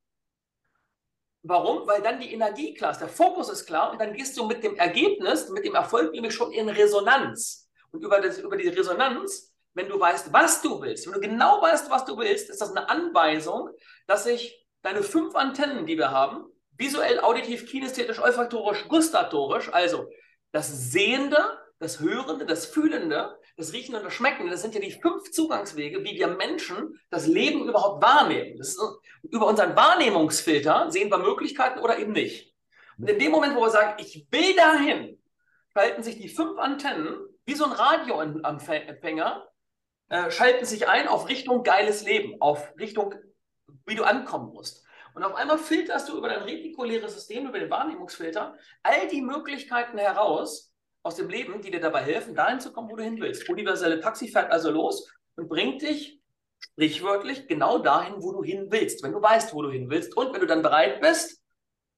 Warum? 1.43 1.87
Weil 1.87 2.03
dann 2.03 2.21
die 2.21 2.33
Energie 2.33 2.75
klar 2.75 2.93
ist, 2.93 3.01
der 3.01 3.09
Fokus 3.09 3.49
ist 3.49 3.66
klar 3.66 3.91
und 3.91 4.01
dann 4.01 4.12
gehst 4.12 4.37
du 4.37 4.47
mit 4.47 4.62
dem 4.62 4.77
Ergebnis, 4.77 5.49
mit 5.49 5.64
dem 5.64 5.75
Erfolg 5.75 6.12
nämlich 6.12 6.35
schon 6.35 6.53
in 6.53 6.68
Resonanz. 6.68 7.68
Und 7.91 8.05
über, 8.05 8.21
das, 8.21 8.39
über 8.39 8.57
die 8.57 8.68
Resonanz, 8.68 9.53
wenn 9.75 9.89
du 9.89 9.99
weißt, 9.99 10.33
was 10.33 10.61
du 10.62 10.81
willst, 10.81 11.07
wenn 11.07 11.14
du 11.14 11.21
genau 11.21 11.62
weißt, 11.62 11.91
was 11.91 12.05
du 12.05 12.16
willst, 12.18 12.51
ist 12.51 12.61
das 12.61 12.71
eine 12.71 12.89
Anweisung, 12.89 13.71
dass 14.07 14.25
sich 14.25 14.66
deine 14.83 15.03
fünf 15.03 15.35
Antennen, 15.35 15.87
die 15.87 15.97
wir 15.97 16.11
haben, 16.11 16.45
visuell, 16.81 17.20
auditiv, 17.20 17.66
kinästhetisch, 17.66 18.18
olfaktorisch, 18.18 18.89
gustatorisch, 18.89 19.72
also 19.72 20.09
das 20.51 20.91
Sehende, 20.91 21.39
das 21.78 22.01
Hörende, 22.01 22.47
das 22.47 22.66
Fühlende, 22.66 23.39
das 23.57 23.72
Riechen 23.72 23.95
und 23.95 24.05
das 24.05 24.14
Schmecken, 24.14 24.51
das 24.51 24.62
sind 24.62 24.74
ja 24.74 24.81
die 24.81 24.91
fünf 24.91 25.31
Zugangswege, 25.31 26.03
wie 26.03 26.18
wir 26.18 26.28
Menschen 26.28 26.99
das 27.11 27.26
Leben 27.26 27.68
überhaupt 27.68 28.03
wahrnehmen. 28.03 28.59
Ist, 28.59 28.81
über 29.22 29.47
unseren 29.47 29.76
Wahrnehmungsfilter 29.76 30.91
sehen 30.91 31.11
wir 31.11 31.18
Möglichkeiten 31.18 31.78
oder 31.81 31.99
eben 31.99 32.12
nicht. 32.12 32.55
Und 32.99 33.09
in 33.09 33.18
dem 33.18 33.31
Moment, 33.31 33.55
wo 33.55 33.61
wir 33.61 33.70
sagen, 33.70 33.95
ich 33.99 34.26
will 34.31 34.57
dahin, 34.57 35.22
schalten 35.72 36.03
sich 36.03 36.18
die 36.18 36.28
fünf 36.28 36.59
Antennen 36.59 37.16
wie 37.45 37.55
so 37.55 37.64
ein 37.64 37.72
Radioempfänger, 37.72 39.49
äh, 40.09 40.31
schalten 40.31 40.64
sich 40.64 40.89
ein 40.89 41.09
auf 41.09 41.28
Richtung 41.28 41.62
geiles 41.62 42.05
Leben, 42.05 42.41
auf 42.41 42.72
Richtung, 42.78 43.14
wie 43.87 43.95
du 43.95 44.05
ankommen 44.05 44.53
musst. 44.53 44.85
Und 45.15 45.23
auf 45.23 45.35
einmal 45.35 45.59
filterst 45.59 46.09
du 46.09 46.17
über 46.17 46.29
dein 46.29 46.43
retikuläres 46.43 47.15
System, 47.15 47.49
über 47.49 47.59
den 47.59 47.71
Wahrnehmungsfilter, 47.71 48.57
all 48.83 49.09
die 49.09 49.23
Möglichkeiten 49.23 49.99
heraus, 49.99 50.73
aus 51.03 51.17
dem 51.17 51.29
Leben, 51.29 51.63
die 51.63 51.71
dir 51.71 51.81
dabei 51.81 52.03
helfen, 52.03 52.35
dahin 52.35 52.61
zu 52.61 52.73
kommen, 52.73 52.91
wo 52.91 52.97
du 52.97 53.03
hin 53.03 53.21
willst. 53.21 53.49
Universelle 53.49 54.01
Taxi 54.01 54.29
fährt 54.29 54.51
also 54.53 54.71
los 54.71 55.11
und 55.37 55.49
bringt 55.49 55.83
dich 55.83 56.21
sprichwörtlich 56.59 57.49
genau 57.49 57.79
dahin, 57.79 58.23
wo 58.23 58.33
du 58.33 58.43
hin 58.43 58.67
willst, 58.71 59.03
wenn 59.03 59.13
du 59.13 59.23
weißt, 59.23 59.55
wo 59.55 59.63
du 59.63 59.71
hin 59.71 59.89
willst 59.89 60.15
und 60.17 60.33
wenn 60.33 60.41
du 60.41 60.47
dann 60.47 60.63
bereit 60.63 61.01
bist, 61.01 61.43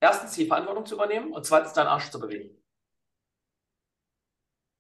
erstens 0.01 0.33
die 0.33 0.47
Verantwortung 0.47 0.87
zu 0.87 0.95
übernehmen 0.95 1.33
und 1.33 1.45
zweitens 1.45 1.73
deinen 1.73 1.89
Arsch 1.89 2.11
zu 2.11 2.21
bewegen. 2.21 2.63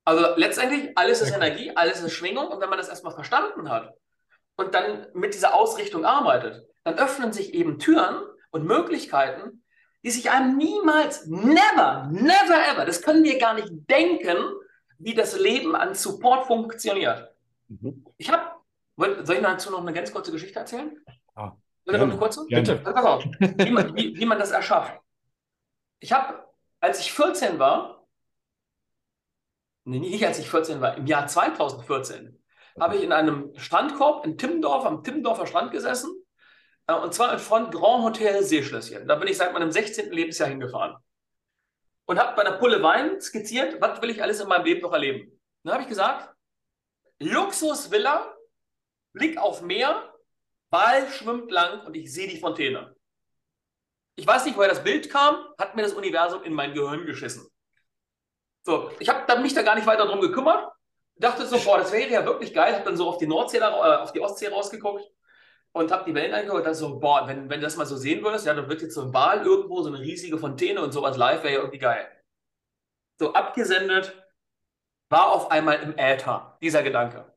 Also 0.05 0.35
letztendlich, 0.37 0.97
alles 0.97 1.21
ist 1.21 1.33
Energie, 1.33 1.73
alles 1.77 2.01
ist 2.01 2.13
Schwingung 2.13 2.49
und 2.49 2.61
wenn 2.61 2.69
man 2.69 2.79
das 2.79 2.89
erstmal 2.89 3.15
verstanden 3.15 3.69
hat 3.71 3.93
und 4.57 4.75
dann 4.75 5.07
mit 5.15 5.35
dieser 5.35 5.55
Ausrichtung 5.55 6.05
arbeitet, 6.05 6.67
dann 6.85 6.99
öffnen 6.99 7.33
sich 7.33 7.55
eben 7.55 7.79
Türen 7.79 8.23
und 8.51 8.65
Möglichkeiten, 8.65 9.65
die 10.05 10.11
sich 10.11 10.31
einem 10.31 10.57
niemals, 10.57 11.27
never, 11.27 12.09
never 12.11 12.69
ever, 12.73 12.85
das 12.85 13.03
können 13.03 13.23
wir 13.25 13.39
gar 13.39 13.55
nicht 13.55 13.71
denken, 13.89 14.37
wie 14.99 15.15
das 15.15 15.39
Leben 15.39 15.77
an 15.77 15.95
Support 15.95 16.47
funktioniert. 16.47 17.33
Mhm. 17.69 18.05
Ich 18.17 18.31
habe, 18.31 18.51
soll 18.97 19.37
ich 19.37 19.43
dazu 19.43 19.71
noch 19.71 19.81
eine 19.81 19.93
ganz 19.93 20.13
kurze 20.13 20.33
Geschichte 20.33 20.59
erzählen? 20.59 20.97
Ah, 21.35 21.53
Oder 21.87 21.99
noch 21.99 22.09
eine 22.09 22.17
kurze? 22.17 22.45
Bitte. 22.47 22.77
Pass 22.77 23.05
auf, 23.05 23.25
wie 23.41 23.71
man, 23.71 23.97
wie, 23.97 24.17
wie 24.17 24.27
man 24.27 24.39
das 24.39 24.51
erschafft. 24.51 25.01
Ich 26.01 26.13
habe, 26.13 26.45
als 26.81 27.01
ich 27.01 27.13
14 27.13 27.59
war, 27.61 28.07
nee, 29.85 30.01
nicht 30.01 30.27
als 30.27 30.39
ich 30.41 30.51
14 30.51 30.81
war, 30.81 30.97
im 30.97 31.07
Jahr 31.07 31.29
2014, 31.29 32.43
habe 32.81 32.97
ich 32.97 33.03
in 33.03 33.13
einem 33.13 33.53
Strandkorb 33.57 34.25
in 34.25 34.37
Timmendorf, 34.37 34.85
am 34.85 35.05
Timmendorfer 35.05 35.47
Strand 35.47 35.71
gesessen 35.71 36.22
und 36.87 37.15
zwar 37.15 37.33
in 37.33 37.39
Front 37.39 37.73
Grand 37.73 38.03
Hotel 38.03 38.43
Seeschlösschen. 38.43 39.07
Da 39.07 39.15
bin 39.15 39.29
ich 39.29 39.37
seit 39.37 39.53
meinem 39.53 39.71
16. 39.71 40.13
Lebensjahr 40.13 40.49
hingefahren. 40.49 40.97
Und 42.07 42.19
habe 42.19 42.35
bei 42.35 42.43
einer 42.43 42.59
Pulle 42.59 42.83
Wein 42.83 43.21
skizziert, 43.21 43.81
was 43.81 44.03
will 44.03 44.11
ich 44.11 44.23
alles 44.23 44.41
in 44.41 44.49
meinem 44.49 44.65
Leben 44.65 44.81
noch 44.81 44.93
erleben. 44.93 45.41
Dann 45.63 45.75
habe 45.75 45.83
ich 45.85 45.89
gesagt, 45.89 46.35
Luxusvilla, 47.21 48.35
Blick 49.13 49.39
auf 49.39 49.63
Meer, 49.63 50.13
Ball 50.71 51.09
schwimmt 51.11 51.51
lang 51.51 51.87
und 51.87 51.95
ich 51.95 52.13
sehe 52.13 52.27
die 52.27 52.41
Fontäne. 52.41 52.97
Ich 54.17 54.27
weiß 54.27 54.45
nicht, 54.45 54.57
woher 54.57 54.69
das 54.69 54.83
Bild 54.83 55.09
kam, 55.09 55.37
hat 55.59 55.77
mir 55.77 55.83
das 55.83 55.93
Universum 55.93 56.43
in 56.43 56.53
mein 56.53 56.75
Gehirn 56.75 57.07
geschissen. 57.07 57.47
So, 58.65 58.91
ich 58.99 59.09
habe 59.09 59.41
mich 59.41 59.55
da 59.55 59.63
gar 59.63 59.77
nicht 59.77 59.87
weiter 59.87 60.07
drum 60.07 60.21
gekümmert. 60.21 60.73
Dachte 61.17 61.47
so, 61.47 61.59
boah, 61.59 61.79
das 61.79 61.93
wäre 61.93 62.11
ja 62.11 62.25
wirklich 62.25 62.53
geil. 62.53 62.75
Habe 62.75 62.85
dann 62.85 62.97
so 62.97 63.09
auf 63.09 63.19
die 63.19 63.27
Nordsee, 63.27 63.59
äh, 63.59 63.63
auf 63.63 64.13
die 64.13 64.21
Ostsee 64.21 64.49
rausgeguckt 64.49 65.05
und 65.73 65.91
habe 65.91 66.05
die 66.05 66.15
Wellen 66.15 66.35
angeguckt 66.35 66.59
und 66.59 66.65
dachte 66.65 66.77
so, 66.77 66.99
boah, 66.99 67.27
wenn, 67.27 67.49
wenn 67.49 67.61
du 67.61 67.67
das 67.67 67.77
mal 67.77 67.87
so 67.87 67.97
sehen 67.97 68.23
würdest, 68.23 68.47
ja, 68.47 68.55
dann 68.55 68.69
wird 68.69 68.83
jetzt 68.83 68.95
so 68.95 69.03
ein 69.03 69.15
Wal 69.15 69.45
irgendwo, 69.45 69.83
so 69.83 69.89
eine 69.89 70.01
riesige 70.01 70.39
Fontäne 70.39 70.83
und 70.83 70.93
sowas 70.93 71.17
live, 71.17 71.43
wäre 71.43 71.55
ja 71.55 71.61
irgendwie 71.61 71.79
geil. 71.79 72.07
So 73.19 73.33
abgesendet, 73.33 74.15
war 75.09 75.33
auf 75.33 75.51
einmal 75.51 75.83
im 75.83 75.97
Äther, 75.97 76.59
dieser 76.61 76.83
Gedanke. 76.83 77.33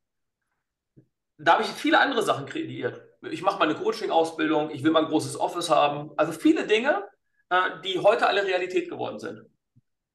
Da 1.38 1.54
habe 1.54 1.64
ich 1.64 1.70
viele 1.70 2.00
andere 2.00 2.24
Sachen 2.24 2.46
kreiert. 2.46 3.02
Ich 3.22 3.42
mache 3.42 3.60
meine 3.60 3.76
Coaching-Ausbildung, 3.76 4.70
ich 4.70 4.84
will 4.84 4.92
mal 4.92 5.04
ein 5.04 5.10
großes 5.10 5.40
Office 5.40 5.70
haben. 5.70 6.12
Also 6.18 6.32
viele 6.32 6.68
Dinge, 6.68 7.08
äh, 7.50 7.82
die 7.84 8.00
heute 8.00 8.28
alle 8.28 8.46
Realität 8.46 8.90
geworden 8.90 9.20
sind. 9.20 9.46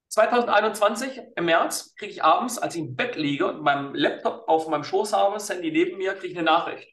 2021 0.08 1.20
im 1.36 1.44
März 1.44 1.94
kriege 1.94 2.12
ich 2.12 2.24
abends, 2.24 2.58
als 2.58 2.74
ich 2.74 2.80
im 2.80 2.96
Bett 2.96 3.16
liege 3.16 3.46
und 3.46 3.62
meinen 3.62 3.94
Laptop 3.94 4.48
auf 4.48 4.66
meinem 4.68 4.84
Schoß 4.84 5.12
habe, 5.12 5.38
Sandy 5.38 5.70
neben 5.70 5.98
mir, 5.98 6.14
kriege 6.14 6.32
ich 6.32 6.38
eine 6.38 6.46
Nachricht 6.46 6.88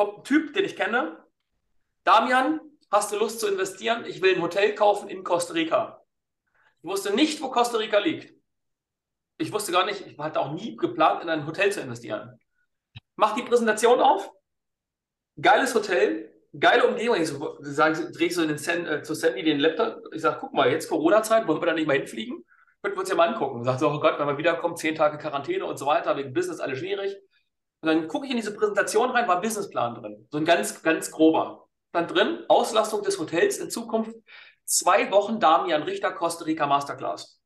kommt 0.00 0.18
ein 0.18 0.24
Typ, 0.24 0.54
den 0.54 0.64
ich 0.64 0.76
kenne. 0.76 1.22
Damian, 2.04 2.58
hast 2.90 3.12
du 3.12 3.18
Lust 3.18 3.38
zu 3.38 3.48
investieren? 3.48 4.06
Ich 4.06 4.22
will 4.22 4.34
ein 4.34 4.40
Hotel 4.40 4.74
kaufen 4.74 5.10
in 5.10 5.24
Costa 5.24 5.52
Rica. 5.52 6.02
Ich 6.82 6.88
wusste 6.88 7.14
nicht, 7.14 7.42
wo 7.42 7.50
Costa 7.50 7.76
Rica 7.76 7.98
liegt. 7.98 8.32
Ich 9.36 9.52
wusste 9.52 9.72
gar 9.72 9.84
nicht, 9.84 10.06
ich 10.06 10.16
hatte 10.16 10.40
auch 10.40 10.52
nie 10.52 10.74
geplant, 10.74 11.22
in 11.22 11.28
ein 11.28 11.46
Hotel 11.46 11.70
zu 11.70 11.82
investieren. 11.82 12.40
Mach 13.16 13.34
die 13.34 13.42
Präsentation 13.42 14.00
auf. 14.00 14.32
Geiles 15.38 15.74
Hotel, 15.74 16.32
geile 16.58 16.88
Umgebung. 16.88 17.20
Ich 17.20 17.28
so, 17.28 17.58
sagen, 17.60 18.10
drehe 18.14 18.28
ich 18.28 18.34
so 18.34 18.40
in 18.40 18.48
den 18.48 18.56
Sen, 18.56 18.86
äh, 18.86 19.02
zu 19.02 19.12
Sandy 19.12 19.42
den 19.42 19.60
Laptop. 19.60 20.02
Ich 20.14 20.22
sage, 20.22 20.38
guck 20.40 20.54
mal, 20.54 20.70
jetzt 20.70 20.88
Corona-Zeit, 20.88 21.46
wollen 21.46 21.60
wir 21.60 21.66
da 21.66 21.74
nicht 21.74 21.86
mal 21.86 21.98
hinfliegen? 21.98 22.42
Könnten 22.80 22.96
wir 22.96 23.00
uns 23.00 23.10
ja 23.10 23.16
mal 23.16 23.28
angucken. 23.28 23.64
Sagt 23.64 23.80
so, 23.80 23.90
oh 23.90 24.00
Gott, 24.00 24.18
wenn 24.18 24.26
wir 24.26 24.38
wiederkommen, 24.38 24.78
zehn 24.78 24.94
Tage 24.94 25.18
Quarantäne 25.18 25.66
und 25.66 25.78
so 25.78 25.84
weiter, 25.84 26.16
wegen 26.16 26.32
Business 26.32 26.58
alles 26.58 26.78
schwierig. 26.78 27.14
Und 27.80 27.86
dann 27.86 28.08
gucke 28.08 28.26
ich 28.26 28.30
in 28.30 28.36
diese 28.36 28.54
Präsentation 28.54 29.10
rein, 29.10 29.26
war 29.26 29.36
ein 29.36 29.42
Businessplan 29.42 29.94
drin. 29.94 30.28
So 30.30 30.38
ein 30.38 30.44
ganz, 30.44 30.82
ganz 30.82 31.10
grober. 31.10 31.68
Dann 31.92 32.06
drin, 32.06 32.44
Auslastung 32.48 33.02
des 33.02 33.18
Hotels 33.18 33.58
in 33.58 33.70
Zukunft, 33.70 34.14
zwei 34.64 35.10
Wochen 35.10 35.40
Damian 35.40 35.82
Richter, 35.82 36.12
Costa 36.12 36.44
Rica 36.44 36.66
Masterclass. 36.66 37.40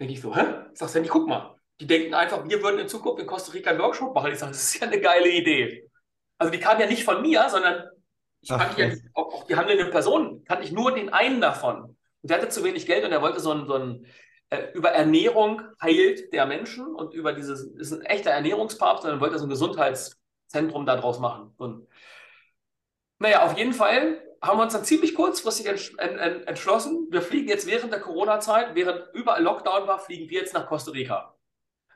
Denke 0.00 0.14
ich 0.14 0.20
so, 0.20 0.34
hä? 0.34 0.44
Ich 0.72 0.78
sag, 0.78 0.88
Sandy, 0.88 1.08
guck 1.08 1.28
mal. 1.28 1.56
Die 1.80 1.86
denken 1.86 2.14
einfach, 2.14 2.48
wir 2.48 2.62
würden 2.62 2.78
in 2.78 2.88
Zukunft 2.88 3.20
in 3.20 3.26
Costa 3.26 3.52
Rica 3.52 3.70
einen 3.70 3.80
Workshop 3.80 4.14
machen. 4.14 4.32
Ich 4.32 4.38
sage, 4.38 4.52
das 4.52 4.62
ist 4.62 4.80
ja 4.80 4.86
eine 4.86 5.00
geile 5.00 5.28
Idee. 5.28 5.90
Also 6.38 6.52
die 6.52 6.60
kam 6.60 6.80
ja 6.80 6.86
nicht 6.86 7.04
von 7.04 7.20
mir, 7.20 7.48
sondern 7.48 7.84
ich 8.40 8.48
kannte 8.48 8.80
ja 8.80 8.94
auch, 9.14 9.34
auch 9.34 9.46
die 9.46 9.56
handelnden 9.56 9.90
Personen, 9.90 10.44
kannte 10.44 10.64
ich 10.64 10.72
nur 10.72 10.94
den 10.94 11.08
einen 11.08 11.40
davon. 11.40 11.82
Und 12.22 12.30
der 12.30 12.38
hatte 12.38 12.48
zu 12.48 12.62
wenig 12.62 12.86
Geld 12.86 13.04
und 13.04 13.12
er 13.12 13.22
wollte 13.22 13.40
so 13.40 13.52
ein, 13.52 13.66
so 13.66 13.74
ein 13.74 14.06
über 14.74 14.90
Ernährung 14.90 15.62
heilt 15.80 16.32
der 16.32 16.46
Menschen 16.46 16.94
und 16.94 17.14
über 17.14 17.32
dieses, 17.32 17.62
ist 17.62 17.92
ein 17.92 18.02
echter 18.02 18.30
Ernährungspapst, 18.30 19.04
dann 19.04 19.20
wollte 19.20 19.38
so 19.38 19.46
ein 19.46 19.50
Gesundheitszentrum 19.50 20.86
daraus 20.86 21.18
machen. 21.18 21.52
Und, 21.56 21.86
naja, 23.18 23.44
auf 23.44 23.56
jeden 23.56 23.72
Fall 23.72 24.22
haben 24.42 24.58
wir 24.58 24.64
uns 24.64 24.74
dann 24.74 24.84
ziemlich 24.84 25.14
kurzfristig 25.14 25.66
entsch 25.66 25.96
entschlossen, 25.98 27.08
wir 27.10 27.22
fliegen 27.22 27.48
jetzt 27.48 27.66
während 27.66 27.92
der 27.92 28.00
Corona-Zeit, 28.00 28.74
während 28.74 29.14
überall 29.14 29.42
Lockdown 29.42 29.86
war, 29.86 29.98
fliegen 29.98 30.28
wir 30.28 30.40
jetzt 30.40 30.54
nach 30.54 30.66
Costa 30.66 30.90
Rica. 30.90 31.34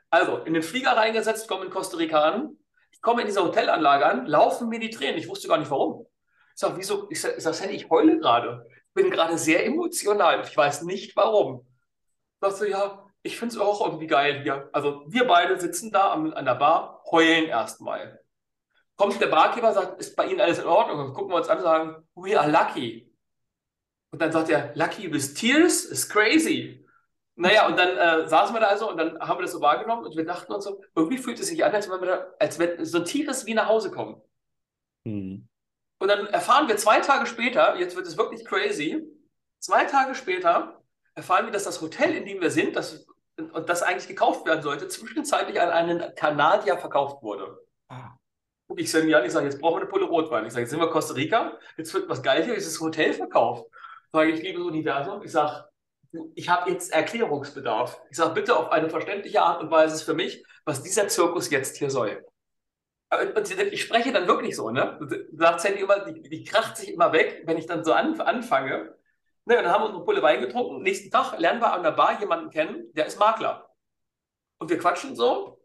Also 0.09 0.37
in 0.37 0.53
den 0.53 0.63
Flieger 0.63 0.91
reingesetzt, 0.91 1.47
komme 1.47 1.65
in 1.65 1.71
Costa 1.71 1.97
Rica 1.97 2.21
an, 2.23 2.57
ich 2.91 3.01
komme 3.01 3.21
in 3.21 3.27
diese 3.27 3.43
Hotelanlage 3.43 4.05
an, 4.05 4.25
laufen 4.25 4.67
mir 4.67 4.79
die 4.79 4.89
Tränen. 4.89 5.17
Ich 5.17 5.29
wusste 5.29 5.47
gar 5.47 5.57
nicht 5.57 5.71
warum. 5.71 6.07
Ich 6.53 6.59
sage, 6.59 6.75
wieso? 6.77 7.07
Ich 7.09 7.21
sage, 7.21 7.39
sag, 7.39 7.71
ich 7.71 7.89
heule 7.89 8.17
gerade. 8.17 8.65
Bin 8.93 9.11
gerade 9.11 9.37
sehr 9.37 9.65
emotional. 9.65 10.41
Ich 10.43 10.57
weiß 10.57 10.81
nicht 10.81 11.15
warum 11.15 11.68
sagst 12.41 12.61
du, 12.61 12.69
ja, 12.69 13.05
ich 13.21 13.37
finde 13.37 13.55
es 13.55 13.61
auch 13.61 13.85
irgendwie 13.85 14.07
geil 14.07 14.41
hier. 14.43 14.69
Also 14.71 15.03
wir 15.07 15.25
beide 15.27 15.59
sitzen 15.59 15.91
da 15.91 16.11
an, 16.11 16.33
an 16.33 16.45
der 16.45 16.55
Bar, 16.55 17.03
heulen 17.11 17.45
erstmal. 17.45 18.19
Kommt 18.95 19.19
der 19.21 19.27
Barkeeper, 19.27 19.73
sagt, 19.73 19.99
ist 19.99 20.15
bei 20.15 20.27
Ihnen 20.27 20.41
alles 20.41 20.59
in 20.59 20.65
Ordnung? 20.65 20.99
Und 20.99 21.13
gucken 21.13 21.31
wir 21.31 21.37
uns 21.37 21.47
an 21.47 21.57
und 21.57 21.63
sagen, 21.63 22.07
we 22.15 22.39
are 22.39 22.49
lucky. 22.49 23.13
Und 24.11 24.21
dann 24.21 24.31
sagt 24.31 24.49
er, 24.49 24.73
lucky 24.75 25.11
with 25.11 25.33
tears 25.33 25.85
is 25.85 26.07
crazy. 26.07 26.85
Naja, 27.35 27.67
und 27.67 27.77
dann 27.77 27.95
äh, 27.95 28.27
saßen 28.27 28.53
wir 28.53 28.59
da 28.59 28.67
also 28.67 28.89
und 28.89 28.97
dann 28.97 29.17
haben 29.19 29.37
wir 29.37 29.43
das 29.43 29.53
so 29.53 29.61
wahrgenommen 29.61 30.05
und 30.05 30.17
wir 30.17 30.25
dachten 30.25 30.51
uns 30.51 30.65
so, 30.65 30.83
irgendwie 30.93 31.17
fühlt 31.17 31.39
es 31.39 31.47
sich 31.47 31.63
an, 31.63 31.73
als 31.73 31.89
wenn, 31.89 32.01
da, 32.01 32.27
als 32.37 32.59
wenn 32.59 32.83
so 32.83 32.97
ein 32.97 33.05
Tieres 33.05 33.45
wie 33.45 33.53
nach 33.53 33.67
Hause 33.67 33.91
kommen. 33.91 34.21
Mhm. 35.05 35.47
Und 35.99 36.07
dann 36.07 36.27
erfahren 36.27 36.67
wir 36.67 36.75
zwei 36.75 36.99
Tage 36.99 37.25
später, 37.25 37.77
jetzt 37.77 37.95
wird 37.95 38.07
es 38.07 38.17
wirklich 38.17 38.43
crazy, 38.43 39.07
zwei 39.59 39.85
Tage 39.85 40.15
später 40.15 40.78
erfahren 41.15 41.45
wir, 41.45 41.51
dass 41.51 41.63
das 41.63 41.81
Hotel, 41.81 42.15
in 42.15 42.25
dem 42.25 42.41
wir 42.41 42.51
sind, 42.51 42.75
das, 42.75 43.05
und 43.37 43.69
das 43.69 43.83
eigentlich 43.83 44.07
gekauft 44.07 44.45
werden 44.45 44.61
sollte, 44.61 44.87
zwischenzeitlich 44.89 45.59
an 45.59 45.69
einen 45.69 46.15
Kanadier 46.15 46.77
verkauft 46.77 47.23
wurde. 47.23 47.59
Ah. 47.89 48.11
Und 48.67 48.79
ich 48.79 48.91
sage, 48.91 49.07
ja, 49.07 49.23
ich 49.23 49.31
sage, 49.31 49.45
jetzt 49.45 49.59
brauchen 49.59 49.75
wir 49.75 49.81
eine 49.81 49.89
Pulle 49.89 50.05
Rotwein. 50.05 50.45
Ich 50.45 50.53
sage, 50.53 50.61
jetzt 50.61 50.69
sind 50.69 50.79
wir 50.79 50.89
Costa 50.89 51.13
Rica, 51.13 51.57
jetzt 51.77 51.93
wird 51.93 52.07
was 52.07 52.21
geil 52.21 52.43
hier, 52.43 52.53
ist 52.53 52.67
das 52.67 52.79
Hotel 52.79 53.13
verkauft. 53.13 53.65
Sage 54.11 54.31
ich, 54.31 54.41
liebes 54.41 54.63
Universum, 54.63 55.23
ich 55.23 55.31
sage, 55.31 55.65
ich 56.35 56.49
habe 56.49 56.69
jetzt 56.69 56.91
Erklärungsbedarf. 56.91 57.99
Ich 58.09 58.17
sage, 58.17 58.33
bitte 58.33 58.55
auf 58.55 58.71
eine 58.71 58.89
verständliche 58.89 59.41
Art 59.41 59.61
und 59.61 59.69
Weise 59.71 60.03
für 60.03 60.13
mich, 60.13 60.43
was 60.65 60.81
dieser 60.81 61.07
Zirkus 61.07 61.49
jetzt 61.49 61.77
hier 61.77 61.89
soll. 61.89 62.25
Und 63.11 63.73
ich 63.73 63.81
spreche 63.81 64.11
dann 64.11 64.27
wirklich 64.27 64.55
so, 64.55 64.69
ne? 64.69 64.99
Sagt 65.33 65.61
Sandy 65.61 65.81
immer, 65.81 65.99
die, 66.05 66.29
die 66.29 66.43
kracht 66.43 66.77
sich 66.77 66.93
immer 66.93 67.11
weg, 67.11 67.43
wenn 67.45 67.57
ich 67.57 67.65
dann 67.65 67.83
so 67.83 67.93
an, 67.93 68.19
anfange. 68.21 68.95
Ne, 69.49 69.55
dann 69.55 69.71
haben 69.71 69.81
wir 69.81 69.87
unsere 69.87 70.05
Pulle 70.05 70.21
Wein 70.21 70.41
getrunken. 70.41 70.83
Nächsten 70.83 71.09
Tag 71.09 71.39
lernen 71.39 71.59
wir 71.59 71.73
an 71.73 71.81
der 71.81 71.89
Bar 71.89 72.19
jemanden 72.19 72.51
kennen, 72.51 72.93
der 72.93 73.07
ist 73.07 73.17
Makler. 73.17 73.67
Und 74.59 74.69
wir 74.69 74.77
quatschen 74.77 75.15
so. 75.15 75.59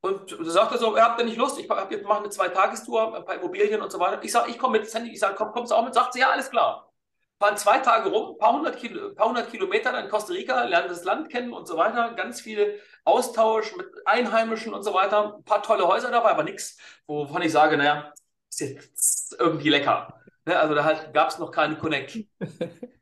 Und 0.00 0.32
da 0.32 0.50
sagt 0.50 0.72
er 0.72 0.78
so, 0.78 0.96
ihr 0.96 1.04
habt 1.04 1.20
ihr 1.20 1.24
nicht 1.26 1.36
Lust? 1.36 1.56
Ich 1.56 1.70
hab, 1.70 1.88
wir 1.88 2.02
machen 2.02 2.24
eine 2.24 2.30
Zwei-Tagestour, 2.30 3.14
ein 3.14 3.24
paar 3.24 3.36
Immobilien 3.36 3.80
und 3.80 3.92
so 3.92 4.00
weiter. 4.00 4.20
Ich 4.24 4.32
sage, 4.32 4.50
ich 4.50 4.58
komme 4.58 4.80
mit 4.80 4.90
Sandy. 4.90 5.12
Ich 5.12 5.20
sage, 5.20 5.36
komm, 5.36 5.52
kommst 5.52 5.70
du 5.70 5.76
auch 5.76 5.84
mit? 5.84 5.94
Sagt 5.94 6.14
sie, 6.14 6.18
ja, 6.18 6.30
alles 6.32 6.50
klar. 6.50 6.92
Fahren 7.38 7.56
zwei 7.56 7.78
Tage 7.78 8.10
rum, 8.10 8.34
ein 8.34 8.38
paar 8.38 8.54
hundert, 8.54 8.76
Kilo, 8.76 9.14
paar 9.14 9.28
hundert 9.28 9.50
Kilometer 9.50 9.96
in 10.02 10.08
Costa 10.10 10.32
Rica, 10.32 10.64
lernen 10.64 10.88
das 10.88 11.04
Land 11.04 11.30
kennen 11.30 11.52
und 11.52 11.68
so 11.68 11.76
weiter. 11.76 12.14
Ganz 12.14 12.40
viel 12.40 12.80
Austausch 13.04 13.76
mit 13.76 13.86
Einheimischen 14.04 14.74
und 14.74 14.82
so 14.82 14.94
weiter. 14.94 15.36
Ein 15.36 15.44
paar 15.44 15.62
tolle 15.62 15.86
Häuser 15.86 16.10
dabei, 16.10 16.30
aber 16.30 16.42
nichts, 16.42 16.76
wovon 17.06 17.42
ich 17.42 17.52
sage, 17.52 17.76
naja, 17.76 18.12
ist 18.50 18.60
jetzt 18.60 19.36
irgendwie 19.38 19.68
lecker. 19.68 20.20
Ne? 20.44 20.58
Also 20.58 20.74
da 20.74 20.82
halt, 20.82 21.14
gab 21.14 21.28
es 21.28 21.38
noch 21.38 21.52
keine 21.52 21.76
Connection. 21.76 22.28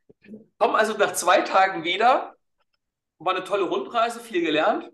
Kommen 0.60 0.76
also 0.76 0.92
nach 0.98 1.14
zwei 1.14 1.40
Tagen 1.40 1.84
wieder. 1.84 2.36
War 3.18 3.34
eine 3.34 3.44
tolle 3.44 3.62
Rundreise, 3.62 4.20
viel 4.20 4.42
gelernt. 4.42 4.90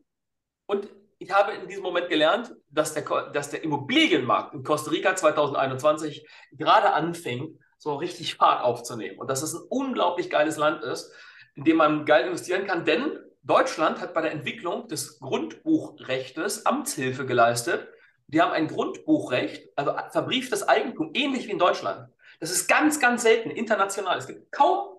Und 0.66 0.88
ich 1.18 1.32
habe 1.32 1.54
in 1.54 1.66
diesem 1.66 1.82
Moment 1.82 2.08
gelernt, 2.08 2.54
dass 2.70 2.94
der, 2.94 3.02
dass 3.32 3.50
der 3.50 3.64
Immobilienmarkt 3.64 4.54
in 4.54 4.62
Costa 4.62 4.92
Rica 4.92 5.16
2021 5.16 6.24
gerade 6.52 6.92
anfing, 6.92 7.58
so 7.78 7.96
richtig 7.96 8.36
Fahrt 8.36 8.62
aufzunehmen. 8.62 9.18
Und 9.18 9.28
dass 9.28 9.42
es 9.42 9.54
ein 9.54 9.62
unglaublich 9.68 10.30
geiles 10.30 10.56
Land 10.56 10.84
ist, 10.84 11.12
in 11.56 11.64
dem 11.64 11.78
man 11.78 12.04
geil 12.06 12.26
investieren 12.26 12.64
kann. 12.64 12.84
Denn 12.84 13.18
Deutschland 13.42 14.00
hat 14.00 14.14
bei 14.14 14.22
der 14.22 14.30
Entwicklung 14.30 14.86
des 14.86 15.18
Grundbuchrechtes 15.18 16.64
Amtshilfe 16.64 17.26
geleistet. 17.26 17.88
Die 18.28 18.40
haben 18.40 18.52
ein 18.52 18.68
Grundbuchrecht, 18.68 19.68
also 19.74 19.96
verbrieftes 20.12 20.68
Eigentum, 20.68 21.10
ähnlich 21.12 21.48
wie 21.48 21.52
in 21.52 21.58
Deutschland. 21.58 22.08
Das 22.38 22.52
ist 22.52 22.68
ganz, 22.68 23.00
ganz 23.00 23.22
selten 23.22 23.50
international. 23.50 24.18
Es 24.18 24.28
gibt 24.28 24.52
kaum 24.52 24.95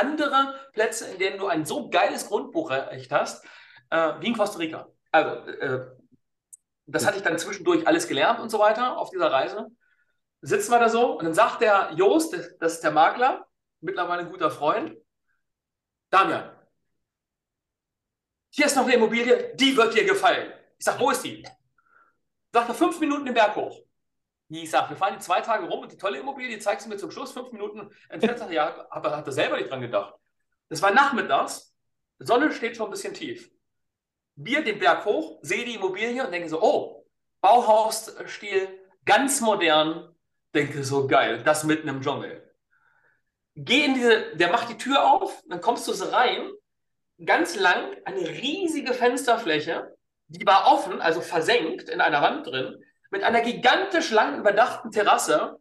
andere 0.00 0.54
Plätze, 0.72 1.06
in 1.06 1.18
denen 1.18 1.38
du 1.38 1.46
ein 1.46 1.64
so 1.64 1.90
geiles 1.90 2.26
Grundbuchrecht 2.26 3.12
hast, 3.12 3.44
äh, 3.90 4.14
wie 4.20 4.28
in 4.28 4.36
Costa 4.36 4.58
Rica. 4.58 4.88
Also, 5.12 5.30
äh, 5.50 5.86
das 6.86 7.06
hatte 7.06 7.18
ich 7.18 7.22
dann 7.22 7.38
zwischendurch 7.38 7.86
alles 7.86 8.08
gelernt 8.08 8.40
und 8.40 8.50
so 8.50 8.58
weiter 8.58 8.98
auf 8.98 9.10
dieser 9.10 9.30
Reise. 9.30 9.68
Sitzen 10.42 10.72
wir 10.72 10.78
da 10.78 10.88
so 10.88 11.18
und 11.18 11.24
dann 11.24 11.34
sagt 11.34 11.60
der 11.60 11.92
Joost, 11.94 12.34
das 12.60 12.74
ist 12.74 12.84
der 12.84 12.90
Makler, 12.90 13.46
mittlerweile 13.80 14.22
ein 14.22 14.30
guter 14.30 14.50
Freund, 14.50 14.96
Damian, 16.10 16.50
hier 18.50 18.66
ist 18.66 18.74
noch 18.74 18.84
eine 18.84 18.94
Immobilie, 18.94 19.54
die 19.54 19.76
wird 19.76 19.94
dir 19.94 20.04
gefallen. 20.04 20.52
Ich 20.76 20.84
sage, 20.84 20.98
wo 20.98 21.10
ist 21.10 21.22
die? 21.22 21.46
Sagt 22.52 22.68
er, 22.68 22.74
fünf 22.74 22.98
Minuten 22.98 23.24
den 23.24 23.34
Berg 23.34 23.54
hoch. 23.54 23.80
Ich 24.52 24.70
sage, 24.70 24.90
wir 24.90 24.96
fahren 24.96 25.14
die 25.14 25.20
zwei 25.20 25.40
Tage 25.40 25.68
rum 25.68 25.80
und 25.80 25.92
die 25.92 25.96
tolle 25.96 26.18
Immobilie, 26.18 26.50
die 26.50 26.58
zeigst 26.58 26.84
du 26.84 26.90
mir 26.90 26.96
zum 26.96 27.10
Schluss, 27.10 27.32
fünf 27.32 27.52
Minuten 27.52 27.90
entfernt. 28.08 28.50
Ja, 28.50 28.86
aber 28.90 29.16
hat 29.16 29.26
er 29.26 29.32
selber 29.32 29.56
nicht 29.56 29.70
dran 29.70 29.80
gedacht. 29.80 30.14
Das 30.68 30.82
war 30.82 30.92
nachmittags, 30.92 31.74
Sonne 32.18 32.52
steht 32.52 32.76
schon 32.76 32.88
ein 32.88 32.90
bisschen 32.90 33.14
tief. 33.14 33.50
Wir 34.34 34.62
den 34.62 34.78
Berg 34.78 35.04
hoch, 35.04 35.38
sehe 35.42 35.64
die 35.64 35.74
Immobilie 35.74 36.24
und 36.24 36.32
denke 36.32 36.48
so, 36.48 36.60
oh, 36.60 37.06
Bauhausstil, 37.40 38.68
ganz 39.04 39.40
modern. 39.40 40.14
Denke 40.54 40.82
so, 40.84 41.06
geil, 41.06 41.42
das 41.44 41.64
mitten 41.64 41.88
im 41.88 42.00
Dschungel. 42.00 42.52
Geh 43.54 43.84
in 43.84 43.94
diese, 43.94 44.36
der 44.36 44.50
macht 44.50 44.68
die 44.68 44.76
Tür 44.76 45.12
auf, 45.12 45.42
dann 45.48 45.60
kommst 45.60 45.86
du 45.86 45.92
so 45.92 46.06
rein, 46.06 46.50
ganz 47.24 47.56
lang, 47.56 47.96
eine 48.04 48.28
riesige 48.28 48.94
Fensterfläche, 48.94 49.94
die 50.28 50.46
war 50.46 50.72
offen, 50.72 51.00
also 51.00 51.20
versenkt 51.20 51.88
in 51.88 52.00
einer 52.00 52.22
Wand 52.22 52.46
drin, 52.46 52.82
mit 53.10 53.22
einer 53.22 53.40
gigantisch 53.40 54.10
lang 54.10 54.38
überdachten 54.38 54.90
Terrasse. 54.90 55.60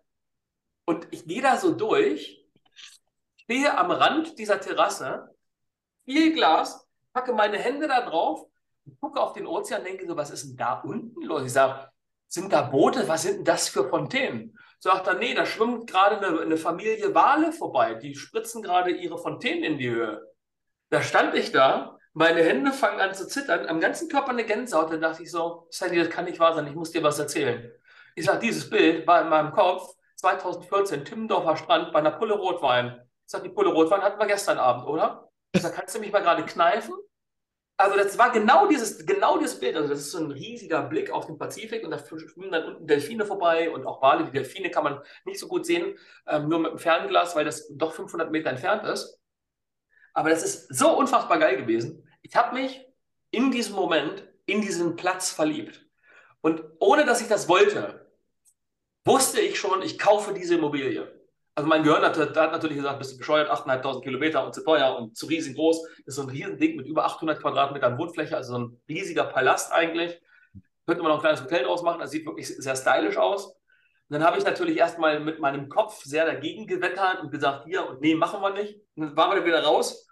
Und 0.85 1.07
ich 1.11 1.25
gehe 1.25 1.41
da 1.41 1.57
so 1.57 1.73
durch, 1.73 2.43
stehe 3.37 3.77
am 3.77 3.91
Rand 3.91 4.39
dieser 4.39 4.59
Terrasse, 4.59 5.35
viel 6.05 6.33
Glas, 6.33 6.87
packe 7.13 7.33
meine 7.33 7.57
Hände 7.57 7.87
da 7.87 8.01
drauf, 8.01 8.47
gucke 8.99 9.19
auf 9.19 9.33
den 9.33 9.45
Ozean, 9.45 9.83
denke 9.83 10.07
so, 10.07 10.15
was 10.15 10.31
ist 10.31 10.47
denn 10.47 10.57
da 10.57 10.79
unten 10.81 11.21
los? 11.21 11.43
Ich 11.43 11.53
sage, 11.53 11.89
sind 12.27 12.53
da 12.53 12.61
Boote? 12.61 13.07
Was 13.07 13.23
sind 13.23 13.37
denn 13.37 13.45
das 13.45 13.69
für 13.69 13.89
Fontänen? 13.89 14.57
Sagt 14.79 15.07
er, 15.07 15.15
nee, 15.15 15.33
da 15.33 15.45
schwimmt 15.45 15.89
gerade 15.89 16.25
eine, 16.25 16.39
eine 16.39 16.57
Familie 16.57 17.13
Wale 17.13 17.51
vorbei. 17.51 17.95
Die 17.95 18.15
spritzen 18.15 18.61
gerade 18.61 18.91
ihre 18.91 19.17
Fontänen 19.17 19.63
in 19.63 19.77
die 19.77 19.89
Höhe. 19.89 20.21
Da 20.89 21.01
stand 21.01 21.35
ich 21.35 21.51
da, 21.51 21.98
meine 22.19 22.43
Hände 22.43 22.73
fangen 22.73 22.99
an 22.99 23.13
zu 23.13 23.27
zittern, 23.27 23.65
am 23.67 23.79
ganzen 23.79 24.09
Körper 24.09 24.31
eine 24.31 24.43
Gänsehaut. 24.43 24.91
Dann 24.91 24.99
dachte 24.99 25.23
ich 25.23 25.31
so, 25.31 25.67
Sandy, 25.69 25.97
das 25.97 26.09
kann 26.09 26.25
nicht 26.25 26.37
wahr 26.37 26.53
sein, 26.53 26.67
ich 26.67 26.75
muss 26.75 26.91
dir 26.91 27.01
was 27.01 27.17
erzählen. 27.17 27.71
Ich 28.13 28.25
sage, 28.25 28.39
dieses 28.39 28.69
Bild 28.69 29.07
war 29.07 29.21
in 29.21 29.29
meinem 29.29 29.53
Kopf 29.53 29.95
2014, 30.17 31.05
Timmendorfer 31.05 31.55
Strand 31.55 31.93
bei 31.93 31.99
einer 31.99 32.11
Pulle 32.11 32.33
Rotwein. 32.33 32.99
Ich 33.25 33.31
sage, 33.31 33.47
die 33.47 33.55
Pulle 33.55 33.69
Rotwein 33.69 34.01
hatten 34.01 34.19
wir 34.19 34.27
gestern 34.27 34.57
Abend, 34.57 34.85
oder? 34.85 35.29
Ich 35.53 35.61
sage, 35.61 35.73
kannst 35.73 35.95
du 35.95 35.99
mich 36.01 36.11
mal 36.11 36.21
gerade 36.21 36.43
kneifen? 36.43 36.93
Also 37.77 37.95
das 37.95 38.17
war 38.17 38.33
genau 38.33 38.67
dieses, 38.67 39.05
genau 39.05 39.37
dieses 39.37 39.57
Bild. 39.57 39.77
Also 39.77 39.87
das 39.87 39.99
ist 39.99 40.11
so 40.11 40.17
ein 40.17 40.31
riesiger 40.31 40.81
Blick 40.81 41.11
auf 41.11 41.25
den 41.25 41.37
Pazifik 41.37 41.85
und 41.85 41.91
da 41.91 41.99
schwimmen 41.99 42.51
dann 42.51 42.65
unten 42.65 42.85
Delfine 42.85 43.25
vorbei 43.25 43.69
und 43.69 43.85
auch 43.85 44.01
Wale. 44.01 44.25
Die 44.25 44.31
Delfine 44.31 44.69
kann 44.69 44.83
man 44.83 44.99
nicht 45.23 45.39
so 45.39 45.47
gut 45.47 45.65
sehen, 45.65 45.97
ähm, 46.27 46.49
nur 46.49 46.59
mit 46.59 46.71
dem 46.73 46.79
Fernglas, 46.79 47.37
weil 47.37 47.45
das 47.45 47.69
doch 47.71 47.93
500 47.93 48.29
Meter 48.29 48.49
entfernt 48.49 48.83
ist. 48.83 49.17
Aber 50.13 50.29
das 50.29 50.43
ist 50.43 50.75
so 50.75 50.97
unfassbar 50.97 51.39
geil 51.39 51.55
gewesen. 51.55 52.05
Ich 52.21 52.35
habe 52.35 52.55
mich 52.55 52.85
in 53.31 53.51
diesem 53.51 53.75
Moment 53.75 54.27
in 54.45 54.61
diesen 54.61 54.95
Platz 54.95 55.31
verliebt. 55.31 55.85
Und 56.41 56.63
ohne 56.79 57.05
dass 57.05 57.21
ich 57.21 57.27
das 57.27 57.47
wollte, 57.47 58.07
wusste 59.05 59.41
ich 59.41 59.59
schon, 59.59 59.81
ich 59.81 59.99
kaufe 59.99 60.33
diese 60.33 60.55
Immobilie. 60.55 61.07
Also 61.55 61.67
mein 61.67 61.83
Gehirn 61.83 62.03
hat, 62.03 62.17
hat 62.17 62.35
natürlich 62.35 62.77
gesagt, 62.77 62.99
bist 62.99 63.13
du 63.13 63.17
bescheuert, 63.17 63.51
8.500 63.51 64.01
Kilometer 64.01 64.45
und 64.45 64.55
zu 64.55 64.63
teuer 64.63 64.95
und 64.97 65.17
zu 65.17 65.25
riesengroß. 65.25 65.83
Das 65.83 65.99
ist 66.05 66.15
so 66.15 66.21
ein 66.21 66.29
Riesending 66.29 66.77
mit 66.77 66.87
über 66.87 67.05
800 67.05 67.41
Quadratmetern 67.41 67.97
Wohnfläche, 67.97 68.37
also 68.37 68.53
so 68.53 68.59
ein 68.59 68.81
riesiger 68.87 69.25
Palast 69.25 69.71
eigentlich. 69.73 70.21
Könnte 70.87 71.03
man 71.03 71.11
noch 71.11 71.17
ein 71.17 71.21
kleines 71.21 71.41
Hotel 71.41 71.65
draus 71.65 71.83
machen, 71.83 71.99
das 71.99 72.11
sieht 72.11 72.25
wirklich 72.25 72.47
sehr 72.47 72.75
stylisch 72.75 73.17
aus. 73.17 73.47
Und 73.47 74.13
dann 74.13 74.23
habe 74.23 74.37
ich 74.37 74.45
natürlich 74.45 74.77
erstmal 74.77 75.19
mit 75.19 75.39
meinem 75.39 75.69
Kopf 75.69 76.03
sehr 76.03 76.25
dagegen 76.25 76.65
gewettert 76.65 77.21
und 77.21 77.29
gesagt, 77.29 77.65
hier 77.65 77.87
und 77.87 78.01
nee, 78.01 78.15
machen 78.15 78.41
wir 78.41 78.51
nicht. 78.51 78.79
Und 78.95 79.03
dann 79.03 79.17
waren 79.17 79.31
wir 79.31 79.35
dann 79.35 79.45
wieder 79.45 79.63
raus. 79.63 80.08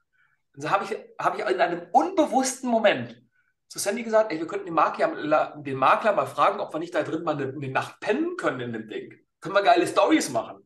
Und 0.57 0.63
dann 0.63 0.71
habe 0.71 0.85
ich, 0.85 0.97
hab 1.19 1.37
ich 1.37 1.45
in 1.45 1.61
einem 1.61 1.87
unbewussten 1.91 2.67
Moment 2.67 3.21
zu 3.67 3.77
Sandy 3.77 4.01
gesagt, 4.01 4.31
ey, 4.31 4.39
wir 4.39 4.47
könnten 4.47 4.65
den 4.65 4.73
Makler, 4.73 5.53
den 5.55 5.77
Makler 5.77 6.13
mal 6.13 6.25
fragen, 6.25 6.59
ob 6.59 6.73
wir 6.73 6.79
nicht 6.79 6.95
da 6.95 7.03
drin 7.03 7.23
mal 7.23 7.35
eine, 7.35 7.53
eine 7.53 7.69
Nacht 7.69 7.99
pennen 7.99 8.37
können 8.37 8.61
in 8.61 8.73
dem 8.73 8.87
Ding. 8.87 9.13
Können 9.39 9.53
wir 9.53 9.61
geile 9.61 9.85
Stories 9.85 10.31
machen. 10.31 10.63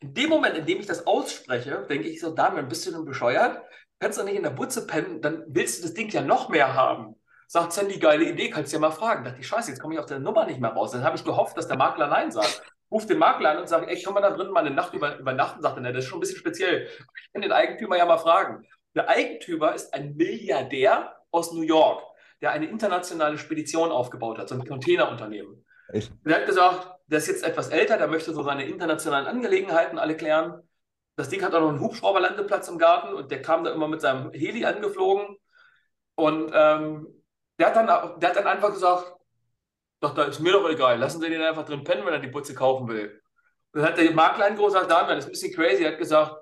In 0.00 0.14
dem 0.14 0.30
Moment, 0.30 0.56
in 0.56 0.64
dem 0.64 0.80
ich 0.80 0.86
das 0.86 1.06
ausspreche, 1.06 1.86
denke 1.90 2.08
ich 2.08 2.20
so, 2.20 2.34
Damian, 2.34 2.68
bist 2.68 2.86
du 2.86 2.90
denn 2.90 3.04
bescheuert? 3.04 3.62
Kannst 4.00 4.18
du 4.18 4.22
nicht 4.24 4.36
in 4.36 4.42
der 4.44 4.50
Butze 4.50 4.86
pennen, 4.86 5.20
dann 5.20 5.44
willst 5.46 5.78
du 5.78 5.82
das 5.82 5.94
Ding 5.94 6.08
ja 6.08 6.22
noch 6.22 6.48
mehr 6.48 6.74
haben. 6.74 7.16
Sagt 7.48 7.74
Sandy, 7.74 7.98
geile 7.98 8.24
Idee, 8.24 8.48
kannst 8.48 8.72
du 8.72 8.76
ja 8.76 8.80
mal 8.80 8.92
fragen. 8.92 9.24
Da 9.24 9.30
dachte 9.30 9.42
ich, 9.42 9.46
scheiße, 9.46 9.70
jetzt 9.70 9.80
komme 9.80 9.92
ich 9.92 10.00
auf 10.00 10.06
der 10.06 10.20
Nummer 10.20 10.46
nicht 10.46 10.58
mehr 10.58 10.70
raus. 10.70 10.92
Dann 10.92 11.04
habe 11.04 11.16
ich 11.16 11.24
gehofft, 11.24 11.58
dass 11.58 11.68
der 11.68 11.76
Makler 11.76 12.06
Nein 12.06 12.32
sagt. 12.32 12.62
Ruf 12.90 13.04
den 13.04 13.18
Makler 13.18 13.50
an 13.50 13.58
und 13.58 13.68
sage, 13.68 13.88
ey, 13.88 14.02
können 14.02 14.16
wir 14.16 14.22
da 14.22 14.30
drin 14.30 14.50
mal 14.50 14.60
eine 14.60 14.74
Nacht 14.74 14.94
über, 14.94 15.18
übernachten? 15.18 15.60
Sagt 15.60 15.76
er, 15.76 15.92
das 15.92 16.04
ist 16.04 16.08
schon 16.08 16.18
ein 16.18 16.20
bisschen 16.20 16.38
speziell. 16.38 16.86
Ich 16.86 17.32
kann 17.32 17.42
den 17.42 17.52
Eigentümer 17.52 17.98
ja 17.98 18.06
mal 18.06 18.18
fragen. 18.18 18.66
Der 18.94 19.08
Eigentümer 19.08 19.74
ist 19.74 19.94
ein 19.94 20.16
Milliardär 20.16 21.16
aus 21.30 21.52
New 21.52 21.62
York, 21.62 22.02
der 22.40 22.52
eine 22.52 22.66
internationale 22.66 23.38
Spedition 23.38 23.90
aufgebaut 23.90 24.38
hat, 24.38 24.48
so 24.48 24.54
ein 24.54 24.66
Containerunternehmen. 24.66 25.64
Echt? 25.88 26.12
Der 26.24 26.36
hat 26.36 26.46
gesagt, 26.46 26.88
der 27.06 27.18
ist 27.18 27.28
jetzt 27.28 27.44
etwas 27.44 27.68
älter, 27.68 27.96
der 27.96 28.08
möchte 28.08 28.32
so 28.32 28.42
seine 28.42 28.66
internationalen 28.66 29.26
Angelegenheiten 29.26 29.98
alle 29.98 30.16
klären. 30.16 30.62
Das 31.16 31.28
Ding 31.28 31.42
hat 31.42 31.54
auch 31.54 31.60
noch 31.60 31.68
einen 31.68 31.80
Hubschrauberlandeplatz 31.80 32.68
im 32.68 32.78
Garten 32.78 33.14
und 33.14 33.30
der 33.30 33.42
kam 33.42 33.64
da 33.64 33.72
immer 33.72 33.88
mit 33.88 34.00
seinem 34.00 34.32
Heli 34.32 34.64
angeflogen. 34.64 35.36
Und 36.14 36.50
ähm, 36.54 37.06
der, 37.58 37.66
hat 37.68 37.76
dann, 37.76 38.20
der 38.20 38.28
hat 38.28 38.36
dann 38.36 38.46
einfach 38.46 38.72
gesagt, 38.72 39.14
doch, 40.00 40.14
da 40.14 40.24
ist 40.24 40.40
mir 40.40 40.52
doch 40.52 40.68
egal, 40.68 40.98
lassen 40.98 41.20
Sie 41.20 41.28
den 41.28 41.42
einfach 41.42 41.64
drin 41.64 41.84
pennen, 41.84 42.04
wenn 42.04 42.14
er 42.14 42.18
die 42.18 42.28
Butze 42.28 42.54
kaufen 42.54 42.88
will. 42.88 43.20
Und 43.72 43.80
dann 43.80 43.90
hat 43.90 43.98
der 43.98 44.10
Makler 44.12 44.46
ein 44.46 44.56
großer 44.56 44.86
Dame, 44.86 45.14
das 45.14 45.24
ist 45.24 45.26
ein 45.26 45.32
bisschen 45.32 45.54
crazy, 45.54 45.84
er 45.84 45.92
hat 45.92 45.98
gesagt, 45.98 46.41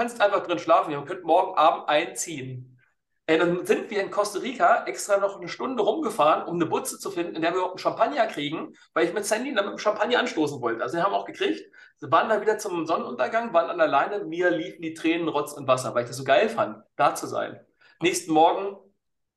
kannst 0.00 0.22
einfach 0.22 0.46
drin 0.46 0.58
schlafen, 0.58 0.92
ihr 0.92 1.02
könnt 1.02 1.24
morgen 1.24 1.58
Abend 1.58 1.86
einziehen. 1.86 2.80
Ey, 3.26 3.38
dann 3.38 3.66
sind 3.66 3.90
wir 3.90 4.00
in 4.00 4.10
Costa 4.10 4.38
Rica 4.38 4.86
extra 4.86 5.18
noch 5.18 5.36
eine 5.36 5.46
Stunde 5.46 5.82
rumgefahren, 5.82 6.48
um 6.48 6.54
eine 6.54 6.64
Butze 6.64 6.98
zu 6.98 7.10
finden, 7.10 7.36
in 7.36 7.42
der 7.42 7.50
wir 7.50 7.58
überhaupt 7.58 7.74
einen 7.74 7.80
Champagner 7.80 8.26
kriegen, 8.26 8.74
weil 8.94 9.04
ich 9.04 9.12
mit 9.12 9.26
Sandy 9.26 9.54
dann 9.54 9.66
mit 9.66 9.74
dem 9.74 9.78
Champagner 9.78 10.18
anstoßen 10.18 10.62
wollte. 10.62 10.82
Also 10.82 10.96
wir 10.96 11.04
haben 11.04 11.12
auch 11.12 11.26
gekriegt. 11.26 11.62
Sie 11.98 12.10
waren 12.10 12.30
dann 12.30 12.40
wieder 12.40 12.56
zum 12.56 12.86
Sonnenuntergang, 12.86 13.52
waren 13.52 13.68
an 13.68 13.76
der 13.76 13.88
Leine, 13.88 14.24
mir 14.24 14.50
liefen 14.50 14.80
die 14.80 14.94
Tränen 14.94 15.28
Rotz 15.28 15.52
und 15.52 15.68
Wasser, 15.68 15.94
weil 15.94 16.04
ich 16.04 16.08
das 16.08 16.16
so 16.16 16.24
geil 16.24 16.48
fand, 16.48 16.82
da 16.96 17.14
zu 17.14 17.26
sein. 17.26 17.60
Nächsten 18.00 18.32
Morgen 18.32 18.78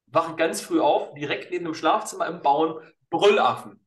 wache 0.07 0.37
ganz 0.37 0.61
früh 0.61 0.79
auf, 0.79 1.13
direkt 1.13 1.51
neben 1.51 1.65
dem 1.65 1.73
Schlafzimmer 1.73 2.27
im 2.27 2.41
Bauen, 2.41 2.79
Brüllaffen. 3.09 3.85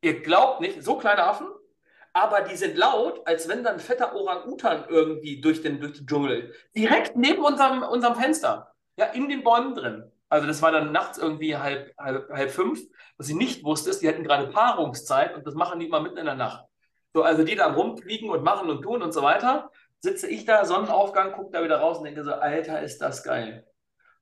Ihr 0.00 0.22
glaubt 0.22 0.60
nicht, 0.60 0.80
so 0.84 0.96
kleine 0.96 1.24
Affen, 1.24 1.48
aber 2.12 2.42
die 2.42 2.56
sind 2.56 2.76
laut, 2.76 3.26
als 3.26 3.48
wenn 3.48 3.62
dann 3.62 3.80
fetter 3.80 4.14
Orang-Utan 4.14 4.84
irgendwie 4.88 5.40
durch 5.40 5.62
den, 5.62 5.80
durch 5.80 5.94
den 5.94 6.06
Dschungel, 6.06 6.54
direkt 6.74 7.16
neben 7.16 7.42
unserem, 7.42 7.82
unserem 7.82 8.16
Fenster. 8.16 8.72
Ja, 8.96 9.06
in 9.06 9.28
den 9.28 9.44
Bäumen 9.44 9.74
drin. 9.74 10.10
Also 10.28 10.46
das 10.46 10.60
war 10.60 10.72
dann 10.72 10.92
nachts 10.92 11.18
irgendwie 11.18 11.56
halb, 11.56 11.94
halb, 11.98 12.28
halb 12.30 12.50
fünf. 12.50 12.80
Was 13.16 13.26
sie 13.26 13.34
nicht 13.34 13.64
wusste, 13.64 13.90
ist, 13.90 14.02
die 14.02 14.08
hatten 14.08 14.24
gerade 14.24 14.48
Paarungszeit 14.48 15.34
und 15.34 15.46
das 15.46 15.54
machen 15.54 15.80
die 15.80 15.86
immer 15.86 16.00
mitten 16.00 16.18
in 16.18 16.26
der 16.26 16.34
Nacht. 16.34 16.64
So, 17.14 17.22
also 17.22 17.44
die 17.44 17.54
da 17.54 17.72
rumfliegen 17.72 18.28
und 18.28 18.42
machen 18.42 18.68
und 18.68 18.82
tun 18.82 19.02
und 19.02 19.12
so 19.12 19.22
weiter. 19.22 19.70
Sitze 20.00 20.28
ich 20.28 20.44
da, 20.44 20.64
Sonnenaufgang, 20.64 21.32
gucke 21.32 21.52
da 21.52 21.64
wieder 21.64 21.78
raus 21.78 21.98
und 21.98 22.04
denke 22.04 22.22
so, 22.24 22.32
Alter, 22.32 22.82
ist 22.82 22.98
das 22.98 23.22
geil. 23.22 23.66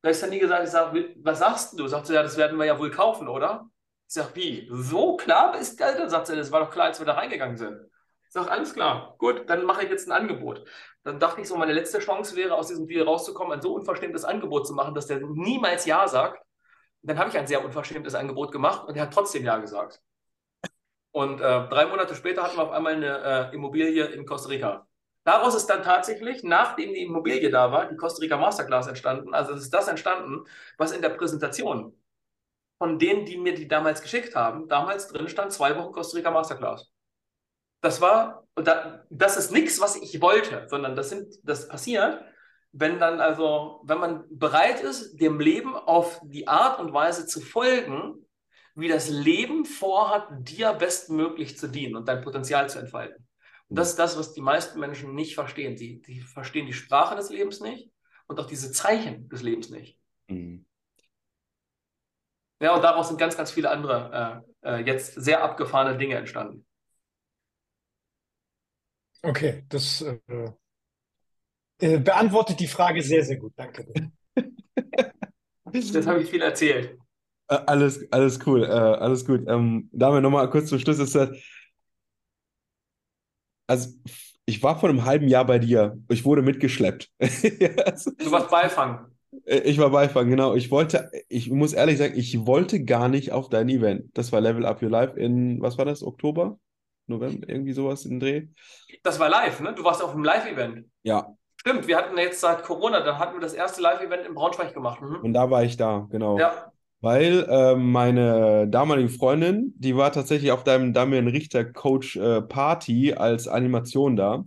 Da 0.03 0.11
ist 0.11 0.23
dann 0.23 0.31
nie 0.31 0.39
gesagt, 0.39 0.65
ich 0.65 0.71
sage, 0.71 1.15
was 1.17 1.41
sagst 1.41 1.79
du? 1.79 1.87
Sagt 1.89 2.07
sie, 2.07 2.15
ja, 2.15 2.23
das 2.23 2.37
werden 2.37 2.59
wir 2.59 2.65
ja 2.65 2.79
wohl 2.79 2.91
kaufen, 2.91 3.29
oder? 3.29 3.69
Ich 4.09 4.15
sage, 4.15 4.31
wie? 4.35 4.69
So 4.71 5.17
klar 5.17 5.59
ist 5.59 5.79
sagt 5.79 6.27
sie, 6.29 6.37
das 6.37 6.53
war 6.53 6.61
doch 6.61 6.71
klar, 6.71 6.87
als 6.87 6.99
wir 7.01 7.07
da 7.07 7.15
reingegangen 7.15 7.57
sind. 7.57 7.81
Ich 8.27 8.33
sage, 8.33 8.51
alles 8.51 8.73
klar, 8.73 9.17
gut, 9.19 9.49
dann 9.49 9.65
mache 9.65 9.85
ich 9.85 9.91
jetzt 9.91 10.09
ein 10.09 10.13
Angebot. 10.13 10.65
Dann 11.03 11.19
dachte 11.19 11.41
ich 11.41 11.49
so, 11.49 11.57
meine 11.57 11.73
letzte 11.73 11.99
Chance 11.99 12.37
wäre, 12.37 12.55
aus 12.55 12.69
diesem 12.69 12.87
Deal 12.87 13.07
rauszukommen, 13.07 13.53
ein 13.53 13.63
so 13.63 13.75
unverschämtes 13.75 14.25
Angebot 14.25 14.67
zu 14.67 14.75
machen, 14.75 14.95
dass 14.95 15.07
der 15.07 15.21
niemals 15.21 15.87
Ja 15.87 16.07
sagt. 16.09 16.43
Und 17.03 17.11
dann 17.11 17.19
habe 17.19 17.31
ich 17.31 17.39
ein 17.39 17.47
sehr 17.47 17.65
unverschämtes 17.65 18.15
Angebot 18.15 18.53
gemacht 18.53 18.87
und 18.89 18.97
er 18.97 19.03
hat 19.03 19.13
trotzdem 19.15 19.45
Ja 19.45 19.59
gesagt. 19.59 20.01
Und 21.13 21.41
äh, 21.41 21.69
drei 21.69 21.87
Monate 21.87 22.15
später 22.15 22.43
hatten 22.43 22.57
wir 22.57 22.65
auf 22.65 22.73
einmal 22.73 22.95
eine 22.95 23.51
äh, 23.51 23.55
Immobilie 23.55 24.05
in 24.05 24.27
Costa 24.27 24.49
Rica. 24.49 24.87
Daraus 25.25 25.55
ist 25.55 25.67
dann 25.67 25.83
tatsächlich, 25.83 26.45
nachdem 26.45 26.93
die 26.93 27.03
Immobilie 27.03 27.51
da 27.51 27.73
war, 27.73 27.87
die 27.87 27.97
Costa 27.97 28.21
Rica 28.21 28.37
Masterclass 28.37 28.87
entstanden. 28.87 29.35
Also 29.35 29.55
es 29.55 29.63
ist 29.63 29.75
das 29.75 29.89
entstanden, 29.89 30.45
was 30.79 30.93
in 30.93 31.03
der 31.03 31.09
Präsentation 31.11 31.97
von 32.79 32.99
denen, 32.99 33.25
die 33.25 33.37
mir 33.37 33.55
die 33.55 33.69
damals 33.69 34.03
geschickt 34.03 34.35
haben, 34.35 34.69
damals 34.69 35.09
drin 35.09 35.29
stand, 35.29 35.53
zwei 35.53 35.77
Wochen 35.77 35.93
Costa 35.93 36.17
Rica 36.17 36.31
Masterclass. 36.31 36.91
Das 37.81 38.01
war, 38.01 38.47
das 39.11 39.37
ist 39.37 39.53
nichts, 39.53 39.81
was 39.81 39.97
ich 39.97 40.21
wollte, 40.21 40.67
sondern 40.69 40.97
das, 40.97 41.11
sind, 41.11 41.35
das 41.43 41.69
passiert, 41.69 42.23
wenn 42.73 42.99
dann 42.99 43.21
also, 43.21 43.81
wenn 43.85 43.99
man 43.99 44.25
bereit 44.29 44.81
ist, 44.83 45.17
dem 45.17 45.41
Leben 45.41 45.75
auf 45.75 46.21
die 46.25 46.49
Art 46.49 46.79
und 46.79 46.93
Weise 46.93 47.27
zu 47.27 47.41
folgen, 47.41 48.27
wie 48.75 48.89
das 48.89 49.09
Leben 49.09 49.65
vorhat, 49.65 50.29
dir 50.41 50.75
bestmöglich 50.75 51.57
zu 51.57 51.69
dienen 51.69 51.97
und 51.97 52.09
dein 52.09 52.21
Potenzial 52.21 52.69
zu 52.69 52.79
entfalten. 52.79 53.27
Und 53.69 53.79
das 53.79 53.91
ist 53.91 53.99
das, 53.99 54.19
was 54.19 54.35
die 54.35 54.43
meisten 54.43 54.79
Menschen 54.79 55.15
nicht 55.15 55.35
verstehen. 55.35 55.77
Sie, 55.77 56.03
die 56.03 56.21
verstehen 56.21 56.67
die 56.67 56.75
Sprache 56.75 57.17
des 57.17 57.31
Lebens 57.31 57.61
nicht 57.61 57.91
und 58.27 58.39
auch 58.39 58.47
diese 58.47 58.71
Zeichen 58.73 59.29
des 59.31 59.43
Lebens 59.43 59.71
nicht. 59.71 59.99
Mhm. 60.29 60.67
Ja, 62.61 62.75
und 62.75 62.83
daraus 62.83 63.09
sind 63.09 63.19
ganz, 63.19 63.37
ganz 63.37 63.51
viele 63.51 63.71
andere 63.71 64.43
äh, 64.65 64.79
äh, 64.79 64.85
jetzt 64.85 65.15
sehr 65.15 65.43
abgefahrene 65.43 65.99
Dinge 65.99 66.17
entstanden. 66.17 66.65
Okay, 69.23 69.65
das 69.69 70.03
äh, 70.03 70.19
äh 71.79 71.99
beantwortet 71.99 72.61
die 72.61 72.67
Frage 72.67 73.03
sehr, 73.03 73.25
sehr 73.25 73.37
gut. 73.37 73.53
Danke. 73.57 73.87
das 75.73 76.07
habe 76.07 76.23
ich 76.23 76.31
viel 76.31 76.43
erzählt. 76.43 76.99
Äh, 77.49 77.59
alles, 77.67 78.11
alles 78.11 78.39
cool, 78.47 78.65
äh, 78.65 78.69
alles 78.69 79.25
gut. 79.25 79.45
Ähm, 79.49 79.91
wir 79.93 80.21
nochmal 80.21 80.49
kurz 80.49 80.69
zum 80.69 80.79
Schluss. 80.79 80.99
Ist, 80.99 81.17
also, 83.67 83.91
ich 84.47 84.63
war 84.63 84.79
vor 84.79 84.89
einem 84.89 85.05
halben 85.05 85.29
Jahr 85.29 85.45
bei 85.45 85.59
dir. 85.59 85.99
Ich 86.09 86.25
wurde 86.25 86.43
mitgeschleppt. 86.43 87.11
du 87.19 88.31
warst 88.31 88.51
Beifang. 88.51 89.16
Äh, 89.47 89.59
ich 89.61 89.79
war 89.79 89.91
Beifang, 89.91 90.29
genau. 90.29 90.55
Ich 90.55 90.71
wollte, 90.71 91.11
ich 91.29 91.51
muss 91.51 91.73
ehrlich 91.73 91.99
sagen, 91.99 92.15
ich 92.17 92.47
wollte 92.47 92.85
gar 92.85 93.09
nicht 93.09 93.33
auf 93.33 93.49
dein 93.49 93.69
Event. 93.69 94.11
Das 94.15 94.33
war 94.33 94.41
Level 94.41 94.67
Up 94.67 94.83
Your 94.83 94.91
Life 94.91 95.19
in, 95.19 95.63
was 95.63 95.79
war 95.79 95.85
das, 95.85 96.03
Oktober? 96.03 96.59
November, 97.09 97.49
irgendwie 97.49 97.73
sowas 97.73 98.05
in 98.05 98.19
den 98.19 98.21
Dreh. 98.21 98.47
Das 99.03 99.21
war 99.21 99.29
live, 99.29 99.61
ne? 99.61 99.73
Du 99.75 99.85
warst 99.85 100.03
auf 100.03 100.13
einem 100.13 100.25
Live-Event. 100.25 100.87
Ja. 101.05 101.35
Stimmt, 101.57 101.87
wir 101.87 101.97
hatten 101.97 102.19
jetzt 102.19 102.41
seit 102.41 102.65
Corona, 102.65 103.01
da 103.01 103.19
hatten 103.19 103.37
wir 103.37 103.41
das 103.41 103.55
erste 103.55 103.81
Live-Event 103.81 104.27
in 104.27 104.35
Braunschweig 104.35 104.75
gemacht. 104.75 105.01
Mhm. 105.01 105.21
Und 105.23 105.33
da 105.33 105.51
war 105.51 105.65
ich 105.65 105.77
da, 105.77 106.07
genau. 106.11 106.39
Ja. 106.39 106.73
Weil 107.01 107.47
äh, 107.49 107.77
meine 107.77 108.67
damalige 108.69 109.09
Freundin, 109.11 109.75
die 109.77 109.97
war 109.97 110.11
tatsächlich 110.13 110.51
auf 110.51 110.65
deinem 110.65 110.93
Damian 110.93 111.29
Richter 111.29 111.65
Coach 111.65 112.17
äh, 112.17 112.43
Party 112.43 113.13
als 113.13 113.47
Animation 113.47 114.17
da. 114.17 114.45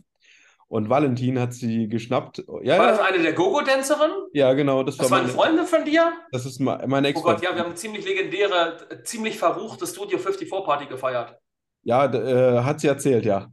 Und 0.70 0.88
Valentin 0.88 1.40
hat 1.40 1.54
sie 1.54 1.88
geschnappt. 1.88 2.44
Ja, 2.62 2.78
war 2.78 2.92
das 2.92 3.00
eine 3.00 3.24
der 3.24 3.34
Gogo-Tänzerinnen? 3.34 4.16
Ja, 4.34 4.54
genau. 4.54 4.84
Das, 4.84 4.98
das 4.98 5.10
war, 5.10 5.20
meine 5.20 5.32
Freundin 5.32 5.66
von 5.66 5.84
dir? 5.84 6.14
Das 6.32 6.46
ist 6.46 6.60
meine 6.60 7.08
ex 7.08 7.20
Oh 7.20 7.24
Gott, 7.24 7.42
ja, 7.42 7.56
wir 7.56 7.62
haben 7.62 7.70
eine 7.70 7.76
ziemlich 7.76 8.06
legendäre, 8.06 8.78
ziemlich 9.04 9.40
verruchte 9.40 9.88
Studio 9.88 10.20
54 10.20 10.48
Party 10.64 10.86
gefeiert. 10.86 11.36
Ja, 11.82 12.06
äh, 12.06 12.64
hat 12.64 12.82
sie 12.82 12.88
erzählt, 12.88 13.26
ja. 13.26 13.48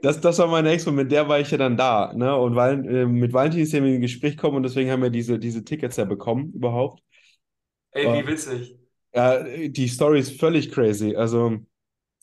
das, 0.00 0.22
das 0.22 0.38
war 0.38 0.46
meine 0.46 0.70
Ex, 0.70 0.86
und 0.86 0.94
mit 0.94 1.12
der 1.12 1.28
war 1.28 1.38
ich 1.38 1.50
ja 1.50 1.58
dann 1.58 1.76
da. 1.76 2.14
Ne? 2.14 2.34
Und 2.34 2.56
weil, 2.56 2.82
äh, 2.86 3.04
mit 3.04 3.34
Valentin 3.34 3.60
ist 3.60 3.72
ja 3.72 3.80
in 3.80 3.96
ein 3.96 4.00
Gespräch 4.00 4.36
gekommen 4.36 4.56
und 4.56 4.62
deswegen 4.62 4.90
haben 4.90 5.02
wir 5.02 5.10
diese, 5.10 5.38
diese 5.38 5.62
Tickets 5.62 5.98
ja 5.98 6.06
bekommen 6.06 6.50
überhaupt. 6.54 7.02
Ey, 7.90 8.06
wie 8.06 8.26
witzig. 8.26 8.74
Ja, 9.14 9.42
die 9.42 9.88
Story 9.88 10.20
ist 10.20 10.40
völlig 10.40 10.72
crazy. 10.72 11.14
Also, 11.14 11.58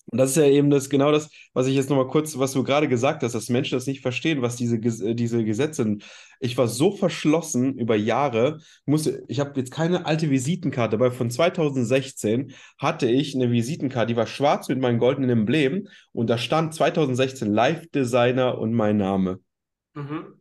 und 0.10 0.18
das 0.18 0.32
ist 0.32 0.38
ja 0.38 0.46
eben 0.46 0.70
das, 0.70 0.90
genau 0.90 1.12
das, 1.12 1.30
was 1.54 1.68
ich 1.68 1.76
jetzt 1.76 1.90
nochmal 1.90 2.08
kurz, 2.08 2.38
was 2.38 2.54
du 2.54 2.64
gerade 2.64 2.88
gesagt 2.88 3.24
hast, 3.24 3.36
dass 3.36 3.50
Menschen 3.50 3.76
das 3.76 3.88
nicht 3.88 4.02
verstehen, 4.02 4.42
was 4.42 4.56
diese, 4.56 4.78
äh, 4.78 5.16
diese 5.16 5.44
Gesetze 5.44 5.84
sind. 5.84 6.06
Ich 6.40 6.58
war 6.58 6.68
so 6.68 6.92
verschlossen 6.92 7.78
über 7.78 7.96
Jahre, 7.96 8.60
musste, 8.86 9.24
ich 9.28 9.40
habe 9.40 9.60
jetzt 9.60 9.72
keine 9.72 10.06
alte 10.06 10.30
Visitenkarte, 10.30 10.96
aber 10.96 11.12
von 11.12 11.30
2016 11.30 12.54
hatte 12.78 13.10
ich 13.10 13.36
eine 13.36 13.52
Visitenkarte, 13.52 14.14
die 14.14 14.18
war 14.18 14.28
schwarz 14.28 14.70
mit 14.70 14.80
meinem 14.80 15.00
goldenen 15.00 15.30
Emblem 15.30 15.88
und 16.14 16.30
da 16.30 16.38
stand 16.38 16.74
2016 16.74 17.52
Live-Designer 17.52 18.58
und 18.58 18.74
mein 18.74 18.98
Name. 18.98 19.40
Mhm 19.94 20.37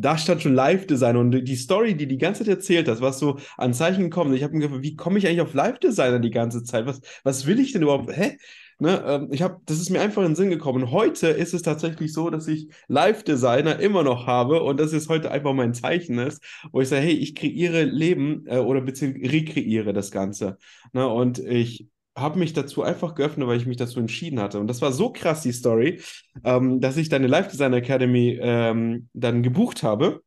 da 0.00 0.18
stand 0.18 0.42
schon 0.42 0.54
Live-Designer 0.54 1.20
und 1.20 1.30
die 1.32 1.56
Story, 1.56 1.94
die 1.94 2.06
die 2.06 2.18
ganze 2.18 2.44
Zeit 2.44 2.56
erzählt 2.56 2.88
hast, 2.88 3.00
was 3.00 3.18
so 3.18 3.38
an 3.56 3.74
Zeichen 3.74 4.04
gekommen 4.04 4.32
ist. 4.32 4.38
Ich 4.38 4.44
habe 4.44 4.54
mir 4.54 4.66
gedacht, 4.66 4.82
wie 4.82 4.96
komme 4.96 5.18
ich 5.18 5.26
eigentlich 5.26 5.40
auf 5.40 5.54
Live-Designer 5.54 6.18
die 6.18 6.30
ganze 6.30 6.64
Zeit? 6.64 6.86
Was, 6.86 7.00
was 7.24 7.46
will 7.46 7.60
ich 7.60 7.72
denn 7.72 7.82
überhaupt? 7.82 8.10
Hä? 8.10 8.38
Ne, 8.82 9.02
ähm, 9.06 9.28
ich 9.30 9.42
habe, 9.42 9.60
das 9.66 9.78
ist 9.78 9.90
mir 9.90 10.00
einfach 10.00 10.22
in 10.22 10.30
den 10.30 10.36
Sinn 10.36 10.48
gekommen. 10.48 10.90
Heute 10.90 11.28
ist 11.28 11.52
es 11.52 11.60
tatsächlich 11.60 12.14
so, 12.14 12.30
dass 12.30 12.48
ich 12.48 12.68
Live-Designer 12.88 13.78
immer 13.78 14.02
noch 14.02 14.26
habe 14.26 14.62
und 14.62 14.80
dass 14.80 14.94
es 14.94 15.10
heute 15.10 15.30
einfach 15.30 15.52
mein 15.52 15.74
Zeichen 15.74 16.18
ist, 16.18 16.42
wo 16.72 16.80
ich 16.80 16.88
sage, 16.88 17.02
hey, 17.02 17.12
ich 17.12 17.34
kreiere 17.34 17.84
Leben 17.84 18.46
äh, 18.46 18.56
oder 18.56 18.80
beziehungsweise 18.80 19.32
rekreiere 19.32 19.92
das 19.92 20.10
Ganze. 20.10 20.56
Ne, 20.94 21.06
und 21.06 21.38
ich 21.38 21.88
habe 22.16 22.38
mich 22.38 22.52
dazu 22.52 22.82
einfach 22.82 23.14
geöffnet, 23.14 23.46
weil 23.46 23.56
ich 23.56 23.66
mich 23.66 23.76
dazu 23.76 24.00
entschieden 24.00 24.40
hatte. 24.40 24.58
Und 24.60 24.66
das 24.66 24.82
war 24.82 24.92
so 24.92 25.12
krass, 25.12 25.42
die 25.42 25.52
Story, 25.52 26.02
ähm, 26.44 26.80
dass 26.80 26.96
ich 26.96 27.08
deine 27.08 27.26
Live-Design 27.26 27.72
Academy 27.72 28.38
ähm, 28.40 29.08
dann 29.12 29.42
gebucht 29.42 29.82
habe. 29.82 30.22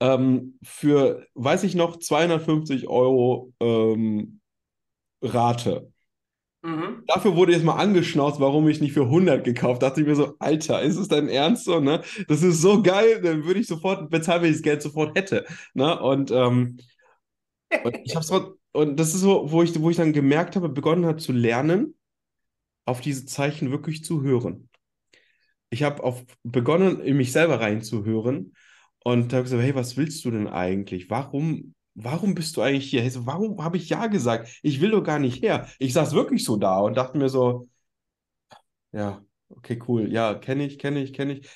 Ähm, 0.00 0.58
für, 0.62 1.26
weiß 1.34 1.64
ich 1.64 1.74
noch, 1.74 1.98
250 1.98 2.88
Euro 2.88 3.52
ähm, 3.60 4.40
Rate. 5.22 5.92
Mhm. 6.62 7.04
Dafür 7.06 7.36
wurde 7.36 7.52
jetzt 7.52 7.64
mal 7.64 7.76
angeschnauzt, 7.76 8.38
warum 8.38 8.68
ich 8.68 8.80
nicht 8.80 8.92
für 8.92 9.04
100 9.04 9.44
gekauft. 9.44 9.82
Da 9.82 9.88
dachte 9.88 10.02
ich 10.02 10.06
mir 10.06 10.14
so, 10.14 10.34
Alter, 10.38 10.82
ist 10.82 10.96
es 10.96 11.08
dein 11.08 11.28
Ernst 11.28 11.64
so, 11.64 11.80
ne? 11.80 12.02
Das 12.28 12.42
ist 12.42 12.60
so 12.60 12.82
geil, 12.82 13.20
dann 13.22 13.44
würde 13.44 13.60
ich 13.60 13.66
sofort 13.66 14.10
bezahlen, 14.10 14.42
wenn 14.42 14.50
ich 14.50 14.56
das 14.56 14.62
Geld 14.62 14.82
sofort 14.82 15.16
hätte, 15.16 15.46
ne? 15.72 15.98
Und, 15.98 16.30
ähm, 16.30 16.78
und 17.84 17.98
ich 18.04 18.14
hab's 18.14 18.30
und 18.72 18.96
das 18.98 19.14
ist 19.14 19.20
so, 19.20 19.50
wo 19.50 19.62
ich, 19.62 19.78
wo 19.80 19.90
ich 19.90 19.96
dann 19.96 20.12
gemerkt 20.12 20.56
habe, 20.56 20.68
begonnen 20.68 21.06
hat 21.06 21.20
zu 21.20 21.32
lernen, 21.32 21.94
auf 22.86 23.00
diese 23.00 23.26
Zeichen 23.26 23.70
wirklich 23.72 24.04
zu 24.04 24.22
hören. 24.22 24.70
Ich 25.70 25.82
habe 25.82 26.24
begonnen, 26.42 27.00
in 27.00 27.16
mich 27.16 27.32
selber 27.32 27.60
reinzuhören 27.60 28.54
und 29.04 29.32
habe 29.32 29.44
gesagt, 29.44 29.62
hey, 29.62 29.74
was 29.74 29.96
willst 29.96 30.24
du 30.24 30.30
denn 30.30 30.48
eigentlich? 30.48 31.10
Warum 31.10 31.74
warum 31.94 32.34
bist 32.34 32.56
du 32.56 32.62
eigentlich 32.62 32.88
hier? 32.90 33.04
Warum 33.26 33.62
habe 33.62 33.76
ich 33.76 33.88
ja 33.90 34.06
gesagt? 34.06 34.48
Ich 34.62 34.80
will 34.80 34.90
doch 34.92 35.02
gar 35.02 35.18
nicht 35.18 35.42
her. 35.42 35.68
Ich 35.78 35.92
saß 35.92 36.14
wirklich 36.14 36.44
so 36.44 36.56
da 36.56 36.78
und 36.80 36.96
dachte 36.96 37.18
mir 37.18 37.28
so, 37.28 37.68
ja, 38.92 39.24
okay, 39.48 39.78
cool. 39.88 40.10
Ja, 40.12 40.34
kenne 40.34 40.66
ich, 40.66 40.78
kenne 40.78 41.02
ich, 41.02 41.12
kenne 41.12 41.34
ich. 41.38 41.48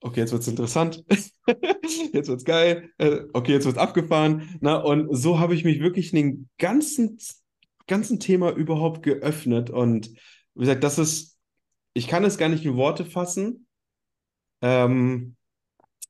Okay, 0.00 0.20
jetzt 0.20 0.32
wird 0.32 0.42
es 0.42 0.48
interessant. 0.48 1.04
jetzt 1.08 2.28
wird 2.28 2.28
es 2.28 2.44
geil. 2.44 2.90
Äh, 2.98 3.22
okay, 3.32 3.52
jetzt 3.52 3.64
wird 3.64 3.76
es 3.76 3.82
abgefahren. 3.82 4.58
Na, 4.60 4.76
und 4.76 5.14
so 5.14 5.40
habe 5.40 5.54
ich 5.54 5.64
mich 5.64 5.80
wirklich 5.80 6.12
in 6.12 6.16
den 6.16 6.48
ganzen, 6.58 7.18
ganzen 7.86 8.20
Thema 8.20 8.52
überhaupt 8.52 9.02
geöffnet. 9.02 9.70
Und 9.70 10.08
wie 10.54 10.60
gesagt, 10.60 10.84
das 10.84 10.98
ist, 10.98 11.36
ich 11.94 12.06
kann 12.06 12.24
es 12.24 12.38
gar 12.38 12.48
nicht 12.48 12.64
in 12.64 12.76
Worte 12.76 13.04
fassen. 13.04 13.66
Ähm, 14.62 15.34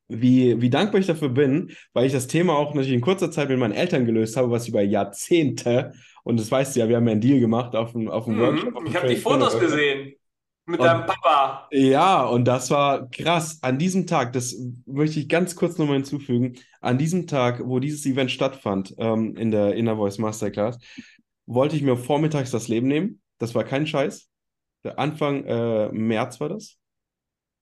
wie, 0.08 0.60
wie 0.60 0.70
dankbar 0.70 1.00
ich 1.00 1.06
dafür 1.06 1.28
bin, 1.28 1.72
weil 1.92 2.06
ich 2.06 2.12
das 2.12 2.28
Thema 2.28 2.54
auch 2.54 2.74
natürlich 2.74 2.94
in 2.94 3.02
kurzer 3.02 3.30
Zeit 3.30 3.50
mit 3.50 3.58
meinen 3.58 3.74
Eltern 3.74 4.06
gelöst 4.06 4.36
habe, 4.36 4.50
was 4.50 4.66
über 4.66 4.80
Jahrzehnte, 4.80 5.92
und 6.24 6.38
das 6.38 6.50
weißt 6.50 6.76
du 6.76 6.80
ja, 6.80 6.88
wir 6.88 6.96
haben 6.96 7.06
ja 7.06 7.12
einen 7.12 7.20
Deal 7.20 7.40
gemacht 7.40 7.74
auf 7.74 7.92
dem, 7.92 8.08
auf 8.08 8.26
dem 8.26 8.36
mhm, 8.36 8.40
Workshop. 8.40 8.76
Auf 8.76 8.84
ich 8.86 8.96
habe 8.96 9.08
die 9.08 9.16
Fotos 9.16 9.58
gesehen. 9.58 10.14
Mit 10.68 10.80
und, 10.80 10.86
deinem 10.86 11.06
Papa. 11.06 11.68
Ja, 11.72 12.24
und 12.24 12.44
das 12.44 12.70
war 12.70 13.08
krass. 13.10 13.58
An 13.62 13.78
diesem 13.78 14.06
Tag, 14.06 14.32
das 14.32 14.56
möchte 14.86 15.18
ich 15.18 15.28
ganz 15.28 15.56
kurz 15.56 15.78
nochmal 15.78 15.96
hinzufügen, 15.96 16.56
an 16.80 16.98
diesem 16.98 17.26
Tag, 17.26 17.62
wo 17.64 17.80
dieses 17.80 18.06
Event 18.06 18.30
stattfand, 18.30 18.94
ähm, 18.98 19.36
in 19.36 19.50
der 19.50 19.74
Inner 19.74 19.96
Voice 19.96 20.18
Masterclass, 20.18 20.78
wollte 21.46 21.74
ich 21.74 21.82
mir 21.82 21.96
vormittags 21.96 22.50
das 22.50 22.68
Leben 22.68 22.86
nehmen. 22.86 23.20
Das 23.38 23.54
war 23.54 23.64
kein 23.64 23.86
Scheiß. 23.86 24.28
Der 24.84 24.98
Anfang 24.98 25.44
äh, 25.44 25.88
März 25.90 26.40
war 26.40 26.50
das. 26.50 26.76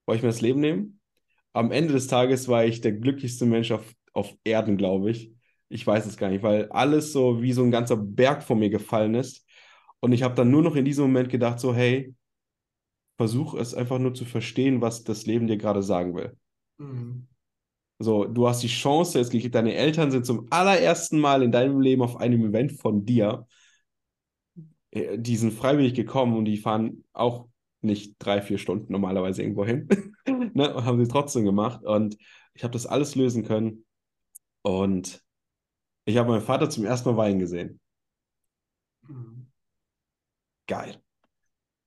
Wollte 0.05 0.17
ich 0.17 0.23
mir 0.23 0.29
das 0.29 0.41
Leben 0.41 0.59
nehmen 0.59 0.97
am 1.57 1.71
Ende 1.71 1.93
des 1.93 2.07
Tages 2.07 2.47
war 2.47 2.65
ich 2.65 2.81
der 2.81 2.93
glücklichste 2.93 3.45
Mensch 3.45 3.71
auf, 3.71 3.83
auf 4.13 4.33
Erden, 4.43 4.77
glaube 4.77 5.09
ich. 5.09 5.33
Ich 5.69 5.85
weiß 5.85 6.05
es 6.05 6.15
gar 6.15 6.29
nicht, 6.29 6.43
weil 6.43 6.69
alles 6.69 7.11
so 7.11 7.41
wie 7.41 7.51
so 7.51 7.63
ein 7.63 7.71
ganzer 7.71 7.97
Berg 7.97 8.43
vor 8.43 8.55
mir 8.55 8.69
gefallen 8.69 9.15
ist. 9.15 9.45
Und 9.99 10.13
ich 10.13 10.21
habe 10.21 10.35
dann 10.35 10.51
nur 10.51 10.61
noch 10.61 10.75
in 10.75 10.85
diesem 10.85 11.05
Moment 11.05 11.29
gedacht, 11.29 11.59
so, 11.59 11.73
hey, 11.73 12.13
versuch 13.17 13.55
es 13.55 13.73
einfach 13.73 13.99
nur 13.99 14.13
zu 14.13 14.25
verstehen, 14.25 14.81
was 14.81 15.03
das 15.03 15.25
Leben 15.25 15.47
dir 15.47 15.57
gerade 15.57 15.83
sagen 15.83 16.15
will. 16.15 16.37
Mhm. 16.77 17.27
So, 17.99 18.25
du 18.25 18.47
hast 18.47 18.61
die 18.61 18.67
Chance, 18.67 19.19
es 19.19 19.31
geht, 19.31 19.55
deine 19.55 19.73
Eltern 19.73 20.11
sind 20.11 20.25
zum 20.25 20.47
allerersten 20.51 21.19
Mal 21.19 21.41
in 21.41 21.51
deinem 21.51 21.81
Leben 21.81 22.03
auf 22.03 22.17
einem 22.17 22.45
Event 22.45 22.73
von 22.73 23.05
dir. 23.05 23.47
Äh, 24.91 25.17
die 25.17 25.35
sind 25.35 25.51
freiwillig 25.51 25.95
gekommen 25.95 26.37
und 26.37 26.45
die 26.45 26.57
fahren 26.57 27.03
auch 27.13 27.47
nicht 27.81 28.15
drei, 28.19 28.41
vier 28.41 28.59
Stunden 28.59 28.91
normalerweise 28.91 29.41
irgendwo 29.41 29.65
hin. 29.65 29.87
ne? 30.53 30.73
Haben 30.85 31.03
sie 31.03 31.11
trotzdem 31.11 31.43
gemacht. 31.45 31.83
Und 31.83 32.17
ich 32.53 32.63
habe 32.63 32.73
das 32.73 32.85
alles 32.85 33.15
lösen 33.15 33.43
können. 33.43 33.85
Und 34.61 35.23
ich 36.05 36.17
habe 36.17 36.29
meinen 36.29 36.41
Vater 36.41 36.69
zum 36.69 36.85
ersten 36.85 37.09
Mal 37.09 37.17
weinen 37.17 37.39
gesehen. 37.39 37.79
Mhm. 39.07 39.51
Geil. 40.67 41.01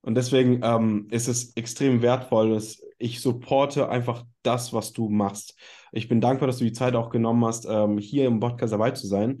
Und 0.01 0.15
deswegen 0.15 0.61
ähm, 0.63 1.07
ist 1.11 1.27
es 1.27 1.55
extrem 1.55 2.01
wertvoll, 2.01 2.51
dass 2.51 2.81
ich 2.97 3.21
supporte 3.21 3.89
einfach 3.89 4.23
das, 4.41 4.73
was 4.73 4.93
du 4.93 5.09
machst. 5.09 5.55
Ich 5.91 6.07
bin 6.07 6.21
dankbar, 6.21 6.47
dass 6.47 6.57
du 6.57 6.63
die 6.63 6.73
Zeit 6.73 6.95
auch 6.95 7.09
genommen 7.09 7.45
hast, 7.45 7.65
ähm, 7.69 7.97
hier 7.97 8.25
im 8.25 8.39
Podcast 8.39 8.73
dabei 8.73 8.91
zu 8.91 9.07
sein. 9.07 9.39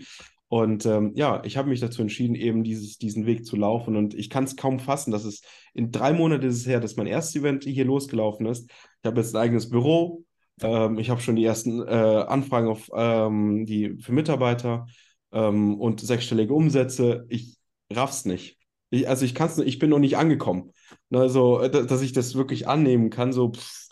Und 0.49 0.85
ähm, 0.85 1.13
ja, 1.15 1.41
ich 1.45 1.55
habe 1.55 1.69
mich 1.69 1.79
dazu 1.79 2.01
entschieden, 2.01 2.35
eben 2.35 2.63
dieses, 2.63 2.97
diesen 2.97 3.25
Weg 3.25 3.45
zu 3.45 3.55
laufen. 3.55 3.95
Und 3.95 4.13
ich 4.13 4.29
kann 4.29 4.43
es 4.43 4.57
kaum 4.57 4.79
fassen, 4.79 5.11
dass 5.11 5.23
es 5.23 5.41
in 5.73 5.91
drei 5.91 6.11
Monaten 6.11 6.45
ist 6.45 6.57
es 6.57 6.67
her, 6.67 6.81
dass 6.81 6.97
mein 6.97 7.07
erstes 7.07 7.37
Event 7.37 7.63
hier 7.63 7.85
losgelaufen 7.85 8.45
ist. 8.45 8.69
Ich 8.69 9.05
habe 9.05 9.21
jetzt 9.21 9.33
ein 9.33 9.41
eigenes 9.41 9.69
Büro. 9.69 10.25
Ähm, 10.61 10.99
ich 10.99 11.09
habe 11.09 11.21
schon 11.21 11.37
die 11.37 11.45
ersten 11.45 11.81
äh, 11.81 12.25
Anfragen 12.27 12.67
auf, 12.67 12.89
ähm, 12.93 13.65
die, 13.65 13.97
für 13.99 14.11
Mitarbeiter 14.11 14.87
ähm, 15.31 15.79
und 15.79 16.01
sechsstellige 16.01 16.53
Umsätze. 16.53 17.25
Ich 17.29 17.55
raff's 17.89 18.25
nicht. 18.25 18.60
Ich, 18.91 19.09
also 19.09 19.25
ich 19.25 19.33
kann's, 19.33 19.57
ich 19.57 19.79
bin 19.79 19.89
noch 19.89 19.99
nicht 19.99 20.17
angekommen. 20.17 20.71
Also, 21.11 21.67
dass 21.67 22.01
ich 22.01 22.13
das 22.13 22.35
wirklich 22.35 22.67
annehmen 22.67 23.09
kann, 23.09 23.33
so. 23.33 23.53
Pff. 23.53 23.89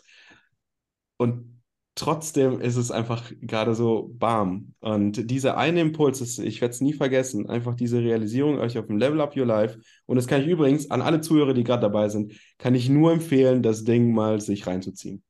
Und 1.17 1.61
trotzdem 1.95 2.61
ist 2.61 2.77
es 2.77 2.91
einfach 2.91 3.31
gerade 3.41 3.75
so 3.75 4.11
bam. 4.13 4.73
Und 4.79 5.29
dieser 5.29 5.57
eine 5.57 5.81
Impuls, 5.81 6.21
ist, 6.21 6.39
ich 6.39 6.61
werde 6.61 6.73
es 6.73 6.81
nie 6.81 6.93
vergessen, 6.93 7.49
einfach 7.49 7.75
diese 7.75 7.99
Realisierung 8.01 8.59
euch 8.59 8.77
auf 8.77 8.87
dem 8.87 8.97
Level 8.97 9.19
Up 9.21 9.35
Your 9.35 9.45
Life. 9.45 9.79
Und 10.05 10.15
das 10.15 10.27
kann 10.27 10.41
ich 10.41 10.47
übrigens 10.47 10.91
an 10.91 11.01
alle 11.01 11.21
Zuhörer, 11.21 11.53
die 11.53 11.63
gerade 11.63 11.81
dabei 11.81 12.09
sind, 12.09 12.33
kann 12.57 12.75
ich 12.75 12.89
nur 12.89 13.11
empfehlen, 13.11 13.63
das 13.63 13.83
Ding 13.83 14.13
mal 14.13 14.39
sich 14.39 14.67
reinzuziehen. 14.67 15.23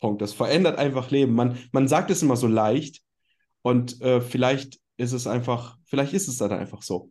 Punkt. 0.00 0.20
Das 0.20 0.32
verändert 0.32 0.78
einfach 0.78 1.10
Leben. 1.10 1.34
Man, 1.34 1.58
man 1.72 1.88
sagt 1.88 2.10
es 2.10 2.22
immer 2.22 2.36
so 2.36 2.46
leicht 2.46 3.02
und 3.62 4.00
äh, 4.02 4.20
vielleicht 4.20 4.80
ist 4.96 5.12
es 5.12 5.26
einfach, 5.26 5.78
vielleicht 5.84 6.12
ist 6.12 6.28
es 6.28 6.36
dann 6.38 6.52
einfach 6.52 6.82
so 6.82 7.10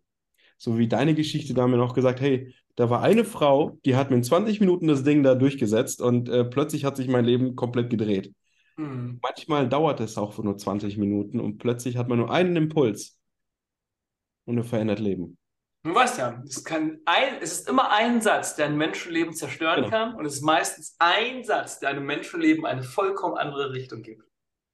so 0.61 0.77
wie 0.77 0.87
deine 0.87 1.15
Geschichte 1.15 1.55
da 1.55 1.65
mir 1.65 1.77
noch 1.77 1.95
gesagt, 1.95 2.21
hey, 2.21 2.53
da 2.75 2.87
war 2.91 3.01
eine 3.01 3.25
Frau, 3.25 3.79
die 3.83 3.95
hat 3.95 4.11
mir 4.11 4.17
in 4.17 4.23
20 4.23 4.59
Minuten 4.59 4.87
das 4.87 5.03
Ding 5.03 5.23
da 5.23 5.33
durchgesetzt 5.33 6.01
und 6.01 6.29
äh, 6.29 6.45
plötzlich 6.45 6.85
hat 6.85 6.97
sich 6.97 7.07
mein 7.07 7.25
Leben 7.25 7.55
komplett 7.55 7.89
gedreht. 7.89 8.31
Mhm. 8.77 9.19
Manchmal 9.23 9.67
dauert 9.67 9.99
es 10.01 10.19
auch 10.19 10.37
nur 10.37 10.55
20 10.55 10.97
Minuten 10.97 11.39
und 11.39 11.57
plötzlich 11.57 11.97
hat 11.97 12.09
man 12.09 12.19
nur 12.19 12.29
einen 12.29 12.55
Impuls 12.55 13.19
und 14.45 14.59
er 14.59 14.63
verändert 14.63 14.99
Leben. 14.99 15.35
Du 15.81 15.95
weißt 15.95 16.19
ja, 16.19 16.43
es, 16.45 16.63
kann 16.63 16.99
ein, 17.05 17.37
es 17.41 17.53
ist 17.53 17.67
immer 17.67 17.89
ein 17.91 18.21
Satz, 18.21 18.55
der 18.55 18.67
ein 18.67 18.77
Menschenleben 18.77 19.33
zerstören 19.33 19.85
genau. 19.85 19.89
kann 19.89 20.13
und 20.13 20.27
es 20.27 20.35
ist 20.35 20.43
meistens 20.43 20.95
ein 20.99 21.43
Satz, 21.43 21.79
der 21.79 21.89
einem 21.89 22.05
Menschenleben 22.05 22.67
eine 22.67 22.83
vollkommen 22.83 23.35
andere 23.35 23.73
Richtung 23.73 24.03
gibt. 24.03 24.30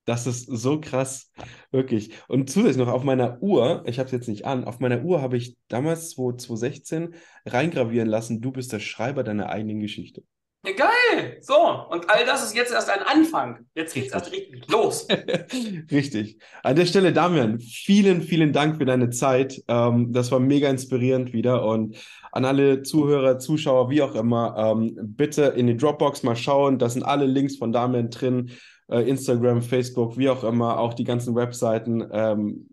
Das 0.08 0.26
ist 0.26 0.46
so 0.46 0.80
krass, 0.80 1.34
wirklich. 1.70 2.14
Und 2.30 2.50
zusätzlich 2.50 2.78
noch 2.78 2.94
auf 2.94 3.04
meiner 3.04 3.42
Uhr, 3.42 3.84
ich 3.86 4.00
habe 4.00 4.06
es 4.06 4.14
jetzt 4.14 4.30
nicht 4.30 4.46
an, 4.46 4.64
auf 4.64 4.80
meiner 4.80 5.04
Uhr 5.04 5.22
habe 5.22 5.36
ich 5.36 5.58
damals 5.68 6.12
2016 6.12 7.14
reingravieren 7.46 8.08
lassen, 8.08 8.40
du 8.40 8.54
bist 8.54 8.72
der 8.72 8.80
Schreiber 8.80 9.26
deiner 9.26 9.50
eigenen 9.50 9.82
Geschichte. 9.82 10.24
Ja, 10.66 10.72
geil! 10.72 11.38
So, 11.42 11.56
und 11.90 12.10
all 12.10 12.26
das 12.26 12.42
ist 12.46 12.56
jetzt 12.56 12.72
erst 12.72 12.90
ein 12.90 13.02
Anfang. 13.02 13.66
Jetzt 13.76 13.96
geht 13.96 14.08
es 14.08 14.14
erst 14.14 14.32
richtig 14.32 14.66
los. 14.70 15.08
richtig. 15.92 16.40
An 16.64 16.78
der 16.78 16.86
Stelle, 16.86 17.12
Damian, 17.12 17.60
vielen, 17.60 18.22
vielen 18.22 18.54
Dank 18.54 18.78
für 18.78 18.86
deine 18.86 19.10
Zeit. 19.10 19.62
Ähm, 19.68 20.14
das 20.14 20.32
war 20.32 20.40
mega 20.40 20.70
inspirierend 20.70 21.34
wieder. 21.34 21.66
Und 21.66 21.98
an 22.32 22.46
alle 22.46 22.82
Zuhörer, 22.82 23.40
Zuschauer, 23.40 23.90
wie 23.90 24.02
auch 24.02 24.16
immer, 24.16 24.56
ähm, 24.58 24.98
bitte 24.98 25.44
in 25.44 25.68
die 25.68 25.76
Dropbox 25.76 26.24
mal 26.24 26.38
schauen. 26.38 26.80
Da 26.80 26.88
sind 26.88 27.04
alle 27.04 27.26
Links 27.26 27.58
von 27.58 27.74
Damian 27.74 28.10
drin 28.10 28.52
äh, 28.90 29.08
Instagram, 29.08 29.62
Facebook, 29.62 30.18
wie 30.18 30.30
auch 30.30 30.44
immer, 30.44 30.80
auch 30.80 30.94
die 30.94 31.04
ganzen 31.04 31.36
Webseiten. 31.36 32.08
Ähm, 32.12 32.68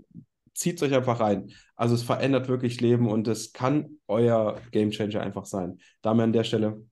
zieht 0.55 0.83
euch 0.83 0.95
einfach 0.95 1.21
rein. 1.21 1.53
Also 1.77 1.95
es 1.95 2.03
verändert 2.03 2.49
wirklich 2.49 2.81
Leben 2.81 3.09
und 3.09 3.29
es 3.29 3.53
kann 3.53 3.99
euer 4.07 4.61
Gamechanger 4.71 5.21
einfach 5.21 5.45
sein. 5.45 5.79
Damit 6.03 6.25
an 6.25 6.33
der 6.33 6.45
Stelle, 6.45 6.83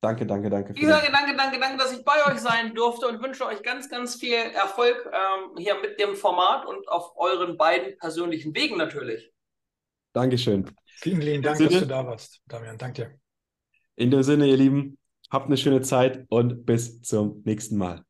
danke, 0.00 0.26
danke, 0.26 0.50
danke. 0.50 0.74
Ich 0.74 0.86
sage 0.86 1.08
danke, 1.12 1.36
danke, 1.36 1.60
danke, 1.60 1.78
dass 1.78 1.92
ich 1.92 2.04
bei 2.04 2.26
euch 2.26 2.40
sein 2.40 2.74
durfte 2.74 3.06
und 3.06 3.22
wünsche 3.22 3.46
euch 3.46 3.62
ganz, 3.62 3.88
ganz 3.88 4.16
viel 4.16 4.34
Erfolg 4.34 4.96
ähm, 5.06 5.56
hier 5.56 5.80
mit 5.80 6.00
dem 6.00 6.16
Format 6.16 6.66
und 6.66 6.88
auf 6.88 7.12
euren 7.16 7.56
beiden 7.56 7.96
persönlichen 7.98 8.54
Wegen 8.54 8.76
natürlich. 8.76 9.32
Dankeschön. 10.12 10.70
Vielen 10.86 11.20
lieben 11.20 11.42
Dank, 11.42 11.58
dass 11.58 11.72
du 11.72 11.86
da 11.86 12.06
warst, 12.06 12.42
Damian. 12.46 12.76
Danke 12.76 13.02
dir. 13.02 13.18
In 13.96 14.10
dem 14.10 14.22
Sinne, 14.22 14.46
ihr 14.46 14.56
Lieben, 14.56 14.98
habt 15.30 15.46
eine 15.46 15.56
schöne 15.56 15.80
Zeit 15.80 16.26
und 16.28 16.66
bis 16.66 17.00
zum 17.02 17.42
nächsten 17.44 17.76
Mal. 17.76 18.04